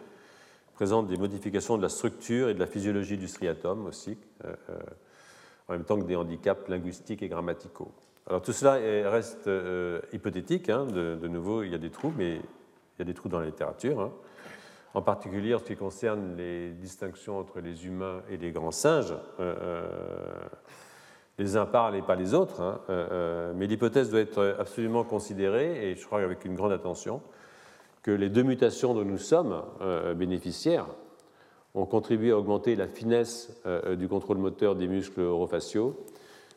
présente 0.75 1.07
des 1.09 1.17
modifications 1.17 1.79
de 1.79 1.83
la 1.83 1.89
structure 1.89 2.51
et 2.51 2.55
de 2.55 2.61
la 2.61 2.67
physiologie 2.67 3.17
du 3.17 3.27
striatum 3.27 3.87
aussi, 3.87 4.19
en 5.71 5.75
même 5.75 5.85
temps 5.85 5.99
que 5.99 6.05
des 6.05 6.17
handicaps 6.17 6.69
linguistiques 6.69 7.23
et 7.23 7.29
grammaticaux. 7.29 7.93
Alors 8.27 8.43
tout 8.43 8.53
cela 8.53 8.75
reste 9.09 9.49
hypothétique, 10.13 10.69
hein, 10.69 10.85
de, 10.85 11.29
nouveau 11.29 11.63
il 11.63 11.71
y 11.71 11.75
a 11.75 11.79
des 11.79 11.91
trous, 11.91 12.13
mais 12.17 12.37
il 12.37 12.99
y 12.99 13.03
a 13.03 13.05
des 13.05 13.15
trous 13.15 13.29
dans 13.29 13.41
la 13.41 13.47
littérature. 13.47 14.01
Hein 14.01 14.13
en 14.95 15.03
particulier 15.03 15.55
en 15.55 15.59
ce 15.59 15.65
qui 15.65 15.77
concerne 15.77 16.37
les 16.37 16.71
distinctions 16.71 17.39
entre 17.39 17.61
les 17.61 17.87
humains 17.87 18.23
et 18.31 18.37
les 18.37 18.51
grands 18.51 18.71
singes. 18.71 19.15
Euh, 19.39 19.55
euh, 19.63 19.89
les 21.39 21.57
uns 21.57 21.67
parlent 21.67 21.97
et 21.97 22.03
pas 22.03 22.17
les 22.17 22.35
autres, 22.35 22.61
hein, 22.61 22.81
euh, 22.91 23.53
mais 23.55 23.67
l'hypothèse 23.67 24.11
doit 24.11 24.21
être 24.21 24.57
absolument 24.59 25.05
considérée, 25.05 25.91
et 25.91 25.97
je 25.97 26.05
crois 26.05 26.21
avec 26.21 26.45
une 26.45 26.55
grande 26.55 26.73
attention, 26.73 27.23
que 28.03 28.11
les 28.11 28.29
deux 28.29 28.43
mutations 28.43 28.95
dont 28.95 29.05
nous 29.05 29.19
sommes 29.19 29.63
bénéficiaires 30.17 30.87
ont 31.75 31.87
contribué 31.87 32.33
à 32.33 32.39
augmenter 32.39 32.75
la 32.77 32.89
finesse 32.89 33.53
du 33.97 34.09
contrôle 34.09 34.39
moteur 34.39 34.75
des 34.75 34.89
muscles 34.89 35.21
orofaciaux 35.21 36.05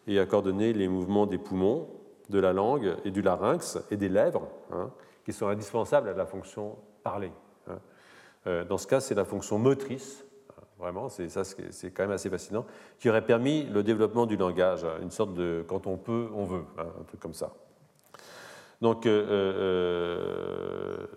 et 0.07 0.19
à 0.19 0.25
coordonner 0.25 0.73
les 0.73 0.87
mouvements 0.87 1.27
des 1.27 1.37
poumons, 1.37 1.87
de 2.29 2.39
la 2.39 2.53
langue 2.53 2.95
et 3.05 3.11
du 3.11 3.21
larynx 3.21 3.77
et 3.91 3.97
des 3.97 4.09
lèvres, 4.09 4.47
hein, 4.71 4.89
qui 5.25 5.33
sont 5.33 5.47
indispensables 5.47 6.09
à 6.09 6.13
la 6.13 6.25
fonction 6.25 6.75
parlée. 7.03 7.31
Euh, 8.47 8.65
dans 8.65 8.77
ce 8.77 8.87
cas, 8.87 8.99
c'est 8.99 9.15
la 9.15 9.25
fonction 9.25 9.57
motrice, 9.57 10.25
vraiment, 10.77 11.09
c'est 11.09 11.29
ça, 11.29 11.43
c'est 11.43 11.91
quand 11.91 12.03
même 12.03 12.11
assez 12.11 12.29
fascinant, 12.29 12.65
qui 12.99 13.09
aurait 13.09 13.25
permis 13.25 13.63
le 13.63 13.83
développement 13.83 14.25
du 14.25 14.35
langage, 14.35 14.85
une 15.01 15.11
sorte 15.11 15.33
de 15.33 15.63
quand 15.67 15.87
on 15.87 15.97
peut, 15.97 16.27
on 16.35 16.43
veut, 16.43 16.63
hein, 16.77 16.87
un 16.99 17.03
truc 17.03 17.19
comme 17.19 17.33
ça. 17.33 17.53
Donc, 18.81 19.05
euh, 19.05 19.25
euh, 19.29 21.07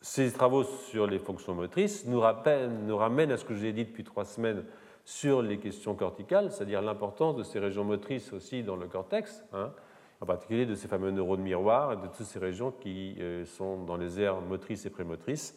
ces 0.00 0.32
travaux 0.32 0.64
sur 0.64 1.06
les 1.06 1.18
fonctions 1.18 1.54
motrices 1.54 2.06
nous, 2.06 2.20
ramènent 2.20 3.32
à 3.32 3.36
ce 3.36 3.44
que 3.44 3.54
je 3.54 3.60
vous 3.60 3.66
ai 3.66 3.72
dit 3.72 3.84
depuis 3.84 4.04
trois 4.04 4.24
semaines 4.24 4.64
sur 5.04 5.42
les 5.42 5.58
questions 5.58 5.94
corticales, 5.94 6.50
c'est-à-dire 6.52 6.82
l'importance 6.82 7.36
de 7.36 7.42
ces 7.42 7.58
régions 7.58 7.84
motrices 7.84 8.32
aussi 8.32 8.62
dans 8.62 8.76
le 8.76 8.86
cortex, 8.86 9.44
hein, 9.52 9.72
en 10.20 10.26
particulier 10.26 10.66
de 10.66 10.74
ces 10.74 10.88
fameux 10.88 11.10
neurones 11.10 11.42
miroirs 11.42 11.92
et 11.92 11.96
de 11.96 12.06
toutes 12.06 12.26
ces 12.26 12.38
régions 12.38 12.70
qui 12.70 13.18
sont 13.46 13.84
dans 13.84 13.96
les 13.96 14.20
aires 14.20 14.40
motrices 14.40 14.86
et 14.86 14.90
prémotrices 14.90 15.54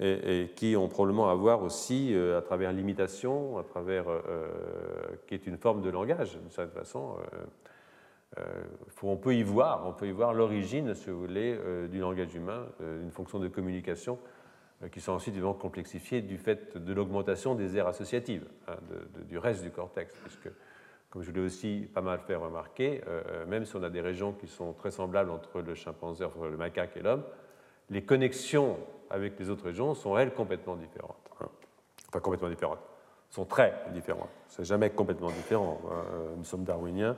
et, 0.00 0.50
qui 0.56 0.76
ont 0.76 0.88
probablement 0.88 1.30
à 1.30 1.34
voir 1.34 1.62
aussi 1.62 2.14
euh, 2.14 2.38
à 2.38 2.42
travers 2.42 2.72
l'imitation, 2.72 3.58
à 3.58 3.64
travers 3.64 4.08
euh, 4.08 4.20
euh, 4.28 4.48
qui 5.26 5.34
est 5.34 5.46
une 5.46 5.58
forme 5.58 5.82
de 5.82 5.90
langage 5.90 6.36
d'une 6.38 6.50
certaine 6.50 6.74
façon. 6.74 7.16
On 9.02 9.16
peut 9.16 9.34
y 9.34 9.42
voir, 9.42 9.86
on 9.86 9.92
peut 9.92 10.06
y 10.06 10.12
voir 10.12 10.32
l'origine, 10.32 10.94
si 10.94 11.10
vous 11.10 11.20
voulez, 11.20 11.58
du 11.90 11.98
langage 11.98 12.34
humain, 12.34 12.66
une 12.80 13.10
fonction 13.10 13.38
de 13.38 13.48
communication 13.48 14.18
qui 14.92 15.00
sont 15.00 15.12
ensuite 15.12 15.34
évidemment 15.34 15.54
complexifiées 15.54 16.22
du 16.22 16.38
fait 16.38 16.78
de 16.78 16.92
l'augmentation 16.92 17.54
des 17.54 17.76
aires 17.76 17.88
associatives 17.88 18.46
hein, 18.68 18.76
du 19.28 19.36
reste 19.36 19.62
du 19.62 19.70
cortex, 19.70 20.14
puisque 20.22 20.48
comme 21.10 21.22
je 21.22 21.32
l'ai 21.32 21.40
aussi 21.40 21.88
pas 21.92 22.00
mal 22.00 22.20
fait 22.20 22.36
remarquer, 22.36 23.02
même 23.48 23.64
si 23.64 23.76
on 23.76 23.82
a 23.82 23.90
des 23.90 24.00
régions 24.00 24.32
qui 24.32 24.46
sont 24.46 24.72
très 24.72 24.92
semblables 24.92 25.30
entre 25.30 25.60
le 25.60 25.74
chimpanzé, 25.74 26.24
le 26.40 26.56
macaque 26.56 26.96
et 26.96 27.02
l'homme, 27.02 27.24
les 27.90 28.04
connexions 28.04 28.78
avec 29.10 29.38
les 29.38 29.50
autres 29.50 29.64
régions 29.64 29.94
sont, 29.94 30.16
elles, 30.16 30.32
complètement 30.32 30.76
différentes. 30.76 31.30
Hein. 31.40 31.48
Enfin, 32.08 32.20
complètement 32.20 32.48
différentes. 32.48 32.78
Sont 33.28 33.44
très 33.44 33.74
différentes. 33.92 34.30
C'est 34.48 34.64
jamais 34.64 34.90
complètement 34.90 35.30
différent. 35.30 35.80
Hein. 35.86 36.04
Euh, 36.12 36.34
nous 36.36 36.44
sommes 36.44 36.64
darwiniens 36.64 37.16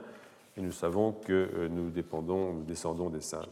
et 0.57 0.61
nous 0.61 0.71
savons 0.71 1.11
que 1.11 1.33
euh, 1.33 1.67
nous 1.69 1.89
dépendons, 1.89 2.53
nous 2.53 2.63
descendons 2.63 3.09
des 3.09 3.21
singes. 3.21 3.47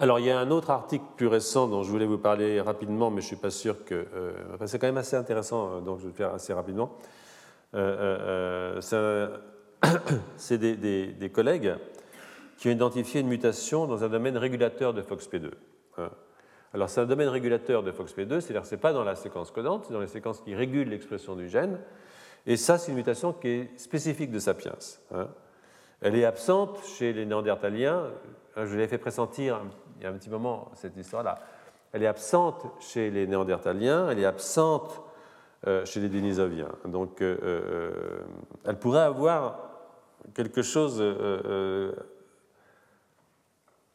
Alors, 0.00 0.20
il 0.20 0.26
y 0.26 0.30
a 0.30 0.38
un 0.38 0.50
autre 0.50 0.70
article 0.70 1.04
plus 1.16 1.26
récent 1.26 1.66
dont 1.66 1.82
je 1.82 1.90
voulais 1.90 2.06
vous 2.06 2.18
parler 2.18 2.60
rapidement, 2.60 3.10
mais 3.10 3.20
je 3.20 3.26
ne 3.26 3.28
suis 3.28 3.36
pas 3.36 3.50
sûr 3.50 3.84
que. 3.84 4.06
Euh, 4.14 4.32
c'est 4.66 4.78
quand 4.78 4.86
même 4.86 4.96
assez 4.96 5.16
intéressant, 5.16 5.80
donc 5.80 5.98
je 5.98 6.04
vais 6.04 6.10
le 6.10 6.14
faire 6.14 6.34
assez 6.34 6.52
rapidement. 6.52 6.96
c'est 10.38 10.58
des, 10.58 11.06
des, 11.06 11.30
collègues 11.30 11.74
qui 12.56 12.68
ont 12.68 12.72
identifié 12.72 13.20
une 13.20 13.28
mutation 13.28 13.86
dans 13.86 14.04
un 14.04 14.08
domaine 14.08 14.36
régulateur 14.36 14.94
de 14.94 15.02
FOXP2. 15.02 15.50
Hein. 15.98 16.10
Alors 16.74 16.90
c'est 16.90 17.00
un 17.00 17.06
domaine 17.06 17.28
régulateur 17.28 17.82
de 17.82 17.90
FOXP2, 17.90 18.40
c'est-à-dire 18.40 18.62
que 18.62 18.68
ce 18.68 18.74
n'est 18.74 18.80
pas 18.80 18.92
dans 18.92 19.04
la 19.04 19.14
séquence 19.14 19.50
codante, 19.50 19.84
c'est 19.86 19.92
dans 19.92 20.00
les 20.00 20.06
séquences 20.06 20.40
qui 20.40 20.54
régulent 20.54 20.90
l'expression 20.90 21.34
du 21.34 21.48
gène. 21.48 21.78
Et 22.48 22.56
ça, 22.56 22.78
c'est 22.78 22.90
une 22.90 22.96
mutation 22.96 23.32
qui 23.32 23.48
est 23.48 23.78
spécifique 23.78 24.32
de 24.32 24.40
Sapiens. 24.40 24.72
Hein. 25.14 25.28
Elle 26.00 26.16
est 26.16 26.24
absente 26.24 26.82
chez 26.84 27.12
les 27.12 27.24
néandertaliens. 27.24 28.06
Je 28.56 28.76
l'ai 28.76 28.88
fait 28.88 28.98
pressentir 28.98 29.60
il 29.98 30.02
y 30.02 30.06
a 30.06 30.10
un 30.10 30.14
petit 30.14 30.30
moment 30.30 30.72
cette 30.74 30.96
histoire-là. 30.96 31.38
Elle 31.92 32.02
est 32.02 32.08
absente 32.08 32.66
chez 32.80 33.10
les 33.10 33.26
néandertaliens, 33.26 34.08
elle 34.10 34.18
est 34.18 34.24
absente 34.24 35.00
euh, 35.66 35.84
chez 35.84 36.00
les 36.00 36.08
dénisoviens. 36.08 36.70
Donc 36.84 37.22
euh, 37.22 37.38
euh, 37.42 38.20
elle 38.64 38.78
pourrait 38.78 39.00
avoir 39.00 39.60
quelque 40.34 40.62
chose 40.62 41.02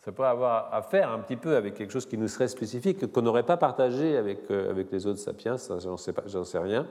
ça 0.04 0.12
pourrait 0.12 0.30
avoir 0.30 0.74
à 0.74 0.82
faire 0.82 1.12
un 1.12 1.20
petit 1.20 1.38
peu 1.38 1.56
avec 1.56 1.76
quelque 1.76 1.92
chose 1.92 2.06
qui 2.06 2.18
nous 2.18 2.28
serait 2.28 2.50
spécifique, 2.50 3.10
qu'on 3.12 3.22
n'aurait 3.22 3.46
pas 3.46 3.56
partagé 3.56 4.18
avec, 4.18 4.52
euh, 4.52 4.70
avec 4.70 4.92
les 4.92 5.08
autres 5.08 5.20
sapiens, 5.20 5.56
j'en 5.80 5.96
sais, 5.96 6.14
sais 6.44 6.60
rien. 6.60 6.86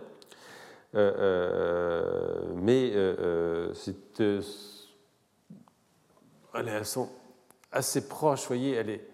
Euh, 0.95 1.13
euh, 1.19 2.43
mais 2.57 2.91
elles 6.55 6.85
sont 6.85 7.09
assez 7.71 8.07
proches, 8.09 8.47
voyez, 8.47 8.73
elle 8.73 8.91
est, 8.91 9.09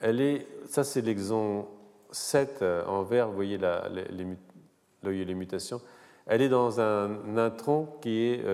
elle 0.00 0.20
est, 0.20 0.46
ça 0.68 0.82
c'est 0.82 1.00
l'exon 1.00 1.68
7 2.10 2.64
en 2.86 3.02
vert, 3.02 3.28
vous 3.28 3.36
voyez 3.36 3.56
la, 3.56 3.88
les, 3.88 4.04
les, 5.04 5.24
les 5.24 5.34
mutations, 5.34 5.80
elle 6.26 6.42
est 6.42 6.48
dans 6.48 6.80
un 6.80 7.38
intron 7.38 7.86
qui 8.00 8.24
est 8.24 8.44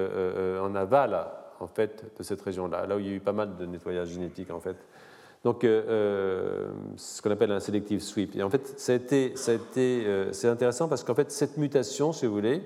en 0.60 0.74
aval 0.74 1.26
en 1.62 1.68
fait, 1.68 2.12
de 2.18 2.22
cette 2.22 2.42
région-là, 2.42 2.86
là 2.86 2.96
où 2.96 2.98
il 2.98 3.06
y 3.06 3.10
a 3.10 3.14
eu 3.14 3.20
pas 3.20 3.32
mal 3.32 3.56
de 3.56 3.66
nettoyage 3.66 4.08
génétique, 4.08 4.50
en 4.50 4.60
fait. 4.60 4.76
Donc, 5.44 5.64
euh, 5.64 5.82
euh, 5.88 6.68
ce 6.96 7.20
qu'on 7.20 7.30
appelle 7.30 7.50
un 7.50 7.60
selective 7.60 8.00
sweep. 8.00 8.36
Et 8.36 8.42
en 8.42 8.50
fait, 8.50 8.78
ça 8.78 8.92
a 8.92 8.94
été, 8.94 9.36
ça 9.36 9.52
a 9.52 9.54
été, 9.54 10.04
euh, 10.06 10.32
c'est 10.32 10.48
intéressant 10.48 10.88
parce 10.88 11.02
qu'en 11.02 11.14
fait, 11.14 11.32
cette 11.32 11.56
mutation, 11.56 12.12
si 12.12 12.26
vous 12.26 12.34
voulez, 12.34 12.62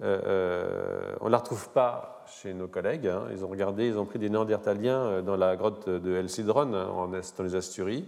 on 0.00 0.04
ne 0.06 1.30
la 1.30 1.38
retrouve 1.38 1.70
pas 1.70 2.24
chez 2.28 2.54
nos 2.54 2.68
collègues. 2.68 3.06
Hein. 3.08 3.24
Ils 3.32 3.44
ont 3.44 3.48
regardé, 3.48 3.88
ils 3.88 3.98
ont 3.98 4.04
pris 4.04 4.18
des 4.18 4.28
néandertaliens 4.28 5.22
dans 5.22 5.36
la 5.36 5.56
grotte 5.56 5.88
de 5.88 6.14
El 6.14 6.28
Cidron, 6.28 6.72
hein, 6.74 6.88
en 6.88 7.08
dans 7.08 7.44
les 7.44 7.54
Asturies. 7.54 8.04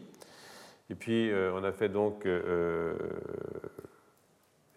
Et 0.91 0.95
puis, 0.95 1.33
on 1.55 1.65
a 1.65 1.73
fait 1.73 1.89
donc 1.89 2.27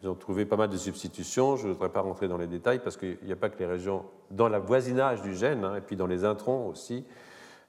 ils 0.01 0.07
ont 0.07 0.15
trouvé 0.15 0.45
pas 0.45 0.55
mal 0.55 0.69
de 0.69 0.77
substitutions. 0.77 1.57
Je 1.57 1.67
ne 1.67 1.73
voudrais 1.73 1.89
pas 1.89 2.01
rentrer 2.01 2.27
dans 2.27 2.37
les 2.37 2.47
détails 2.47 2.79
parce 2.79 2.95
qu'il 2.95 3.17
n'y 3.23 3.31
a 3.31 3.35
pas 3.35 3.49
que 3.49 3.59
les 3.59 3.65
régions 3.65 4.05
dans 4.31 4.47
le 4.47 4.57
voisinage 4.57 5.21
du 5.21 5.35
gène, 5.35 5.65
hein, 5.65 5.75
et 5.75 5.81
puis 5.81 5.95
dans 5.95 6.07
les 6.07 6.23
introns 6.23 6.67
aussi, 6.67 7.05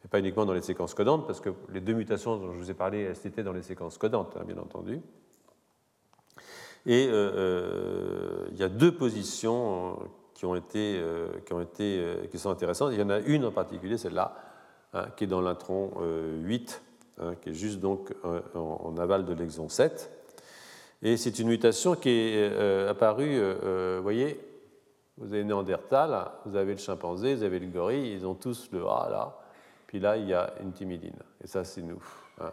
et 0.05 0.09
pas 0.09 0.19
uniquement 0.19 0.47
dans 0.47 0.55
les 0.55 0.63
séquences 0.63 0.95
codantes, 0.95 1.27
parce 1.27 1.41
que 1.41 1.51
les 1.73 1.81
deux 1.81 1.93
mutations 1.93 2.37
dont 2.37 2.53
je 2.53 2.59
vous 2.59 2.71
ai 2.71 2.75
parlé, 2.75 3.01
elles 3.01 3.27
étaient 3.27 3.43
dans 3.43 3.53
les 3.53 3.63
séquences 3.63 3.99
codantes, 3.99 4.37
hein, 4.39 4.45
bien 4.47 4.59
entendu. 4.59 5.01
Et 6.87 7.09
euh, 7.09 7.13
euh, 7.13 8.49
il 8.53 8.59
y 8.59 8.63
a 8.63 8.69
deux 8.69 8.93
positions 8.93 9.99
été, 10.57 11.03
qui, 11.45 11.53
ont 11.53 11.61
été, 11.61 12.03
qui 12.31 12.39
sont 12.39 12.49
intéressantes. 12.49 12.93
Il 12.95 12.99
y 12.99 13.03
en 13.03 13.11
a 13.11 13.19
une 13.19 13.45
en 13.45 13.53
particulier, 13.53 13.99
celle-là, 13.99 14.35
hein, 14.95 15.07
qui 15.15 15.25
est 15.25 15.27
dans 15.27 15.43
l'intron 15.43 15.91
8, 16.43 16.83
hein, 17.19 17.35
qui 17.43 17.51
est 17.51 17.55
juste 17.55 17.81
donc 17.81 18.15
en, 18.55 18.97
aval 18.97 19.27
de 19.27 19.35
l'exon 19.35 19.69
7. 19.69 20.11
Et 21.03 21.19
c'est 21.19 21.39
une 21.39 21.49
mutation 21.49 21.95
qui 21.95 22.09
est 22.09 22.89
apparue, 22.89 23.39
vous 23.39 24.03
voyez, 24.03 24.41
vous 25.21 25.35
avez 25.35 25.45
Néandertal, 25.45 26.31
vous 26.47 26.57
avez 26.57 26.73
le 26.73 26.79
chimpanzé, 26.79 27.35
vous 27.35 27.43
avez 27.43 27.59
le 27.59 27.67
gorille, 27.67 28.13
ils 28.13 28.27
ont 28.27 28.35
tous 28.35 28.71
le 28.73 28.87
A 28.87 29.09
là, 29.11 29.39
puis 29.91 29.99
là 29.99 30.17
il 30.17 30.29
y 30.29 30.35
a 30.35 30.55
une 30.63 30.71
timidine, 30.71 31.19
et 31.43 31.49
ça 31.49 31.65
c'est 31.65 31.83
nous. 31.83 32.01
Hein. 32.41 32.53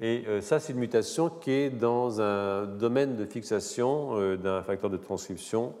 Et 0.00 0.24
euh, 0.26 0.40
ça, 0.40 0.58
c'est 0.58 0.72
une 0.72 0.80
mutation 0.80 1.30
qui 1.30 1.52
est 1.52 1.70
dans 1.70 2.20
un 2.20 2.66
domaine 2.66 3.14
de 3.14 3.24
fixation 3.24 4.18
euh, 4.18 4.36
d'un 4.36 4.60
facteur 4.64 4.90
de 4.90 4.96
transcription 4.96 5.72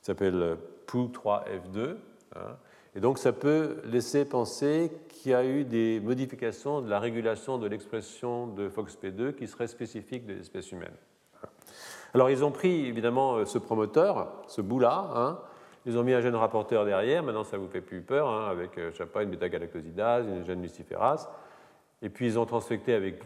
qui 0.00 0.06
s'appelle 0.06 0.56
POU3F2. 0.88 1.94
Hein. 2.34 2.56
Et 2.96 3.00
donc, 3.00 3.18
ça 3.18 3.32
peut 3.32 3.76
laisser 3.84 4.24
penser 4.24 4.90
qu'il 5.08 5.30
y 5.30 5.34
a 5.34 5.44
eu 5.44 5.62
des 5.62 6.00
modifications 6.00 6.80
de 6.80 6.90
la 6.90 6.98
régulation 6.98 7.56
de 7.56 7.68
l'expression 7.68 8.48
de 8.48 8.68
FOXP2 8.68 9.34
qui 9.34 9.46
seraient 9.46 9.68
spécifiques 9.68 10.26
des 10.26 10.40
espèces 10.40 10.72
humaines. 10.72 10.96
Alors, 12.14 12.30
ils 12.30 12.44
ont 12.44 12.50
pris 12.50 12.86
évidemment 12.86 13.36
euh, 13.36 13.44
ce 13.44 13.58
promoteur, 13.58 14.42
ce 14.48 14.60
bout-là, 14.60 15.12
hein. 15.14 15.38
Ils 15.86 15.98
ont 15.98 16.02
mis 16.02 16.12
un 16.12 16.20
gène 16.20 16.34
rapporteur 16.34 16.84
derrière, 16.84 17.22
maintenant 17.22 17.44
ça 17.44 17.56
ne 17.56 17.62
vous 17.62 17.68
fait 17.68 17.80
plus 17.80 18.02
peur, 18.02 18.28
avec, 18.28 18.70
je 18.76 18.96
sais 18.96 19.06
pas, 19.06 19.22
une 19.22 19.30
bêta-galactosidase, 19.30 20.26
une 20.26 20.44
gène 20.44 20.62
luciférase, 20.62 21.28
et 22.02 22.08
puis 22.08 22.26
ils 22.26 22.38
ont 22.38 22.46
transfecté 22.46 22.94
avec 22.94 23.22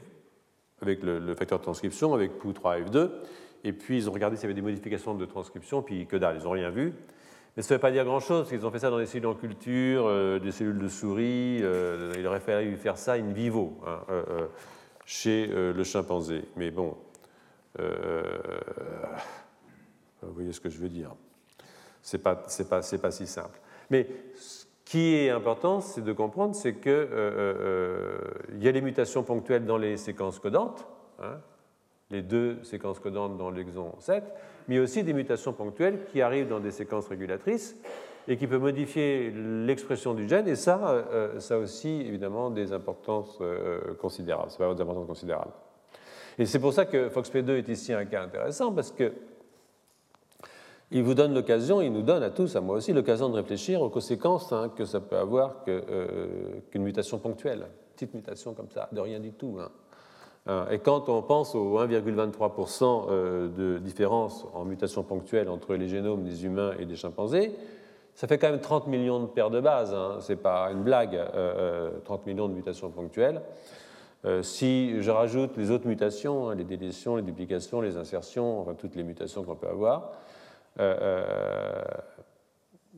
avec 0.82 1.02
le, 1.02 1.34
facteur 1.34 1.58
de 1.58 1.64
transcription, 1.64 2.14
avec 2.14 2.32
POU3F2, 2.42 3.10
et 3.64 3.72
puis 3.72 3.96
ils 3.96 4.08
ont 4.08 4.12
regardé 4.12 4.36
s'il 4.36 4.44
y 4.44 4.46
avait 4.46 4.54
des 4.54 4.62
modifications 4.62 5.14
de 5.14 5.24
transcription, 5.24 5.82
puis 5.82 6.06
que 6.06 6.16
dalle, 6.16 6.36
ils 6.38 6.44
n'ont 6.44 6.50
rien 6.50 6.70
vu. 6.70 6.92
Mais 7.56 7.62
ça 7.62 7.74
ne 7.74 7.78
veut 7.78 7.80
pas 7.80 7.90
dire 7.90 8.04
grand-chose, 8.04 8.48
qu'ils 8.48 8.66
ont 8.66 8.70
fait 8.70 8.80
ça 8.80 8.90
dans 8.90 8.98
des 8.98 9.06
cellules 9.06 9.26
en 9.26 9.34
culture, 9.34 10.04
euh, 10.06 10.38
des 10.38 10.52
cellules 10.52 10.78
de 10.78 10.88
souris, 10.88 11.60
euh, 11.62 12.12
il 12.18 12.26
aurait 12.26 12.40
fallu 12.40 12.76
faire 12.76 12.98
ça 12.98 13.14
in 13.14 13.32
vivo, 13.32 13.78
hein, 13.86 14.00
euh, 14.10 14.46
chez 15.06 15.46
le 15.46 15.84
chimpanzé. 15.84 16.42
Mais 16.56 16.70
bon, 16.70 16.96
vous 17.78 17.84
voyez 20.34 20.52
ce 20.52 20.60
que 20.60 20.68
je 20.68 20.78
veux 20.78 20.88
dire. 20.88 21.14
Ce 22.06 22.16
n'est 22.16 22.22
pas, 22.22 22.36
pas, 22.36 22.80
pas 22.80 23.10
si 23.10 23.26
simple. 23.26 23.58
Mais 23.90 24.06
qui 24.84 25.16
est 25.16 25.30
important, 25.30 25.80
c'est 25.80 26.04
de 26.04 26.12
comprendre, 26.12 26.54
c'est 26.54 26.74
qu'il 26.74 26.92
euh, 26.92 27.08
euh, 27.10 27.54
euh, 27.58 28.18
y 28.60 28.68
a 28.68 28.70
les 28.70 28.80
mutations 28.80 29.24
ponctuelles 29.24 29.66
dans 29.66 29.76
les 29.76 29.96
séquences 29.96 30.38
codantes, 30.38 30.86
hein, 31.20 31.40
les 32.12 32.22
deux 32.22 32.62
séquences 32.62 33.00
codantes 33.00 33.36
dans 33.36 33.50
l'exon 33.50 33.92
7, 33.98 34.22
mais 34.68 34.78
aussi 34.78 35.02
des 35.02 35.14
mutations 35.14 35.52
ponctuelles 35.52 36.04
qui 36.12 36.22
arrivent 36.22 36.46
dans 36.46 36.60
des 36.60 36.70
séquences 36.70 37.08
régulatrices 37.08 37.76
et 38.28 38.36
qui 38.36 38.46
peuvent 38.46 38.62
modifier 38.62 39.32
l'expression 39.32 40.14
du 40.14 40.28
gène, 40.28 40.46
et 40.46 40.54
ça, 40.54 41.04
ça 41.38 41.54
a 41.54 41.58
aussi 41.58 42.02
évidemment 42.02 42.50
des 42.50 42.72
importances 42.72 43.40
considérables, 44.00 44.50
avoir 44.54 44.74
des 44.74 44.82
importances 44.82 45.06
considérables. 45.06 45.52
Et 46.38 46.46
c'est 46.46 46.58
pour 46.58 46.72
ça 46.72 46.86
que 46.86 47.08
FOXP2 47.08 47.50
est 47.58 47.68
ici 47.68 47.92
un 47.92 48.04
cas 48.04 48.22
intéressant, 48.22 48.72
parce 48.72 48.90
que 48.90 49.12
il 50.92 51.02
vous 51.02 51.14
donne 51.14 51.34
l'occasion, 51.34 51.80
il 51.80 51.92
nous 51.92 52.02
donne 52.02 52.22
à 52.22 52.30
tous, 52.30 52.54
à 52.54 52.60
moi 52.60 52.76
aussi, 52.76 52.92
l'occasion 52.92 53.28
de 53.28 53.34
réfléchir 53.34 53.82
aux 53.82 53.90
conséquences 53.90 54.52
hein, 54.52 54.70
que 54.74 54.84
ça 54.84 55.00
peut 55.00 55.16
avoir 55.16 55.64
euh, 55.68 56.60
qu'une 56.70 56.82
mutation 56.82 57.18
ponctuelle, 57.18 57.66
petite 57.94 58.14
mutation 58.14 58.54
comme 58.54 58.70
ça, 58.70 58.88
de 58.92 59.00
rien 59.00 59.18
du 59.18 59.32
tout. 59.32 59.58
Hein. 59.60 59.70
Euh, 60.48 60.70
et 60.70 60.78
quand 60.78 61.08
on 61.08 61.22
pense 61.22 61.56
aux 61.56 61.80
1,23% 61.80 63.06
euh, 63.10 63.48
de 63.48 63.78
différence 63.78 64.46
en 64.54 64.64
mutation 64.64 65.02
ponctuelle 65.02 65.48
entre 65.48 65.74
les 65.74 65.88
génomes 65.88 66.22
des 66.22 66.44
humains 66.44 66.72
et 66.78 66.84
des 66.84 66.94
chimpanzés, 66.94 67.52
ça 68.14 68.28
fait 68.28 68.38
quand 68.38 68.48
même 68.48 68.60
30 68.60 68.86
millions 68.86 69.20
de 69.20 69.26
paires 69.26 69.50
de 69.50 69.60
bases, 69.60 69.92
hein. 69.92 70.18
ce 70.20 70.32
n'est 70.32 70.38
pas 70.38 70.70
une 70.70 70.82
blague, 70.82 71.20
30 72.04 72.26
millions 72.26 72.48
de 72.48 72.54
mutations 72.54 72.88
ponctuelles. 72.88 73.42
si 74.40 75.02
je 75.02 75.10
rajoute 75.10 75.54
les 75.58 75.70
autres 75.70 75.86
mutations, 75.86 76.48
les 76.52 76.64
délétions, 76.64 77.16
les 77.16 77.22
duplications, 77.22 77.82
les 77.82 77.98
insertions, 77.98 78.60
enfin 78.62 78.72
toutes 78.72 78.96
les 78.96 79.02
mutations 79.02 79.42
qu'on 79.42 79.54
peut 79.54 79.68
avoir, 79.68 80.12
euh, 80.78 80.96
euh, 81.00 81.84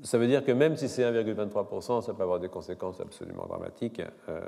ça 0.03 0.19
veut 0.19 0.27
dire 0.27 0.45
que 0.45 0.53
même 0.53 0.77
si 0.77 0.89
c'est 0.89 1.03
1,23%, 1.03 2.03
ça 2.03 2.15
peut 2.15 2.23
avoir 2.23 2.39
des 2.39 2.49
conséquences 2.49 3.01
absolument 3.01 3.47
dramatiques. 3.47 4.01
Euh, 4.29 4.41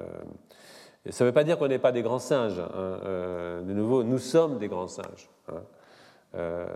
et 1.05 1.13
ça 1.13 1.25
ne 1.25 1.31
veut 1.31 1.35
pas 1.35 1.45
dire 1.45 1.59
qu'on 1.59 1.69
n'est 1.69 1.79
pas 1.79 1.93
des 1.93 2.03
grands 2.03 2.19
singes. 2.19 2.61
Hein. 2.61 3.63
de 3.63 3.73
nouveau, 3.73 4.05
nous 4.05 4.19
sommes 4.19 4.59
des 4.59 4.69
grands 4.69 4.87
singes. 4.87 5.31
Hein. 5.49 6.67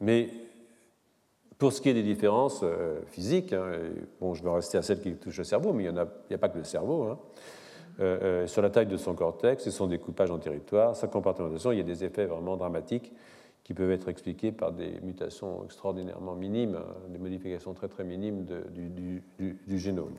mais 0.00 0.30
pour 1.56 1.72
ce 1.72 1.80
qui 1.80 1.88
est 1.88 1.94
des 1.94 2.02
différences 2.02 2.64
physiques, 3.06 3.52
hein, 3.52 3.70
bon, 4.20 4.34
je 4.34 4.42
vais 4.42 4.50
rester 4.50 4.78
à 4.78 4.82
celles 4.82 5.00
qui 5.00 5.14
touchent 5.14 5.38
le 5.38 5.44
cerveau, 5.44 5.72
mais 5.72 5.84
il 5.84 5.92
n'y 5.92 6.34
a, 6.34 6.38
pas 6.38 6.48
que 6.48 6.58
le 6.58 6.64
cerveau. 6.64 7.16
sur 8.46 8.62
la 8.62 8.70
taille 8.70 8.86
de 8.86 8.96
son 8.96 9.14
cortex 9.14 9.66
et 9.66 9.70
son 9.70 9.86
découpage 9.86 10.30
en 10.32 10.38
territoire, 10.38 10.96
sa 10.96 11.06
comportementation, 11.06 11.70
il 11.70 11.78
y 11.78 11.80
a 11.80 11.84
des 11.84 12.04
effets 12.04 12.26
vraiment 12.26 12.56
dramatiques 12.56 13.12
qui 13.68 13.74
peuvent 13.74 13.90
être 13.90 14.08
expliquées 14.08 14.50
par 14.50 14.72
des 14.72 14.98
mutations 15.02 15.62
extraordinairement 15.62 16.34
minimes, 16.34 16.76
hein, 16.76 16.94
des 17.10 17.18
modifications 17.18 17.74
très 17.74 17.86
très 17.86 18.02
minimes 18.02 18.46
du, 18.46 19.78
génome. 19.78 20.14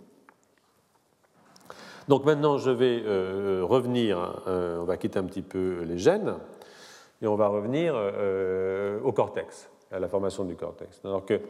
Donc 2.07 2.26
maintenant, 2.26 2.59
je 2.59 2.69
vais 2.69 3.01
euh, 3.03 3.63
revenir, 3.63 4.43
euh, 4.45 4.77
on 4.80 4.84
va 4.84 4.97
quitter 4.97 5.17
un 5.17 5.23
petit 5.23 5.41
peu 5.41 5.81
les 5.81 5.97
gènes, 5.97 6.35
et 7.23 7.27
on 7.27 7.35
va 7.35 7.47
revenir 7.47 7.93
euh, 7.95 9.01
au 9.01 9.13
cortex, 9.13 9.71
à 9.91 9.97
la 9.97 10.07
formation 10.07 10.45
du 10.45 10.55
cortex. 10.55 11.01
Alors 11.03 11.26
que 11.26 11.41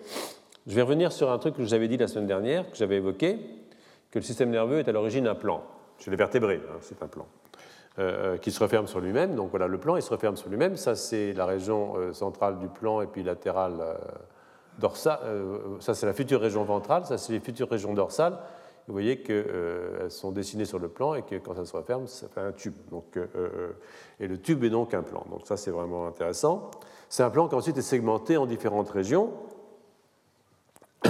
je 0.68 0.76
vais 0.76 0.84
revenir 0.84 1.12
sur 1.12 1.30
un 1.30 1.38
truc 1.38 1.56
que 1.56 1.66
j'avais 1.66 1.90
dit 1.90 1.98
la 1.98 2.08
semaine 2.08 2.28
dernière, 2.28 2.72
que 2.72 2.78
j'avais 2.78 2.96
évoqué, 2.96 3.40
que 4.10 4.20
le 4.20 4.24
système 4.24 4.52
nerveux 4.52 4.80
est 4.80 4.88
à 4.88 4.94
l'origine 4.94 5.28
un 5.28 5.36
plan. 5.36 5.64
Chez 5.98 6.12
les 6.12 6.18
vertébrés, 6.18 6.62
hein, 6.66 6.78
c'est 6.80 7.04
un 7.04 7.08
plan. 7.08 7.26
Euh, 7.98 8.38
qui 8.38 8.52
se 8.52 8.64
referme 8.64 8.88
sur 8.88 9.02
lui-même. 9.02 9.36
Donc 9.36 9.50
voilà, 9.50 9.68
le 9.68 9.78
plan, 9.78 9.98
il 9.98 10.02
se 10.02 10.12
referme 10.12 10.38
sur 10.38 10.48
lui-même. 10.48 10.78
Ça, 10.78 10.96
c'est 10.96 11.34
la 11.34 11.46
région 11.46 11.96
euh, 11.98 12.14
centrale 12.14 12.58
du 12.58 12.68
plan 12.68 13.02
et 13.02 13.08
puis 13.08 13.24
latérale 13.24 13.74
euh, 13.82 13.94
dorsale. 14.78 15.20
ça, 15.82 15.94
c'est 15.96 16.06
la 16.06 16.14
future 16.14 16.40
région 16.40 16.64
ventrale. 16.64 17.06
Ça, 17.06 17.18
c'est 17.18 17.34
les 17.34 17.42
futures 17.42 17.70
régions 17.70 17.94
dorsales. 17.94 18.38
Vous 18.88 18.94
voyez 18.94 19.22
qu'elles 19.22 20.10
sont 20.10 20.32
dessinées 20.32 20.64
sur 20.66 20.80
le 20.80 20.88
plan 20.88 21.16
et 21.16 21.24
que 21.24 21.36
quand 21.36 21.56
ça 21.56 21.66
se 21.66 21.76
referme, 21.76 22.08
ça 22.08 22.30
fait 22.30 22.40
un 22.40 22.54
tube. 22.54 22.76
Donc, 22.90 23.20
et 24.20 24.28
le 24.28 24.38
tube 24.40 24.64
est 24.64 24.70
donc 24.70 24.94
un 24.94 25.04
plan. 25.04 25.26
Donc 25.30 25.42
ça, 25.46 25.58
c'est 25.58 25.72
vraiment 25.72 26.08
intéressant. 26.08 26.72
C'est 27.10 27.24
un 27.24 27.30
plan 27.30 27.50
qui 27.50 27.56
ensuite 27.56 27.78
est 27.78 27.82
segmenté 27.82 28.38
en 28.38 28.46
différentes 28.46 28.90
régions 28.90 29.34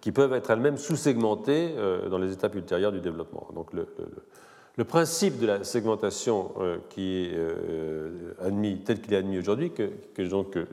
qui 0.00 0.12
peuvent 0.12 0.32
être 0.32 0.50
elles-mêmes 0.50 0.78
sous-segmentées 0.78 1.74
dans 2.08 2.18
les 2.18 2.32
étapes 2.32 2.54
ultérieures 2.54 2.92
du 2.92 3.00
développement. 3.00 3.48
Donc 3.54 3.72
le 3.72 3.86
principe 4.84 5.38
de 5.38 5.46
la 5.46 5.64
segmentation 5.64 6.52
euh, 6.58 6.78
qui 6.90 7.24
est 7.24 7.34
euh, 7.34 8.34
admis, 8.40 8.78
tel 8.78 9.00
qu'il 9.00 9.14
est 9.14 9.18
admis 9.18 9.38
aujourd'hui, 9.38 9.70
que, 9.72 9.90
que 10.14 10.22
donc 10.22 10.56
euh, 10.56 10.66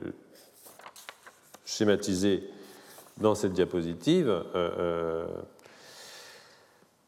schématisé 1.64 2.48
dans 3.18 3.34
cette 3.34 3.52
diapositive, 3.52 4.44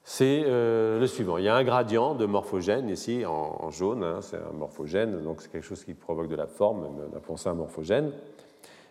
c'est 0.02 0.42
le 0.42 1.06
suivant. 1.06 1.38
Il 1.38 1.44
y 1.44 1.48
a 1.48 1.54
un 1.54 1.62
gradient 1.62 2.16
de 2.16 2.26
morphogène 2.26 2.88
ici 2.88 3.24
en, 3.24 3.70
jaune, 3.70 4.02
hein, 4.02 4.18
c'est 4.20 4.36
un 4.36 4.52
morphogène, 4.52 5.22
donc 5.22 5.40
c'est 5.40 5.52
quelque 5.52 5.64
chose 5.64 5.84
qui 5.84 5.94
provoque 5.94 6.26
de 6.26 6.34
la 6.34 6.48
forme, 6.48 6.84
on 6.84 7.16
appelle 7.16 7.38
ça 7.38 7.50
un 7.50 7.54
morphogène. 7.54 8.10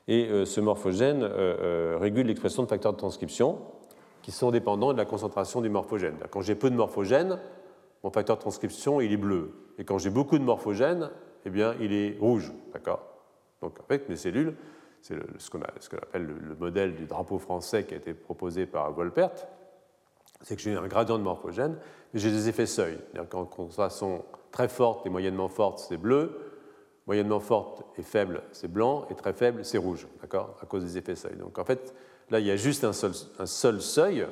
Et 0.07 0.29
ce 0.45 0.61
morphogène 0.61 1.23
régule 1.99 2.27
l'expression 2.27 2.63
de 2.63 2.69
facteurs 2.69 2.93
de 2.93 2.97
transcription 2.97 3.59
qui 4.21 4.31
sont 4.31 4.49
dépendants 4.49 4.93
de 4.93 4.97
la 4.97 5.05
concentration 5.05 5.59
du 5.59 5.69
morphogène. 5.69 6.15
Quand 6.31 6.41
j'ai 6.41 6.55
peu 6.55 6.69
de 6.69 6.75
morphogènes, 6.75 7.37
mon 8.03 8.11
facteur 8.11 8.37
de 8.37 8.41
transcription, 8.41 9.01
il 9.01 9.11
est 9.11 9.17
bleu. 9.17 9.51
Et 9.77 9.83
quand 9.83 9.97
j'ai 9.97 10.09
beaucoup 10.09 10.37
de 10.37 10.43
morphogènes, 10.43 11.09
eh 11.45 11.49
bien, 11.49 11.75
il 11.79 11.93
est 11.93 12.17
rouge. 12.19 12.51
D'accord? 12.73 13.01
Donc, 13.61 13.79
en 13.79 13.83
fait, 13.83 14.07
mes 14.09 14.15
cellules, 14.15 14.55
c'est 15.01 15.15
ce 15.37 15.49
qu'on 15.49 15.61
appelle 15.61 16.25
le, 16.25 16.55
modèle 16.55 16.95
du 16.95 17.05
drapeau 17.05 17.39
français 17.39 17.85
qui 17.85 17.93
a 17.93 17.97
été 17.97 18.13
proposé 18.13 18.65
par 18.65 18.91
Volpert, 18.91 19.31
c'est 20.41 20.55
que 20.55 20.61
j'ai 20.61 20.75
un 20.75 20.87
gradient 20.87 21.17
de 21.17 21.23
morphogènes, 21.23 21.77
mais 22.13 22.19
j'ai 22.19 22.31
des 22.31 22.47
effets 22.49 22.65
seuil. 22.65 22.97
Qu'en 23.29 23.45
concentration 23.45 24.23
très 24.51 24.67
forte 24.67 25.05
et 25.05 25.09
moyennement 25.09 25.49
forte, 25.49 25.79
c'est 25.79 25.97
bleu, 25.97 26.39
moyennement 27.07 27.39
forte 27.39 27.83
et 27.97 28.03
faible, 28.03 28.43
c'est 28.51 28.71
blanc, 28.71 29.05
et 29.09 29.15
très 29.15 29.33
faible, 29.33 29.65
c'est 29.65 29.77
rouge, 29.77 30.07
d'accord? 30.21 30.57
À 30.61 30.65
cause 30.65 30.83
des 30.83 30.97
effets 30.97 31.15
seuil. 31.15 31.35
Donc 31.35 31.57
en 31.59 31.65
fait, 31.65 31.93
là, 32.29 32.39
il 32.39 32.45
y 32.45 32.51
a 32.51 32.55
juste 32.55 32.83
un 32.83 32.93
seul 32.93 33.81
seuil, 33.81 34.27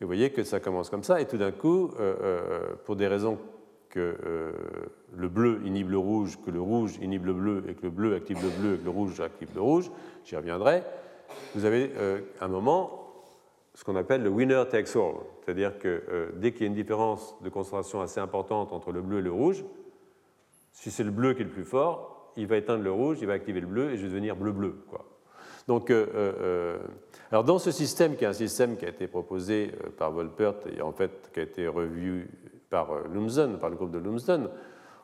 et 0.00 0.04
vous 0.04 0.08
voyez 0.08 0.30
que 0.30 0.42
ça 0.42 0.60
commence 0.60 0.90
comme 0.90 1.02
ça, 1.02 1.20
et 1.20 1.26
tout 1.26 1.36
d'un 1.36 1.52
coup, 1.52 1.90
euh, 1.98 2.14
euh, 2.20 2.60
pour 2.84 2.96
des 2.96 3.06
raisons 3.06 3.38
que 3.90 4.16
euh, 4.24 4.52
le 5.16 5.28
bleu 5.28 5.60
inhibe 5.64 5.90
le 5.90 5.98
rouge, 5.98 6.38
que 6.44 6.50
le 6.50 6.60
rouge 6.60 6.96
inhibe 7.00 7.26
le 7.26 7.32
bleu, 7.32 7.64
et 7.68 7.74
que 7.74 7.82
le 7.82 7.90
bleu 7.90 8.14
active 8.14 8.38
le 8.42 8.50
bleu, 8.50 8.74
et 8.74 8.78
que 8.78 8.84
le 8.84 8.90
rouge 8.90 9.20
active 9.20 9.50
le 9.54 9.60
rouge, 9.60 9.90
j'y 10.24 10.36
reviendrai, 10.36 10.82
vous 11.54 11.64
avez 11.64 11.90
un 12.40 12.48
moment 12.48 13.00
ce 13.72 13.82
qu'on 13.82 13.96
appelle 13.96 14.22
le 14.22 14.28
winner 14.28 14.62
takes 14.70 14.94
all, 14.94 15.14
c'est-à-dire 15.40 15.78
que 15.78 16.32
dès 16.36 16.52
qu'il 16.52 16.62
y 16.62 16.64
a 16.64 16.66
une 16.68 16.74
différence 16.74 17.34
de 17.42 17.48
concentration 17.48 18.00
assez 18.02 18.20
importante 18.20 18.72
entre 18.72 18.92
le 18.92 19.00
bleu 19.00 19.18
et 19.18 19.22
le 19.22 19.32
rouge, 19.32 19.64
si 20.70 20.90
c'est 20.90 21.02
le 21.02 21.10
bleu 21.10 21.34
qui 21.34 21.40
est 21.40 21.44
le 21.44 21.50
plus 21.50 21.64
fort, 21.64 22.32
il 22.36 22.46
va 22.46 22.56
éteindre 22.56 22.82
le 22.82 22.92
rouge, 22.92 23.18
il 23.20 23.26
va 23.26 23.32
activer 23.32 23.60
le 23.60 23.66
bleu, 23.66 23.90
et 23.90 23.96
je 23.96 24.02
vais 24.02 24.08
devenir 24.08 24.36
bleu-bleu. 24.36 24.74
Donc, 25.66 25.90
alors 27.30 27.44
dans 27.44 27.58
ce 27.58 27.70
système, 27.70 28.16
qui 28.16 28.24
est 28.24 28.28
un 28.28 28.32
système 28.32 28.76
qui 28.76 28.84
a 28.84 28.88
été 28.88 29.06
proposé 29.06 29.72
par 29.96 30.10
Volpert 30.10 30.54
et 30.76 30.82
en 30.82 30.92
fait 30.92 31.30
qui 31.32 31.40
a 31.40 31.42
été 31.42 31.66
revu 31.66 32.28
par 32.70 32.88
Lumsden, 33.12 33.58
par 33.58 33.70
le 33.70 33.76
groupe 33.76 33.90
de 33.90 33.98
Lumsden, 33.98 34.48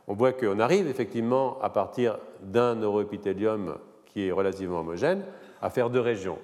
on 0.07 0.15
voit 0.15 0.33
qu'on 0.33 0.59
arrive 0.59 0.89
effectivement 0.89 1.61
à 1.63 1.71
partir 1.71 2.19
d'un 2.43 2.75
neuroépithélium 2.75 3.79
qui 4.07 4.27
est 4.27 4.33
relativement 4.33 4.81
homogène 4.81 5.23
à 5.63 5.71
faire 5.71 5.89
deux 5.89 6.01
régions, 6.01 6.39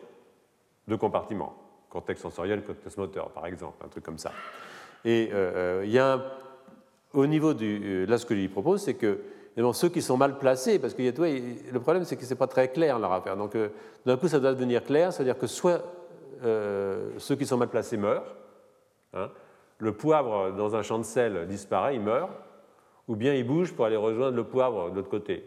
deux 0.87 0.97
compartiments, 0.97 1.55
cortex 1.91 2.21
sensoriel, 2.21 2.63
cortex 2.63 2.97
moteur 2.97 3.31
par 3.31 3.47
exemple, 3.47 3.85
un 3.85 3.89
truc 3.89 4.05
comme 4.05 4.19
ça. 4.19 4.33
Et 5.05 5.31
euh, 5.33 5.83
il 5.85 5.91
y 5.91 5.99
a 5.99 6.21
au 7.13 7.27
niveau 7.27 7.55
du. 7.55 7.81
Euh, 7.83 8.07
là, 8.07 8.19
ce 8.19 8.27
que 8.27 8.35
je 8.35 8.41
lui 8.41 8.49
propose, 8.49 8.83
c'est 8.83 8.95
que 8.95 9.21
ceux 9.73 9.89
qui 9.89 10.03
sont 10.03 10.17
mal 10.17 10.39
placés, 10.39 10.79
parce 10.79 10.95
que 10.95 11.03
le 11.03 11.81
problème, 11.81 12.05
c'est 12.05 12.17
que 12.17 12.25
ce 12.25 12.31
n'est 12.31 12.39
pas 12.39 12.47
très 12.47 12.69
clair 12.69 12.99
leur 12.99 13.13
affaire. 13.13 13.37
Donc, 13.37 13.55
euh, 13.55 13.69
d'un 14.05 14.17
coup, 14.17 14.29
ça 14.29 14.39
doit 14.39 14.53
devenir 14.53 14.85
clair, 14.85 15.13
c'est-à-dire 15.13 15.39
que 15.39 15.47
soit 15.47 15.83
ceux 16.43 17.35
qui 17.37 17.47
sont 17.47 17.57
mal 17.57 17.69
placés 17.69 17.97
meurent, 17.97 18.37
hein, 19.15 19.31
le 19.79 19.93
poivre 19.93 20.53
dans 20.53 20.77
un 20.77 20.83
champ 20.83 20.99
de 20.99 21.05
sel 21.05 21.47
disparaît, 21.49 21.95
il 21.95 22.03
meurt, 22.03 22.31
ou 23.09 23.17
bien 23.17 23.35
il 23.35 23.47
bouge 23.47 23.73
pour 23.73 23.87
aller 23.87 23.97
rejoindre 23.97 24.37
le 24.37 24.45
poivre 24.45 24.91
de 24.91 24.97
l'autre 24.97 25.09
côté, 25.09 25.45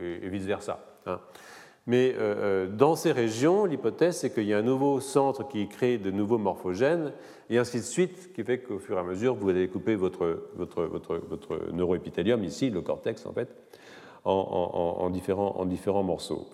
et 0.00 0.28
vice-versa. 0.28 0.78
Hein. 1.06 1.18
Mais 1.88 2.14
euh, 2.14 2.18
euh, 2.20 2.66
dans 2.66 2.96
ces 2.96 3.12
régions, 3.12 3.64
l'hypothèse, 3.64 4.18
c'est 4.18 4.30
qu'il 4.30 4.44
y 4.44 4.52
a 4.52 4.58
un 4.58 4.62
nouveau 4.62 5.00
centre 5.00 5.48
qui 5.48 5.66
crée 5.68 5.96
de 5.96 6.10
nouveaux 6.10 6.36
morphogènes, 6.36 7.14
et 7.48 7.56
ainsi 7.56 7.78
de 7.78 7.82
suite, 7.82 8.34
qui 8.34 8.44
fait 8.44 8.58
qu'au 8.58 8.78
fur 8.78 8.98
et 8.98 9.00
à 9.00 9.02
mesure, 9.02 9.34
vous 9.34 9.48
allez 9.48 9.68
couper 9.68 9.94
votre, 9.94 10.50
votre, 10.54 10.84
votre, 10.84 11.16
votre 11.16 11.72
neuroépithélium, 11.72 12.44
ici, 12.44 12.68
le 12.68 12.82
cortex, 12.82 13.24
en 13.24 13.32
fait, 13.32 13.48
en, 14.26 15.08
différents, 15.10 15.56
en 15.56 15.64
différents, 15.64 16.02
morceaux. 16.02 16.46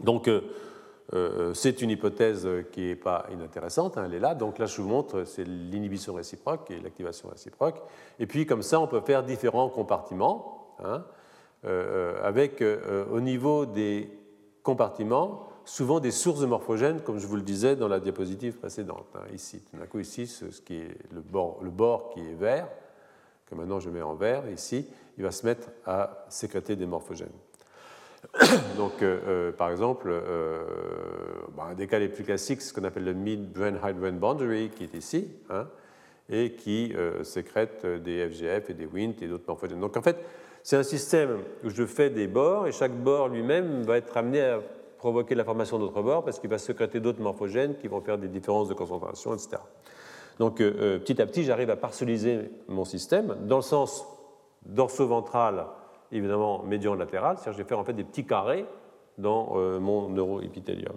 Donc, 0.00 0.28
euh, 0.28 1.54
c'est 1.54 1.80
une 1.80 1.90
hypothèse 1.90 2.48
qui 2.72 2.88
n'est 2.88 2.96
pas 2.96 3.26
inintéressante, 3.32 3.98
hein, 3.98 4.06
elle 4.06 4.14
est 4.14 4.18
là. 4.18 4.34
Donc 4.34 4.58
là, 4.58 4.66
je 4.66 4.82
vous 4.82 4.88
montre, 4.88 5.22
c'est 5.22 5.46
l'inhibition 5.46 6.14
réciproque 6.14 6.72
et 6.72 6.80
l'activation 6.80 7.28
réciproque. 7.28 7.80
Et 8.18 8.26
puis, 8.26 8.46
comme 8.46 8.62
ça, 8.62 8.80
on 8.80 8.88
peut 8.88 9.00
faire 9.00 9.22
différents 9.22 9.68
compartiments. 9.68 10.74
Hein, 10.82 11.04
avec 12.22 12.62
euh, 12.62 13.04
au 13.10 13.20
niveau 13.20 13.66
des 13.66 14.08
compartiments 14.62 15.48
souvent 15.64 15.98
des 15.98 16.12
sources 16.12 16.40
de 16.40 16.46
morphogènes, 16.46 17.00
comme 17.00 17.18
je 17.18 17.26
vous 17.26 17.34
le 17.34 17.42
disais 17.42 17.74
dans 17.74 17.88
la 17.88 17.98
diapositive 17.98 18.54
précédente. 18.54 19.06
Hein, 19.16 19.24
ici, 19.34 19.62
tout 19.68 19.76
d'un 19.76 19.86
coup, 19.86 19.98
ici, 19.98 20.28
ce 20.28 20.60
qui 20.60 20.76
est 20.76 20.96
le 21.12 21.20
bord, 21.20 21.58
le 21.60 21.70
bord 21.70 22.10
qui 22.10 22.20
est 22.20 22.34
vert, 22.34 22.68
que 23.46 23.54
maintenant 23.56 23.80
je 23.80 23.90
mets 23.90 24.02
en 24.02 24.14
vert, 24.14 24.48
ici, 24.48 24.86
il 25.18 25.24
va 25.24 25.32
se 25.32 25.44
mettre 25.44 25.68
à 25.84 26.24
sécréter 26.28 26.76
des 26.76 26.86
morphogènes. 26.86 27.28
Donc, 28.76 29.04
par 29.56 29.70
exemple, 29.70 30.12
bah, 31.56 31.68
un 31.70 31.74
des 31.74 31.88
cas 31.88 31.98
les 31.98 32.08
plus 32.08 32.22
classiques, 32.22 32.62
ce 32.62 32.72
qu'on 32.72 32.84
appelle 32.84 33.04
le 33.04 33.14
mid-brain-high-brain 33.14 34.12
boundary, 34.12 34.70
qui 34.70 34.84
est 34.84 34.94
ici, 34.94 35.28
hein, 35.50 35.66
et 36.28 36.52
qui 36.52 36.94
sécrète 37.22 37.84
des 37.84 38.28
FGF 38.28 38.70
et 38.70 38.74
des 38.74 38.86
WINT 38.86 39.14
et 39.20 39.26
d'autres 39.26 39.46
morphogènes. 39.48 39.80
Donc, 39.80 39.96
en 39.96 40.02
fait, 40.02 40.16
c'est 40.66 40.76
un 40.76 40.82
système 40.82 41.44
où 41.62 41.70
je 41.70 41.86
fais 41.86 42.10
des 42.10 42.26
bords 42.26 42.66
et 42.66 42.72
chaque 42.72 42.90
bord 42.90 43.28
lui-même 43.28 43.84
va 43.84 43.98
être 43.98 44.16
amené 44.16 44.40
à 44.40 44.58
provoquer 44.98 45.36
la 45.36 45.44
formation 45.44 45.78
d'autres 45.78 46.02
bords 46.02 46.24
parce 46.24 46.40
qu'il 46.40 46.50
va 46.50 46.58
sécréter 46.58 46.98
d'autres 46.98 47.22
morphogènes 47.22 47.76
qui 47.76 47.86
vont 47.86 48.00
faire 48.00 48.18
des 48.18 48.26
différences 48.26 48.66
de 48.66 48.74
concentration, 48.74 49.32
etc. 49.32 49.58
Donc 50.40 50.60
euh, 50.60 50.74
euh, 50.80 50.98
petit 50.98 51.22
à 51.22 51.26
petit, 51.26 51.44
j'arrive 51.44 51.70
à 51.70 51.76
parcelliser 51.76 52.50
mon 52.66 52.84
système 52.84 53.36
dans 53.46 53.58
le 53.58 53.62
sens 53.62 54.04
dorso-ventral, 54.64 55.66
évidemment 56.10 56.64
médian-latéral, 56.64 57.36
c'est-à-dire 57.36 57.52
que 57.52 57.58
je 57.58 57.62
vais 57.62 57.68
faire 57.68 57.78
en 57.78 57.84
fait 57.84 57.92
des 57.92 58.02
petits 58.02 58.26
carrés 58.26 58.66
dans 59.18 59.52
euh, 59.54 59.78
mon 59.78 60.08
neuroépithélium. 60.08 60.96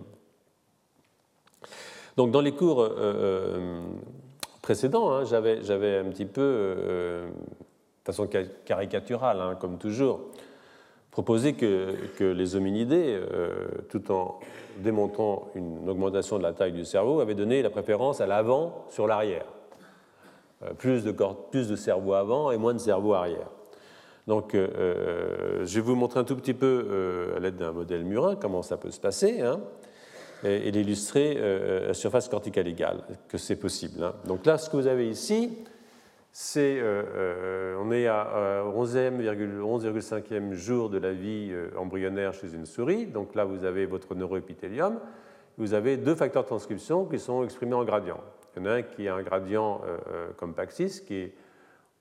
Donc 2.17 2.31
dans 2.31 2.41
les 2.41 2.53
cours 2.53 2.89
précédents, 4.63 5.11
hein, 5.11 5.25
j'avais 5.25 5.99
un 5.99 6.05
petit 6.05 6.25
peu 6.25 7.29
façon 8.11 8.27
caricaturale, 8.65 9.39
hein, 9.39 9.55
comme 9.59 9.77
toujours, 9.77 10.21
proposer 11.11 11.53
que, 11.53 12.23
les 12.23 12.55
hominidés, 12.55 13.19
euh, 13.19 13.67
tout 13.89 14.11
en 14.11 14.39
démontrant 14.77 15.49
une 15.55 15.89
augmentation 15.89 16.37
de 16.37 16.43
la 16.43 16.53
taille 16.53 16.71
du 16.71 16.85
cerveau, 16.85 17.19
avaient 17.19 17.35
donné 17.35 17.61
la 17.61 17.69
préférence 17.69 18.21
à 18.21 18.27
l'avant 18.27 18.85
sur 18.89 19.07
l'arrière. 19.07 19.45
Euh, 20.63 20.73
plus, 20.73 21.03
de 21.03 21.13
plus 21.51 21.67
de 21.67 21.75
cerveau 21.75 22.13
avant 22.13 22.51
et 22.51 22.57
moins 22.57 22.73
de 22.73 22.79
cerveau 22.79 23.13
arrière. 23.13 23.49
Donc, 24.27 24.53
euh, 24.53 25.65
je 25.65 25.75
vais 25.75 25.81
vous 25.81 25.95
montrer 25.95 26.19
un 26.19 26.23
tout 26.23 26.35
petit 26.35 26.53
peu, 26.53 27.33
à 27.35 27.39
l'aide 27.39 27.57
d'un 27.57 27.71
modèle 27.71 28.05
murin, 28.05 28.35
comment 28.35 28.61
ça 28.61 28.77
peut 28.77 28.91
se 28.91 28.99
passer, 28.99 29.41
hein, 29.41 29.59
et, 30.43 30.71
l'illustrer 30.71 31.37
à 31.89 31.93
surface 31.93 32.29
corticale 32.29 32.67
égale, 32.67 33.01
que 33.27 33.37
c'est 33.37 33.55
possible. 33.55 34.03
Hein. 34.03 34.13
Donc 34.25 34.45
là, 34.45 34.57
ce 34.57 34.69
que 34.69 34.77
vous 34.77 34.87
avez 34.87 35.09
ici, 35.09 35.57
euh, 36.57 37.03
euh, 37.15 37.75
on 37.79 37.91
est 37.91 38.07
à 38.07 38.63
11,5e 38.65 40.53
jour 40.53 40.89
de 40.89 40.97
la 40.97 41.11
vie 41.13 41.49
euh, 41.51 41.69
embryonnaire 41.77 42.33
chez 42.33 42.53
une 42.53 42.65
souris. 42.65 43.05
Donc 43.05 43.35
là, 43.35 43.45
vous 43.45 43.65
avez 43.65 43.85
votre 43.85 44.15
neuroépithélium. 44.15 44.99
Vous 45.57 45.73
avez 45.73 45.97
deux 45.97 46.15
facteurs 46.15 46.43
de 46.43 46.47
transcription 46.47 47.05
qui 47.05 47.19
sont 47.19 47.43
exprimés 47.43 47.73
en 47.73 47.83
gradient. 47.83 48.21
Il 48.55 48.63
y 48.63 48.67
en 48.67 48.71
a 48.71 48.73
un 48.75 48.81
qui 48.81 49.07
a 49.07 49.15
un 49.15 49.21
gradient 49.21 49.81
comme 50.37 50.53
Paxis, 50.53 51.01
qui 51.05 51.15
est 51.15 51.33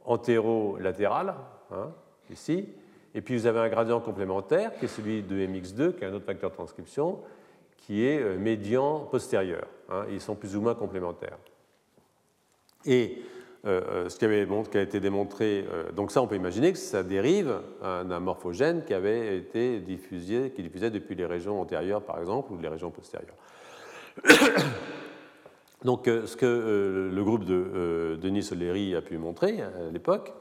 antérolatéral, 0.05 1.35
hein, 1.73 1.91
ici. 2.31 2.69
Et 3.15 3.21
puis 3.21 3.37
vous 3.37 3.47
avez 3.47 3.59
un 3.59 3.69
gradient 3.69 4.01
complémentaire, 4.01 4.73
qui 4.79 4.85
est 4.85 4.89
celui 4.89 5.23
de 5.23 5.35
MX2, 5.35 5.95
qui 5.95 6.05
est 6.05 6.07
un 6.07 6.13
autre 6.13 6.25
facteur 6.25 6.51
de 6.51 6.55
transcription, 6.55 7.19
qui 7.77 8.07
est 8.07 8.37
médian 8.39 9.01
postérieur. 9.01 9.67
Hein. 9.91 10.05
ils 10.11 10.21
sont 10.21 10.37
plus 10.37 10.55
ou 10.55 10.61
moins 10.61 10.75
complémentaires. 10.75 11.39
Et 12.87 13.23
euh, 13.65 13.81
euh, 13.89 14.09
ce 14.09 14.17
qui, 14.17 14.25
avait, 14.25 14.47
a 14.47 14.81
été 14.81 15.01
démontré. 15.01 15.67
Euh, 15.73 15.91
donc 15.91 16.13
ça, 16.13 16.23
on 16.23 16.29
peut 16.29 16.37
imaginer 16.37 16.73
que 16.73 16.79
ça 16.79 17.03
dérive 17.03 17.59
d'un 17.83 18.21
morphogène 18.21 18.85
qui 18.85 18.95
avait 18.95 19.37
été 19.37 19.81
diffusé, 19.81 20.53
qui 20.55 20.63
diffusait 20.63 20.91
depuis 20.91 21.17
les 21.17 21.27
régions 21.27 21.61
antérieures, 21.61 22.03
par 22.03 22.21
exemple, 22.21 22.53
ou 22.53 22.59
les 22.59 22.69
régions 22.69 22.91
postérieures. 22.91 23.35
Donc 25.85 26.07
ce 26.07 26.37
que 26.37 27.09
le 27.15 27.25
groupe 27.25 27.45
de 27.45 28.19
Denis 28.21 28.43
Soleri 28.43 28.97
a 28.97 29.01
pu 29.01 29.17
montrer 29.17 29.63
à 29.63 29.71
l'époque, 29.93 30.35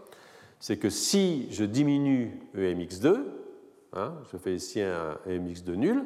c'est 0.59 0.77
que 0.77 0.89
si 0.89 1.47
je 1.51 1.63
diminue 1.63 2.39
EMX2, 2.57 3.19
hein, 3.93 4.15
je 4.31 4.37
fais 4.37 4.55
ici 4.55 4.81
un 4.81 5.15
EMX2 5.29 5.75
nul, 5.75 6.05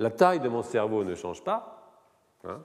la 0.00 0.10
taille 0.10 0.40
de 0.40 0.48
mon 0.48 0.64
cerveau 0.64 1.04
ne 1.04 1.14
change 1.14 1.44
pas, 1.44 2.02
hein, 2.44 2.60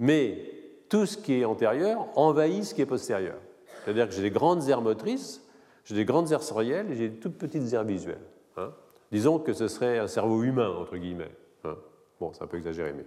mais 0.00 0.65
tout 0.88 1.06
ce 1.06 1.16
qui 1.16 1.40
est 1.40 1.44
antérieur 1.44 2.06
envahit 2.16 2.64
ce 2.64 2.74
qui 2.74 2.82
est 2.82 2.86
postérieur. 2.86 3.36
C'est-à-dire 3.84 4.08
que 4.08 4.14
j'ai 4.14 4.22
des 4.22 4.30
grandes 4.30 4.68
aires 4.68 4.82
motrices, 4.82 5.42
j'ai 5.84 5.94
des 5.94 6.04
grandes 6.04 6.32
aires 6.32 6.42
sensorielles 6.42 6.90
et 6.90 6.96
j'ai 6.96 7.08
des 7.08 7.16
toutes 7.16 7.38
petites 7.38 7.72
aires 7.72 7.84
visuelles. 7.84 8.24
Hein. 8.56 8.72
Disons 9.12 9.38
que 9.38 9.52
ce 9.52 9.68
serait 9.68 9.98
un 9.98 10.08
cerveau 10.08 10.42
humain, 10.42 10.70
entre 10.70 10.96
guillemets. 10.96 11.30
Hein. 11.64 11.76
Bon, 12.20 12.32
c'est 12.32 12.42
un 12.42 12.46
peu 12.46 12.56
exagéré, 12.56 12.92
mais. 12.92 13.04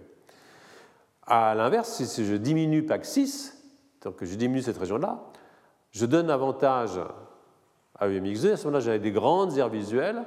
À 1.26 1.54
l'inverse, 1.54 2.02
si 2.02 2.24
je 2.24 2.34
diminue 2.34 2.82
PAC6, 2.82 3.52
donc 4.02 4.16
que 4.16 4.26
je 4.26 4.34
diminue 4.34 4.62
cette 4.62 4.78
région-là, 4.78 5.22
je 5.92 6.06
donne 6.06 6.30
avantage 6.30 6.98
à 7.98 8.08
UMX2, 8.08 8.52
à 8.52 8.56
ce 8.56 8.64
moment-là, 8.64 8.80
j'ai 8.80 8.98
des 8.98 9.12
grandes 9.12 9.56
aires 9.58 9.68
visuelles 9.68 10.22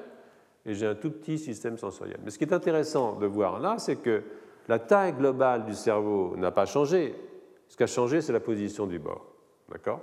et 0.66 0.76
j'ai 0.76 0.86
un 0.86 0.96
tout 0.96 1.12
petit 1.12 1.38
système 1.38 1.78
sensoriel. 1.78 2.20
Mais 2.24 2.30
ce 2.30 2.38
qui 2.38 2.44
est 2.44 2.54
intéressant 2.54 3.14
de 3.14 3.26
voir 3.26 3.60
là, 3.60 3.76
c'est 3.80 3.98
que 3.98 4.24
la 4.68 4.80
taille 4.80 5.14
globale 5.14 5.66
du 5.66 5.74
cerveau 5.74 6.36
n'a 6.38 6.52
pas 6.52 6.66
changé. 6.66 7.16
Ce 7.74 7.76
qui 7.76 7.82
a 7.82 7.88
changé, 7.88 8.22
c'est 8.22 8.32
la 8.32 8.40
position 8.40 8.86
du 8.86 9.00
bord. 9.00 9.26
D'accord? 9.72 10.00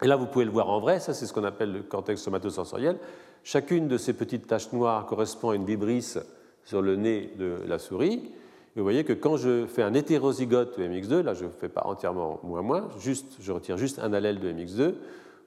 Et 0.00 0.06
là, 0.06 0.14
vous 0.14 0.26
pouvez 0.26 0.44
le 0.44 0.52
voir 0.52 0.70
en 0.70 0.78
vrai, 0.78 1.00
ça 1.00 1.12
c'est 1.12 1.26
ce 1.26 1.32
qu'on 1.32 1.42
appelle 1.42 1.72
le 1.72 1.82
cortex 1.82 2.22
somatosensoriel. 2.22 2.98
Chacune 3.42 3.88
de 3.88 3.96
ces 3.98 4.12
petites 4.12 4.46
taches 4.46 4.72
noires 4.72 5.06
correspond 5.06 5.50
à 5.50 5.56
une 5.56 5.64
vibrisse 5.64 6.20
sur 6.64 6.82
le 6.82 6.94
nez 6.94 7.32
de 7.36 7.56
la 7.66 7.80
souris. 7.80 8.30
Et 8.76 8.78
vous 8.78 8.84
voyez 8.84 9.02
que 9.02 9.12
quand 9.12 9.38
je 9.38 9.66
fais 9.66 9.82
un 9.82 9.92
hétérozygote 9.92 10.78
de 10.78 10.86
MX2, 10.86 11.22
là 11.22 11.34
je 11.34 11.46
ne 11.46 11.50
fais 11.50 11.68
pas 11.68 11.82
entièrement 11.84 12.38
moins 12.44 12.62
moins, 12.62 12.88
juste, 13.00 13.38
je 13.40 13.50
retire 13.50 13.76
juste 13.76 13.98
un 13.98 14.12
allèle 14.12 14.38
de 14.38 14.52
MX2, 14.52 14.90
vous 14.90 14.94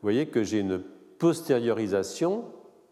voyez 0.01 0.25
que 0.25 0.43
j'ai 0.43 0.59
une 0.59 0.81
postériorisation, 1.17 2.43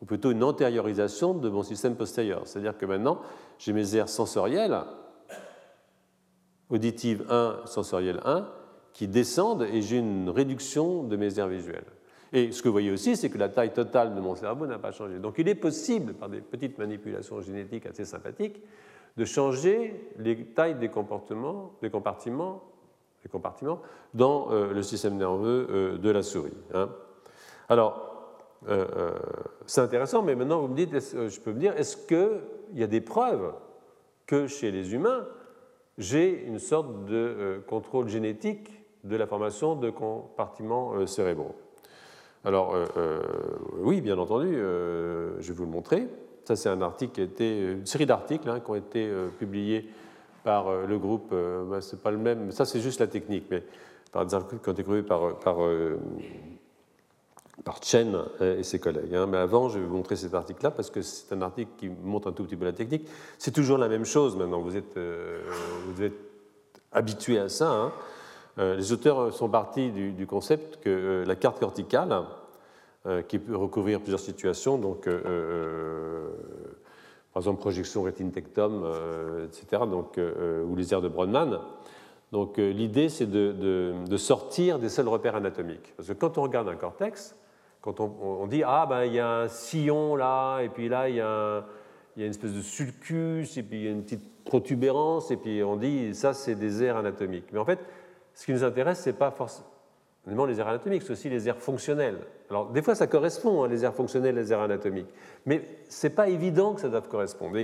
ou 0.01 0.05
plutôt 0.05 0.31
une 0.31 0.45
antériorisation 0.45 1.33
de 1.33 1.49
mon 1.49 1.61
système 1.61 1.97
postérieur. 1.97 2.43
C'est-à-dire 2.45 2.77
que 2.77 2.85
maintenant, 2.85 3.19
j'ai 3.59 3.73
mes 3.73 3.97
aires 3.97 4.07
sensorielles 4.07 4.79
auditive 6.71 7.25
1, 7.29 7.61
sensorielle 7.65 8.21
1, 8.25 8.47
qui 8.93 9.07
descendent 9.07 9.63
et 9.63 9.81
j'ai 9.81 9.97
une 9.97 10.29
réduction 10.29 11.03
de 11.03 11.15
mes 11.15 11.37
aires 11.37 11.47
visuelles. 11.47 11.85
Et 12.33 12.51
ce 12.51 12.61
que 12.61 12.69
vous 12.69 12.73
voyez 12.73 12.91
aussi, 12.91 13.17
c'est 13.17 13.29
que 13.29 13.37
la 13.37 13.49
taille 13.49 13.73
totale 13.73 14.15
de 14.15 14.21
mon 14.21 14.35
cerveau 14.35 14.65
n'a 14.65 14.79
pas 14.79 14.91
changé. 14.91 15.19
Donc 15.19 15.35
il 15.37 15.47
est 15.49 15.55
possible, 15.55 16.13
par 16.13 16.29
des 16.29 16.39
petites 16.39 16.77
manipulations 16.77 17.41
génétiques 17.41 17.85
assez 17.85 18.05
sympathiques, 18.05 18.61
de 19.17 19.25
changer 19.25 20.09
les 20.17 20.45
tailles 20.45 20.75
des 20.75 20.87
comportements, 20.87 21.73
des 21.81 21.89
compartiments, 21.89 22.63
des 23.23 23.29
compartiments 23.29 23.81
dans 24.13 24.51
euh, 24.51 24.73
le 24.73 24.81
système 24.81 25.17
nerveux 25.17 25.67
euh, 25.69 25.97
de 25.97 26.09
la 26.09 26.23
souris. 26.23 26.53
Hein. 26.73 26.89
Alors, 27.69 28.07
c'est 29.65 29.81
intéressant, 29.81 30.21
mais 30.21 30.35
maintenant 30.35 30.61
vous 30.61 30.67
me 30.67 30.75
dites, 30.75 30.93
je 30.93 31.39
peux 31.39 31.51
me 31.51 31.59
dire, 31.59 31.75
est-ce 31.77 31.97
qu'il 31.97 32.79
y 32.79 32.83
a 32.83 32.87
des 32.87 33.01
preuves 33.01 33.53
que 34.27 34.45
chez 34.45 34.69
les 34.69 34.93
humains, 34.93 35.25
j'ai 35.97 36.45
une 36.45 36.59
sorte 36.59 37.05
de 37.05 37.61
contrôle 37.67 38.07
génétique 38.07 38.71
de 39.03 39.15
la 39.15 39.27
formation 39.27 39.75
de 39.75 39.89
compartiments 39.89 41.05
cérébraux 41.07 41.55
alors, 42.43 42.73
euh, 42.73 42.85
euh, 42.97 43.21
oui, 43.77 44.01
bien 44.01 44.17
entendu, 44.17 44.47
euh, 44.55 45.39
je 45.39 45.49
vais 45.49 45.53
vous 45.53 45.65
le 45.65 45.71
montrer. 45.71 46.07
Ça, 46.43 46.55
c'est 46.55 46.69
un 46.69 46.81
article 46.81 47.13
qui 47.13 47.21
a 47.21 47.23
été, 47.23 47.71
une 47.73 47.85
série 47.85 48.07
d'articles 48.07 48.49
hein, 48.49 48.59
qui 48.59 48.71
ont 48.71 48.75
été 48.75 49.11
publiés 49.37 49.87
par 50.43 50.87
le 50.87 50.97
groupe. 50.97 51.33
Bah, 51.69 51.81
c'est 51.81 52.01
pas 52.01 52.09
le 52.09 52.17
même. 52.17 52.51
Ça, 52.51 52.65
c'est 52.65 52.79
juste 52.79 52.99
la 52.99 53.05
technique, 53.05 53.45
mais 53.51 53.63
par 54.11 54.25
des 54.25 54.33
articles 54.33 54.61
qui 54.61 54.69
ont 54.69 54.73
été 54.73 54.83
créés 54.83 55.03
par, 55.03 55.37
par, 55.37 55.57
par 57.63 57.83
Chen 57.83 58.17
et 58.39 58.63
ses 58.63 58.79
collègues. 58.79 59.13
Hein. 59.13 59.27
Mais 59.27 59.37
avant, 59.37 59.69
je 59.69 59.79
vais 59.79 59.85
vous 59.85 59.95
montrer 59.95 60.15
cet 60.15 60.33
article-là 60.33 60.71
parce 60.71 60.89
que 60.89 61.01
c'est 61.01 61.33
un 61.33 61.41
article 61.41 61.71
qui 61.77 61.89
montre 61.89 62.29
un 62.29 62.31
tout 62.31 62.43
petit 62.43 62.55
peu 62.55 62.65
la 62.65 62.73
technique. 62.73 63.07
C'est 63.37 63.51
toujours 63.51 63.77
la 63.77 63.87
même 63.87 64.05
chose 64.05 64.35
maintenant. 64.35 64.61
Vous 64.61 64.77
êtes, 64.77 64.97
vous 64.97 66.01
êtes 66.01 66.13
habitué 66.91 67.39
à 67.39 67.49
ça. 67.49 67.69
Hein. 67.69 67.91
Euh, 68.57 68.75
les 68.75 68.91
auteurs 68.91 69.33
sont 69.33 69.49
partis 69.49 69.91
du, 69.91 70.27
concept 70.27 70.79
que 70.83 70.89
euh, 70.89 71.25
la 71.25 71.35
carte 71.35 71.59
corticale, 71.59 72.23
euh, 73.05 73.21
qui 73.21 73.39
peut 73.39 73.55
recouvrir 73.55 73.99
plusieurs 73.99 74.19
situations, 74.19 74.77
donc 74.77 75.09
par 77.33 77.41
exemple 77.41 77.61
projection 77.61 78.03
rétinitectum, 78.03 78.85
etc., 79.45 79.83
donc, 79.89 80.19
ou 80.67 80.75
les 80.75 80.93
aires 80.93 81.01
de 81.01 81.07
Brodmann. 81.07 81.59
Donc 82.31 82.57
l'idée, 82.57 83.09
c'est 83.09 83.25
de, 83.25 84.17
sortir 84.17 84.79
des 84.79 84.89
seuls 84.89 85.07
repères 85.07 85.35
anatomiques. 85.35 85.93
Parce 85.95 86.09
que 86.09 86.13
quand 86.13 86.37
on 86.37 86.43
regarde 86.43 86.67
un 86.67 86.75
cortex, 86.75 87.35
quand 87.81 87.99
on, 87.99 88.45
dit 88.47 88.63
ah 88.65 88.85
ben 88.87 89.05
il 89.05 89.13
y 89.13 89.19
a 89.19 89.41
un 89.41 89.47
sillon 89.47 90.15
là, 90.15 90.61
et 90.61 90.69
puis 90.69 90.87
là 90.87 91.09
il 91.09 91.15
y 91.15 91.21
a, 91.21 91.65
y 92.15 92.21
a 92.21 92.25
une 92.25 92.31
espèce 92.31 92.53
de 92.53 92.61
sulcus, 92.61 93.57
et 93.57 93.63
puis 93.63 93.79
il 93.79 93.85
y 93.85 93.87
a 93.87 93.91
une 93.91 94.03
petite 94.03 94.43
protubérance, 94.45 95.31
et 95.31 95.37
puis 95.37 95.63
on 95.63 95.75
dit 95.75 96.13
ça 96.13 96.33
c'est 96.33 96.55
des 96.55 96.83
aires 96.83 96.97
anatomiques. 96.97 97.51
Mais 97.51 97.59
en 97.59 97.65
fait, 97.65 97.79
ce 98.33 98.45
qui 98.45 98.53
nous 98.53 98.63
intéresse, 98.63 99.03
ce 99.03 99.09
n'est 99.09 99.15
pas 99.15 99.31
forcément 99.31 100.45
les 100.45 100.59
aires 100.59 100.67
anatomiques, 100.67 101.01
c'est 101.03 101.11
aussi 101.11 101.29
les 101.29 101.47
aires 101.47 101.57
fonctionnelles. 101.57 102.19
Alors, 102.49 102.69
des 102.69 102.81
fois, 102.81 102.95
ça 102.95 103.07
correspond, 103.07 103.63
hein, 103.63 103.67
les 103.67 103.83
aires 103.85 103.93
fonctionnelles 103.93 104.35
les 104.35 104.51
aires 104.51 104.59
anatomiques, 104.59 105.09
mais 105.45 105.63
ce 105.89 106.07
n'est 106.07 106.13
pas 106.13 106.29
évident 106.29 106.73
que 106.73 106.81
ça 106.81 106.89
doive 106.89 107.07
correspondre. 107.07 107.57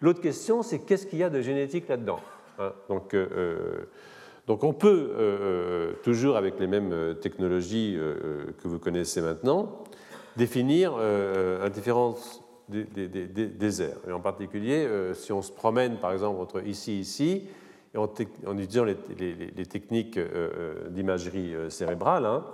l'autre 0.00 0.20
question, 0.20 0.62
c'est 0.62 0.80
qu'est-ce 0.80 1.06
qu'il 1.06 1.18
y 1.18 1.24
a 1.24 1.30
de 1.30 1.40
génétique 1.40 1.88
là-dedans 1.88 2.20
hein? 2.58 2.72
Donc, 2.88 3.14
euh, 3.14 3.28
euh, 3.32 3.88
donc, 4.48 4.64
on 4.64 4.72
peut, 4.72 5.10
euh, 5.16 5.92
toujours 6.02 6.36
avec 6.36 6.58
les 6.58 6.66
mêmes 6.66 7.14
technologies 7.20 7.96
que 8.58 8.66
vous 8.66 8.80
connaissez 8.80 9.20
maintenant, 9.20 9.84
définir 10.36 10.98
une 10.98 11.68
différence 11.68 12.42
des, 12.68 12.84
des. 12.84 13.82
Et 13.82 14.12
en 14.12 14.20
particulier, 14.20 14.88
si 15.14 15.32
on 15.32 15.42
se 15.42 15.52
promène, 15.52 15.98
par 15.98 16.12
exemple, 16.12 16.40
entre 16.40 16.66
ici 16.66 16.92
et 16.92 16.96
ici, 16.96 17.48
en, 17.96 18.58
utilisant 18.58 18.84
les, 18.84 19.66
techniques 19.66 20.16
euh, 20.16 20.28
euh, 20.34 20.88
d'imagerie 20.90 21.54
euh, 21.54 21.70
cérébrale, 21.70 22.26
hein, 22.26 22.44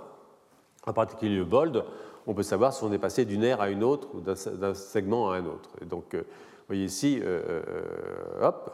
en 0.85 0.93
particulier 0.93 1.37
le 1.37 1.45
BOLD, 1.45 1.83
on 2.27 2.33
peut 2.33 2.43
savoir 2.43 2.73
si 2.73 2.83
on 2.83 2.91
est 2.93 2.99
passé 2.99 3.25
d'une 3.25 3.43
aire 3.43 3.61
à 3.61 3.69
une 3.69 3.83
autre 3.83 4.07
ou 4.13 4.21
d'un 4.21 4.73
segment 4.73 5.31
à 5.31 5.37
un 5.37 5.45
autre. 5.45 5.69
Et 5.81 5.85
donc, 5.85 6.15
vous 6.15 6.23
voyez 6.67 6.85
ici, 6.85 7.21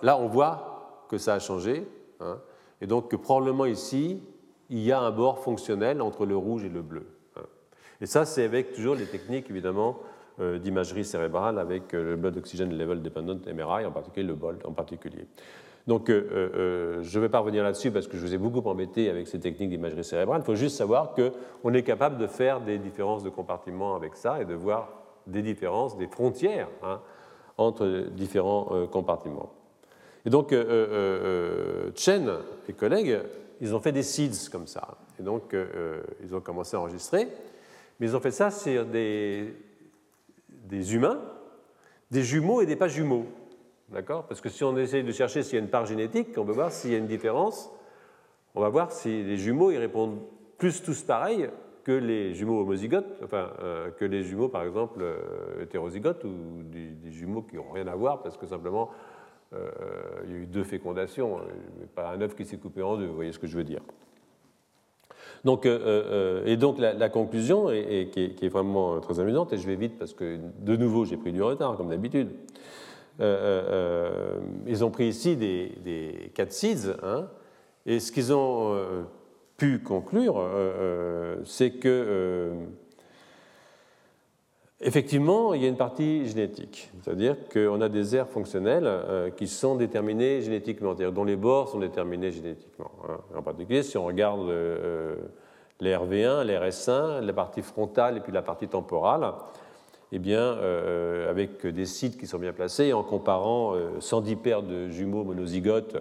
là 0.02 0.18
on 0.18 0.28
voit 0.28 1.06
que 1.10 1.18
ça 1.18 1.34
a 1.34 1.40
changé. 1.40 1.86
Hein, 2.22 2.40
et 2.82 2.88
donc 2.88 3.16
probablement 3.16 3.66
ici, 3.66 4.22
il 4.70 4.80
y 4.80 4.92
a 4.92 5.00
un 5.00 5.12
bord 5.12 5.40
fonctionnel 5.40 6.02
entre 6.02 6.26
le 6.26 6.36
rouge 6.36 6.64
et 6.64 6.70
le 6.70 6.82
bleu. 6.82 7.06
Hein. 7.38 7.44
Et 8.02 8.06
ça, 8.06 8.26
c'est 8.26 8.44
avec 8.44 8.74
toujours 8.74 8.96
les 8.96 9.06
techniques, 9.06 9.50
évidemment, 9.50 9.98
d'imagerie 10.40 11.06
cérébrale 11.06 11.60
avec 11.60 11.92
le 11.92 12.16
Blood 12.16 12.38
Oxygen 12.38 12.76
Level 12.76 13.04
Dependent 13.04 13.46
MRI, 13.46 13.86
en 13.86 13.92
particulier 13.92 14.26
le 14.26 14.34
BOLD 14.34 14.66
en 14.66 14.72
particulier. 14.72 15.28
Donc 15.88 16.10
euh, 16.10 16.28
euh, 16.32 16.50
euh, 16.56 17.00
je 17.02 17.18
ne 17.18 17.24
vais 17.24 17.30
pas 17.30 17.40
revenir 17.40 17.64
là-dessus 17.64 17.92
parce 17.92 18.08
que 18.08 18.18
je 18.18 18.26
vous 18.26 18.34
ai 18.34 18.38
beaucoup 18.38 18.68
embêté 18.70 19.10
avec 19.10 19.28
ces 19.28 19.40
techniques 19.40 19.70
d'imagerie 19.70 20.04
cérébrale. 20.04 20.42
Il 20.42 20.46
faut 20.46 20.56
juste 20.56 20.78
savoir 20.78 21.14
qu'on 21.14 21.74
est 21.74 21.84
capable 21.84 22.18
de 22.18 22.28
faire 22.28 22.62
des 22.62 22.78
différences 22.78 23.24
de 23.24 23.30
compartiments 23.30 23.96
avec 23.96 24.16
ça 24.16 24.42
et 24.42 24.46
de 24.46 24.54
voir 24.54 24.90
des 25.28 25.42
différences, 25.42 25.98
des 25.98 26.08
frontières 26.08 26.70
hein, 26.84 27.00
entre 27.58 28.06
différents 28.12 28.88
compartiments. 28.92 29.52
Et 30.26 30.30
donc 30.30 30.54
Chen 31.96 32.32
et 32.68 32.74
collègues, 32.74 33.20
ils 33.60 33.76
ont 33.76 33.80
fait 33.80 33.92
des 33.92 34.04
seeds 34.04 34.50
comme 34.52 34.68
ça. 34.68 34.98
Et 35.20 35.24
donc 35.24 35.56
ils 36.24 36.36
ont 36.36 36.42
commencé 36.42 36.76
à 36.76 36.80
enregistrer. 36.80 37.28
Mais 38.02 38.08
ils 38.08 38.16
ont 38.16 38.20
fait 38.20 38.32
ça 38.32 38.50
sur 38.50 38.86
des, 38.88 39.54
humains, 40.72 41.20
des 42.10 42.24
jumeaux 42.24 42.62
et 42.62 42.66
des 42.66 42.76
pas 42.76 42.88
jumeaux. 42.88 43.28
D'accord? 43.90 44.26
Parce 44.26 44.42
que 44.42 44.50
si 44.50 44.64
on 44.64 44.76
essaye 44.76 45.04
de 45.04 45.12
chercher 45.12 45.44
s'il 45.44 45.54
y 45.54 45.58
a 45.58 45.64
une 45.64 45.70
part 45.70 45.86
génétique, 45.86 46.30
on 46.38 46.44
veut 46.44 46.54
voir 46.54 46.72
s'il 46.72 46.92
y 46.92 46.96
a 46.96 46.98
une 46.98 47.06
différence. 47.06 47.72
On 48.56 48.62
va 48.62 48.70
voir 48.70 48.92
si 48.92 49.24
les 49.24 49.38
jumeaux 49.38 49.70
ils 49.70 49.78
répondent 49.78 50.20
plus 50.58 50.82
tous 50.82 51.04
pareil 51.04 51.48
que 51.84 51.92
les 51.92 52.34
jumeaux 52.34 52.62
homozygotes, 52.62 53.22
enfin 53.24 53.52
euh, 53.62 53.92
que 53.92 54.06
les 54.06 54.24
jumeaux 54.24 54.50
par 54.50 54.64
exemple 54.64 55.00
euh, 55.02 55.62
hétérozygotes 55.62 56.24
ou 56.24 56.64
des, 56.64 57.12
jumeaux 57.12 57.44
qui 57.44 57.58
n'ont 57.58 57.72
rien 57.72 57.88
à 57.88 57.96
voir 57.96 58.24
parce 58.24 58.38
que 58.38 58.48
simplement 58.48 58.90
euh, 58.90 59.11
il 59.54 60.32
y 60.32 60.34
a 60.34 60.38
eu 60.38 60.46
deux 60.46 60.64
fécondations, 60.64 61.40
pas 61.96 62.12
un 62.12 62.22
œuf 62.22 62.36
qui 62.36 62.46
s'est 62.46 62.58
coupé 62.58 62.82
en 62.82 62.98
deux, 62.98 63.06
vous 63.06 63.16
voyez 63.16 63.32
ce 63.32 63.40
que 63.40 63.48
je 63.48 63.58
veux 63.58 63.64
dire. 63.64 63.82
Donc, 65.44 65.66
et 65.66 66.58
donc 66.58 66.78
la, 66.80 67.10
conclusion, 67.10 67.68
qui, 67.68 67.74
est, 67.76 68.36
qui, 68.36 68.46
est, 68.46 68.50
vraiment 68.50 69.00
très 69.00 69.20
amusante, 69.20 69.54
et 69.54 69.58
je 69.58 69.68
vais 69.68 69.76
vite 69.76 69.98
parce 69.98 70.14
que 70.14 70.38
de 70.60 70.76
nouveau 70.76 71.06
j'ai 71.06 71.18
pris 71.18 71.32
du 71.32 71.42
retard 71.42 71.76
comme 71.76 71.90
d'habitude, 71.90 72.30
euh, 73.20 73.24
euh, 73.24 73.64
euh, 73.70 74.40
ils 74.68 74.84
ont 74.84 74.90
pris 74.90 75.08
ici 75.08 75.36
des, 75.36 75.74
des 75.84 76.32
cat 76.34 76.50
seeds, 76.50 76.94
hein, 77.04 77.28
et 77.86 78.00
ce 78.00 78.12
qu'ils 78.12 78.34
ont 78.34 78.76
pu 79.58 79.80
conclure, 79.80 80.44
c'est 81.46 81.72
que 81.72 82.54
effectivement, 84.82 85.54
il 85.54 85.62
y 85.62 85.66
a 85.66 85.68
une 85.68 85.78
partie 85.78 86.28
génétique, 86.28 86.90
c'est-à-dire 87.02 87.36
qu'on 87.52 87.82
a 87.82 87.90
des 87.90 88.16
aires 88.16 88.28
fonctionnelles 88.28 88.90
qui 89.38 89.48
sont 89.48 89.76
déterminées 89.76 90.42
génétiquement, 90.42 90.96
c'est-à-dire 90.96 91.14
dont 91.14 91.24
les 91.24 91.36
bords 91.36 91.70
sont 91.70 91.80
déterminés 91.80 92.32
génétiquement. 92.32 92.92
Hein. 93.08 93.18
En 93.36 93.42
particulier, 93.42 93.84
si 93.84 93.98
on 93.98 94.06
regarde 94.06 94.50
les 95.82 95.94
RV1, 95.94 96.44
les 96.44 96.56
RS1, 96.56 97.22
la 97.22 97.34
partie 97.34 97.62
frontale 97.62 98.18
et 98.18 98.20
puis 98.22 98.32
la 98.32 98.44
partie 98.44 98.68
temporale, 98.68 99.34
eh 100.14 100.20
bien, 100.20 100.42
euh, 100.42 101.30
avec 101.30 101.66
des 101.66 101.86
sites 101.86 102.18
qui 102.18 102.28
sont 102.28 102.38
bien 102.38 102.54
placés, 102.54 102.94
en 102.94 103.04
comparant 103.04 103.76
110 104.00 104.34
euh, 104.34 104.36
paires 104.36 104.62
de 104.62 104.90
jumeaux 104.90 105.24
monozygotes 105.24 105.98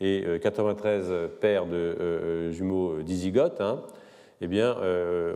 et 0.00 0.24
93 0.42 1.06
euh, 1.08 1.28
paires 1.28 1.66
de 1.66 2.50
jumeaux 2.50 3.02
dizygotes, 3.02 3.60
hein, 3.60 3.80
eh 4.40 4.46
bien, 4.46 4.76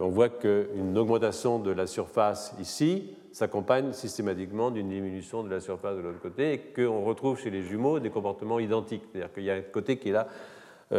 on 0.01 0.09
voit 0.09 0.29
qu'une 0.29 0.97
augmentation 0.97 1.59
de 1.59 1.71
la 1.71 1.87
surface 1.87 2.55
ici 2.61 3.15
s'accompagne 3.33 3.93
systématiquement 3.93 4.71
d'une 4.71 4.89
diminution 4.89 5.43
de 5.43 5.51
la 5.51 5.61
surface 5.61 5.97
de 5.97 6.01
l'autre 6.01 6.21
côté 6.21 6.53
et 6.53 6.59
qu'on 6.59 7.05
retrouve 7.05 7.39
chez 7.39 7.51
les 7.51 7.63
jumeaux 7.63 8.01
des 8.01 8.11
comportements 8.11 8.61
identiques. 8.61 9.03
C'est-à-dire 9.13 9.33
qu'il 9.33 9.45
y 9.45 9.51
a 9.51 9.55
un 9.55 9.61
côté 9.61 9.99
qui 9.99 10.09
est 10.09 10.13
là 10.13 10.27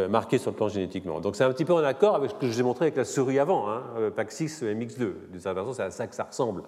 marqué 0.08 0.38
sur 0.38 0.50
le 0.52 0.56
plan 0.56 0.68
génétiquement. 0.68 1.20
Donc 1.20 1.34
c'est 1.34 1.44
un 1.44 1.52
petit 1.52 1.64
peu 1.64 1.72
en 1.72 1.78
accord 1.78 2.14
avec 2.14 2.30
ce 2.30 2.34
que 2.36 2.46
je 2.46 2.52
vous 2.52 2.60
ai 2.60 2.64
montré 2.64 2.84
avec 2.86 2.96
la 2.96 3.04
souris 3.04 3.38
avant, 3.38 3.68
hein, 3.68 3.82
PAX6 4.16 4.62
MX2. 4.62 4.98
D'une 5.30 5.40
certaine 5.40 5.62
façon, 5.64 5.72
c'est 5.74 5.82
à 5.82 5.90
ça 5.90 6.06
que 6.06 6.14
ça 6.14 6.24
ressemble. 6.24 6.62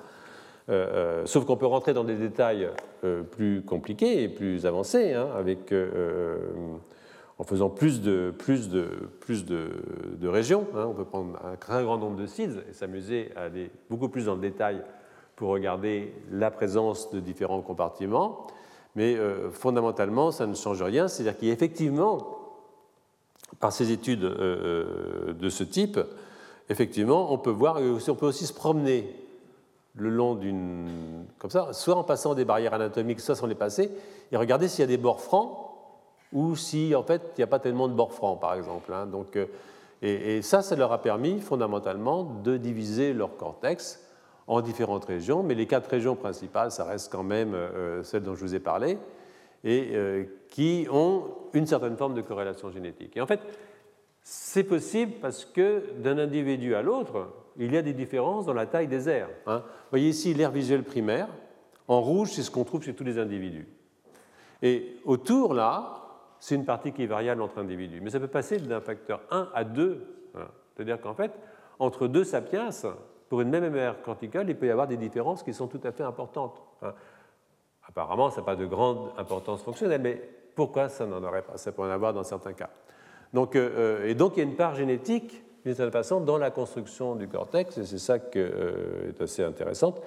Euh, 0.70 1.22
euh, 1.22 1.26
sauf 1.26 1.46
qu'on 1.46 1.56
peut 1.56 1.66
rentrer 1.66 1.94
dans 1.94 2.04
des 2.04 2.16
détails 2.16 2.68
euh, 3.02 3.22
plus 3.22 3.62
compliqués 3.62 4.22
et 4.22 4.28
plus 4.28 4.66
avancés, 4.66 5.14
hein, 5.14 5.28
avec, 5.36 5.72
en 7.38 7.44
faisant 7.44 7.70
plus 7.70 8.00
de, 8.02 8.34
régions. 10.24 10.66
Hein. 10.74 10.86
on 10.88 10.94
peut 10.94 11.04
prendre 11.04 11.38
un 11.44 11.56
très 11.56 11.84
grand 11.84 11.96
nombre 11.96 12.16
de 12.16 12.26
sites 12.26 12.58
et 12.68 12.72
s'amuser 12.72 13.30
à 13.36 13.42
aller 13.42 13.70
beaucoup 13.88 14.08
plus 14.08 14.26
dans 14.26 14.34
le 14.34 14.40
détail 14.40 14.82
pour 15.36 15.50
regarder 15.50 16.12
la 16.32 16.50
présence 16.50 17.10
de 17.12 17.20
différents 17.20 17.60
compartiments. 17.62 18.46
Mais 18.96 19.16
fondamentalement, 19.52 20.32
ça 20.32 20.46
ne 20.46 20.54
change 20.54 20.82
rien. 20.82 21.06
C'est-à-dire 21.06 21.38
qu'effectivement, 21.38 22.38
par 23.60 23.70
ces 23.70 23.92
études 23.92 24.22
de 24.22 25.48
ce 25.48 25.62
type, 25.62 26.00
effectivement, 26.68 27.32
on 27.32 27.38
peut 27.38 27.50
voir, 27.50 27.78
on 27.80 28.14
peut 28.16 28.26
aussi 28.26 28.46
se 28.46 28.52
promener 28.52 29.14
le 29.94 30.10
long 30.10 30.34
d'une. 30.34 31.24
comme 31.38 31.50
ça, 31.50 31.72
soit 31.72 31.94
en 31.94 32.04
passant 32.04 32.34
des 32.34 32.44
barrières 32.44 32.74
anatomiques, 32.74 33.20
soit 33.20 33.36
sans 33.36 33.46
les 33.46 33.54
passer, 33.54 33.90
et 34.32 34.36
regarder 34.36 34.66
s'il 34.66 34.80
y 34.80 34.84
a 34.84 34.88
des 34.88 34.96
bords 34.96 35.20
francs 35.20 35.67
ou 36.32 36.56
si, 36.56 36.94
en 36.94 37.02
fait, 37.02 37.22
il 37.36 37.40
n'y 37.40 37.44
a 37.44 37.48
pas 37.48 37.58
tellement 37.58 37.88
de 37.88 37.94
bords 37.94 38.12
francs, 38.12 38.40
par 38.40 38.54
exemple. 38.54 38.92
Hein. 38.92 39.06
Donc, 39.06 39.36
euh, 39.36 39.46
et, 40.02 40.42
ça, 40.42 40.62
ça 40.62 40.76
leur 40.76 40.92
a 40.92 41.02
permis 41.02 41.40
fondamentalement 41.40 42.24
de 42.24 42.56
diviser 42.56 43.12
leur 43.12 43.36
cortex 43.36 44.04
en 44.46 44.60
différentes 44.60 45.04
régions, 45.04 45.42
mais 45.42 45.54
les 45.54 45.66
quatre 45.66 45.90
régions 45.90 46.16
principales, 46.16 46.70
ça 46.70 46.84
reste 46.84 47.12
quand 47.12 47.22
même 47.22 47.54
euh, 47.54 48.02
celles 48.02 48.22
dont 48.22 48.34
je 48.34 48.40
vous 48.40 48.54
ai 48.54 48.60
parlé, 48.60 48.98
et 49.64 49.90
euh, 49.92 50.24
qui 50.48 50.86
ont 50.90 51.24
une 51.52 51.66
certaine 51.66 51.96
forme 51.96 52.14
de 52.14 52.22
corrélation 52.22 52.70
génétique. 52.70 53.16
Et 53.16 53.20
en 53.20 53.26
fait, 53.26 53.40
C'est 54.22 54.64
possible 54.64 55.14
parce 55.22 55.46
que 55.46 55.82
d'un 56.02 56.18
individu 56.18 56.74
à 56.74 56.82
l'autre, 56.82 57.28
il 57.56 57.72
y 57.72 57.78
a 57.78 57.82
des 57.82 57.94
différences 57.94 58.44
dans 58.44 58.52
la 58.52 58.66
taille 58.66 58.86
des 58.86 59.08
aires. 59.08 59.30
Hein. 59.46 59.62
Vous 59.64 59.90
voyez 59.90 60.10
ici 60.10 60.34
l'air 60.34 60.50
visuel 60.50 60.84
primaire. 60.84 61.28
En 61.88 62.02
rouge, 62.02 62.32
c'est 62.32 62.42
ce 62.42 62.50
qu'on 62.50 62.64
trouve 62.64 62.82
chez 62.82 62.94
tous 62.94 63.04
les 63.04 63.18
individus. 63.18 63.66
Et 64.60 64.96
autour, 65.06 65.54
là, 65.54 66.07
c'est 66.40 66.54
une 66.54 66.64
partie 66.64 66.92
qui 66.92 67.04
est 67.04 67.06
variable 67.06 67.42
entre 67.42 67.58
individus. 67.58 68.00
Mais 68.00 68.10
ça 68.10 68.20
peut 68.20 68.28
passer 68.28 68.58
d'un 68.58 68.80
facteur 68.80 69.20
1 69.30 69.48
à 69.54 69.64
2. 69.64 70.30
Hein. 70.36 70.48
C'est-à-dire 70.74 71.00
qu'en 71.00 71.14
fait, 71.14 71.32
entre 71.78 72.06
deux 72.06 72.24
sapiens, 72.24 72.70
pour 73.28 73.40
une 73.40 73.50
même 73.50 73.76
aire 73.76 74.00
corticale, 74.02 74.48
il 74.48 74.56
peut 74.56 74.66
y 74.66 74.70
avoir 74.70 74.86
des 74.86 74.96
différences 74.96 75.42
qui 75.42 75.52
sont 75.52 75.66
tout 75.66 75.80
à 75.84 75.92
fait 75.92 76.04
importantes. 76.04 76.62
Hein. 76.82 76.94
Apparemment, 77.88 78.30
ça 78.30 78.40
n'a 78.40 78.46
pas 78.46 78.56
de 78.56 78.66
grande 78.66 79.10
importance 79.16 79.62
fonctionnelle, 79.62 80.00
mais 80.00 80.22
pourquoi 80.54 80.88
ça 80.88 81.06
n'en 81.06 81.22
aurait 81.22 81.42
pas? 81.42 81.56
Ça 81.56 81.72
peut 81.72 81.82
en 81.82 81.90
avoir 81.90 82.12
dans 82.12 82.24
certains 82.24 82.52
cas. 82.52 82.70
Donc, 83.32 83.56
euh, 83.56 84.00
euh, 84.02 84.08
et 84.08 84.14
donc, 84.14 84.36
il 84.36 84.40
y 84.40 84.42
a 84.42 84.44
une 84.44 84.56
part 84.56 84.74
génétique, 84.74 85.42
d'une 85.64 85.74
certaine 85.74 85.92
façon, 85.92 86.20
dans 86.20 86.38
la 86.38 86.50
construction 86.50 87.14
du 87.14 87.28
cortex, 87.28 87.78
et 87.78 87.84
c'est 87.84 87.98
ça 87.98 88.18
qui 88.18 88.38
euh, 88.38 89.08
est 89.08 89.20
assez 89.20 89.42
intéressante. 89.42 90.00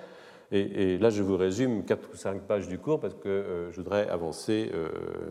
Et, 0.53 0.97
là, 0.97 1.09
je 1.09 1.23
vous 1.23 1.37
résume 1.37 1.85
4 1.85 2.09
ou 2.13 2.17
5 2.17 2.41
pages 2.41 2.67
du 2.67 2.77
cours 2.77 2.99
parce 2.99 3.13
que 3.13 3.69
je 3.71 3.75
voudrais 3.77 4.09
avancer, 4.09 4.69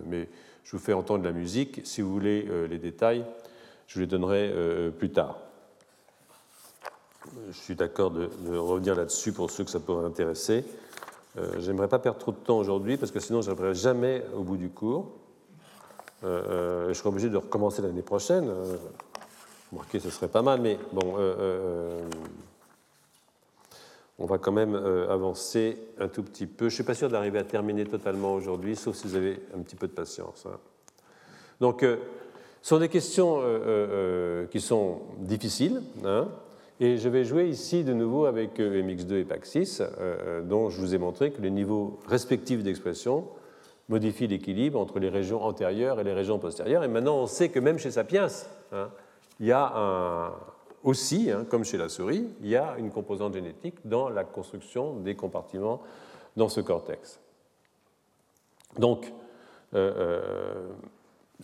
mais 0.07 0.29
je 0.65 0.73
vous 0.73 0.83
fais 0.83 0.95
entendre 0.95 1.25
la 1.25 1.33
musique. 1.33 1.83
Si 1.85 2.01
vous 2.01 2.11
voulez 2.11 2.49
les 2.71 2.79
détails, 2.79 3.27
je 3.87 3.95
vous 3.95 4.01
les 4.01 4.07
donnerai 4.07 4.51
plus 4.99 5.11
tard. 5.11 5.37
Je 7.51 7.57
suis 7.57 7.75
d'accord 7.75 8.11
de, 8.11 8.29
revenir 8.57 8.95
là-dessus 8.95 9.33
pour 9.33 9.51
ceux 9.51 9.65
que 9.65 9.71
ça 9.71 9.81
pourrait 9.81 10.07
intéresser. 10.07 10.65
Euh, 11.39 11.61
J'aimerais 11.61 11.89
pas 11.89 11.99
perdre 11.99 12.19
trop 12.19 12.33
de 12.33 12.37
temps 12.37 12.59
aujourd'hui 12.59 12.97
parce 12.97 13.13
que 13.13 13.21
sinon 13.21 13.41
je 13.41 13.51
n'arriverai 13.51 13.75
jamais 13.75 14.25
au 14.35 14.43
bout 14.43 14.57
du 14.57 14.71
cours. 14.71 15.13
Euh, 16.25 16.43
euh, 16.49 16.89
je 16.89 16.95
serai 16.95 17.09
obligé 17.09 17.29
de 17.29 17.37
recommencer 17.37 17.83
l'année 17.83 18.03
prochaine. 18.03 18.49
Euh, 18.49 18.77
remarquez, 19.71 20.01
ce 20.01 20.11
serait 20.11 20.29
pas 20.29 20.43
mal, 20.43 20.61
mais 20.61 20.79
bon, 20.93 21.17
on 24.21 24.27
va 24.27 24.39
quand 24.39 24.53
même 24.53 24.75
avancer 25.09 25.79
un 25.99 26.09
tout 26.09 26.23
petit 26.23 26.47
peu. 26.47 26.65
Je 26.65 26.75
ne 26.75 26.77
suis 26.77 26.85
pas 26.85 26.95
sûr 26.95 27.09
d'arriver 27.09 27.39
à 27.39 27.45
terminer 27.45 27.85
totalement 27.87 28.35
aujourd'hui, 28.35 28.77
sauf 28.77 28.95
si 28.95 29.09
vous 29.09 29.17
avez 29.17 29.41
un 29.57 29.61
petit 29.63 29.77
peu 29.77 29.89
de 29.89 29.93
patience. 29.93 30.47
Hein. 30.47 30.59
Donc, 31.61 31.81
ce 31.81 31.99
sont 32.63 32.79
des 32.79 32.89
questions 32.89 33.43
qui 34.51 34.61
sont 34.61 35.01
difficiles. 35.19 35.83
Hein. 36.05 36.29
Et 36.83 36.97
je 36.97 37.11
vais 37.11 37.25
jouer 37.25 37.47
ici 37.47 37.85
de 37.85 37.93
nouveau 37.93 38.25
avec 38.25 38.59
euh, 38.59 38.83
MX2 38.83 39.13
et 39.17 39.25
PAC6, 39.25 39.83
euh, 39.83 40.41
dont 40.41 40.71
je 40.71 40.81
vous 40.81 40.95
ai 40.95 40.99
montré 40.99 41.31
que 41.31 41.43
les 41.43 41.51
niveaux 41.51 42.01
respectifs 42.09 42.63
d'expression 42.63 43.29
modifient 43.91 44.29
l'équilibre 44.29 44.81
entre 44.81 44.99
les 44.99 45.11
régions 45.11 45.45
antérieures 45.45 46.01
et 46.01 46.05
les 46.05 46.15
régions 46.15 46.39
postérieures. 46.39 46.83
Et 46.83 46.89
maintenant, 46.89 47.19
on 47.19 47.27
sait 47.27 47.51
que 47.51 47.61
même 47.61 47.79
chez 47.79 47.91
Sapiens, 47.91 48.29
hein, 48.73 48.89
il 49.41 49.47
y 49.47 49.53
a 49.53 49.73
un, 49.77 50.33
aussi, 50.83 51.31
hein, 51.31 51.45
comme 51.49 51.65
chez 51.65 51.77
la 51.77 51.89
souris, 51.89 52.29
il 52.41 52.49
y 52.49 52.57
a 52.57 52.77
une 52.79 52.91
composante 52.91 53.35
génétique 53.35 53.77
dans 53.85 54.09
la 54.09 54.25
construction 54.25 54.95
des 54.97 55.15
compartiments 55.15 55.81
dans 56.37 56.49
ce 56.49 56.61
cortex. 56.61 57.21
Donc, 58.79 59.13
euh, 59.75 60.69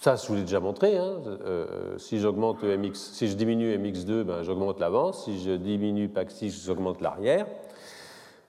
ça, 0.01 0.17
je 0.17 0.27
vous 0.27 0.35
l'ai 0.35 0.43
déjà 0.43 0.61
montré. 0.61 0.97
Hein. 0.97 1.23
Euh, 1.27 1.97
si 1.99 2.19
je 2.19 3.35
diminue 3.35 3.77
MX2, 3.77 4.25
ben, 4.25 4.43
j'augmente 4.43 4.79
l'avant. 4.79 5.13
Si 5.13 5.43
je 5.43 5.53
diminue 5.53 6.09
PAC6, 6.09 6.67
j'augmente 6.67 7.01
l'arrière. 7.01 7.47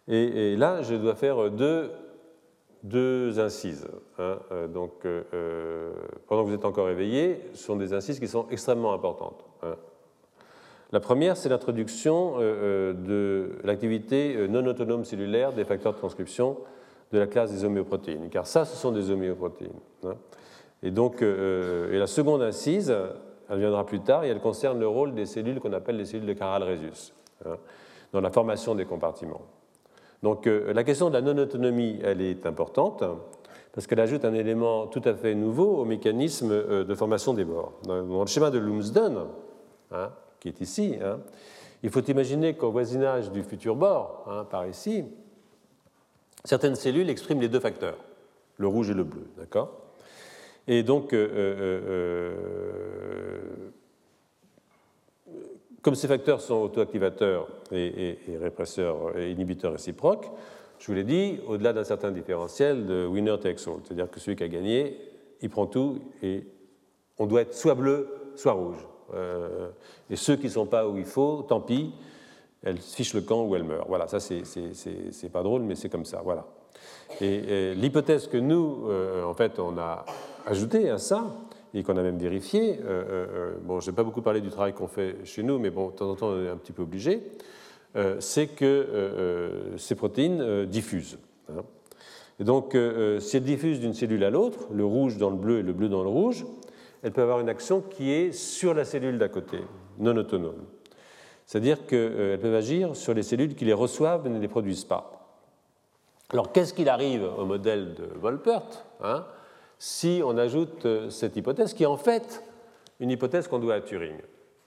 Et, 0.10 0.56
là, 0.56 0.82
je 0.84 0.96
dois 0.96 1.16
faire 1.16 1.50
deux, 1.52 3.40
incises. 3.40 3.88
Hein. 4.20 4.40
Euh, 4.52 4.68
donc, 4.68 5.06
euh, 5.06 5.94
pendant 6.28 6.44
que 6.44 6.50
vous 6.50 6.56
êtes 6.56 6.66
encore 6.66 6.90
éveillé, 6.90 7.42
ce 7.54 7.64
sont 7.64 7.76
des 7.76 7.94
incises 7.94 8.20
qui 8.20 8.28
sont 8.28 8.48
extrêmement 8.50 8.94
importantes. 8.94 9.46
La 10.92 11.00
première, 11.00 11.36
c'est 11.36 11.50
l'introduction 11.50 12.38
de 12.40 13.52
l'activité 13.64 14.48
non 14.48 14.66
autonome 14.66 15.04
cellulaire 15.04 15.52
des 15.52 15.66
facteurs 15.66 15.94
de 15.94 15.98
transcription 15.98 16.58
de 17.12 17.20
la 17.20 17.28
classe 17.28 17.52
des 17.52 17.64
homéoprotéines, 17.64 18.30
car 18.30 18.46
ça, 18.46 18.66
ce 18.66 18.76
sont 18.76 18.92
des 18.92 19.10
homéoprotéines. 19.12 19.80
Et 20.84 20.92
donc, 20.92 21.22
euh, 21.22 21.92
et 21.92 21.98
la 21.98 22.08
seconde 22.08 22.42
incise, 22.42 22.96
elle 23.50 23.60
viendra 23.60 23.86
plus 23.86 24.02
tard, 24.02 24.24
et 24.24 24.30
elle 24.30 24.40
concerne 24.40 24.80
le 24.80 24.88
rôle 24.88 25.14
des 25.14 25.26
cellules 25.26 25.60
qu'on 25.60 25.74
appelle 25.74 25.98
les 25.98 26.06
cellules 26.06 26.28
de 26.28 26.34
Caral-Résus, 26.34 27.14
hein, 27.46 27.58
dans 28.14 28.22
la 28.22 28.30
formation 28.30 28.76
des 28.76 28.86
compartiments. 28.86 29.42
Donc, 30.24 30.48
euh, 30.48 30.74
la 30.74 30.84
question 30.84 31.10
de 31.10 31.14
la 31.14 31.22
non-autonomie, 31.22 32.00
elle 32.04 32.22
est 32.22 32.46
importante, 32.46 33.04
parce 33.74 33.88
qu'elle 33.88 34.00
ajoute 34.00 34.26
un 34.26 34.34
élément 34.34 34.88
tout 34.88 35.02
à 35.06 35.14
fait 35.14 35.36
nouveau 35.36 35.78
au 35.78 35.86
mécanisme 35.86 36.52
euh, 36.52 36.84
de 36.84 36.96
formation 36.96 37.34
des 37.34 37.46
bords. 37.46 37.74
Dans 37.86 38.22
le 38.22 38.28
schéma 38.28 38.50
de 38.50 38.60
Lumsden, 38.60 39.18
hein, 39.92 40.10
est 40.48 40.62
ici, 40.62 40.96
hein, 41.02 41.20
il 41.84 41.90
faut 41.90 42.02
imaginer 42.02 42.56
qu'au 42.56 42.72
voisinage 42.72 43.32
du 43.32 43.44
futur 43.44 43.76
bord, 43.76 44.48
par 44.50 44.68
ici, 44.68 45.06
certaines 46.44 46.76
cellules 46.76 47.10
expriment 47.10 47.42
les 47.42 47.50
deux 47.50 47.60
facteurs, 47.60 47.98
le 48.58 48.68
rouge 48.68 48.90
et 48.90 48.94
le 48.94 49.04
bleu, 49.04 49.28
d'accord? 49.38 49.88
Et 50.68 50.84
donc, 50.84 51.14
euh, 51.14 51.28
euh, 51.34 51.82
euh, 55.30 55.52
comme 55.82 55.96
ces 55.96 56.08
facteurs 56.08 56.42
sont 56.42 56.56
autoactivateurs 56.56 57.48
et, 57.72 58.18
répresseurs 58.42 59.18
et 59.18 59.32
inhibiteurs 59.32 59.72
réciproques, 59.72 60.30
je 60.80 60.88
vous 60.88 60.94
l'ai 60.94 61.06
dit, 61.06 61.40
au-delà 61.48 61.74
d'un 61.74 61.86
certain 61.86 62.12
différentiel 62.12 62.86
de 62.86 63.06
winner 63.06 63.38
takes 63.40 63.68
all, 63.68 63.80
c'est-à-dire 63.84 64.12
que 64.12 64.20
celui 64.20 64.36
qui 64.36 64.44
a 64.44 64.48
gagné, 64.48 65.00
il 65.42 65.50
prend 65.50 65.66
tout 65.66 66.00
et 66.22 66.46
on 67.18 67.26
doit 67.26 67.42
être 67.42 67.54
soit 67.54 67.76
bleu, 67.76 68.10
soit 68.36 68.52
rouge. 68.52 68.86
Et 70.10 70.16
ceux 70.16 70.36
qui 70.36 70.46
ne 70.46 70.52
sont 70.52 70.66
pas 70.66 70.88
où 70.88 70.98
il 70.98 71.06
faut, 71.06 71.46
tant 71.48 71.62
pis, 71.62 71.94
elles 72.64 72.78
fichent 72.78 73.14
le 73.14 73.22
camp 73.22 73.44
ou 73.46 73.56
elles 73.56 73.64
meurent. 73.64 73.88
Voilà, 73.88 74.08
ça 74.08 74.20
c'est 74.20 75.32
pas 75.32 75.44
drôle, 75.44 75.62
mais 75.62 75.76
c'est 75.76 75.90
comme 75.90 76.06
ça. 76.06 76.22
Voilà. 76.24 76.46
Et, 77.22 77.74
l'hypothèse 77.76 78.28
que 78.28 78.38
nous, 78.38 78.90
en 79.26 79.34
fait, 79.34 79.60
on 79.60 79.78
a 79.78 80.06
ajouté 80.46 80.90
à 80.90 80.98
ça, 80.98 81.26
et 81.74 81.84
qu'on 81.84 81.98
a 81.98 82.02
même 82.02 82.18
vérifié, 82.18 82.80
euh, 82.80 82.86
euh, 82.86 83.06
euh, 83.10 83.54
bon, 83.62 83.80
je 83.80 83.90
n'ai 83.90 83.96
pas 83.96 84.04
beaucoup 84.04 84.22
parlé 84.22 84.42
du 84.42 84.50
travail 84.50 84.74
qu'on 84.74 84.88
fait 84.88 85.18
chez 85.26 85.44
nous, 85.44 85.60
mais 85.60 85.70
bon, 85.70 85.90
de 85.90 85.94
temps 85.94 86.10
en 86.10 86.16
temps, 86.16 86.30
on 86.30 86.44
est 86.44 86.50
un 86.50 86.58
petit 86.58 86.72
peu 86.72 86.84
obligé, 86.84 87.24
c'est 88.20 88.48
que 88.48 89.74
ces 89.78 89.96
protéines 89.96 90.66
diffusent. 90.66 91.18
Hein. 91.50 91.64
Et 92.40 92.44
donc, 92.44 92.78
si 93.20 93.38
elles 93.38 93.44
diffusent 93.44 93.80
d'une 93.80 93.96
cellule 93.96 94.24
à 94.24 94.30
l'autre, 94.30 94.68
le 94.72 94.86
rouge 94.86 95.18
dans 95.18 95.32
le 95.32 95.36
bleu 95.36 95.60
et 95.60 95.64
le 95.64 95.74
bleu 95.74 95.90
dans 95.90 96.04
le 96.04 96.10
rouge, 96.10 96.46
elles 97.04 97.12
peuvent 97.12 97.24
avoir 97.24 97.40
une 97.40 97.50
action 97.50 97.82
qui 97.82 98.12
est 98.12 98.32
sur 98.32 98.74
la 98.74 98.86
cellule 98.86 99.18
d'à 99.18 99.30
côté, 99.30 99.60
non 100.00 100.16
autonome. 100.18 100.66
C'est-à-dire 101.46 101.86
qu'elles 101.86 102.40
peuvent 102.40 102.56
agir 102.56 102.96
sur 102.96 103.14
les 103.14 103.24
cellules 103.24 103.56
qui 103.56 103.66
les 103.66 103.74
reçoivent 103.74 104.22
mais 104.24 104.30
ne 104.30 104.40
les 104.40 104.48
produisent 104.48 104.86
pas. 104.86 105.14
Alors, 106.30 106.52
qu'est-ce 106.52 106.74
qu'il 106.74 106.90
arrive 106.90 107.24
au 107.24 107.46
modèle 107.46 107.94
de 107.94 108.06
Wolpert 108.20 108.84
hein 109.02 109.26
si 109.80 110.22
on 110.26 110.38
ajoute 110.38 110.86
euh, 110.86 111.10
cette 111.10 111.36
hypothèse, 111.36 111.74
qui 111.74 111.84
est 111.84 111.88
en 111.88 111.98
fait 111.98 112.44
une 113.00 113.12
hypothèse 113.12 113.48
qu'on 113.48 113.60
doit 113.60 113.76
à 113.76 113.82
Turing. 113.82 114.18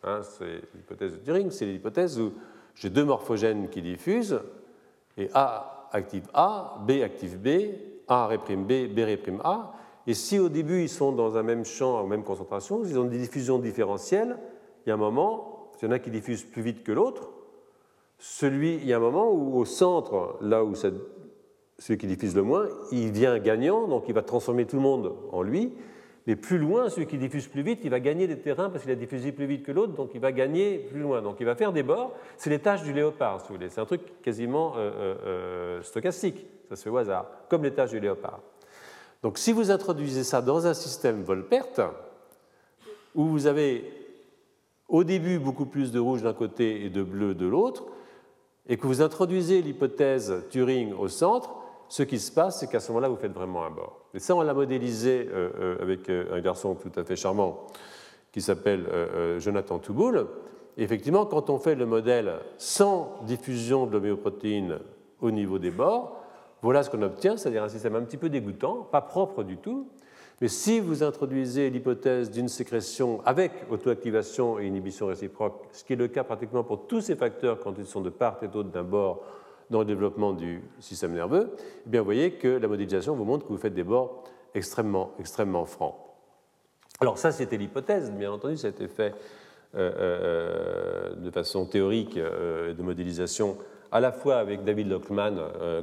Hein, 0.05 0.21
c'est 0.23 0.63
l'hypothèse 0.75 1.13
de 1.13 1.19
Turing, 1.19 1.51
c'est 1.51 1.67
l'hypothèse 1.67 2.19
où 2.21 2.33
j'ai 2.75 2.91
deux 2.91 3.05
morphogènes 3.05 3.69
qui 3.69 3.83
diffusent, 3.83 4.41
et 5.19 5.29
A 5.35 5.89
active 5.93 6.29
A, 6.33 6.77
B 6.87 7.03
active 7.03 7.39
B, 7.39 7.49
A 8.07 8.29
réprime 8.29 8.65
B, 8.65 8.87
B 8.95 9.01
réprime 9.01 9.41
A, 9.43 9.73
et 10.07 10.15
si 10.15 10.39
au 10.39 10.49
début 10.49 10.83
ils 10.83 10.89
sont 10.89 11.13
dans 11.13 11.37
un 11.37 11.43
même 11.43 11.65
champ, 11.65 12.01
en 12.01 12.07
même 12.07 12.25
concentration, 12.25 12.83
ils 12.85 12.99
ont 12.99 13.05
des 13.05 13.19
diffusions 13.19 13.59
différentielles, 13.59 14.39
il 14.85 14.89
y 14.89 14.93
a 14.93 14.95
un 14.95 14.99
moment, 14.99 15.71
il 15.81 15.87
y 15.87 15.89
en 15.89 15.93
a 15.93 15.99
qui 15.99 16.11
diffusent 16.11 16.45
plus 16.45 16.63
vite 16.63 16.83
que 16.83 16.93
l'autre, 16.93 17.31
celui, 18.19 18.77
il 18.77 18.87
y 18.87 18.93
a 18.93 18.97
un 18.97 19.01
moment 19.01 19.31
où 19.33 19.57
au 19.57 19.65
centre, 19.65 20.37
là 20.41 20.65
où 20.65 20.75
cette 20.75 20.95
celui 21.81 21.99
qui 21.99 22.07
diffuse 22.07 22.37
le 22.37 22.43
moins, 22.43 22.69
il 22.93 23.11
vient 23.11 23.39
gagnant, 23.39 23.89
donc 23.89 24.05
il 24.07 24.15
va 24.15 24.23
transformer 24.23 24.67
tout 24.67 24.77
le 24.77 24.83
monde 24.83 25.15
en 25.33 25.43
lui. 25.43 25.73
Mais 26.27 26.37
plus 26.37 26.59
loin, 26.59 26.91
celui 26.91 27.07
qui 27.07 27.17
diffuse 27.17 27.49
plus 27.49 27.63
vite, 27.63 27.81
il 27.83 27.91
va 27.91 27.99
gagner 27.99 28.27
des 28.27 28.39
terrains 28.39 28.69
parce 28.69 28.83
qu'il 28.83 28.93
a 28.93 28.97
diffusé 28.97 29.33
plus 29.33 29.47
vite 29.47 29.65
que 29.65 29.73
l'autre, 29.73 29.95
donc 29.95 30.11
il 30.15 30.21
va 30.21 30.31
gagner 30.31 30.79
plus 30.79 31.01
loin. 31.01 31.23
Donc 31.23 31.37
il 31.41 31.47
va 31.47 31.55
faire 31.55 31.73
des 31.73 31.83
bords. 31.83 32.13
C'est 32.37 32.51
les 32.51 32.59
tâches 32.59 32.83
du 32.83 32.93
léopard, 32.93 33.41
si 33.41 33.49
vous 33.49 33.55
voulez. 33.55 33.71
C'est 33.71 33.81
un 33.81 33.87
truc 33.87 34.03
quasiment 34.23 34.75
euh, 34.77 34.91
euh, 34.95 35.15
euh, 35.25 35.83
stochastique. 35.83 36.47
Ça 36.69 36.77
se 36.77 36.83
fait 36.83 36.91
au 36.91 36.99
hasard, 36.99 37.27
comme 37.49 37.65
les 37.65 37.71
du 37.71 37.99
léopard. 37.99 38.41
Donc 39.23 39.39
si 39.39 39.53
vous 39.53 39.71
introduisez 39.71 40.25
ça 40.25 40.41
dans 40.43 40.67
un 40.67 40.75
système 40.75 41.23
Volpert, 41.23 41.93
où 43.15 43.27
vous 43.27 43.47
avez 43.47 43.85
au 44.89 45.05
début 45.05 45.39
beaucoup 45.39 45.67
plus 45.67 45.93
de 45.93 45.99
rouge 45.99 46.23
d'un 46.23 46.33
côté 46.33 46.85
et 46.85 46.91
de 46.91 47.03
bleu 47.03 47.35
de 47.35 47.47
l'autre, 47.47 47.85
et 48.69 48.77
que 48.77 48.87
vous 48.87 49.03
introduisez 49.03 49.63
l'hypothèse 49.63 50.45
Turing 50.51 50.93
au 50.93 51.09
centre, 51.09 51.51
ce 51.89 52.05
qui 52.05 52.21
se 52.21 52.31
passe, 52.31 52.61
c'est 52.61 52.71
qu'à 52.71 52.79
ce 52.79 52.93
moment-là, 52.93 53.09
vous 53.09 53.17
faites 53.17 53.33
vraiment 53.33 53.65
un 53.65 53.71
bord. 53.71 54.01
Et 54.15 54.21
ça, 54.21 54.37
on 54.37 54.43
l'a 54.43 54.55
modélisé 54.55 55.29
euh, 55.29 55.51
euh, 55.59 55.83
avec 55.83 56.09
euh, 56.09 56.33
un 56.33 56.41
garçon 56.41 56.77
tout 56.77 56.93
à 56.97 57.03
fait 57.03 57.17
charmant 57.17 57.67
qui 58.31 58.41
s'appelle 58.41 58.87
Jonathan 59.41 59.81
Touboul. 59.81 60.29
Effectivement, 60.77 61.27
quand 61.27 61.51
on 61.51 61.59
fait 61.59 61.75
le 61.75 61.85
modèle 61.85 62.35
sans 62.59 63.19
diffusion 63.27 63.87
de 63.87 63.93
l'homéoprotéine 63.93 64.79
au 65.21 65.33
niveau 65.33 65.59
des 65.59 65.73
bords, 65.73 66.20
voilà 66.63 66.83
ce 66.83 66.91
qu'on 66.91 67.03
obtient, 67.03 67.37
c'est-à-dire 67.37 67.63
un 67.63 67.69
système 67.69 67.97
un 67.97 68.03
petit 68.03 68.17
peu 68.17 68.29
dégoûtant, 68.29 68.89
pas 68.91 69.01
propre 69.01 69.43
du 69.43 69.57
tout, 69.57 69.89
Mais 70.41 70.49
si 70.49 70.81
vous 70.81 71.03
introduisez 71.03 71.69
l'hypothèse 71.69 72.31
d'une 72.31 72.49
sécrétion 72.49 73.21
avec 73.27 73.53
autoactivation 73.71 74.59
et 74.59 74.67
inhibition 74.67 75.07
réciproque, 75.07 75.69
ce 75.73 75.85
qui 75.85 75.93
est 75.93 75.97
le 75.97 76.09
cas 76.09 76.25
pratiquement 76.25 76.65
pour 76.65 76.87
tous 76.87 77.03
ces 77.03 77.17
facteurs 77.17 77.61
quand 77.61 77.77
ils 77.79 77.87
sont 77.87 78.01
de 78.01 78.09
part 78.09 78.39
et 78.43 78.49
d'autre 78.49 78.71
d'un 78.71 78.83
bord 78.83 79.23
dans 79.69 79.81
le 79.81 79.85
développement 79.85 80.33
du 80.33 80.63
système 80.81 81.13
nerveux, 81.13 81.51
eh 81.87 81.89
bien 81.89 82.01
vous 82.01 82.07
voyez 82.07 82.33
que 82.33 82.49
la 82.49 82.69
modélisation 82.69 83.15
vous 83.15 83.25
montre 83.25 83.47
que 83.47 83.53
vous 83.53 83.59
faites 83.59 83.75
des 83.75 83.85
bords 83.85 84.25
extrêmement, 84.55 85.13
extrêmement 85.19 85.67
francs. 85.67 85.95
Alors 87.01 87.19
ça, 87.19 87.33
c'était 87.33 87.57
l'hypothèse, 87.57 88.11
bien 88.11 88.33
entendu, 88.33 88.57
ça 88.57 88.67
a 88.67 88.71
été 88.71 88.89
fait 88.89 89.15
euh, 89.75 89.93
euh, 89.97 91.15
de 91.15 91.31
façon 91.31 91.65
théorique 91.65 92.17
euh, 92.17 92.75
de 92.75 92.83
modélisation 92.83 93.57
à 93.93 94.01
la 94.01 94.13
fois 94.13 94.37
avec 94.37 94.65
David 94.65 94.89
Lockman 94.89 95.37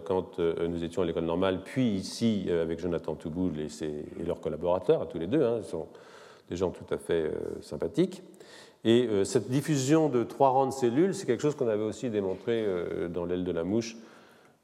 quand 0.05 0.39
nous 0.39 0.83
étions 0.83 1.01
à 1.01 1.05
l'école 1.05 1.25
normale, 1.25 1.61
puis 1.63 1.89
ici 1.89 2.47
avec 2.49 2.79
Jonathan 2.79 3.15
Touboul 3.15 3.53
et, 3.59 4.23
leurs 4.25 4.39
collaborateurs, 4.39 5.07
tous 5.09 5.19
les 5.19 5.27
deux, 5.27 5.43
hein, 5.43 5.61
sont 5.63 5.87
des 6.49 6.55
gens 6.55 6.69
tout 6.69 6.93
à 6.93 6.97
fait 6.97 7.31
sympathiques. 7.61 8.23
Et 8.85 9.09
cette 9.25 9.49
diffusion 9.49 10.07
de 10.07 10.23
trois 10.23 10.49
rangs 10.49 10.67
de 10.67 10.71
cellules, 10.71 11.13
c'est 11.13 11.25
quelque 11.25 11.41
chose 11.41 11.55
qu'on 11.55 11.67
avait 11.67 11.83
aussi 11.83 12.09
démontré 12.09 12.65
dans 13.09 13.25
l'aile 13.25 13.43
de 13.43 13.51
la 13.51 13.65
mouche. 13.65 13.97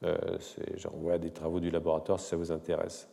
J'en 0.01 0.91
vois 1.01 1.17
des 1.17 1.31
travaux 1.31 1.59
du 1.59 1.69
laboratoire 1.69 2.19
si 2.19 2.27
ça 2.27 2.37
vous 2.37 2.51
intéresse. 2.51 3.09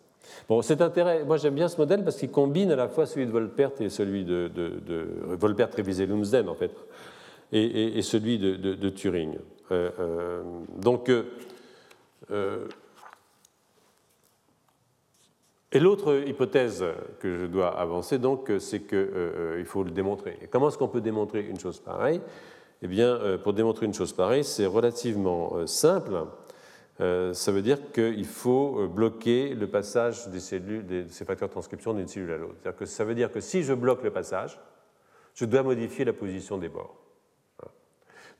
Bon, 0.48 0.62
cet 0.62 0.80
intérêt, 0.80 1.24
moi 1.24 1.36
j'aime 1.36 1.54
bien 1.54 1.68
ce 1.68 1.76
modèle 1.76 2.04
parce 2.04 2.16
qu'il 2.16 2.30
combine 2.30 2.70
à 2.70 2.76
la 2.76 2.88
fois 2.88 3.06
celui 3.06 3.26
de 3.26 3.30
Volpert 3.30 3.72
et 3.80 3.88
celui 3.88 4.24
de, 4.24 4.50
Volpert 5.38 5.70
révisé 5.74 6.06
Lumsden 6.06 6.48
en 6.48 6.54
fait, 6.54 6.72
et, 7.52 8.02
celui 8.02 8.38
de, 8.38 8.88
Turing. 8.90 9.36
Euh, 9.70 9.90
euh, 9.98 10.42
donc, 10.76 11.10
euh, 12.30 12.68
et 15.72 15.78
l'autre 15.78 16.26
hypothèse 16.26 16.84
que 17.20 17.36
je 17.36 17.46
dois 17.46 17.78
avancer, 17.78 18.18
donc, 18.18 18.50
c'est 18.58 18.80
qu'il 18.80 19.64
faut 19.64 19.84
le 19.84 19.92
démontrer. 19.92 20.36
Et 20.42 20.48
comment 20.48 20.68
est-ce 20.68 20.78
qu'on 20.78 20.88
peut 20.88 21.00
démontrer 21.00 21.46
une 21.46 21.60
chose 21.60 21.78
pareille? 21.78 22.20
Eh 22.82 22.88
bien, 22.88 23.38
pour 23.44 23.52
démontrer 23.52 23.86
une 23.86 23.94
chose 23.94 24.12
pareille, 24.12 24.42
c'est 24.42 24.66
relativement 24.66 25.64
simple. 25.68 26.24
Ça 26.98 27.52
veut 27.52 27.62
dire 27.62 27.92
qu'il 27.92 28.24
faut 28.24 28.88
bloquer 28.88 29.54
le 29.54 29.68
passage 29.68 30.26
des 30.28 30.40
cellules, 30.40 30.84
de 30.86 31.04
ces 31.08 31.24
facteurs 31.24 31.48
de 31.48 31.52
transcription 31.52 31.94
d'une 31.94 32.08
cellule 32.08 32.32
à 32.32 32.38
l'autre. 32.38 32.86
Ça 32.86 33.04
veut 33.04 33.14
dire 33.14 33.30
que 33.30 33.40
si 33.40 33.62
je 33.62 33.74
bloque 33.74 34.02
le 34.02 34.10
passage, 34.10 34.58
je 35.34 35.44
dois 35.44 35.62
modifier 35.62 36.04
la 36.04 36.12
position 36.12 36.58
des 36.58 36.68
bords. 36.68 36.99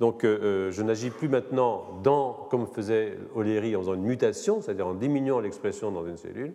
Donc 0.00 0.24
euh, 0.24 0.72
je 0.72 0.82
n'agis 0.82 1.10
plus 1.10 1.28
maintenant 1.28 2.00
dans, 2.02 2.32
comme 2.50 2.66
faisait 2.66 3.16
O'Leary 3.34 3.76
en 3.76 3.80
faisant 3.80 3.94
une 3.94 4.02
mutation, 4.02 4.60
c'est-à-dire 4.60 4.88
en 4.88 4.94
diminuant 4.94 5.38
l'expression 5.38 5.92
dans 5.92 6.04
une 6.04 6.16
cellule. 6.16 6.54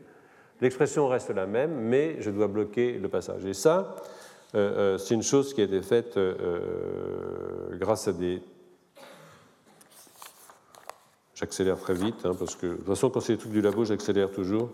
L'expression 0.59 1.07
reste 1.07 1.29
la 1.29 1.45
même, 1.45 1.73
mais 1.73 2.17
je 2.21 2.31
dois 2.31 2.47
bloquer 2.47 2.93
le 2.93 3.07
passage. 3.07 3.45
Et 3.45 3.53
ça, 3.53 3.95
c'est 4.53 5.13
une 5.13 5.21
chose 5.21 5.53
qui 5.53 5.59
a 5.59 5.65
été 5.65 5.81
faite 5.81 6.17
grâce 7.77 8.07
à 8.07 8.13
des 8.13 8.41
J'accélère 11.35 11.77
très 11.77 11.93
vite, 11.93 12.25
hein, 12.25 12.31
parce 12.39 12.55
que 12.55 12.65
de 12.65 12.75
toute 12.75 12.85
façon, 12.85 13.09
quand 13.09 13.19
c'est 13.19 13.33
des 13.33 13.39
trucs 13.39 13.51
du 13.51 13.61
labo, 13.61 13.83
j'accélère 13.83 14.31
toujours. 14.31 14.69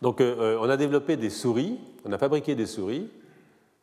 Donc, 0.00 0.22
euh, 0.22 0.36
euh, 0.38 0.58
on 0.58 0.70
a 0.70 0.78
développé 0.78 1.18
des 1.18 1.28
souris, 1.28 1.78
on 2.06 2.12
a 2.12 2.16
fabriqué 2.16 2.54
des 2.54 2.64
souris 2.64 3.10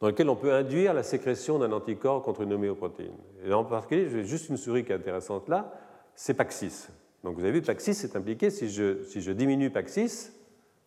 dans 0.01 0.07
lesquelles 0.07 0.29
on 0.29 0.35
peut 0.35 0.53
induire 0.53 0.93
la 0.93 1.03
sécrétion 1.03 1.59
d'un 1.59 1.71
anticorps 1.71 2.23
contre 2.23 2.41
une 2.41 2.53
homéoprotéine. 2.53 3.15
Et 3.45 3.53
en 3.53 3.63
particulier, 3.63 4.09
j'ai 4.09 4.23
juste 4.23 4.49
une 4.49 4.57
souris 4.57 4.83
qui 4.83 4.91
est 4.91 4.95
intéressante 4.95 5.47
là, 5.47 5.71
c'est 6.15 6.37
PAX6. 6.37 6.89
Donc, 7.23 7.35
vous 7.35 7.43
avez 7.43 7.51
vu, 7.51 7.61
PAX6 7.61 8.05
est 8.05 8.15
impliqué. 8.15 8.49
Si 8.49 8.69
je, 8.69 9.31
diminue 9.31 9.69
PAX6, 9.69 10.31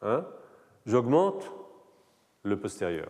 hein, 0.03 0.27
j'augmente 0.85 1.51
le 2.43 2.59
postérieur. 2.59 3.09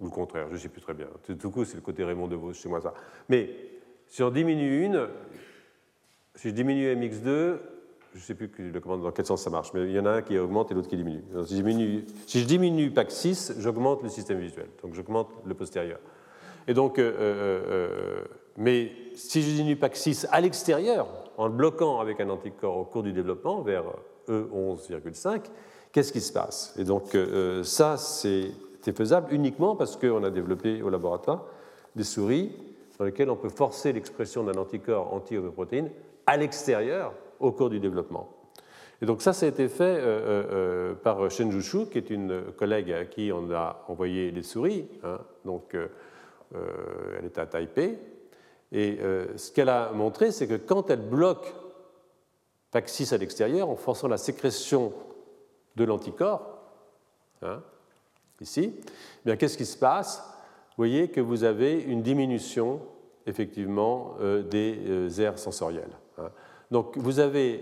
Ou 0.00 0.04
le 0.04 0.10
contraire, 0.10 0.46
je 0.48 0.54
ne 0.54 0.58
sais 0.58 0.68
plus 0.68 0.82
très 0.82 0.94
bien. 0.94 1.08
Tout 1.40 1.50
coup, 1.50 1.64
c'est 1.64 1.76
le 1.76 1.82
côté 1.82 2.04
Raymond 2.04 2.28
DeVos 2.28 2.52
chez 2.52 2.68
moi, 2.68 2.80
ça. 2.80 2.92
Mais 3.30 3.50
si 4.06 4.22
on 4.22 4.30
diminue 4.30 4.84
une, 4.84 5.08
si 6.34 6.50
je 6.50 6.54
diminue 6.54 6.94
mx2, 6.94 7.58
je 8.18 8.22
ne 8.22 8.26
sais 8.26 8.34
plus 8.34 8.72
dans 8.72 9.12
quel 9.12 9.26
sens 9.26 9.42
ça 9.42 9.50
marche, 9.50 9.72
mais 9.74 9.84
il 9.84 9.92
y 9.92 9.98
en 10.00 10.06
a 10.06 10.10
un 10.10 10.22
qui 10.22 10.36
augmente 10.38 10.72
et 10.72 10.74
l'autre 10.74 10.88
qui 10.88 10.96
diminue. 10.96 11.22
si, 11.46 11.56
je 11.56 11.62
diminue, 11.62 12.04
si 12.26 12.40
je 12.40 12.46
diminue 12.46 12.90
PAC6, 12.90 13.60
j'augmente 13.60 14.02
le 14.02 14.08
système 14.08 14.40
visuel, 14.40 14.66
donc 14.82 14.94
j'augmente 14.94 15.28
le 15.46 15.54
postérieur. 15.54 16.00
Et 16.66 16.74
donc, 16.74 16.98
euh, 16.98 17.12
euh, 17.18 17.60
euh, 17.70 18.24
mais 18.56 18.90
si 19.14 19.42
je 19.42 19.50
diminue 19.50 19.76
PAC6 19.76 20.26
à 20.30 20.40
l'extérieur, 20.40 21.06
en 21.36 21.46
le 21.46 21.52
bloquant 21.52 22.00
avec 22.00 22.20
un 22.20 22.28
anticorps 22.28 22.76
au 22.76 22.84
cours 22.84 23.04
du 23.04 23.12
développement, 23.12 23.62
vers 23.62 23.84
E11,5, 24.28 25.42
qu'est-ce 25.92 26.12
qui 26.12 26.20
se 26.20 26.32
passe? 26.32 26.74
Et 26.76 26.84
donc, 26.84 27.16
ça, 27.62 27.96
c'est 27.96 28.50
faisable 28.96 29.32
uniquement 29.32 29.76
parce 29.76 29.96
qu'on 29.96 30.24
a 30.24 30.30
développé 30.30 30.82
au 30.82 30.90
laboratoire 30.90 31.44
des 31.94 32.04
souris 32.04 32.52
dans 32.98 33.04
lesquels 33.04 33.30
on 33.30 33.36
peut 33.36 33.50
forcer 33.50 33.92
l'expression 33.92 34.42
d'un 34.42 34.58
anticorps 34.58 35.12
anti-ovoprotéine 35.12 35.90
à 36.26 36.36
l'extérieur 36.36 37.12
au 37.40 37.52
cours 37.52 37.70
du 37.70 37.80
développement. 37.80 38.38
Et 39.00 39.06
donc 39.06 39.22
ça, 39.22 39.32
ça 39.32 39.46
a 39.46 39.48
été 39.48 39.68
fait 39.68 39.84
euh, 39.84 39.98
euh, 39.98 40.44
euh, 40.52 40.94
par 40.94 41.30
Shen 41.30 41.50
Jushu, 41.50 41.86
qui 41.86 41.98
est 41.98 42.10
une 42.10 42.52
collègue 42.56 42.92
à 42.92 43.04
qui 43.04 43.30
on 43.32 43.50
a 43.52 43.84
envoyé 43.88 44.30
les 44.30 44.42
souris. 44.42 44.88
Hein. 45.04 45.18
donc 45.44 45.76
elle 46.54 47.24
est 47.24 47.38
à 47.38 47.46
Taipei. 47.46 47.98
Et 48.72 48.98
ce 49.36 49.52
qu'elle 49.52 49.68
a 49.68 49.92
montré, 49.92 50.30
c'est 50.30 50.46
que 50.46 50.54
quand 50.54 50.90
elle 50.90 51.00
bloque 51.00 51.54
PAX6 52.72 53.14
à 53.14 53.18
l'extérieur, 53.18 53.70
en 53.70 53.76
forçant 53.76 54.08
la 54.08 54.18
sécrétion 54.18 54.92
de 55.76 55.84
l'anticorps, 55.84 56.58
hein, 57.42 57.62
ici, 58.40 58.74
eh 59.26 59.36
qu'est-ce 59.36 59.56
qui 59.56 59.64
se 59.64 59.78
passe? 59.78 60.22
Voyez 60.76 61.08
que 61.08 61.20
vous 61.20 61.44
avez 61.44 61.80
une 61.80 62.02
diminution 62.02 62.80
effectivement 63.26 64.16
des 64.50 65.20
aires 65.20 65.38
sensorielles. 65.38 65.96
Hein. 66.18 66.30
Donc 66.70 66.96
vous 66.96 67.18
avez, 67.18 67.60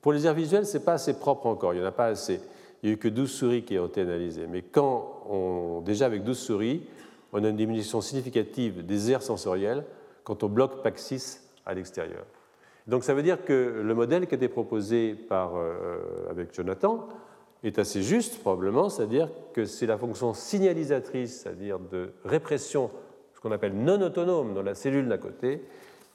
pour 0.00 0.12
les 0.12 0.26
aires 0.26 0.34
visuelles, 0.34 0.66
ce 0.66 0.78
n'est 0.78 0.84
pas 0.84 0.94
assez 0.94 1.14
propre 1.14 1.46
encore, 1.46 1.74
il 1.74 1.80
n'y 1.80 1.84
en 1.84 1.88
a 1.88 1.92
pas 1.92 2.06
assez. 2.06 2.40
Il 2.82 2.86
n'y 2.86 2.90
a 2.90 2.94
eu 2.94 2.98
que 2.98 3.08
12 3.08 3.30
souris 3.30 3.62
qui 3.62 3.78
ont 3.78 3.86
été 3.86 4.00
analysées. 4.00 4.46
Mais 4.48 4.62
quand 4.62 5.22
on, 5.28 5.82
déjà 5.84 6.06
avec 6.06 6.24
12 6.24 6.38
souris, 6.38 6.82
on 7.32 7.44
a 7.44 7.48
une 7.48 7.56
diminution 7.56 8.00
significative 8.00 8.84
des 8.84 9.10
aires 9.10 9.22
sensorielles 9.22 9.84
quand 10.24 10.42
on 10.42 10.48
bloque 10.48 10.84
PAX6 10.84 11.40
à 11.64 11.74
l'extérieur. 11.74 12.24
Donc 12.86 13.04
ça 13.04 13.14
veut 13.14 13.22
dire 13.22 13.44
que 13.44 13.80
le 13.82 13.94
modèle 13.94 14.26
qui 14.26 14.34
a 14.34 14.36
été 14.36 14.48
proposé 14.48 15.14
par, 15.14 15.56
euh, 15.56 15.98
avec 16.30 16.52
Jonathan 16.52 17.08
est 17.62 17.78
assez 17.78 18.02
juste, 18.02 18.40
probablement, 18.40 18.88
c'est-à-dire 18.88 19.28
que 19.52 19.64
c'est 19.64 19.86
la 19.86 19.96
fonction 19.96 20.34
signalisatrice, 20.34 21.42
c'est-à-dire 21.42 21.78
de 21.78 22.12
répression, 22.24 22.90
ce 23.34 23.40
qu'on 23.40 23.52
appelle 23.52 23.74
non 23.74 24.00
autonome 24.02 24.52
dans 24.52 24.62
la 24.62 24.74
cellule 24.74 25.08
d'à 25.08 25.18
côté, 25.18 25.62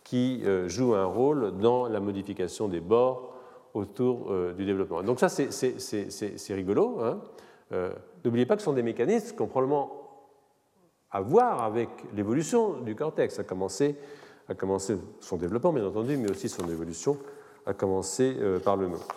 qui 0.07 0.41
euh, 0.45 0.69
joue 0.69 0.95
un 0.95 1.03
rôle 1.03 1.57
dans 1.57 1.89
la 1.89 1.99
modification 1.99 2.69
des 2.69 2.79
bords 2.79 3.33
autour 3.73 4.31
euh, 4.31 4.53
du 4.53 4.65
développement. 4.65 5.03
Donc 5.03 5.19
ça, 5.19 5.27
c'est 5.27 6.53
rigolo. 6.53 6.99
Hein. 7.01 7.19
Euh, 7.73 7.91
n'oubliez 8.23 8.45
pas 8.45 8.55
que 8.55 8.61
ce 8.61 8.65
sont 8.65 8.73
des 8.73 8.83
mécanismes 8.83 9.35
qui 9.35 9.41
ont 9.41 9.47
probablement 9.47 9.91
à 11.11 11.19
voir 11.19 11.61
avec 11.61 11.89
l'évolution 12.15 12.79
du 12.79 12.95
cortex, 12.95 13.37
à 13.37 13.43
commencer, 13.43 13.97
à 14.47 14.53
commencer 14.53 14.97
son 15.19 15.35
développement, 15.35 15.73
bien 15.73 15.85
entendu, 15.85 16.15
mais 16.15 16.31
aussi 16.31 16.47
son 16.47 16.69
évolution, 16.69 17.17
à 17.65 17.73
commencer 17.73 18.33
par 18.63 18.77
le 18.77 18.87
nôtre. 18.87 19.15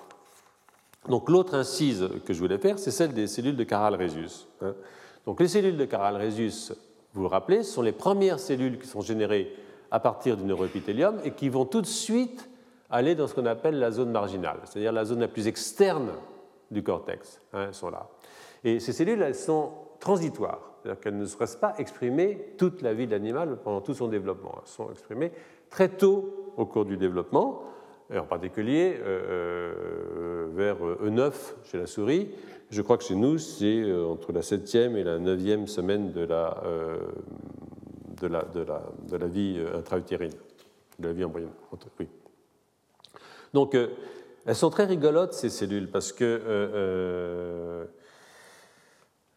Donc 1.09 1.31
l'autre 1.31 1.55
incise 1.55 2.09
que 2.27 2.33
je 2.33 2.41
voulais 2.41 2.59
faire, 2.59 2.81
c'est 2.81 2.91
celle 2.91 3.13
des 3.13 3.29
cellules 3.29 3.57
de 3.57 3.65
Caral-Résus. 3.65 4.47
Hein. 4.61 4.75
Donc 5.25 5.41
les 5.41 5.49
cellules 5.49 5.77
de 5.77 5.85
Caral-Résus, 5.85 6.73
vous 7.15 7.23
vous 7.23 7.29
rappelez, 7.29 7.63
sont 7.63 7.83
les 7.83 7.93
premières 7.93 8.41
cellules 8.41 8.79
qui 8.79 8.89
sont 8.89 9.01
générées 9.01 9.55
à 9.91 10.01
partir 10.01 10.37
du 10.37 10.45
neuroépithélium 10.45 11.19
et 11.25 11.33
qui 11.33 11.49
vont 11.49 11.65
tout 11.65 11.81
de 11.81 11.87
suite 11.87 12.49
aller 12.91 13.15
dans 13.15 13.27
ce 13.27 13.35
qu'on 13.35 13.47
appelle 13.47 13.79
la 13.79 13.91
zone 13.91 14.11
marginale, 14.11 14.59
c'est-à-dire 14.65 14.93
la 14.93 15.05
zone 15.05 15.21
la 15.21 15.29
plus 15.29 15.47
externe 15.47 16.11
du 16.71 16.83
cortex. 16.83 17.41
Hein, 17.53 17.67
elles 17.69 17.75
sont 17.75 17.91
là. 17.91 18.09
Et 18.65 18.81
ces 18.81 18.93
cellules, 18.93 19.23
elles 19.23 19.35
sont 19.35 19.73
transitoires, 20.01 20.73
c'est-à-dire 20.83 21.01
qu'elles 21.01 21.19
ne 21.19 21.25
se 21.25 21.37
restent 21.37 21.61
pas 21.61 21.75
exprimées 21.79 22.55
toute 22.59 22.83
la 22.83 22.95
vie 22.95 23.07
de 23.07 23.13
l'animal 23.13 23.59
pendant 23.63 23.81
tout 23.81 23.95
son 23.95 24.09
développement. 24.09 24.55
Elles 24.61 24.69
sont 24.69 24.91
exprimées 24.91 25.33
très 25.69 25.89
tôt 25.89 26.53
au 26.57 26.67
cours 26.67 26.85
du 26.85 26.97
développement 26.97 27.63
et 28.13 28.19
en 28.19 28.25
particulier 28.25 28.97
euh, 28.99 29.23
euh, 29.29 30.49
vers 30.53 30.77
E9 31.05 31.33
chez 31.65 31.79
la 31.79 31.87
souris. 31.87 32.31
Je 32.71 32.83
crois 32.83 32.99
que 32.99 33.05
chez 33.05 33.15
nous, 33.15 33.39
c'est 33.39 33.83
euh, 33.83 34.07
entre 34.07 34.33
la 34.33 34.43
septième 34.43 34.97
et 34.97 35.05
la 35.05 35.19
neuvième 35.19 35.67
semaine 35.67 36.13
de 36.13 36.23
la, 36.23 36.63
de 38.21 39.17
la, 39.17 39.27
vie 39.27 39.59
intra-utérine, 39.75 40.33
de 40.99 41.09
la 41.09 41.13
vie 41.13 41.25
embryonnaire. 41.25 41.55
Donc, 43.53 43.75
elles 43.75 44.55
sont 44.55 44.71
très 44.71 44.85
rigolotes, 44.85 45.35
ces 45.35 45.51
cellules, 45.51 45.91
parce 45.91 46.13
que 46.13 47.89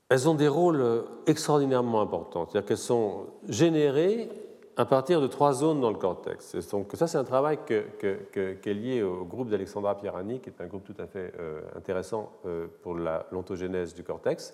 elles 0.09 0.29
ont 0.29 0.35
des 0.35 0.47
rôles 0.47 1.05
extraordinairement 1.25 2.01
importants. 2.01 2.45
C'est-à-dire 2.45 2.67
qu'elles 2.67 2.77
sont 2.77 3.25
générées 3.47 4.29
à 4.75 4.85
partir 4.85 5.21
de 5.21 5.27
trois 5.27 5.53
zones 5.53 5.81
dans 5.81 5.91
le 5.91 5.97
cortex. 5.97 6.55
Donc 6.71 6.91
ça, 6.93 7.07
c'est 7.07 7.17
un 7.17 7.23
travail 7.23 7.59
qui 7.65 7.73
est 7.73 8.73
lié 8.73 9.03
au 9.03 9.25
groupe 9.25 9.49
d'Alexandra 9.49 9.97
Pierani, 9.97 10.39
qui 10.39 10.49
est 10.49 10.61
un 10.61 10.67
groupe 10.67 10.83
tout 10.83 10.99
à 11.01 11.05
fait 11.05 11.33
euh, 11.39 11.61
intéressant 11.75 12.31
euh, 12.45 12.67
pour 12.81 12.95
l'ontogénèse 12.95 13.93
du 13.93 14.03
cortex. 14.03 14.53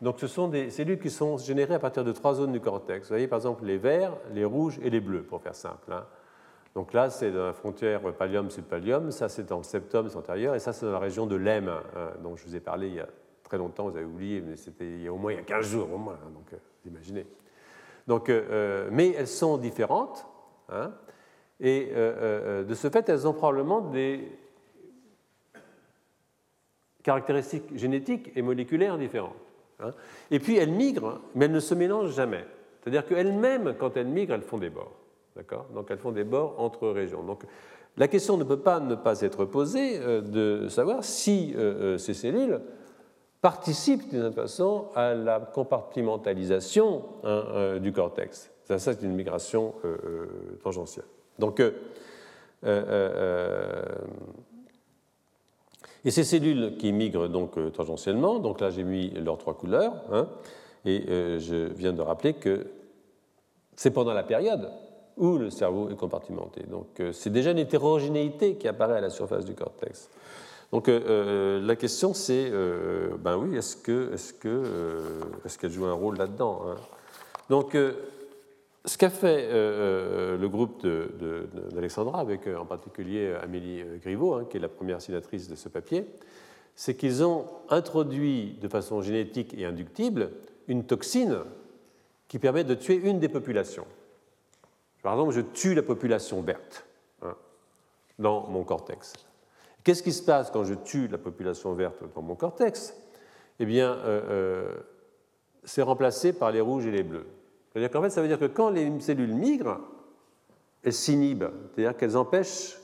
Donc 0.00 0.20
ce 0.20 0.26
sont 0.26 0.48
des 0.48 0.70
cellules 0.70 0.98
qui 0.98 1.10
sont 1.10 1.38
générées 1.38 1.74
à 1.74 1.78
partir 1.78 2.04
de 2.04 2.12
trois 2.12 2.34
zones 2.34 2.52
du 2.52 2.60
cortex. 2.60 3.08
Vous 3.08 3.14
voyez 3.14 3.28
par 3.28 3.38
exemple 3.38 3.64
les 3.64 3.78
verts, 3.78 4.12
les 4.32 4.44
rouges 4.44 4.78
et 4.82 4.90
les 4.90 5.00
bleus, 5.00 5.22
pour 5.22 5.42
faire 5.42 5.54
simple. 5.54 5.92
Hein. 5.92 6.06
Donc 6.74 6.92
là, 6.92 7.10
c'est 7.10 7.32
dans 7.32 7.46
la 7.46 7.52
frontière 7.52 8.00
pallium-subpallium, 8.12 9.10
ça 9.10 9.28
c'est 9.28 9.46
dans 9.46 9.56
le 9.58 9.64
septum 9.64 10.08
antérieur, 10.14 10.54
et 10.54 10.60
ça 10.60 10.72
c'est 10.72 10.86
dans 10.86 10.92
la 10.92 10.98
région 10.98 11.26
de 11.26 11.34
l'EM, 11.34 11.68
hein, 11.68 11.82
dont 12.22 12.36
je 12.36 12.44
vous 12.44 12.54
ai 12.54 12.60
parlé 12.60 12.88
il 12.88 12.94
y 12.94 13.00
a 13.00 13.08
très 13.42 13.58
longtemps, 13.58 13.88
vous 13.88 13.96
avez 13.96 14.06
oublié, 14.06 14.40
mais 14.40 14.54
c'était 14.56 14.86
il 14.86 15.02
y 15.02 15.08
a 15.08 15.12
au 15.12 15.16
moins 15.16 15.32
il 15.32 15.36
y 15.36 15.40
a 15.40 15.44
15 15.44 15.66
jours 15.66 15.92
au 15.92 15.98
moins, 15.98 16.18
hein, 16.22 16.30
donc 16.32 16.52
euh, 16.52 16.56
imaginez. 16.86 17.26
Donc, 18.08 18.30
euh, 18.30 18.42
euh, 18.50 18.88
mais 18.90 19.10
elles 19.10 19.28
sont 19.28 19.58
différentes, 19.58 20.26
hein, 20.70 20.92
et 21.60 21.90
euh, 21.92 22.64
de 22.64 22.74
ce 22.74 22.88
fait, 22.88 23.08
elles 23.08 23.26
ont 23.28 23.34
probablement 23.34 23.80
des 23.80 24.32
caractéristiques 27.02 27.76
génétiques 27.76 28.30
et 28.34 28.42
moléculaires 28.42 28.96
différentes. 28.96 29.36
Hein. 29.80 29.92
Et 30.30 30.38
puis 30.38 30.56
elles 30.56 30.72
migrent, 30.72 31.20
mais 31.34 31.46
elles 31.46 31.52
ne 31.52 31.60
se 31.60 31.74
mélangent 31.74 32.14
jamais. 32.14 32.44
C'est-à-dire 32.80 33.06
qu'elles-mêmes, 33.06 33.74
quand 33.78 33.96
elles 33.96 34.06
migrent, 34.06 34.34
elles 34.34 34.42
font 34.42 34.58
des 34.58 34.70
bords. 34.70 34.94
Donc 35.74 35.90
elles 35.90 35.98
font 35.98 36.10
des 36.10 36.24
bords 36.24 36.56
entre 36.58 36.88
régions. 36.88 37.22
Donc 37.22 37.42
la 37.96 38.08
question 38.08 38.36
ne 38.36 38.44
peut 38.44 38.58
pas 38.58 38.80
ne 38.80 38.94
pas 38.96 39.20
être 39.20 39.44
posée 39.44 40.00
de 40.00 40.66
savoir 40.68 41.04
si 41.04 41.54
ces 41.96 42.14
cellules 42.14 42.60
participe 43.40 44.08
d'une 44.10 44.32
façon 44.32 44.86
à 44.94 45.14
la 45.14 45.40
compartimentalisation 45.40 47.04
hein, 47.22 47.44
euh, 47.50 47.78
du 47.78 47.92
cortex. 47.92 48.50
Ça, 48.64 48.78
c'est 48.78 49.02
une 49.02 49.14
migration 49.14 49.74
euh, 49.84 49.96
euh, 50.04 50.26
tangentielle. 50.62 51.06
Donc, 51.38 51.62
et 56.04 56.10
ces 56.10 56.24
cellules 56.24 56.76
qui 56.78 56.92
migrent 56.92 57.28
donc 57.28 57.56
tangentiellement, 57.72 58.38
donc 58.38 58.60
là 58.60 58.70
j'ai 58.70 58.84
mis 58.84 59.10
leurs 59.10 59.38
trois 59.38 59.54
couleurs, 59.54 59.94
hein, 60.12 60.28
et 60.84 61.02
je 61.38 61.72
viens 61.72 61.92
de 61.92 62.02
rappeler 62.02 62.34
que 62.34 62.66
c'est 63.76 63.90
pendant 63.90 64.12
la 64.12 64.22
période 64.22 64.70
où 65.16 65.36
le 65.36 65.50
cerveau 65.50 65.90
est 65.90 65.96
compartimenté. 65.96 66.62
Donc 66.70 67.02
c'est 67.12 67.30
déjà 67.30 67.50
une 67.50 67.58
hétérogénéité 67.58 68.54
qui 68.54 68.68
apparaît 68.68 68.96
à 68.96 69.00
la 69.00 69.10
surface 69.10 69.44
du 69.44 69.54
cortex. 69.54 70.08
Donc 70.72 70.88
euh, 70.88 71.00
euh, 71.08 71.60
la 71.66 71.76
question 71.76 72.12
c'est, 72.12 72.50
euh, 72.52 73.16
ben 73.18 73.36
oui, 73.36 73.56
est-ce 73.56 73.76
que, 73.76 74.12
est-ce 74.12 74.34
est-ce 75.44 75.58
qu'elle 75.58 75.70
joue 75.70 75.86
un 75.86 75.94
rôle 75.94 76.18
là-dedans 76.18 76.62
hein? 76.66 76.74
Donc 77.48 77.74
ce 78.84 78.96
qu'a 78.96 79.10
fait 79.10 79.48
le 79.50 80.46
groupe 80.48 80.86
d'Alexandra, 81.74 82.20
avec 82.20 82.46
en 82.46 82.64
particulier 82.64 83.34
Amélie 83.42 83.82
Griveaux, 84.00 84.34
hein, 84.34 84.46
qui 84.48 84.56
est 84.56 84.60
la 84.60 84.68
première 84.68 85.02
signatrice 85.02 85.48
de 85.48 85.54
ce 85.54 85.68
papier, 85.68 86.06
c'est 86.74 86.94
qu'ils 86.94 87.24
ont 87.24 87.46
introduit 87.70 88.56
de 88.60 88.68
façon 88.68 89.02
génétique 89.02 89.52
et 89.58 89.64
inductible 89.64 90.30
une 90.68 90.84
toxine 90.84 91.38
qui 92.28 92.38
permet 92.38 92.62
de 92.62 92.74
tuer 92.74 92.94
une 92.94 93.18
des 93.18 93.28
populations. 93.28 93.86
Par 95.02 95.14
exemple, 95.14 95.32
je 95.32 95.40
tue 95.40 95.74
la 95.74 95.82
population 95.82 96.40
verte 96.42 96.86
hein, 97.22 97.34
dans 98.18 98.46
mon 98.46 98.62
cortex. 98.62 99.14
Qu'est-ce 99.82 100.02
qui 100.02 100.12
se 100.12 100.22
passe 100.22 100.50
quand 100.50 100.64
je 100.64 100.74
tue 100.74 101.08
la 101.08 101.18
population 101.18 101.72
verte 101.72 101.96
dans 102.14 102.22
mon 102.22 102.34
cortex? 102.34 102.94
Eh 103.58 103.64
bien, 103.64 103.92
euh, 103.92 104.22
euh, 104.30 104.76
c'est 105.64 105.82
remplacé 105.82 106.32
par 106.32 106.52
les 106.52 106.60
rouges 106.60 106.86
et 106.86 106.90
les 106.90 107.02
bleus. 107.02 107.26
C'est-à-dire 107.72 107.90
qu'en 107.90 108.02
fait, 108.02 108.10
ça 108.10 108.22
veut 108.22 108.28
dire 108.28 108.38
que 108.38 108.46
quand 108.46 108.70
les 108.70 109.00
cellules 109.00 109.34
migrent, 109.34 109.80
elles 110.82 110.92
s'inhibent, 110.92 111.50
c'est-à-dire 111.74 111.96
qu'elles 111.96 112.16
empêchent, 112.16 112.78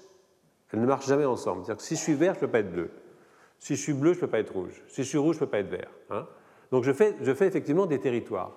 elles 0.73 0.81
ne 0.81 0.87
marchent 0.87 1.07
jamais 1.07 1.25
ensemble. 1.25 1.65
C'est-à-dire 1.65 1.79
que 1.79 1.87
si 1.87 1.97
je 1.97 2.01
suis 2.01 2.15
vert, 2.15 2.35
je 2.35 2.39
ne 2.39 2.47
peux 2.47 2.51
pas 2.51 2.59
être 2.61 2.73
bleu. 2.73 2.91
Si 3.59 3.77
je 3.77 3.81
suis 3.81 3.93
bleu, 3.93 4.13
je 4.13 4.19
ne 4.19 4.21
peux 4.23 4.31
pas 4.31 4.41
être 4.41 4.53
rouge. 4.53 4.83
Si 4.89 5.03
je 5.05 5.09
suis 5.09 5.19
rouge, 5.19 5.37
je 5.37 5.41
ne 5.41 5.47
peux 5.47 5.51
pas 5.51 5.61
être 5.61 5.71
vert. 5.71 5.91
Hein. 6.11 6.27
Donc 6.71 6.85
je 6.85 6.93
fais, 6.93 7.17
je 7.21 7.33
fais 7.33 7.47
effectivement 7.47 7.87
des 7.87 8.01
territoires. 8.01 8.53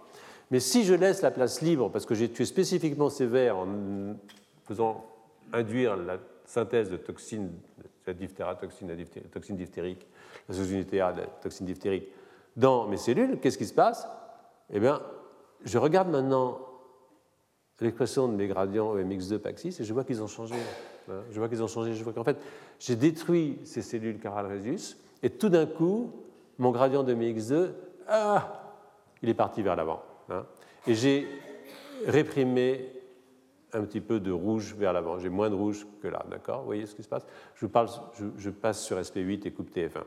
Mais 0.50 0.60
si 0.60 0.84
je 0.84 0.94
laisse 0.94 1.22
la 1.22 1.32
place 1.32 1.62
libre, 1.62 1.92
parce 1.92 2.06
que 2.06 2.16
j'ai 2.16 2.30
tué 2.30 2.46
spécifiquement 2.46 3.10
ces 3.10 3.26
verts 3.26 3.58
en 3.58 3.68
faisant 4.64 5.06
induire 5.54 5.96
la 5.96 6.18
synthèse 6.46 6.90
de 6.90 6.98
toxines 6.98 7.52
la 8.08 8.14
diphtérotoxine, 8.14 8.88
la 8.88 9.30
toxine 9.30 9.58
diphtérique, 9.58 10.08
la 10.48 10.56
sous-unité 10.56 11.02
A 11.02 11.12
la 11.12 11.24
toxine 11.24 11.66
diphtérique, 11.66 12.08
dans 12.56 12.88
mes 12.88 12.98
cellules, 12.98 13.40
qu'est-ce 13.40 13.58
qui 13.58 13.66
se 13.66 13.74
passe? 13.74 14.08
Eh 14.72 14.80
bien, 14.80 15.02
je 15.68 15.78
regarde 15.78 16.10
maintenant 16.10 16.60
l'expression 17.82 18.28
de 18.28 18.34
mes 18.34 18.48
gradients 18.48 18.96
EMX2 18.96 19.38
Paxis 19.38 19.78
et 19.80 19.84
je 19.84 19.94
vois 19.94 20.04
qu'ils 20.04 20.24
ont 20.24 20.28
changé. 20.28 20.56
Je 21.32 21.38
vois 21.38 21.48
qu'ils 21.48 21.62
ont 21.62 21.68
changé. 21.68 21.94
Je 21.94 22.04
vois 22.04 22.14
qu'en 22.14 22.24
fait, 22.24 22.38
j'ai 22.80 22.96
détruit 22.96 23.60
ces 23.64 23.82
cellules 23.82 24.20
caral 24.20 24.48
rhesus 24.48 24.98
et 25.24 25.30
tout 25.30 25.50
d'un 25.50 25.66
coup, 25.66 26.12
mon 26.58 26.72
gradient 26.72 27.04
de 27.04 27.14
MX2, 27.14 27.72
ah, 28.08 28.64
il 29.22 29.30
est 29.30 29.34
parti 29.34 29.62
vers 29.62 29.76
l'avant. 29.76 30.02
Hein. 30.30 30.46
et 30.86 30.94
j'ai 30.94 31.26
réprimé 32.06 32.92
un 33.72 33.84
petit 33.84 34.02
peu 34.02 34.20
de 34.20 34.32
rouge 34.32 34.76
vers 34.78 34.94
l'avant. 34.94 35.20
J'ai 35.20 35.30
moins 35.30 35.50
de 35.50 35.56
rouge 35.56 35.86
que 36.02 36.08
là, 36.08 36.26
d'accord? 36.30 36.60
Vous 36.60 36.66
voyez 36.66 36.86
ce 36.86 36.96
qui 36.96 37.04
se 37.04 37.08
passe? 37.08 37.26
Je, 37.56 37.66
passe 38.50 38.84
sur 38.84 38.98
SP8 38.98 39.48
et 39.48 39.52
coupe 39.52 39.74
TF1. 39.74 40.04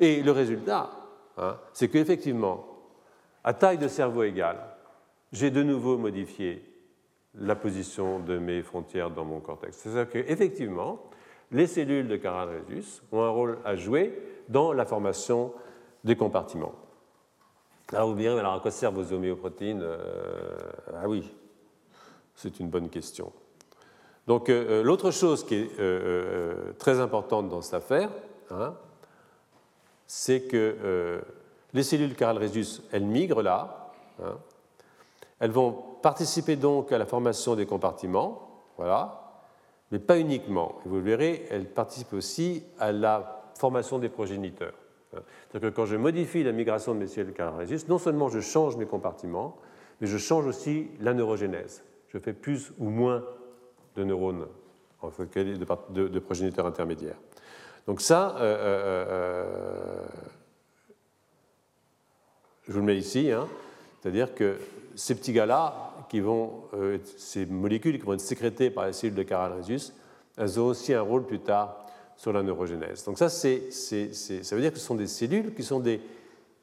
Et 0.00 0.22
le 0.22 0.32
résultat, 0.32 0.90
hein, 1.38 1.56
c'est 1.72 1.88
qu'effectivement, 1.88 2.66
à 3.44 3.54
taille 3.54 3.78
de 3.78 3.88
cerveau 3.88 4.22
égale, 4.22 4.75
j'ai 5.36 5.50
de 5.50 5.62
nouveau 5.62 5.98
modifié 5.98 6.62
la 7.34 7.54
position 7.54 8.20
de 8.20 8.38
mes 8.38 8.62
frontières 8.62 9.10
dans 9.10 9.26
mon 9.26 9.40
cortex. 9.40 9.76
C'est-à-dire 9.76 10.08
qu'effectivement, 10.08 11.10
les 11.52 11.66
cellules 11.66 12.08
de 12.08 12.16
caral 12.16 12.48
ont 13.12 13.22
un 13.22 13.28
rôle 13.28 13.58
à 13.64 13.76
jouer 13.76 14.18
dans 14.48 14.72
la 14.72 14.86
formation 14.86 15.52
des 16.04 16.16
compartiments. 16.16 16.74
Alors 17.92 18.08
vous 18.08 18.14
me 18.14 18.20
direz, 18.20 18.38
alors 18.38 18.54
à 18.54 18.60
quoi 18.60 18.70
servent 18.70 19.02
vos 19.02 19.12
homéoprotéines 19.12 19.82
euh, 19.82 20.56
Ah 20.94 21.06
oui, 21.06 21.30
c'est 22.34 22.58
une 22.58 22.70
bonne 22.70 22.88
question. 22.88 23.30
Donc 24.26 24.48
euh, 24.48 24.80
euh, 24.80 24.82
l'autre 24.82 25.10
chose 25.10 25.44
qui 25.44 25.54
est 25.54 26.78
très 26.78 26.98
importante 26.98 27.50
dans 27.50 27.60
cette 27.60 27.74
affaire, 27.74 28.08
hein, 28.50 28.74
c'est 30.06 30.44
que 30.44 31.20
les 31.74 31.82
cellules 31.82 32.14
caral 32.14 32.38
rhesus, 32.38 32.80
elles 32.90 33.04
migrent 33.04 33.42
là. 33.42 33.92
Hein. 34.24 34.38
Elles 35.40 35.50
vont 35.50 35.72
participer 36.02 36.56
donc 36.56 36.92
à 36.92 36.98
la 36.98 37.06
formation 37.06 37.54
des 37.54 37.66
compartiments, 37.66 38.64
voilà, 38.76 39.42
mais 39.90 39.98
pas 39.98 40.18
uniquement. 40.18 40.76
Vous 40.84 40.96
le 40.96 41.02
verrez, 41.02 41.46
elles 41.50 41.68
participent 41.68 42.14
aussi 42.14 42.64
à 42.78 42.92
la 42.92 43.42
formation 43.58 43.98
des 43.98 44.08
progéniteurs. 44.08 44.74
C'est-à-dire 45.12 45.70
que 45.70 45.76
quand 45.76 45.86
je 45.86 45.96
modifie 45.96 46.42
la 46.42 46.52
migration 46.52 46.94
de 46.94 46.98
mes 46.98 47.06
cellules 47.06 47.34
rhesus, 47.40 47.88
non 47.88 47.98
seulement 47.98 48.28
je 48.28 48.40
change 48.40 48.76
mes 48.76 48.86
compartiments, 48.86 49.56
mais 50.00 50.06
je 50.06 50.18
change 50.18 50.46
aussi 50.46 50.90
la 51.00 51.14
neurogénèse 51.14 51.82
je 52.16 52.18
fais 52.18 52.32
plus 52.32 52.72
ou 52.78 52.88
moins 52.88 53.24
de 53.94 54.04
neurones, 54.04 54.46
de, 55.02 56.08
de, 56.08 56.18
progéniteurs 56.18 56.66
intermédiaires. 56.66 57.18
Donc 57.86 58.00
ça, 58.00 58.36
euh, 58.36 58.40
euh, 58.40 59.06
euh, 59.08 60.06
je 62.66 62.72
vous 62.72 62.80
le 62.80 62.84
mets 62.84 62.96
ici, 62.96 63.30
hein. 63.30 63.46
C'est-à-dire 64.00 64.34
que 64.34 64.56
ces 64.94 65.14
petits 65.14 65.32
gars-là, 65.32 65.92
qui 66.08 66.20
vont, 66.20 66.52
ces 67.16 67.46
molécules 67.46 67.98
qui 67.98 68.04
vont 68.04 68.12
être 68.12 68.20
sécrétées 68.20 68.70
par 68.70 68.86
les 68.86 68.92
cellules 68.92 69.16
de 69.16 69.22
caral 69.24 69.52
rhesus, 69.54 69.92
elles 70.36 70.60
ont 70.60 70.66
aussi 70.66 70.94
un 70.94 71.00
rôle 71.00 71.24
plus 71.24 71.40
tard 71.40 71.86
sur 72.16 72.32
la 72.32 72.42
neurogénèse. 72.42 73.04
Donc 73.04 73.18
ça, 73.18 73.28
c'est, 73.28 73.70
ça 73.72 74.56
veut 74.56 74.62
dire 74.62 74.72
que 74.72 74.78
ce 74.78 74.86
sont 74.86 74.94
des 74.94 75.06
cellules 75.06 75.54
qui 75.54 75.62
sont 75.62 75.80
des, 75.80 76.00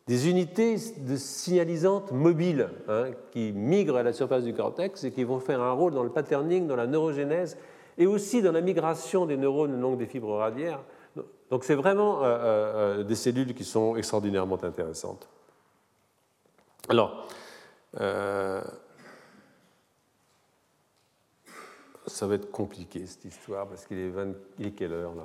unités 0.07 0.75
de 0.97 1.15
signalisantes 1.15 2.11
mobiles 2.11 2.69
hein, 2.87 3.07
qui 3.31 3.51
migrent 3.53 3.97
à 3.97 4.03
la 4.03 4.13
surface 4.13 4.43
du 4.43 4.53
cortex 4.53 5.03
et 5.03 5.11
qui 5.11 5.23
vont 5.23 5.39
faire 5.39 5.61
un 5.61 5.71
rôle 5.71 5.93
dans 5.93 6.03
le 6.03 6.09
patterning, 6.09 6.67
dans 6.67 6.75
la 6.75 6.87
neurogénèse 6.87 7.57
et 7.97 8.07
aussi 8.07 8.41
dans 8.41 8.51
la 8.51 8.61
migration 8.61 9.25
des 9.25 9.37
neurones 9.37 9.71
le 9.71 9.79
long 9.79 9.95
des 9.95 10.07
fibres 10.07 10.35
radiaires. 10.35 10.81
Donc 11.49 11.63
c'est 11.63 11.75
vraiment 11.75 12.23
euh, 12.23 12.25
euh, 12.25 12.99
euh, 12.99 13.03
des 13.03 13.15
cellules 13.15 13.53
qui 13.53 13.63
sont 13.63 13.95
extraordinairement 13.95 14.61
intéressantes. 14.63 15.29
Alors, 16.89 17.27
ça 22.05 22.27
va 22.27 22.35
être 22.35 22.51
compliqué 22.51 23.05
cette 23.05 23.25
histoire 23.25 23.67
parce 23.67 23.85
qu'il 23.85 23.97
est, 23.97 24.09
20... 24.09 24.33
il 24.59 24.67
est 24.67 24.71
quelle 24.71 24.93
heure 24.93 25.15
là? 25.15 25.23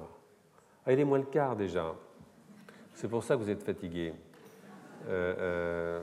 Ah, 0.86 0.93
il 0.93 1.01
est 1.01 1.05
moins 1.05 1.18
le 1.18 1.24
quart 1.24 1.56
déjà. 1.56 1.94
C'est 2.94 3.09
pour 3.09 3.22
ça 3.22 3.36
que 3.36 3.43
vous 3.43 3.51
êtes 3.51 3.62
fatigué. 3.62 4.14
Euh, 5.09 5.35
euh, 5.39 6.01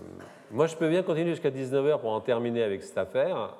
moi, 0.51 0.67
je 0.67 0.75
peux 0.75 0.87
bien 0.87 1.03
continuer 1.03 1.31
jusqu'à 1.31 1.49
19h 1.49 1.99
pour 1.99 2.11
en 2.11 2.21
terminer 2.21 2.63
avec 2.63 2.83
cette 2.83 2.97
affaire. 2.97 3.55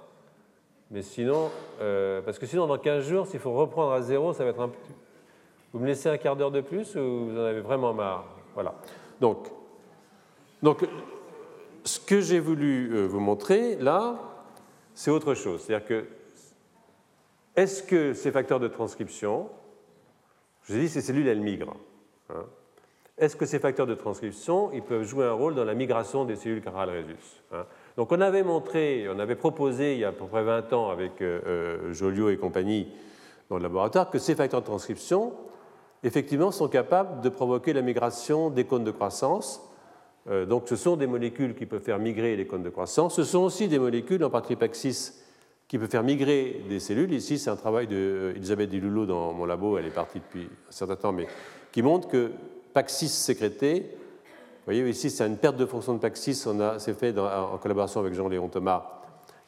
Mais 0.91 1.01
sinon, 1.01 1.49
euh, 1.81 2.21
parce 2.21 2.37
que 2.37 2.45
sinon, 2.45 2.67
dans 2.67 2.77
15 2.77 3.07
jours, 3.07 3.27
s'il 3.27 3.39
faut 3.39 3.53
reprendre 3.53 3.91
à 3.91 4.01
zéro, 4.01 4.33
ça 4.33 4.43
va 4.43 4.51
être 4.51 4.61
un 4.61 4.69
peu. 4.69 4.77
Vous 5.73 5.79
me 5.79 5.87
laissez 5.87 6.09
un 6.09 6.17
quart 6.17 6.35
d'heure 6.35 6.51
de 6.51 6.61
plus 6.61 6.95
ou 6.95 7.29
vous 7.29 7.39
en 7.39 7.43
avez 7.43 7.59
vraiment 7.59 7.93
marre? 7.93 8.25
Voilà. 8.53 8.75
Donc, 9.19 9.47
donc 10.61 10.87
ce 11.85 11.99
que 11.99 12.19
j'ai 12.19 12.39
voulu 12.39 13.05
vous 13.07 13.19
montrer 13.19 13.75
là, 13.77 14.19
c'est 14.93 15.11
autre 15.11 15.33
chose. 15.33 15.61
C'est-à-dire 15.61 15.87
que 15.87 16.05
est-ce 17.55 17.83
que 17.83 18.13
ces 18.13 18.31
facteurs 18.31 18.59
de 18.59 18.67
transcription, 18.67 19.49
je 20.63 20.73
vous 20.73 20.79
ai 20.79 20.81
dit, 20.83 20.89
ces 20.89 21.01
cellules, 21.01 21.27
elles 21.27 21.41
migrent. 21.41 21.77
Hein, 22.29 22.43
est-ce 23.17 23.37
que 23.37 23.45
ces 23.45 23.59
facteurs 23.59 23.87
de 23.87 23.95
transcription 23.95 24.71
ils 24.73 24.81
peuvent 24.81 25.03
jouer 25.03 25.25
un 25.25 25.31
rôle 25.31 25.55
dans 25.55 25.63
la 25.63 25.73
migration 25.73 26.25
des 26.25 26.35
cellules 26.35 26.61
rhésus 26.67 27.43
hein 27.53 27.65
Donc 27.95 28.11
on 28.11 28.19
avait 28.19 28.43
montré, 28.43 29.07
on 29.09 29.19
avait 29.19 29.37
proposé 29.37 29.93
il 29.93 29.99
y 29.99 30.03
a 30.03 30.09
à 30.09 30.11
peu 30.11 30.25
près 30.25 30.43
20 30.43 30.73
ans 30.73 30.89
avec 30.89 31.21
euh, 31.21 31.39
euh, 31.45 31.93
Joliot 31.93 32.29
et 32.29 32.37
compagnie 32.37 32.89
dans 33.49 33.55
le 33.55 33.63
laboratoire 33.63 34.09
que 34.09 34.19
ces 34.19 34.35
facteurs 34.35 34.61
de 34.61 34.65
transcription, 34.65 35.33
effectivement, 36.03 36.51
sont 36.51 36.67
capables 36.67 37.21
de 37.21 37.29
provoquer 37.29 37.71
la 37.71 37.81
migration 37.81 38.49
des 38.49 38.65
cônes 38.65 38.83
de 38.83 38.91
croissance. 38.91 39.61
Euh, 40.27 40.45
donc 40.45 40.63
ce 40.67 40.75
sont 40.75 40.95
des 40.95 41.07
molécules 41.07 41.53
qui 41.55 41.65
peuvent 41.65 41.83
faire 41.83 41.99
migrer 41.99 42.35
les 42.35 42.47
cônes 42.47 42.63
de 42.63 42.69
croissance. 42.69 43.15
Ce 43.15 43.23
sont 43.23 43.39
aussi 43.39 43.67
des 43.67 43.79
molécules, 43.79 44.23
en 44.23 44.29
particulier 44.29 44.59
Paxis, 44.59 45.13
qui 45.67 45.77
peuvent 45.77 45.89
faire 45.89 46.03
migrer 46.03 46.61
des 46.67 46.79
cellules. 46.79 47.13
Ici, 47.13 47.37
c'est 47.37 47.49
un 47.49 47.55
travail 47.55 47.87
d'Elisabeth 47.87 48.69
Diloulou 48.69 49.05
dans 49.05 49.33
mon 49.33 49.45
labo, 49.45 49.77
elle 49.77 49.85
est 49.85 49.93
partie 49.93 50.19
depuis 50.19 50.47
un 50.67 50.71
certain 50.71 50.95
temps, 50.95 51.11
mais 51.11 51.27
qui 51.71 51.81
montre 51.81 52.07
que 52.07 52.31
Paxis 52.73 53.09
sécrété. 53.09 53.81
Vous 53.81 54.71
voyez, 54.71 54.87
ici, 54.89 55.09
c'est 55.09 55.25
une 55.25 55.37
perte 55.37 55.57
de 55.57 55.65
fonction 55.65 55.93
de 55.93 55.99
Paxis. 55.99 56.47
C'est 56.79 56.97
fait 56.97 57.17
en 57.17 57.57
collaboration 57.57 57.99
avec 57.99 58.13
Jean-Léon 58.13 58.49
Thomas, 58.49 59.03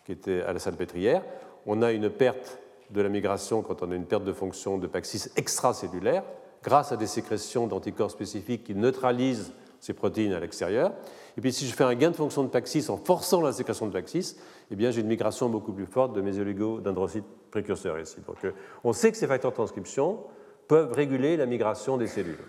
qui 0.05 0.11
était 0.11 0.41
à 0.41 0.53
la 0.53 0.59
salle 0.59 0.75
pétrière. 0.75 1.23
On 1.65 1.81
a 1.81 1.91
une 1.91 2.09
perte 2.09 2.59
de 2.91 3.01
la 3.01 3.09
migration 3.09 3.61
quand 3.61 3.81
on 3.83 3.91
a 3.91 3.95
une 3.95 4.05
perte 4.05 4.23
de 4.23 4.31
fonction 4.31 4.77
de 4.77 4.87
Paxis 4.87 5.29
extracellulaire, 5.35 6.23
grâce 6.63 6.91
à 6.91 6.97
des 6.97 7.07
sécrétions 7.07 7.67
d'anticorps 7.67 8.11
spécifiques 8.11 8.63
qui 8.63 8.75
neutralisent 8.75 9.51
ces 9.79 9.93
protéines 9.93 10.33
à 10.33 10.39
l'extérieur. 10.39 10.93
Et 11.37 11.41
puis, 11.41 11.53
si 11.53 11.67
je 11.67 11.73
fais 11.73 11.83
un 11.83 11.95
gain 11.95 12.11
de 12.11 12.15
fonction 12.15 12.43
de 12.43 12.49
Paxis 12.49 12.89
en 12.89 12.97
forçant 12.97 13.41
la 13.41 13.53
sécrétion 13.53 13.87
de 13.87 13.93
Paxis, 13.93 14.37
eh 14.71 14.75
bien, 14.75 14.91
j'ai 14.91 15.01
une 15.01 15.07
migration 15.07 15.49
beaucoup 15.49 15.71
plus 15.71 15.85
forte 15.85 16.13
de 16.13 16.21
mes 16.21 16.39
oligodendrocytes 16.39 17.25
précurseurs 17.51 17.99
ici. 17.99 18.17
Donc, 18.25 18.37
euh, 18.43 18.51
on 18.83 18.93
sait 18.93 19.11
que 19.11 19.17
ces 19.17 19.27
facteurs 19.27 19.51
de 19.51 19.55
transcription 19.55 20.19
peuvent 20.67 20.91
réguler 20.91 21.37
la 21.37 21.45
migration 21.45 21.97
des 21.97 22.07
cellules. 22.07 22.39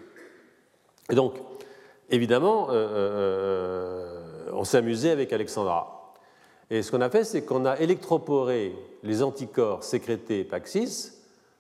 Et 1.11 1.15
donc, 1.15 1.35
évidemment, 2.11 2.69
euh, 2.71 2.73
euh, 2.73 4.51
on 4.53 4.65
s'est 4.65 4.79
amusé 4.79 5.11
avec 5.11 5.33
Alexandra. 5.33 6.15
Et 6.71 6.83
ce 6.83 6.91
qu'on 6.91 7.01
a 7.01 7.11
fait, 7.11 7.25
c'est 7.25 7.45
qu'on 7.45 7.65
a 7.65 7.79
électroporé 7.79 8.75
les 9.03 9.23
anticorps 9.23 9.85
sécrétés 9.85 10.45
Paxis 10.45 11.13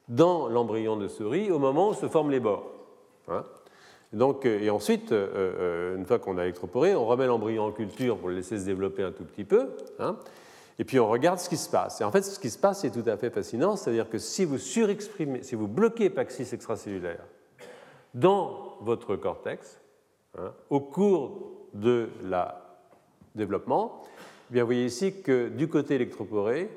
dans 0.08 0.48
l'embryon 0.48 0.96
de 0.96 1.08
souris 1.08 1.50
au 1.50 1.58
moment 1.58 1.90
où 1.90 1.94
se 1.94 2.08
forment 2.08 2.30
les 2.30 2.40
bords. 2.40 2.66
Hein. 3.28 3.44
Donc, 4.12 4.46
et 4.46 4.70
ensuite, 4.70 5.12
une 5.12 6.06
fois 6.06 6.18
qu'on 6.18 6.38
a 6.38 6.44
électroporé, 6.44 6.94
on 6.94 7.04
remet 7.06 7.26
l'embryon 7.26 7.64
en 7.64 7.72
culture 7.72 8.16
pour 8.16 8.28
le 8.28 8.36
laisser 8.36 8.58
se 8.58 8.64
développer 8.64 9.02
un 9.02 9.12
tout 9.12 9.24
petit 9.24 9.44
peu. 9.44 9.70
Hein. 9.98 10.16
et 10.78 10.84
puis 10.84 10.98
on 10.98 11.08
regarde 11.08 11.38
ce 11.38 11.48
qui 11.48 11.56
se 11.56 11.68
passe. 11.68 12.00
Et 12.00 12.04
en 12.04 12.10
fait, 12.10 12.22
ce 12.22 12.38
qui 12.38 12.50
se 12.50 12.58
passe 12.58 12.84
est 12.84 12.90
tout 12.90 13.08
à 13.08 13.16
fait 13.16 13.30
fascinant, 13.30 13.76
c'est-à-dire 13.76 14.08
que 14.08 14.18
si 14.18 14.44
vous 14.44 14.58
surexprimez, 14.58 15.42
si 15.42 15.54
vous 15.54 15.68
bloquez 15.68 16.08
Paxis 16.08 16.54
extracellulaire 16.54 17.24
dans 18.14 18.76
votre 18.80 19.16
cortex, 19.16 19.80
hein, 20.38 20.52
au 20.70 20.80
cours 20.80 21.68
de 21.74 22.08
la 22.24 22.80
développement, 23.34 24.02
eh 24.50 24.54
bien, 24.54 24.62
vous 24.62 24.68
voyez 24.68 24.86
ici 24.86 25.20
que 25.22 25.48
du 25.48 25.68
côté 25.68 25.96
électroporé, 25.96 26.70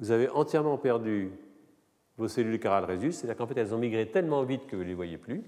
vous 0.00 0.10
avez 0.10 0.28
entièrement 0.28 0.76
perdu 0.76 1.30
vos 2.18 2.28
cellules 2.28 2.60
carales 2.60 2.84
rhésus, 2.84 3.12
c'est-à-dire 3.12 3.36
qu'en 3.36 3.46
fait 3.46 3.58
elles 3.58 3.74
ont 3.74 3.78
migré 3.78 4.06
tellement 4.06 4.42
vite 4.42 4.66
que 4.66 4.76
vous 4.76 4.82
ne 4.82 4.88
les 4.88 4.94
voyez 4.94 5.16
plus, 5.16 5.42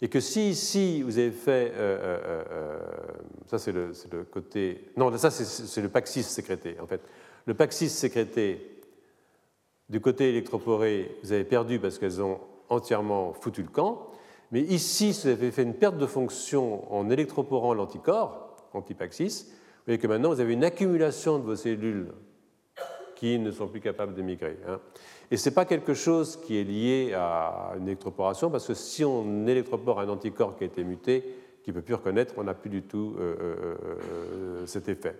et 0.00 0.08
que 0.08 0.20
si 0.20 0.50
ici 0.50 1.02
vous 1.02 1.18
avez 1.18 1.30
fait, 1.30 1.72
euh, 1.74 1.98
euh, 2.00 2.44
euh, 2.50 2.78
ça 3.46 3.58
c'est 3.58 3.72
le, 3.72 3.92
le, 4.12 4.24
côté, 4.24 4.90
non, 4.96 5.16
ça 5.16 5.30
c'est 5.30 5.82
le 5.82 5.88
paxis 5.88 6.22
sécrété 6.22 6.76
en 6.80 6.86
fait, 6.86 7.00
le 7.46 7.54
paxis 7.54 7.90
sécrété 7.90 8.80
du 9.88 10.00
côté 10.00 10.28
électroporé, 10.28 11.16
vous 11.22 11.32
avez 11.32 11.44
perdu 11.44 11.78
parce 11.78 11.98
qu'elles 11.98 12.20
ont 12.20 12.40
entièrement 12.68 13.32
foutu 13.32 13.62
le 13.62 13.68
camp, 13.68 14.10
mais 14.50 14.60
ici, 14.60 15.12
si 15.12 15.26
vous 15.26 15.34
avez 15.34 15.50
fait 15.50 15.62
une 15.62 15.74
perte 15.74 15.98
de 15.98 16.06
fonction 16.06 16.92
en 16.92 17.10
électroporant 17.10 17.74
l'anticorps, 17.74 18.56
antipaxis, 18.72 19.46
vous 19.48 19.84
voyez 19.86 19.98
que 19.98 20.06
maintenant 20.06 20.30
vous 20.30 20.40
avez 20.40 20.52
une 20.52 20.64
accumulation 20.64 21.38
de 21.38 21.44
vos 21.44 21.56
cellules 21.56 22.12
qui 23.14 23.38
ne 23.38 23.50
sont 23.50 23.66
plus 23.66 23.80
capables 23.80 24.14
de 24.14 24.22
migrer. 24.22 24.56
Hein. 24.68 24.80
Et 25.30 25.36
ce 25.36 25.48
n'est 25.48 25.54
pas 25.54 25.64
quelque 25.64 25.94
chose 25.94 26.36
qui 26.36 26.58
est 26.58 26.64
lié 26.64 27.12
à 27.14 27.74
une 27.76 27.86
électroporation, 27.86 28.50
parce 28.50 28.66
que 28.66 28.74
si 28.74 29.04
on 29.04 29.46
électropore 29.46 30.00
un 30.00 30.08
anticorps 30.08 30.56
qui 30.56 30.64
a 30.64 30.66
été 30.66 30.82
muté, 30.84 31.22
qui 31.62 31.70
ne 31.70 31.74
peut 31.74 31.82
plus 31.82 31.94
reconnaître, 31.94 32.34
on 32.38 32.44
n'a 32.44 32.54
plus 32.54 32.70
du 32.70 32.82
tout 32.82 33.14
euh, 33.18 33.36
euh, 33.38 33.76
euh, 33.82 34.66
cet 34.66 34.88
effet. 34.88 35.14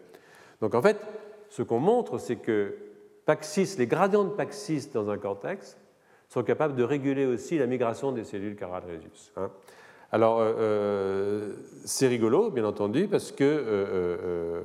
Donc 0.63 0.75
en 0.75 0.81
fait, 0.81 0.97
ce 1.51 1.63
qu'on 1.63 1.79
montre, 1.79 2.17
c'est 2.19 2.37
que 2.37 2.75
Paxis, 3.27 3.77
les 3.77 3.87
gradients 3.87 4.25
de 4.25 4.31
Paxis 4.31 4.89
dans 4.95 5.11
un 5.11 5.19
cortex 5.19 5.77
sont 6.31 6.43
capables 6.43 6.75
de 6.75 6.83
réguler 6.83 7.27
aussi 7.27 7.59
la 7.59 7.67
migration 7.67 8.13
des 8.13 8.25
cellules 8.25 8.57
carales 8.57 8.85
rhésus. 8.87 9.33
Hein. 9.37 9.51
Alors, 10.11 10.43
c'est 11.85 12.09
rigolo, 12.09 12.51
bien 12.51 12.65
entendu, 12.65 13.09
parce 13.09 13.31
que 13.31 14.63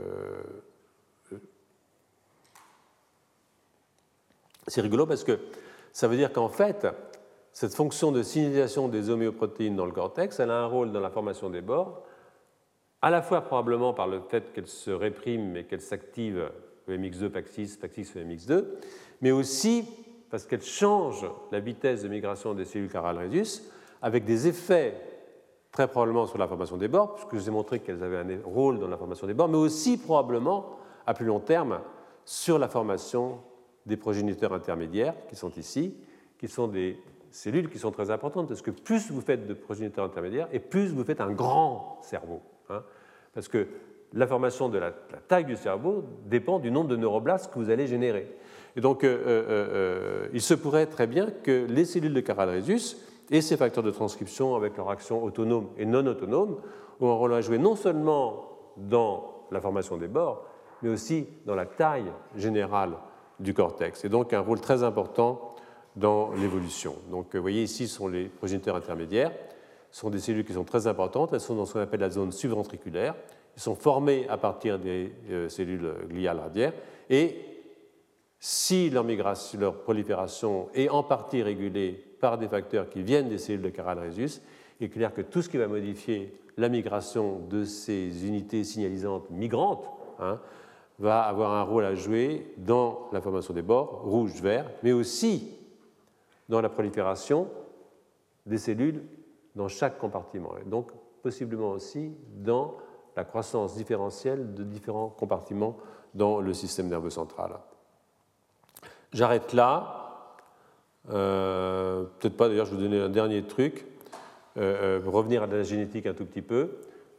c'est 4.68 4.82
rigolo 4.82 5.06
parce 5.06 5.24
que 5.24 5.40
ça 5.92 6.08
veut 6.08 6.18
dire 6.18 6.32
qu'en 6.32 6.50
fait, 6.50 6.88
cette 7.52 7.76
fonction 7.76 8.12
de 8.12 8.24
signalisation 8.24 8.88
des 8.88 9.10
homéoprotéines 9.10 9.76
dans 9.76 9.86
le 9.86 9.92
cortex, 9.92 10.40
elle 10.40 10.52
a 10.52 10.60
un 10.60 10.66
rôle 10.66 10.92
dans 10.92 11.00
la 11.00 11.10
formation 11.10 11.50
des 11.50 11.62
bords, 11.62 12.04
à 13.02 13.10
la 13.10 13.22
fois 13.22 13.42
probablement 13.42 13.94
par 13.94 14.08
le 14.08 14.22
fait 14.22 14.54
qu'elle 14.54 14.68
se 14.68 14.90
réprime 14.90 15.58
et 15.58 15.66
qu'elle 15.66 15.82
s'active 15.82 16.50
EMX2, 16.88 17.30
Paxis, 17.30 17.78
Paxis, 17.80 18.12
EMX2, 18.16 18.66
mais 19.22 19.32
aussi 19.32 19.86
parce 20.30 20.46
qu'elle 20.46 20.64
change 20.64 21.28
la 21.52 21.60
vitesse 21.60 22.02
de 22.02 22.08
migration 22.08 22.56
des 22.56 22.66
cellules 22.66 22.90
carales 22.90 23.20
avec 24.02 24.26
des 24.26 24.48
effets 24.48 25.00
très 25.72 25.88
probablement 25.88 26.26
sur 26.26 26.38
la 26.38 26.48
formation 26.48 26.78
des 26.78 26.88
bords, 26.88 27.16
puisque 27.16 27.34
je 27.34 27.38
vous 27.38 27.50
ai 27.50 27.52
montré 27.52 27.80
qu'elles 27.80 28.04
avaient 28.04 28.18
un 28.18 28.40
rôle 28.44 28.80
dans 28.80 28.88
la 28.88 28.98
formation 28.98 29.28
des 29.28 29.34
bords, 29.34 29.50
mais 29.50 29.58
aussi 29.58 29.98
probablement 29.98 30.78
à 31.06 31.14
plus 31.14 31.26
long 31.26 31.40
terme 31.40 31.82
sur 32.26 32.58
la 32.58 32.68
formation 32.68 33.40
des 33.86 33.98
progéniteurs 33.98 34.54
intermédiaires 34.54 35.16
qui 35.28 35.36
sont 35.36 35.52
ici, 35.52 35.96
qui 36.38 36.48
sont 36.48 36.68
des 36.68 36.98
cellules 37.32 37.70
qui 37.70 37.80
sont 37.80 37.92
très 37.92 38.12
importantes, 38.12 38.48
parce 38.48 38.62
que 38.62 38.72
plus 38.72 39.12
vous 39.12 39.22
faites 39.22 39.48
de 39.48 39.54
progéniteurs 39.54 40.06
intermédiaires, 40.06 40.48
et 40.52 40.60
plus 40.60 40.94
vous 40.94 41.04
faites 41.04 41.22
un 41.22 41.32
grand 41.32 42.00
cerveau. 42.04 42.42
Hein, 42.70 42.84
parce 43.34 43.48
que 43.48 43.68
la 44.14 44.28
formation 44.28 44.70
de 44.70 44.78
la, 44.78 44.92
taille 45.28 45.46
du 45.46 45.56
cerveau 45.56 46.04
dépend 46.26 46.60
du 46.60 46.70
nombre 46.70 46.90
de 46.90 46.96
neuroblastes 46.96 47.52
que 47.52 47.58
vous 47.58 47.72
allez 47.72 47.88
générer. 47.88 48.28
Et 48.76 48.82
donc, 48.82 49.04
euh, 49.04 49.18
euh, 49.26 49.44
euh, 49.50 50.28
il 50.34 50.42
se 50.42 50.54
pourrait 50.54 50.86
très 50.86 51.08
bien 51.08 51.28
que 51.44 51.66
les 51.68 51.86
cellules 51.86 52.14
de 52.14 52.20
Caral-Rhésus 52.20 52.98
et 53.32 53.42
ces 53.42 53.58
facteurs 53.58 53.84
de 53.84 53.92
transcription, 53.92 54.56
avec 54.56 54.78
leur 54.78 54.90
action 54.90 55.24
autonome 55.24 55.70
et 55.78 55.86
non 55.86 56.06
autonome, 56.06 56.58
ont 57.00 57.10
un 57.10 57.16
rôle 57.16 57.34
à 57.34 57.42
jouer 57.42 57.58
non 57.58 57.76
seulement 57.76 58.50
dans 58.78 59.46
la 59.52 59.60
formation 59.60 59.98
des 59.98 60.08
bords, 60.08 60.46
mais 60.82 60.90
aussi 60.90 61.28
dans 61.46 61.56
la 61.56 61.66
taille 61.66 62.12
générale 62.36 62.94
du 63.40 63.54
cortex, 63.54 64.06
et 64.06 64.10
donc 64.10 64.34
un 64.34 64.40
rôle 64.40 64.60
très 64.60 64.84
important 64.84 65.56
dans 65.96 66.32
l'évolution. 66.34 66.96
Donc, 67.12 67.36
vous 67.36 67.42
voyez 67.42 67.64
ici 67.64 67.88
sont 67.88 68.08
les 68.08 68.26
progéniteurs 68.26 68.76
intermédiaires. 68.76 69.32
Ce 69.92 70.00
sont 70.00 70.10
des 70.10 70.20
cellules 70.20 70.44
qui 70.44 70.54
sont 70.54 70.64
très 70.64 70.88
importantes. 70.88 71.34
Elles 71.34 71.40
sont 71.40 71.56
dans 71.56 71.66
ce 71.66 71.74
qu'on 71.74 71.82
appelle 71.82 72.00
la 72.00 72.10
zone 72.10 72.32
subventriculaire. 72.32 73.14
Ils 73.56 73.62
sont 73.62 73.76
formés 73.76 74.28
à 74.28 74.38
partir 74.38 74.80
des 74.80 75.14
cellules 75.50 75.94
gliales 76.10 76.40
radiaires 76.40 76.74
et 77.10 77.54
si 78.40 78.90
leur, 78.90 79.06
migration, 79.06 79.60
leur 79.60 79.82
prolifération 79.84 80.68
est 80.74 80.90
en 80.90 81.02
partie 81.02 81.42
régulée 81.42 81.92
par 82.20 82.38
des 82.38 82.48
facteurs 82.48 82.90
qui 82.90 83.02
viennent 83.02 83.30
des 83.30 83.38
cellules 83.38 83.62
de 83.62 83.70
Caral-Rhésus, 83.70 84.42
il 84.80 84.88
est 84.88 84.90
clair 84.90 85.14
que 85.14 85.22
tout 85.22 85.42
ce 85.42 85.48
qui 85.48 85.58
va 85.58 85.68
modifier 85.68 86.38
la 86.58 86.68
migration 86.68 87.40
de 87.50 87.64
ces 87.64 88.28
unités 88.28 88.64
signalisantes 88.64 89.30
migrantes 89.30 89.90
hein, 90.20 90.40
va 91.00 91.24
avoir 91.24 91.52
un 91.52 91.64
rôle 91.64 91.86
à 91.86 91.96
jouer 91.96 92.54
dans 92.58 93.10
la 93.12 93.22
formation 93.22 93.54
des 93.54 93.62
bords, 93.62 94.02
rouge-vert, 94.04 94.70
mais 94.84 94.92
aussi 94.92 95.58
dans 96.50 96.62
la 96.62 96.70
prolifération 96.70 97.48
des 98.46 98.58
cellules 98.58 99.04
dans 99.56 99.68
chaque 99.68 99.98
compartiment, 99.98 100.52
et 100.58 100.68
donc 100.68 100.92
possiblement 101.22 101.72
aussi 101.72 102.12
dans 102.36 102.78
la 103.16 103.24
croissance 103.24 103.76
différentielle 103.76 104.54
de 104.54 104.64
différents 104.64 105.10
compartiments 105.10 105.78
dans 106.14 106.42
le 106.42 106.54
système 106.54 106.88
nerveux 106.88 107.10
central. 107.10 107.60
J'arrête 109.12 109.54
là. 109.54 110.00
Euh, 111.10 112.06
peut-être 112.20 112.38
pas, 112.38 112.48
d'ailleurs, 112.48 112.66
je 112.66 112.72
vais 112.72 112.78
vous 112.78 112.84
donner 112.84 113.00
un 113.00 113.10
dernier 113.10 113.44
truc, 113.44 113.86
euh, 114.58 115.00
euh 115.00 115.10
revenir 115.10 115.44
à 115.44 115.48
la 115.48 115.64
génétique 115.64 116.06
un 116.06 116.14
tout 116.14 116.26
petit 116.26 116.42
peu, 116.42 116.78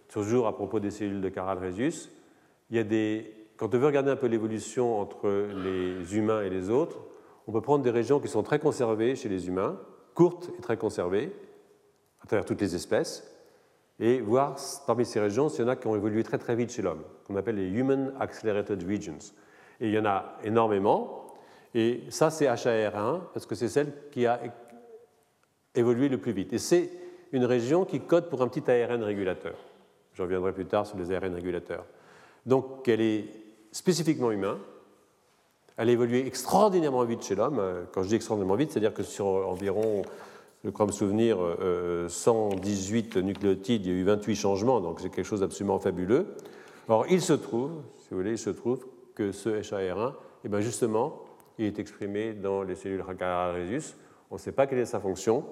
toujours 0.09 0.46
à 0.46 0.55
propos 0.55 0.80
des 0.80 0.90
cellules 0.90 1.20
de 1.20 1.28
Caral-Rhésus. 1.28 2.10
Il 2.70 2.76
y 2.76 2.78
a 2.80 2.84
des, 2.84 3.43
quand 3.56 3.74
on 3.74 3.78
veut 3.78 3.86
regarder 3.86 4.10
un 4.10 4.16
peu 4.16 4.26
l'évolution 4.26 4.98
entre 5.01 5.28
les 5.28 6.16
humains 6.16 6.43
et 6.43 6.51
les 6.51 6.70
autres, 6.70 6.98
on 7.47 7.52
peut 7.52 7.60
prendre 7.60 7.85
des 7.85 7.90
régions 7.90 8.20
qui 8.20 8.28
sont 8.28 8.43
très 8.43 8.59
conservées 8.59 9.16
chez 9.16 9.28
les 9.28 9.48
humains, 9.48 9.78
courtes 10.14 10.51
et 10.59 10.60
très 10.60 10.76
conservées, 10.76 11.32
à 12.22 12.26
travers 12.26 12.44
toutes 12.44 12.60
les 12.60 12.74
espèces, 12.74 13.31
et 14.01 14.20
voir 14.20 14.56
parmi 14.86 15.05
ces 15.05 15.20
régions 15.20 15.48
s'il 15.48 15.64
y 15.64 15.64
en 15.64 15.70
a 15.70 15.76
qui 15.76 15.86
ont 15.86 15.94
évolué 15.94 16.22
très 16.24 16.39
très 16.39 16.56
vite 16.56 16.72
chez 16.72 16.82
l'homme, 16.82 17.02
qu'on 17.26 17.36
appelle 17.36 17.56
les 17.56 17.68
Human 17.68 18.12
Accelerated 18.18 18.82
Regions. 18.82 19.32
Et 19.81 19.89
il 19.89 19.94
y 19.94 19.98
en 19.98 20.06
a 20.06 20.36
énormément. 20.43 21.26
Et 21.74 22.02
ça, 22.09 22.31
c'est 22.31 22.47
HAR1, 22.47 23.20
parce 23.32 23.47
que 23.47 23.55
c'est 23.55 23.68
celle 23.68 23.93
qui 24.10 24.26
a 24.26 24.40
évolué 25.74 26.09
le 26.09 26.18
plus 26.18 26.32
vite. 26.32 26.52
Et 26.52 26.59
c'est 26.59 26.90
une 27.32 27.44
région 27.44 27.85
qui 27.85 28.01
code 28.01 28.31
pour 28.31 28.43
un 28.43 28.48
petit 28.48 28.68
ARN 28.70 29.02
régulateur. 29.02 29.56
Je 30.12 30.22
reviendrai 30.22 30.52
plus 30.52 30.66
tard 30.66 30.86
sur 30.86 30.97
les 30.97 31.12
ARN 31.12 31.35
régulateurs. 31.35 31.85
Donc, 32.47 32.86
elle 32.89 33.01
est 33.01 33.43
spécifiquement 33.74 34.30
humaine. 34.30 34.56
Elle 35.76 35.88
a 35.88 35.92
évolué 35.92 36.24
extraordinairement 36.24 37.05
vite 37.05 37.24
chez 37.24 37.34
l'homme. 37.34 37.60
Quand 37.92 38.05
je 38.05 38.09
dis 38.09 38.14
extraordinairement 38.14 38.56
vite, 38.56 38.70
c'est-à-dire 38.70 38.94
que 38.94 39.02
sur 39.02 39.26
environ, 39.26 40.02
je 40.62 40.70
crois 40.70 40.86
me 40.86 40.92
souvenir, 40.92 41.36
118 42.09 43.16
nucléotides, 43.16 43.84
il 43.84 43.92
y 43.92 43.94
a 43.94 43.98
eu 43.98 44.05
28 44.05 44.36
changements, 44.36 44.80
donc 44.80 45.01
c'est 45.01 45.10
quelque 45.10 45.26
chose 45.26 45.40
d'absolument 45.40 45.80
fabuleux. 45.80 46.36
Or, 46.88 47.06
il 47.10 47.20
se 47.20 47.32
trouve, 47.32 47.72
si 47.98 48.10
vous 48.12 48.18
voulez, 48.18 48.32
il 48.32 48.38
se 48.38 48.51
trouve 48.51 48.86
que 49.16 49.32
ce 49.32 49.48
HAR1, 49.48 50.12
eh 50.44 50.48
bien 50.48 50.60
justement, 50.60 51.22
il 51.59 51.66
est 51.66 51.80
exprimé 51.80 52.32
dans 52.32 52.62
les 52.62 52.76
cellules 52.76 53.02
rhésus. 53.02 53.96
On 54.30 54.36
ne 54.36 54.40
sait 54.40 54.52
pas 54.52 54.68
quelle 54.68 54.78
est 54.78 54.86
sa 54.86 55.01
fonction, 55.01 55.44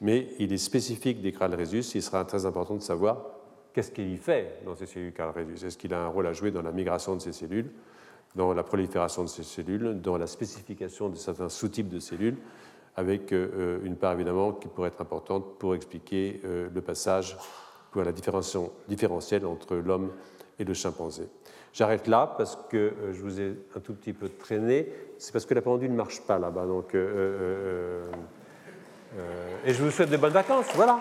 mais 0.00 0.28
il 0.38 0.50
est 0.54 0.58
spécifique 0.58 1.20
des 1.20 1.34
rhésus. 1.38 1.94
Il 1.94 2.02
sera 2.02 2.24
très 2.24 2.46
important 2.46 2.76
de 2.76 2.82
savoir 2.82 3.35
qu'est-ce 3.76 3.90
qu'il 3.90 4.10
y 4.10 4.16
fait 4.16 4.62
dans 4.64 4.74
ces 4.74 4.86
cellules 4.86 5.12
rhésus. 5.18 5.66
Est-ce 5.66 5.76
qu'il 5.76 5.92
a 5.92 6.00
un 6.00 6.08
rôle 6.08 6.26
à 6.26 6.32
jouer 6.32 6.50
dans 6.50 6.62
la 6.62 6.72
migration 6.72 7.14
de 7.14 7.20
ces 7.20 7.32
cellules, 7.32 7.70
dans 8.34 8.54
la 8.54 8.62
prolifération 8.62 9.22
de 9.22 9.28
ces 9.28 9.42
cellules, 9.42 10.00
dans 10.00 10.16
la 10.16 10.26
spécification 10.26 11.10
de 11.10 11.16
certains 11.16 11.50
sous-types 11.50 11.90
de 11.90 12.00
cellules, 12.00 12.38
avec 12.96 13.32
euh, 13.32 13.78
une 13.84 13.96
part 13.96 14.14
évidemment 14.14 14.52
qui 14.52 14.68
pourrait 14.68 14.88
être 14.88 15.02
importante 15.02 15.58
pour 15.58 15.74
expliquer 15.74 16.40
euh, 16.46 16.70
le 16.74 16.80
passage 16.80 17.36
pour 17.90 18.02
la 18.02 18.12
différenciation 18.12 18.72
différentielle 18.88 19.44
entre 19.44 19.76
l'homme 19.76 20.10
et 20.58 20.64
le 20.64 20.72
chimpanzé. 20.72 21.28
J'arrête 21.74 22.06
là 22.06 22.34
parce 22.38 22.56
que 22.70 22.78
euh, 22.78 23.12
je 23.12 23.20
vous 23.20 23.42
ai 23.42 23.58
un 23.76 23.80
tout 23.80 23.92
petit 23.92 24.14
peu 24.14 24.30
traîné. 24.30 24.88
C'est 25.18 25.32
parce 25.32 25.44
que 25.44 25.52
la 25.52 25.60
pendule 25.60 25.90
ne 25.90 25.96
marche 25.96 26.22
pas 26.22 26.38
là-bas. 26.38 26.64
Donc, 26.64 26.94
et 26.94 26.98
je 29.66 29.82
vous 29.82 29.90
souhaite 29.90 30.08
de 30.08 30.16
bonnes 30.16 30.32
vacances. 30.32 30.68
Voilà. 30.74 30.98